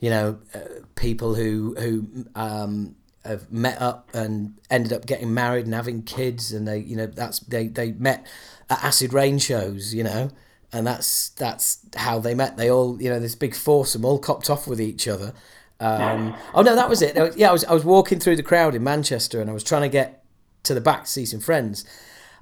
you 0.00 0.10
know 0.10 0.38
uh, 0.54 0.60
people 0.94 1.34
who 1.34 1.74
who 1.78 2.26
um, 2.34 2.94
have 3.24 3.50
met 3.52 3.80
up 3.80 4.08
and 4.14 4.54
ended 4.70 4.92
up 4.92 5.06
getting 5.06 5.32
married 5.32 5.64
and 5.64 5.74
having 5.74 6.02
kids 6.02 6.52
and 6.52 6.66
they 6.66 6.78
you 6.78 6.96
know 6.96 7.06
that's 7.06 7.38
they 7.40 7.68
they 7.68 7.92
met 7.92 8.26
at 8.68 8.82
Acid 8.82 9.12
Reign 9.12 9.38
shows 9.38 9.94
you 9.94 10.02
know 10.02 10.30
and 10.72 10.86
that's 10.86 11.28
that's 11.30 11.78
how 11.96 12.18
they 12.18 12.34
met 12.34 12.56
they 12.56 12.70
all 12.70 13.00
you 13.00 13.08
know 13.08 13.20
this 13.20 13.34
big 13.34 13.54
foursome 13.54 14.04
all 14.04 14.18
copped 14.18 14.50
off 14.50 14.66
with 14.66 14.80
each 14.80 15.06
other 15.06 15.32
um, 15.78 16.34
oh 16.54 16.62
no 16.62 16.76
that 16.76 16.88
was 16.88 17.02
it 17.02 17.16
yeah 17.36 17.50
I 17.50 17.52
was, 17.52 17.64
I 17.64 17.72
was 17.72 17.84
walking 17.84 18.20
through 18.20 18.36
the 18.36 18.42
crowd 18.42 18.74
in 18.76 18.84
manchester 18.84 19.40
and 19.40 19.50
i 19.50 19.52
was 19.52 19.64
trying 19.64 19.82
to 19.82 19.88
get 19.88 20.24
to 20.62 20.74
the 20.74 20.80
back 20.80 21.04
to 21.04 21.10
see 21.10 21.26
some 21.26 21.40
friends 21.40 21.84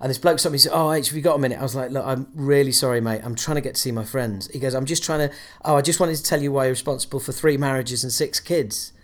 and 0.01 0.09
this 0.09 0.19
bloke 0.19 0.39
stopped 0.39 0.53
me 0.53 0.57
and 0.57 0.63
said, 0.63 0.73
Oh, 0.75 0.93
H, 0.93 1.09
have 1.09 1.17
you 1.17 1.23
got 1.23 1.37
a 1.37 1.39
minute? 1.39 1.59
I 1.59 1.63
was 1.63 1.75
like, 1.75 1.91
Look, 1.91 2.07
I'm 2.07 2.27
really 2.35 2.73
sorry, 2.73 3.03
mate. 3.03 3.21
I'm 3.23 3.35
trying 3.35 3.57
to 3.57 3.61
get 3.61 3.75
to 3.75 3.81
see 3.81 3.93
my 3.93 4.05
friends. 4.05 4.49
He 4.49 4.59
goes, 4.59 4.75
I'm 4.75 4.87
just 4.87 5.05
trying 5.05 5.29
to, 5.29 5.35
oh, 5.63 5.77
I 5.77 5.83
just 5.83 6.01
wanted 6.01 6.17
to 6.17 6.23
tell 6.23 6.41
you 6.43 6.53
why 6.53 6.65
you're 6.65 6.73
responsible 6.73 7.21
for 7.21 7.33
three 7.33 7.59
marriages 7.59 8.03
and 8.03 8.11
six 8.11 8.41
kids. 8.41 8.95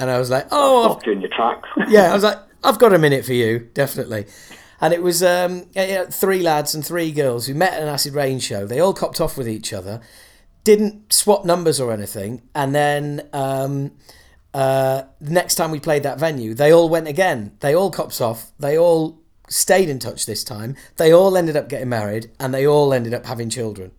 And 0.00 0.10
I 0.10 0.18
was 0.18 0.30
like, 0.30 0.48
oh, 0.50 0.96
I've, 0.96 1.06
in 1.06 1.20
your 1.20 1.28
tracks. 1.28 1.68
yeah, 1.88 2.10
I 2.10 2.14
was 2.14 2.22
like, 2.22 2.38
I've 2.64 2.78
got 2.78 2.94
a 2.94 2.98
minute 2.98 3.24
for 3.24 3.34
you, 3.34 3.68
definitely. 3.74 4.24
And 4.80 4.94
it 4.94 5.02
was 5.02 5.22
um, 5.22 5.66
three 6.10 6.42
lads 6.42 6.74
and 6.74 6.84
three 6.84 7.12
girls 7.12 7.46
who 7.46 7.54
met 7.54 7.74
at 7.74 7.82
an 7.82 7.88
Acid 7.88 8.14
Reign 8.14 8.38
show. 8.38 8.66
They 8.66 8.80
all 8.80 8.94
copped 8.94 9.20
off 9.20 9.36
with 9.36 9.46
each 9.46 9.74
other, 9.74 10.00
didn't 10.64 11.12
swap 11.12 11.44
numbers 11.44 11.78
or 11.78 11.92
anything. 11.92 12.40
And 12.54 12.74
then 12.74 13.28
um, 13.34 13.92
uh, 14.54 15.02
the 15.20 15.32
next 15.32 15.56
time 15.56 15.70
we 15.70 15.80
played 15.80 16.02
that 16.04 16.18
venue, 16.18 16.54
they 16.54 16.72
all 16.72 16.88
went 16.88 17.08
again. 17.08 17.52
They 17.60 17.74
all 17.74 17.90
copped 17.90 18.22
off. 18.22 18.52
They 18.58 18.78
all 18.78 19.20
stayed 19.50 19.90
in 19.90 19.98
touch 19.98 20.24
this 20.24 20.42
time. 20.42 20.76
They 20.96 21.12
all 21.12 21.36
ended 21.36 21.56
up 21.56 21.68
getting 21.68 21.90
married, 21.90 22.30
and 22.40 22.54
they 22.54 22.66
all 22.66 22.94
ended 22.94 23.12
up 23.12 23.26
having 23.26 23.50
children. 23.50 23.92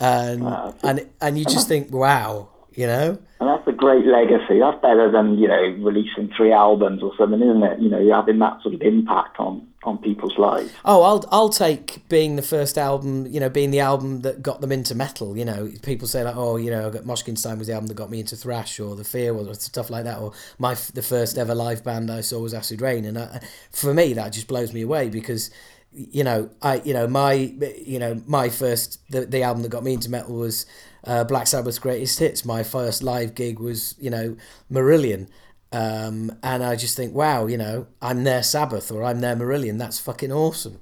And 0.00 0.42
wow. 0.42 0.74
and 0.82 1.08
and 1.22 1.38
you 1.38 1.46
just 1.46 1.66
think, 1.66 1.90
wow, 1.90 2.50
you 2.74 2.86
know. 2.86 3.18
And 3.40 3.48
that's 3.48 3.66
a 3.66 3.72
great 3.72 4.06
legacy. 4.06 4.60
That's 4.60 4.80
better 4.80 5.10
than 5.10 5.38
you 5.38 5.48
know 5.48 5.76
releasing 5.80 6.32
three 6.36 6.52
albums 6.52 7.02
or 7.02 7.12
something, 7.18 7.42
isn't 7.42 7.62
it? 7.62 7.80
You 7.80 7.88
know, 7.88 7.98
you're 7.98 8.14
having 8.14 8.38
that 8.38 8.62
sort 8.62 8.74
of 8.74 8.82
impact 8.82 9.38
on 9.38 9.66
on 9.82 9.98
people's 9.98 10.38
lives. 10.38 10.72
Oh, 10.84 11.02
I'll 11.02 11.24
I'll 11.30 11.48
take 11.50 12.08
being 12.08 12.36
the 12.36 12.42
first 12.42 12.78
album. 12.78 13.26
You 13.26 13.40
know, 13.40 13.50
being 13.50 13.70
the 13.70 13.80
album 13.80 14.20
that 14.22 14.42
got 14.42 14.60
them 14.60 14.72
into 14.72 14.94
metal. 14.94 15.36
You 15.36 15.44
know, 15.44 15.70
people 15.82 16.08
say 16.08 16.24
like, 16.24 16.36
oh, 16.36 16.56
you 16.56 16.70
know, 16.70 16.90
Moshkinstein 16.90 17.58
was 17.58 17.66
the 17.66 17.74
album 17.74 17.88
that 17.88 17.94
got 17.94 18.10
me 18.10 18.20
into 18.20 18.36
thrash, 18.36 18.80
or 18.80 18.96
the 18.96 19.04
Fear, 19.04 19.34
or 19.34 19.52
stuff 19.54 19.90
like 19.90 20.04
that, 20.04 20.18
or 20.18 20.32
my 20.58 20.74
the 20.94 21.02
first 21.02 21.36
ever 21.36 21.54
live 21.54 21.84
band 21.84 22.10
I 22.10 22.22
saw 22.22 22.40
was 22.40 22.54
Acid 22.54 22.80
Reign, 22.80 23.04
and 23.04 23.18
I, 23.18 23.40
for 23.70 23.92
me 23.92 24.12
that 24.14 24.32
just 24.32 24.48
blows 24.48 24.72
me 24.72 24.82
away 24.82 25.08
because 25.08 25.50
you 25.94 26.24
know 26.24 26.50
I 26.60 26.82
you 26.84 26.92
know 26.92 27.06
my 27.06 27.32
you 27.32 27.98
know 27.98 28.20
my 28.26 28.48
first 28.48 28.98
the 29.10 29.26
the 29.26 29.42
album 29.42 29.62
that 29.62 29.70
got 29.70 29.84
me 29.84 29.94
into 29.94 30.10
metal 30.10 30.36
was 30.36 30.66
uh, 31.06 31.24
Black 31.24 31.46
Sabbath's 31.46 31.78
greatest 31.78 32.18
hits. 32.18 32.44
My 32.44 32.62
first 32.62 33.02
live 33.02 33.34
gig 33.34 33.58
was, 33.58 33.94
you 33.98 34.10
know, 34.10 34.36
Marillion. 34.70 35.28
Um, 35.72 36.36
and 36.42 36.62
I 36.62 36.76
just 36.76 36.96
think, 36.96 37.14
wow, 37.14 37.46
you 37.46 37.58
know, 37.58 37.86
I'm 38.00 38.24
their 38.24 38.42
Sabbath 38.42 38.90
or 38.90 39.02
I'm 39.02 39.20
their 39.20 39.36
Marillion. 39.36 39.78
That's 39.78 39.98
fucking 39.98 40.32
awesome. 40.32 40.80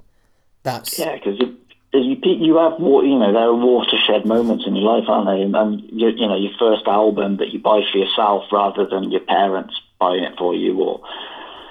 That's 0.64 0.98
yeah, 0.98 1.16
because 1.16 1.40
you, 1.40 1.56
you 1.92 2.16
you 2.22 2.56
have 2.56 2.78
you 2.78 3.18
know 3.18 3.32
there 3.32 3.48
are 3.48 3.54
watershed 3.54 4.26
moments 4.26 4.64
in 4.66 4.76
your 4.76 4.84
life, 4.84 5.08
aren't 5.08 5.26
they? 5.26 5.42
And, 5.42 5.56
and 5.56 5.80
you, 5.90 6.08
you 6.08 6.28
know 6.28 6.36
your 6.36 6.52
first 6.56 6.86
album 6.86 7.38
that 7.38 7.52
you 7.52 7.58
buy 7.58 7.80
for 7.90 7.98
yourself 7.98 8.44
rather 8.52 8.86
than 8.86 9.10
your 9.10 9.22
parents 9.22 9.80
buying 9.98 10.22
it 10.22 10.38
for 10.38 10.54
you, 10.54 10.80
or 10.80 11.00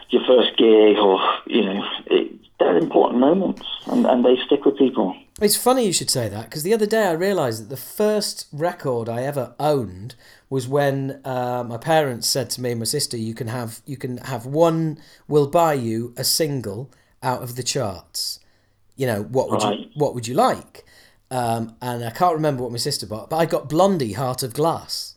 your 0.10 0.26
first 0.26 0.58
gig, 0.58 0.98
or 0.98 1.22
you 1.46 1.64
know, 1.64 1.88
it, 2.08 2.34
they're 2.62 2.78
important 2.78 3.20
moments, 3.20 3.64
and, 3.88 4.06
and 4.06 4.24
they 4.24 4.36
stick 4.46 4.66
with 4.66 4.78
people. 4.78 5.16
It's 5.42 5.56
funny 5.56 5.86
you 5.86 5.94
should 5.94 6.10
say 6.12 6.30
that 6.30 6.46
because 6.46 6.64
the 6.64 6.74
other 6.74 6.86
day 6.86 7.08
I 7.08 7.14
realised 7.14 7.64
that 7.64 7.70
the 7.70 7.82
first 7.82 8.48
record 8.52 9.10
I 9.10 9.24
ever 9.24 9.56
owned 9.60 10.16
was 10.50 10.68
when 10.68 11.20
uh, 11.26 11.64
my 11.68 11.78
parents 11.78 12.28
said 12.28 12.50
to 12.52 12.62
me 12.62 12.72
and 12.72 12.80
my 12.80 12.86
sister, 12.86 13.18
"You 13.18 13.34
can 13.34 13.48
have 13.48 13.82
you 13.86 13.98
can 13.98 14.18
have 14.18 14.46
one. 14.46 15.00
We'll 15.28 15.48
buy 15.48 15.74
you 15.74 16.14
a 16.18 16.24
single 16.24 16.92
out 17.24 17.42
of 17.42 17.56
the 17.56 17.64
charts. 17.64 18.40
You 18.96 19.08
know 19.08 19.24
what 19.24 19.50
would 19.50 19.64
Right. 19.64 19.80
you 19.80 19.86
what 19.96 20.14
would 20.14 20.28
you 20.28 20.36
like?" 20.36 20.86
Um, 21.32 21.76
and 21.82 22.04
I 22.04 22.12
can't 22.12 22.36
remember 22.36 22.62
what 22.64 22.72
my 22.74 22.78
sister 22.78 23.08
bought, 23.08 23.30
but 23.30 23.38
I 23.38 23.46
got 23.46 23.70
Blondie, 23.70 24.14
Heart 24.14 24.44
of 24.44 24.54
Glass. 24.54 25.16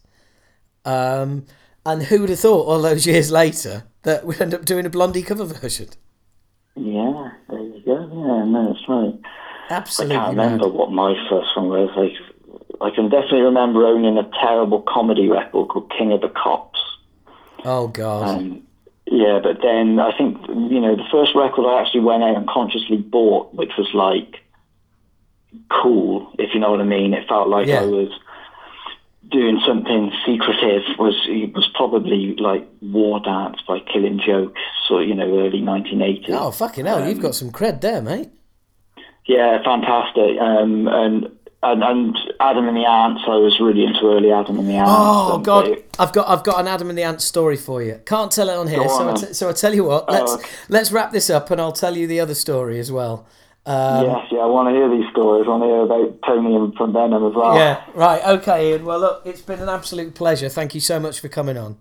Um, 0.85 1.47
and 1.85 2.05
who 2.05 2.21
would 2.21 2.31
have 2.31 2.41
thought 2.41 2.67
all 2.67 2.81
those 2.81 3.07
years 3.07 3.31
later 3.31 3.85
that 4.05 4.25
we'd 4.25 4.41
end 4.41 4.55
up 4.55 4.65
doing 4.65 4.87
a 4.87 4.91
Blondie 4.91 5.23
cover 5.23 5.45
version? 5.45 5.89
Yeah, 6.77 7.31
there 7.49 7.59
you 7.61 7.83
go. 7.85 7.99
Yeah, 8.01 8.45
no, 8.45 8.73
that's 8.73 8.89
right. 8.89 9.15
Absolutely. 9.71 10.17
I 10.17 10.25
can't 10.25 10.37
mad. 10.37 10.43
remember 10.45 10.69
what 10.69 10.91
my 10.93 11.15
first 11.31 11.57
one 11.57 11.69
was. 11.69 11.91
Like, 11.97 12.13
I 12.81 12.95
can 12.95 13.09
definitely 13.09 13.43
remember 13.43 13.87
owning 13.87 14.19
a 14.19 14.29
terrible 14.41 14.83
comedy 14.83 15.29
record 15.29 15.69
called 15.69 15.91
King 15.97 16.13
of 16.13 16.21
the 16.21 16.29
Cops. 16.29 16.81
Oh 17.65 17.89
God. 17.89 18.29
Um, 18.39 18.63
yeah, 19.07 19.39
but 19.43 19.59
then 19.63 19.99
I 20.01 20.17
think 20.19 20.39
you 20.49 20.81
know 20.81 20.97
the 20.97 21.05
first 21.13 21.35
record 21.35 21.67
I 21.67 21.81
actually 21.81 22.01
went 22.01 22.23
out 22.23 22.37
and 22.37 22.49
consciously 22.49 22.97
bought, 22.97 23.55
which 23.55 23.73
was 23.79 23.89
like 23.95 24.41
cool, 25.71 26.33
if 26.39 26.51
you 26.55 26.61
know 26.61 26.71
what 26.73 26.81
I 26.81 26.85
mean. 26.85 27.15
It 27.15 27.29
felt 27.29 27.49
like 27.49 27.67
Yeah. 27.67 27.83
I 27.83 27.87
was 27.87 28.11
doing 29.31 29.61
something 29.67 30.13
secretive. 30.27 30.83
Was 30.99 31.15
it 31.29 31.55
was 31.55 31.69
probably 31.75 32.35
like 32.37 32.67
War 32.83 33.21
Dance 33.21 33.59
by 33.67 33.81
Killing 33.81 34.21
Joke, 34.25 34.55
so 34.89 34.99
you 34.99 35.15
know 35.15 35.25
early 35.39 35.61
1980s. 35.61 36.27
oh 36.31 36.51
fucking 36.51 36.87
hell! 36.87 37.07
You've 37.09 37.21
got 37.23 37.35
some 37.35 37.51
cred 37.51 37.81
there, 37.81 38.03
mate. 38.03 38.31
Yeah, 39.27 39.63
fantastic. 39.63 40.39
Um, 40.39 40.87
and, 40.87 41.31
and 41.63 41.83
and 41.83 42.17
Adam 42.41 42.69
and 42.69 42.77
the 42.77 42.85
Ants, 42.85 43.23
I 43.27 43.37
was 43.37 43.59
really 43.59 43.85
into 43.85 44.01
early 44.05 44.31
Adam 44.31 44.59
and 44.59 44.69
the 44.69 44.75
Ants. 44.75 44.91
Oh 44.93 45.39
God, 45.39 45.67
they- 45.67 45.85
I've 45.99 46.13
got 46.13 46.29
I've 46.29 46.45
got 46.45 46.61
an 46.61 46.69
Adam 46.69 46.91
and 46.91 46.99
the 46.99 47.05
Ants 47.05 47.25
story 47.25 47.57
for 47.57 47.83
you. 47.83 48.01
Can't 48.05 48.31
tell 48.31 48.51
it 48.51 48.57
on 48.57 48.69
here, 48.69 48.87
so 48.87 49.05
I 49.05 49.09
on 49.09 49.15
t- 49.15 49.25
then. 49.27 49.35
so 49.35 49.49
I 49.49 49.53
tell 49.53 49.75
you 49.75 49.85
what. 49.85 50.11
Let's 50.11 50.33
okay. 50.35 50.49
let's 50.69 50.93
wrap 50.93 51.11
this 51.13 51.31
up, 51.31 51.51
and 51.51 51.61
I'll 51.61 51.73
tell 51.73 51.97
you 51.97 52.07
the 52.07 52.21
other 52.21 52.35
story 52.35 52.79
as 52.79 52.93
well. 52.93 53.27
Um, 53.67 54.05
yes, 54.05 54.27
yeah, 54.31 54.41
I 54.41 54.47
want 54.47 54.69
to 54.69 54.75
hear 54.75 54.91
these 54.91 55.11
stories. 55.11 55.47
I 55.47 55.51
want 55.51 55.63
to 55.63 55.69
hear 55.69 55.81
about 55.83 56.19
Tony 56.27 56.55
and 56.55 56.75
from 56.75 56.93
Venom 56.93 57.25
as 57.27 57.35
well. 57.35 57.57
yeah, 57.57 57.83
right, 57.95 58.23
okay, 58.39 58.73
Ian. 58.73 58.85
Well, 58.85 59.01
look, 59.01 59.23
it's 59.25 59.41
been 59.41 59.61
an 59.61 59.71
absolute 59.71 60.15
pleasure. 60.15 60.49
Thank 60.51 60.75
you 60.75 60.81
so 60.81 61.01
much 61.01 61.21
for 61.21 61.29
coming 61.29 61.57
on. 61.57 61.79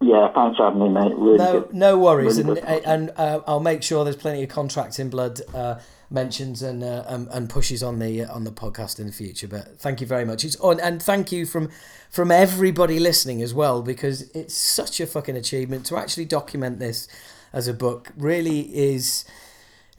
Yeah, 0.00 0.32
thanks 0.34 0.56
for 0.56 0.64
having 0.64 0.80
me, 0.82 0.88
mate. 0.88 1.14
Really 1.16 1.38
No, 1.38 1.60
good. 1.60 1.74
no 1.74 1.98
worries, 1.98 2.42
Really 2.42 2.60
and 2.62 2.84
and 2.86 3.10
uh, 3.16 3.40
I'll 3.46 3.60
make 3.60 3.82
sure 3.82 4.04
there's 4.04 4.16
plenty 4.16 4.42
of 4.42 4.48
contracts 4.48 4.98
in 4.98 5.10
blood 5.10 5.40
uh, 5.54 5.76
mentions 6.10 6.60
and, 6.62 6.82
uh, 6.82 7.04
and 7.06 7.28
and 7.28 7.48
pushes 7.48 7.82
on 7.82 7.98
the 7.98 8.24
on 8.24 8.44
the 8.44 8.50
podcast 8.50 8.98
in 8.98 9.06
the 9.06 9.12
future. 9.12 9.46
But 9.46 9.78
thank 9.78 10.00
you 10.00 10.06
very 10.06 10.24
much. 10.24 10.44
It's 10.44 10.56
on, 10.56 10.80
and 10.80 11.00
thank 11.02 11.30
you 11.30 11.46
from 11.46 11.68
from 12.10 12.30
everybody 12.32 12.98
listening 12.98 13.42
as 13.42 13.52
well 13.54 13.80
because 13.82 14.22
it's 14.30 14.54
such 14.54 14.98
a 14.98 15.06
fucking 15.06 15.36
achievement 15.36 15.86
to 15.86 15.96
actually 15.96 16.24
document 16.24 16.78
this 16.80 17.06
as 17.52 17.68
a 17.68 17.74
book. 17.74 18.08
Really 18.16 18.60
is. 18.74 19.24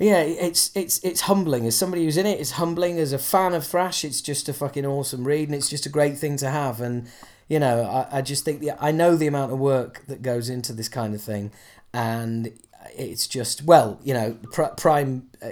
Yeah, 0.03 0.19
it's 0.21 0.69
it's 0.75 0.99
it's 1.03 1.21
humbling 1.21 1.65
as 1.65 1.77
somebody 1.77 2.03
who's 2.03 2.17
in 2.17 2.25
it. 2.25 2.39
It's 2.39 2.51
humbling 2.51 2.99
as 2.99 3.13
a 3.13 3.17
fan 3.19 3.53
of 3.53 3.65
thrash. 3.65 4.03
It's 4.03 4.21
just 4.21 4.49
a 4.49 4.53
fucking 4.53 4.85
awesome 4.85 5.23
read, 5.25 5.47
and 5.47 5.55
it's 5.55 5.69
just 5.69 5.85
a 5.85 5.89
great 5.89 6.17
thing 6.17 6.35
to 6.37 6.49
have. 6.49 6.81
And 6.81 7.07
you 7.47 7.59
know, 7.59 7.83
I, 7.83 8.17
I 8.17 8.21
just 8.21 8.43
think 8.45 8.59
the, 8.59 8.71
I 8.83 8.91
know 8.91 9.15
the 9.15 9.27
amount 9.27 9.51
of 9.53 9.59
work 9.59 10.03
that 10.07 10.21
goes 10.21 10.49
into 10.49 10.73
this 10.73 10.89
kind 10.89 11.13
of 11.15 11.21
thing, 11.21 11.51
and 11.93 12.51
it's 12.95 13.27
just 13.27 13.63
well, 13.63 13.99
you 14.03 14.13
know, 14.13 14.37
pr- 14.51 14.75
prime 14.77 15.29
uh, 15.41 15.49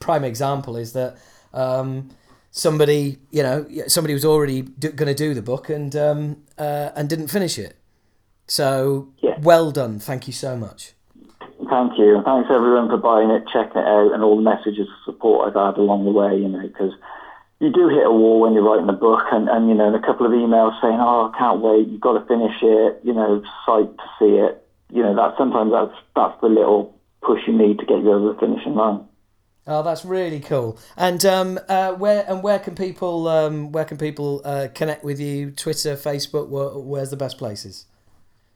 prime 0.00 0.24
example 0.24 0.76
is 0.76 0.92
that 0.94 1.16
um, 1.52 2.08
somebody, 2.50 3.18
you 3.30 3.42
know, 3.42 3.66
somebody 3.88 4.14
was 4.14 4.24
already 4.24 4.62
d- 4.62 4.88
going 4.88 5.08
to 5.08 5.14
do 5.14 5.34
the 5.34 5.42
book 5.42 5.68
and 5.68 5.94
um, 5.96 6.42
uh, 6.56 6.90
and 6.96 7.08
didn't 7.10 7.28
finish 7.28 7.58
it. 7.58 7.76
So 8.46 9.08
Yeah. 9.20 9.36
well 9.40 9.70
done. 9.70 9.98
Thank 9.98 10.26
you 10.26 10.32
so 10.32 10.56
much. 10.56 10.94
Thank 11.68 11.98
you. 11.98 12.16
and 12.16 12.24
Thanks 12.24 12.50
everyone 12.50 12.88
for 12.88 12.96
buying 12.96 13.30
it, 13.30 13.44
checking 13.52 13.80
it 13.80 13.86
out, 13.86 14.12
and 14.12 14.22
all 14.22 14.36
the 14.36 14.42
messages 14.42 14.88
of 14.88 15.04
support 15.04 15.48
I've 15.48 15.54
had 15.54 15.78
along 15.78 16.04
the 16.04 16.10
way, 16.10 16.36
you 16.36 16.48
know, 16.48 16.66
because 16.66 16.92
you 17.60 17.70
do 17.72 17.88
hit 17.88 18.04
a 18.04 18.10
wall 18.10 18.40
when 18.40 18.52
you're 18.52 18.64
writing 18.64 18.88
a 18.88 18.92
book, 18.92 19.24
and, 19.30 19.48
and, 19.48 19.68
you 19.68 19.74
know, 19.74 19.86
and 19.86 19.96
a 19.96 20.06
couple 20.06 20.26
of 20.26 20.32
emails 20.32 20.80
saying, 20.82 20.98
oh, 20.98 21.30
I 21.32 21.38
can't 21.38 21.60
wait, 21.60 21.88
you've 21.88 22.00
got 22.00 22.18
to 22.18 22.26
finish 22.26 22.56
it, 22.62 23.00
you 23.04 23.12
know, 23.12 23.42
psyched 23.66 23.96
to 23.96 24.04
see 24.18 24.34
it. 24.36 24.66
You 24.90 25.02
know, 25.02 25.14
that 25.16 25.34
sometimes 25.38 25.72
that's, 25.72 25.94
that's 26.14 26.40
the 26.40 26.48
little 26.48 26.98
push 27.22 27.40
you 27.46 27.56
need 27.56 27.78
to 27.78 27.86
get 27.86 28.02
you 28.02 28.12
over 28.12 28.32
the 28.32 28.40
finishing 28.40 28.74
line. 28.74 29.06
Oh, 29.66 29.82
that's 29.82 30.04
really 30.04 30.40
cool. 30.40 30.78
And 30.96 31.24
um, 31.24 31.60
uh, 31.68 31.92
where 31.92 32.24
and 32.28 32.42
where 32.42 32.58
can 32.58 32.74
people 32.74 33.28
um, 33.28 33.70
where 33.70 33.84
can 33.84 33.96
people 33.96 34.42
uh, 34.44 34.66
connect 34.74 35.04
with 35.04 35.20
you? 35.20 35.52
Twitter, 35.52 35.94
Facebook. 35.94 36.48
Where, 36.48 36.70
where's 36.70 37.10
the 37.10 37.16
best 37.16 37.38
places? 37.38 37.86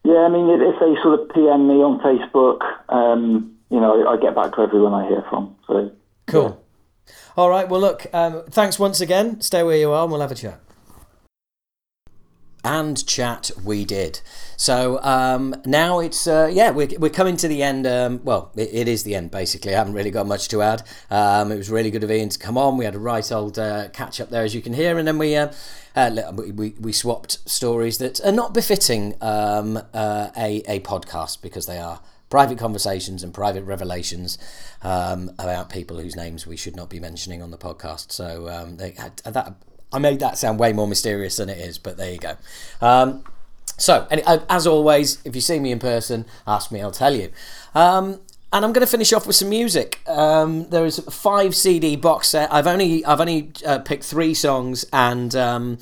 Yeah, 0.07 0.21
I 0.21 0.29
mean, 0.29 0.49
if 0.49 0.79
they 0.79 0.95
sort 1.03 1.19
of 1.19 1.29
PM 1.35 1.67
me 1.67 1.83
on 1.83 1.99
Facebook, 1.99 2.63
um, 2.89 3.57
you 3.71 3.81
know, 3.81 4.07
I, 4.07 4.17
get 4.17 4.37
back 4.37 4.55
to 4.55 4.61
everyone 4.61 4.95
I 4.95 5.09
hear 5.09 5.25
from. 5.29 5.57
So 5.67 5.91
Cool. 6.29 6.63
All 7.37 7.51
right. 7.51 7.69
Well, 7.69 7.81
look. 7.81 8.07
Um, 8.15 8.45
thanks 8.49 8.79
once 8.79 9.01
again. 9.01 9.41
Stay 9.41 9.65
where 9.65 9.77
you 9.77 9.91
are, 9.91 10.05
and 10.05 10.13
we'll 10.13 10.21
have 10.21 10.31
a 10.31 10.37
chat. 10.37 10.61
And 12.67 13.07
chat 13.07 13.53
we 13.65 13.85
did. 13.85 14.21
So 14.57 15.01
um, 15.03 15.55
now 15.65 16.01
it's 16.01 16.27
uh, 16.27 16.51
yeah 16.53 16.73
we're, 16.73 16.89
we're 16.99 17.11
coming 17.11 17.37
to 17.37 17.47
the 17.47 17.63
end. 17.63 17.87
Um, 17.87 18.21
well, 18.25 18.51
it, 18.57 18.71
it 18.73 18.89
is 18.89 19.05
the 19.05 19.15
end 19.15 19.31
basically. 19.31 19.73
I 19.73 19.79
haven't 19.79 19.95
really 19.95 20.11
got 20.11 20.27
much 20.27 20.49
to 20.49 20.63
add. 20.63 20.83
Um, 21.09 21.53
it 21.53 21.57
was 21.57 21.71
really 21.71 21.93
good 21.93 22.03
of 22.03 22.11
Ian 22.11 22.29
to 22.31 22.39
come 22.41 22.59
on. 22.59 22.77
We 22.77 22.85
had 22.85 22.97
a 22.97 22.99
right 22.99 23.31
old 23.31 23.57
uh, 23.57 23.89
catch 23.91 24.21
up 24.21 24.31
there 24.31 24.43
as 24.43 24.53
you 24.53 24.63
can 24.63 24.73
hear, 24.73 24.99
and 24.99 25.07
then 25.07 25.17
we. 25.17 25.37
Uh, 25.37 25.53
uh, 25.95 26.31
we, 26.37 26.75
we, 26.79 26.93
swapped 26.93 27.39
stories 27.49 27.97
that 27.97 28.21
are 28.23 28.31
not 28.31 28.53
befitting 28.53 29.15
um, 29.23 29.79
uh, 29.95 30.29
a, 30.37 30.63
a 30.69 30.81
podcast 30.81 31.41
because 31.41 31.65
they 31.65 31.79
are 31.79 32.03
private 32.29 32.59
conversations 32.59 33.23
and 33.23 33.33
private 33.33 33.65
revelations 33.65 34.37
um, 34.83 35.31
about 35.39 35.71
people 35.71 35.99
whose 35.99 36.15
names 36.15 36.47
we 36.47 36.55
should 36.55 36.77
not 36.77 36.91
be 36.91 37.01
mentioning 37.01 37.41
on 37.41 37.51
the 37.51 37.57
podcast. 37.57 38.13
So 38.13 38.47
um, 38.51 38.77
they, 38.77 38.91
that 39.25 39.57
I 39.93 39.99
made 39.99 40.21
that 40.21 40.39
sound 40.39 40.59
way 40.59 40.73
more 40.73 40.87
mysterious 40.87 41.37
than 41.37 41.49
it 41.49 41.59
is, 41.59 41.79
but 41.79 41.97
there 41.97 42.13
you 42.13 42.19
go. 42.19 42.37
Um, 42.81 43.25
so, 43.79 44.07
any- 44.11 44.23
uh, 44.25 44.41
as 44.49 44.67
always, 44.67 45.19
if 45.25 45.35
you 45.35 45.41
see 45.41 45.59
me 45.59 45.71
in 45.71 45.79
person, 45.79 46.25
ask 46.47 46.73
me, 46.73 46.81
I'll 46.81 46.91
tell 46.91 47.15
you. 47.15 47.31
Um, 47.75 48.21
and 48.53 48.65
I'm 48.65 48.73
going 48.73 48.87
to 48.87 48.91
finish 48.91 49.13
off 49.13 49.27
with 49.27 49.37
some 49.37 49.51
music. 49.51 50.01
Um, 50.09 50.69
there 50.71 50.87
is 50.87 50.99
a 50.99 51.11
five 51.11 51.55
CD 51.55 51.97
box 51.97 52.29
set. 52.29 52.53
I've 52.53 52.67
only 52.67 53.05
I've 53.05 53.21
only 53.21 53.53
uh, 53.67 53.81
picked 53.81 54.05
three 54.05 54.35
songs, 54.35 54.87
and 54.93 55.35
um, 55.35 55.79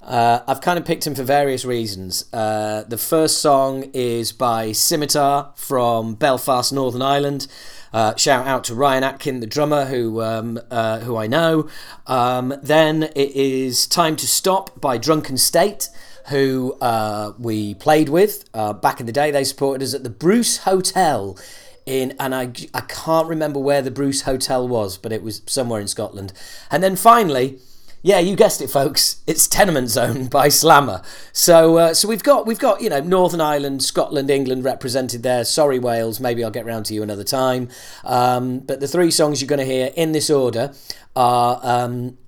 uh, 0.00 0.40
I've 0.46 0.60
kind 0.60 0.78
of 0.78 0.84
picked 0.84 1.04
them 1.04 1.14
for 1.14 1.22
various 1.24 1.64
reasons. 1.64 2.32
Uh, 2.32 2.84
the 2.88 2.96
first 2.96 3.42
song 3.42 3.90
is 3.92 4.32
by 4.32 4.72
Scimitar 4.72 5.52
from 5.56 6.14
Belfast, 6.14 6.72
Northern 6.72 7.02
Ireland. 7.02 7.46
Uh, 7.94 8.12
shout 8.16 8.44
out 8.44 8.64
to 8.64 8.74
Ryan 8.74 9.04
Atkin, 9.04 9.38
the 9.38 9.46
drummer, 9.46 9.84
who 9.84 10.20
um, 10.20 10.58
uh, 10.68 10.98
who 10.98 11.16
I 11.16 11.28
know. 11.28 11.68
Um, 12.08 12.52
then 12.60 13.04
it 13.04 13.30
is 13.36 13.86
"Time 13.86 14.16
to 14.16 14.26
Stop" 14.26 14.80
by 14.80 14.98
Drunken 14.98 15.38
State, 15.38 15.88
who 16.28 16.76
uh, 16.80 17.34
we 17.38 17.74
played 17.74 18.08
with 18.08 18.50
uh, 18.52 18.72
back 18.72 18.98
in 18.98 19.06
the 19.06 19.12
day. 19.12 19.30
They 19.30 19.44
supported 19.44 19.84
us 19.84 19.94
at 19.94 20.02
the 20.02 20.10
Bruce 20.10 20.56
Hotel 20.58 21.38
in, 21.86 22.16
and 22.18 22.34
I 22.34 22.50
I 22.74 22.80
can't 22.80 23.28
remember 23.28 23.60
where 23.60 23.80
the 23.80 23.92
Bruce 23.92 24.22
Hotel 24.22 24.66
was, 24.66 24.98
but 24.98 25.12
it 25.12 25.22
was 25.22 25.42
somewhere 25.46 25.80
in 25.80 25.86
Scotland. 25.86 26.32
And 26.72 26.82
then 26.82 26.96
finally. 26.96 27.60
Yeah, 28.04 28.18
you 28.18 28.36
guessed 28.36 28.60
it, 28.60 28.68
folks. 28.68 29.22
It's 29.26 29.48
Tenement 29.48 29.88
Zone 29.88 30.26
by 30.30 30.50
Slammer. 30.50 31.00
So, 31.32 31.78
uh, 31.78 31.94
so 31.94 32.06
we've 32.06 32.22
got 32.22 32.46
we've 32.46 32.58
got 32.58 32.82
you 32.82 32.90
know 32.90 33.00
Northern 33.00 33.40
Ireland, 33.40 33.82
Scotland, 33.82 34.28
England 34.28 34.62
represented 34.62 35.22
there. 35.22 35.42
Sorry, 35.42 35.78
Wales. 35.78 36.20
Maybe 36.20 36.44
I'll 36.44 36.50
get 36.50 36.66
round 36.66 36.84
to 36.86 36.94
you 36.94 37.02
another 37.02 37.24
time. 37.24 37.70
Um, 38.04 38.58
but 38.58 38.80
the 38.80 38.88
three 38.88 39.10
songs 39.10 39.40
you're 39.40 39.48
going 39.48 39.58
to 39.58 39.64
hear 39.64 39.90
in 39.96 40.12
this 40.12 40.28
order 40.28 40.74
are. 41.16 41.58
Um, 41.62 42.18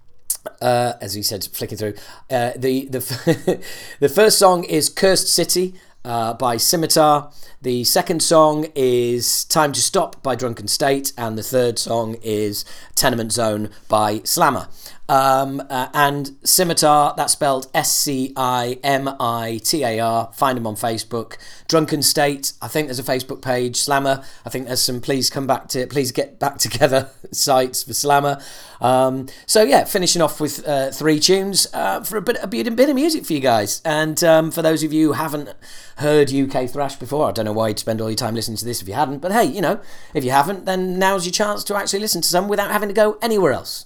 uh, 0.62 0.92
as 1.00 1.16
we 1.16 1.22
said, 1.22 1.44
flicking 1.44 1.76
through 1.76 1.94
uh, 2.30 2.52
the 2.56 2.86
the 2.86 3.60
the 4.00 4.08
first 4.08 4.38
song 4.38 4.64
is 4.64 4.88
"Cursed 4.88 5.28
City" 5.28 5.74
uh, 6.06 6.32
by 6.34 6.56
Scimitar. 6.56 7.32
The 7.60 7.84
second 7.84 8.22
song 8.22 8.68
is 8.76 9.44
"Time 9.44 9.72
to 9.72 9.80
Stop" 9.80 10.22
by 10.22 10.36
Drunken 10.36 10.68
State, 10.68 11.12
and 11.18 11.36
the 11.36 11.42
third 11.42 11.78
song 11.80 12.16
is 12.22 12.64
"Tenement 12.94 13.32
Zone" 13.32 13.70
by 13.88 14.20
Slammer. 14.20 14.68
Um, 15.08 15.62
uh, 15.70 15.88
and 15.94 16.36
Scimitar, 16.42 17.14
that's 17.16 17.32
spelled 17.32 17.68
S 17.72 17.92
C 17.92 18.32
I 18.36 18.78
M 18.82 19.08
I 19.20 19.60
T 19.62 19.84
A 19.84 20.00
R. 20.00 20.30
Find 20.32 20.56
them 20.56 20.66
on 20.66 20.74
Facebook. 20.74 21.36
Drunken 21.68 22.02
State, 22.02 22.52
I 22.60 22.68
think 22.68 22.88
there's 22.88 22.98
a 22.98 23.04
Facebook 23.04 23.42
page. 23.42 23.76
Slammer, 23.76 24.24
I 24.44 24.50
think 24.50 24.66
there's 24.66 24.82
some 24.82 25.00
please 25.00 25.30
come 25.30 25.46
back 25.46 25.68
to, 25.68 25.86
please 25.86 26.12
get 26.12 26.38
back 26.38 26.58
together 26.58 27.10
sites 27.32 27.82
for 27.82 27.92
Slammer. 27.92 28.40
Um, 28.80 29.28
so 29.46 29.62
yeah, 29.62 29.84
finishing 29.84 30.22
off 30.22 30.40
with 30.40 30.66
uh, 30.66 30.90
three 30.90 31.18
tunes 31.18 31.66
uh, 31.72 32.02
for 32.02 32.16
a 32.16 32.22
bit, 32.22 32.38
a 32.42 32.46
bit, 32.46 32.66
a 32.66 32.70
bit 32.70 32.88
of 32.88 32.94
music 32.94 33.24
for 33.24 33.32
you 33.32 33.40
guys. 33.40 33.80
And 33.84 34.22
um, 34.24 34.50
for 34.50 34.62
those 34.62 34.82
of 34.82 34.92
you 34.92 35.08
who 35.08 35.12
haven't 35.12 35.54
heard 35.98 36.32
UK 36.32 36.68
thrash 36.68 36.96
before, 36.96 37.28
I 37.28 37.32
don't 37.32 37.44
know 37.44 37.52
why 37.52 37.68
you'd 37.68 37.78
spend 37.78 38.00
all 38.00 38.10
your 38.10 38.16
time 38.16 38.34
listening 38.34 38.56
to 38.58 38.64
this 38.64 38.82
if 38.82 38.88
you 38.88 38.94
hadn't. 38.94 39.18
But 39.18 39.32
hey, 39.32 39.44
you 39.44 39.60
know, 39.60 39.80
if 40.14 40.24
you 40.24 40.30
haven't, 40.30 40.66
then 40.66 40.98
now's 40.98 41.26
your 41.26 41.32
chance 41.32 41.64
to 41.64 41.76
actually 41.76 42.00
listen 42.00 42.20
to 42.22 42.28
some 42.28 42.48
without 42.48 42.70
having 42.70 42.88
to 42.88 42.94
go 42.94 43.18
anywhere 43.22 43.52
else. 43.52 43.84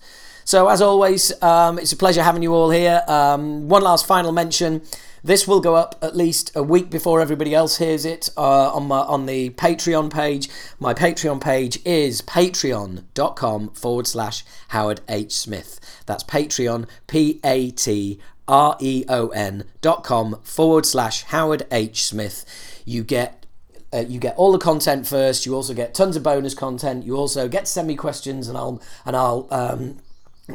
So, 0.50 0.66
as 0.66 0.82
always, 0.82 1.30
um, 1.44 1.78
it's 1.78 1.92
a 1.92 1.96
pleasure 1.96 2.24
having 2.24 2.42
you 2.42 2.52
all 2.52 2.70
here. 2.70 3.04
Um, 3.06 3.68
one 3.68 3.82
last 3.82 4.04
final 4.04 4.32
mention. 4.32 4.82
This 5.22 5.46
will 5.46 5.60
go 5.60 5.76
up 5.76 5.94
at 6.02 6.16
least 6.16 6.50
a 6.56 6.62
week 6.64 6.90
before 6.90 7.20
everybody 7.20 7.54
else 7.54 7.76
hears 7.76 8.04
it 8.04 8.30
uh, 8.36 8.74
on 8.74 8.88
my 8.88 8.98
on 8.98 9.26
the 9.26 9.50
Patreon 9.50 10.12
page. 10.12 10.48
My 10.80 10.92
Patreon 10.92 11.40
page 11.40 11.78
is 11.84 12.20
patreon.com 12.22 13.68
forward 13.74 14.08
slash 14.08 14.44
Howard 14.70 15.02
H. 15.08 15.30
Smith. 15.30 15.78
That's 16.06 16.24
Patreon, 16.24 16.88
P 17.06 17.38
A 17.44 17.70
T 17.70 18.18
R 18.48 18.76
E 18.80 19.04
O 19.08 19.28
N 19.28 19.62
dot 19.80 20.02
com 20.02 20.40
forward 20.42 20.84
slash 20.84 21.22
Howard 21.26 21.64
H. 21.70 22.02
Smith. 22.02 22.82
You 22.84 23.04
get 23.04 23.46
uh, 23.94 23.98
you 23.98 24.18
get 24.18 24.34
all 24.34 24.50
the 24.50 24.58
content 24.58 25.06
first. 25.06 25.46
You 25.46 25.54
also 25.54 25.74
get 25.74 25.94
tons 25.94 26.16
of 26.16 26.24
bonus 26.24 26.54
content. 26.54 27.06
You 27.06 27.16
also 27.16 27.46
get 27.46 27.66
to 27.66 27.70
send 27.70 27.86
me 27.86 27.94
questions, 27.94 28.48
and 28.48 28.58
I'll 28.58 28.82
and 29.06 29.14
I'll 29.14 29.46
um, 29.52 30.00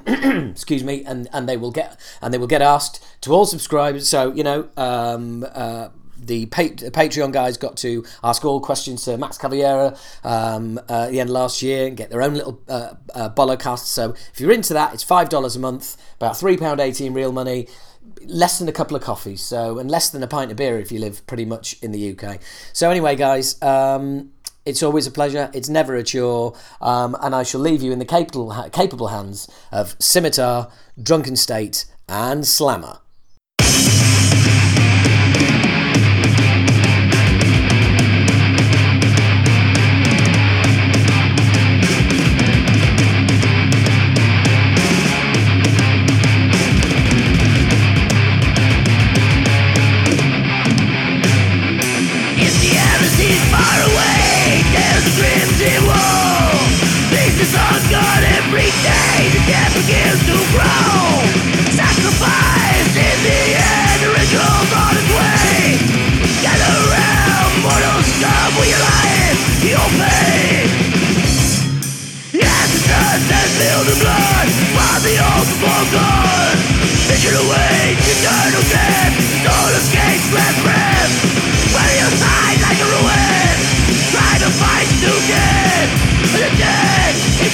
excuse 0.51 0.83
me, 0.83 1.03
and 1.05 1.27
and 1.33 1.47
they 1.47 1.57
will 1.57 1.71
get 1.71 1.99
and 2.21 2.33
they 2.33 2.37
will 2.37 2.47
get 2.47 2.61
asked 2.61 3.03
to 3.21 3.33
all 3.33 3.45
subscribers. 3.45 4.07
So 4.09 4.31
you 4.33 4.43
know. 4.43 4.69
Um, 4.77 5.45
uh, 5.53 5.89
the, 6.17 6.47
pa- 6.47 6.63
Patreon 6.63 7.31
guys 7.31 7.55
got 7.57 7.77
to 7.77 8.03
ask 8.23 8.43
all 8.45 8.59
questions 8.59 9.05
to 9.05 9.15
Max 9.15 9.37
Cavalera 9.37 9.95
um, 10.23 10.79
uh, 10.89 11.03
at 11.03 11.11
the 11.11 11.19
end 11.19 11.29
of 11.29 11.35
last 11.35 11.61
year 11.61 11.85
and 11.85 11.95
get 11.95 12.09
their 12.09 12.23
own 12.23 12.33
little 12.33 12.59
uh, 12.67 12.95
uh. 13.13 13.75
So 13.75 14.15
if 14.33 14.39
you're 14.39 14.51
into 14.51 14.73
that, 14.73 14.93
it's 14.93 15.03
five 15.03 15.29
dollars 15.29 15.55
a 15.55 15.59
month, 15.59 15.97
about 16.15 16.37
three 16.37 16.57
pound 16.57 16.79
eighty 16.79 17.05
in 17.05 17.13
real 17.13 17.31
money 17.31 17.67
less 18.27 18.59
than 18.59 18.67
a 18.67 18.71
couple 18.71 18.95
of 18.95 19.03
coffees, 19.03 19.41
so 19.41 19.77
and 19.79 19.89
less 19.89 20.09
than 20.09 20.23
a 20.23 20.27
pint 20.27 20.51
of 20.51 20.57
beer 20.57 20.79
if 20.79 20.91
you 20.91 20.99
live 20.99 21.25
pretty 21.27 21.45
much 21.45 21.75
in 21.81 21.91
the 21.91 22.17
UK. 22.17 22.39
So 22.73 22.89
anyway, 22.89 23.15
guys, 23.15 23.61
um, 23.61 24.31
it's 24.65 24.83
always 24.83 25.07
a 25.07 25.11
pleasure. 25.11 25.49
It's 25.53 25.69
never 25.69 25.95
a 25.95 26.03
chore, 26.03 26.55
um, 26.81 27.15
and 27.21 27.35
I 27.35 27.43
shall 27.43 27.61
leave 27.61 27.81
you 27.81 27.91
in 27.91 27.99
the 27.99 28.05
capable 28.05 28.53
capable 28.71 29.07
hands 29.07 29.47
of 29.71 29.95
Scimitar, 29.99 30.71
Drunken 31.01 31.35
State, 31.35 31.85
and 32.07 32.45
Slammer. 32.45 32.99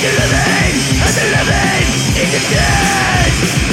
the 0.02 0.10
living, 0.18 0.76
and 1.06 1.14
the 1.14 1.26
living 1.30 1.90
is 2.18 2.32
the 2.34 2.56
dead. 2.56 3.71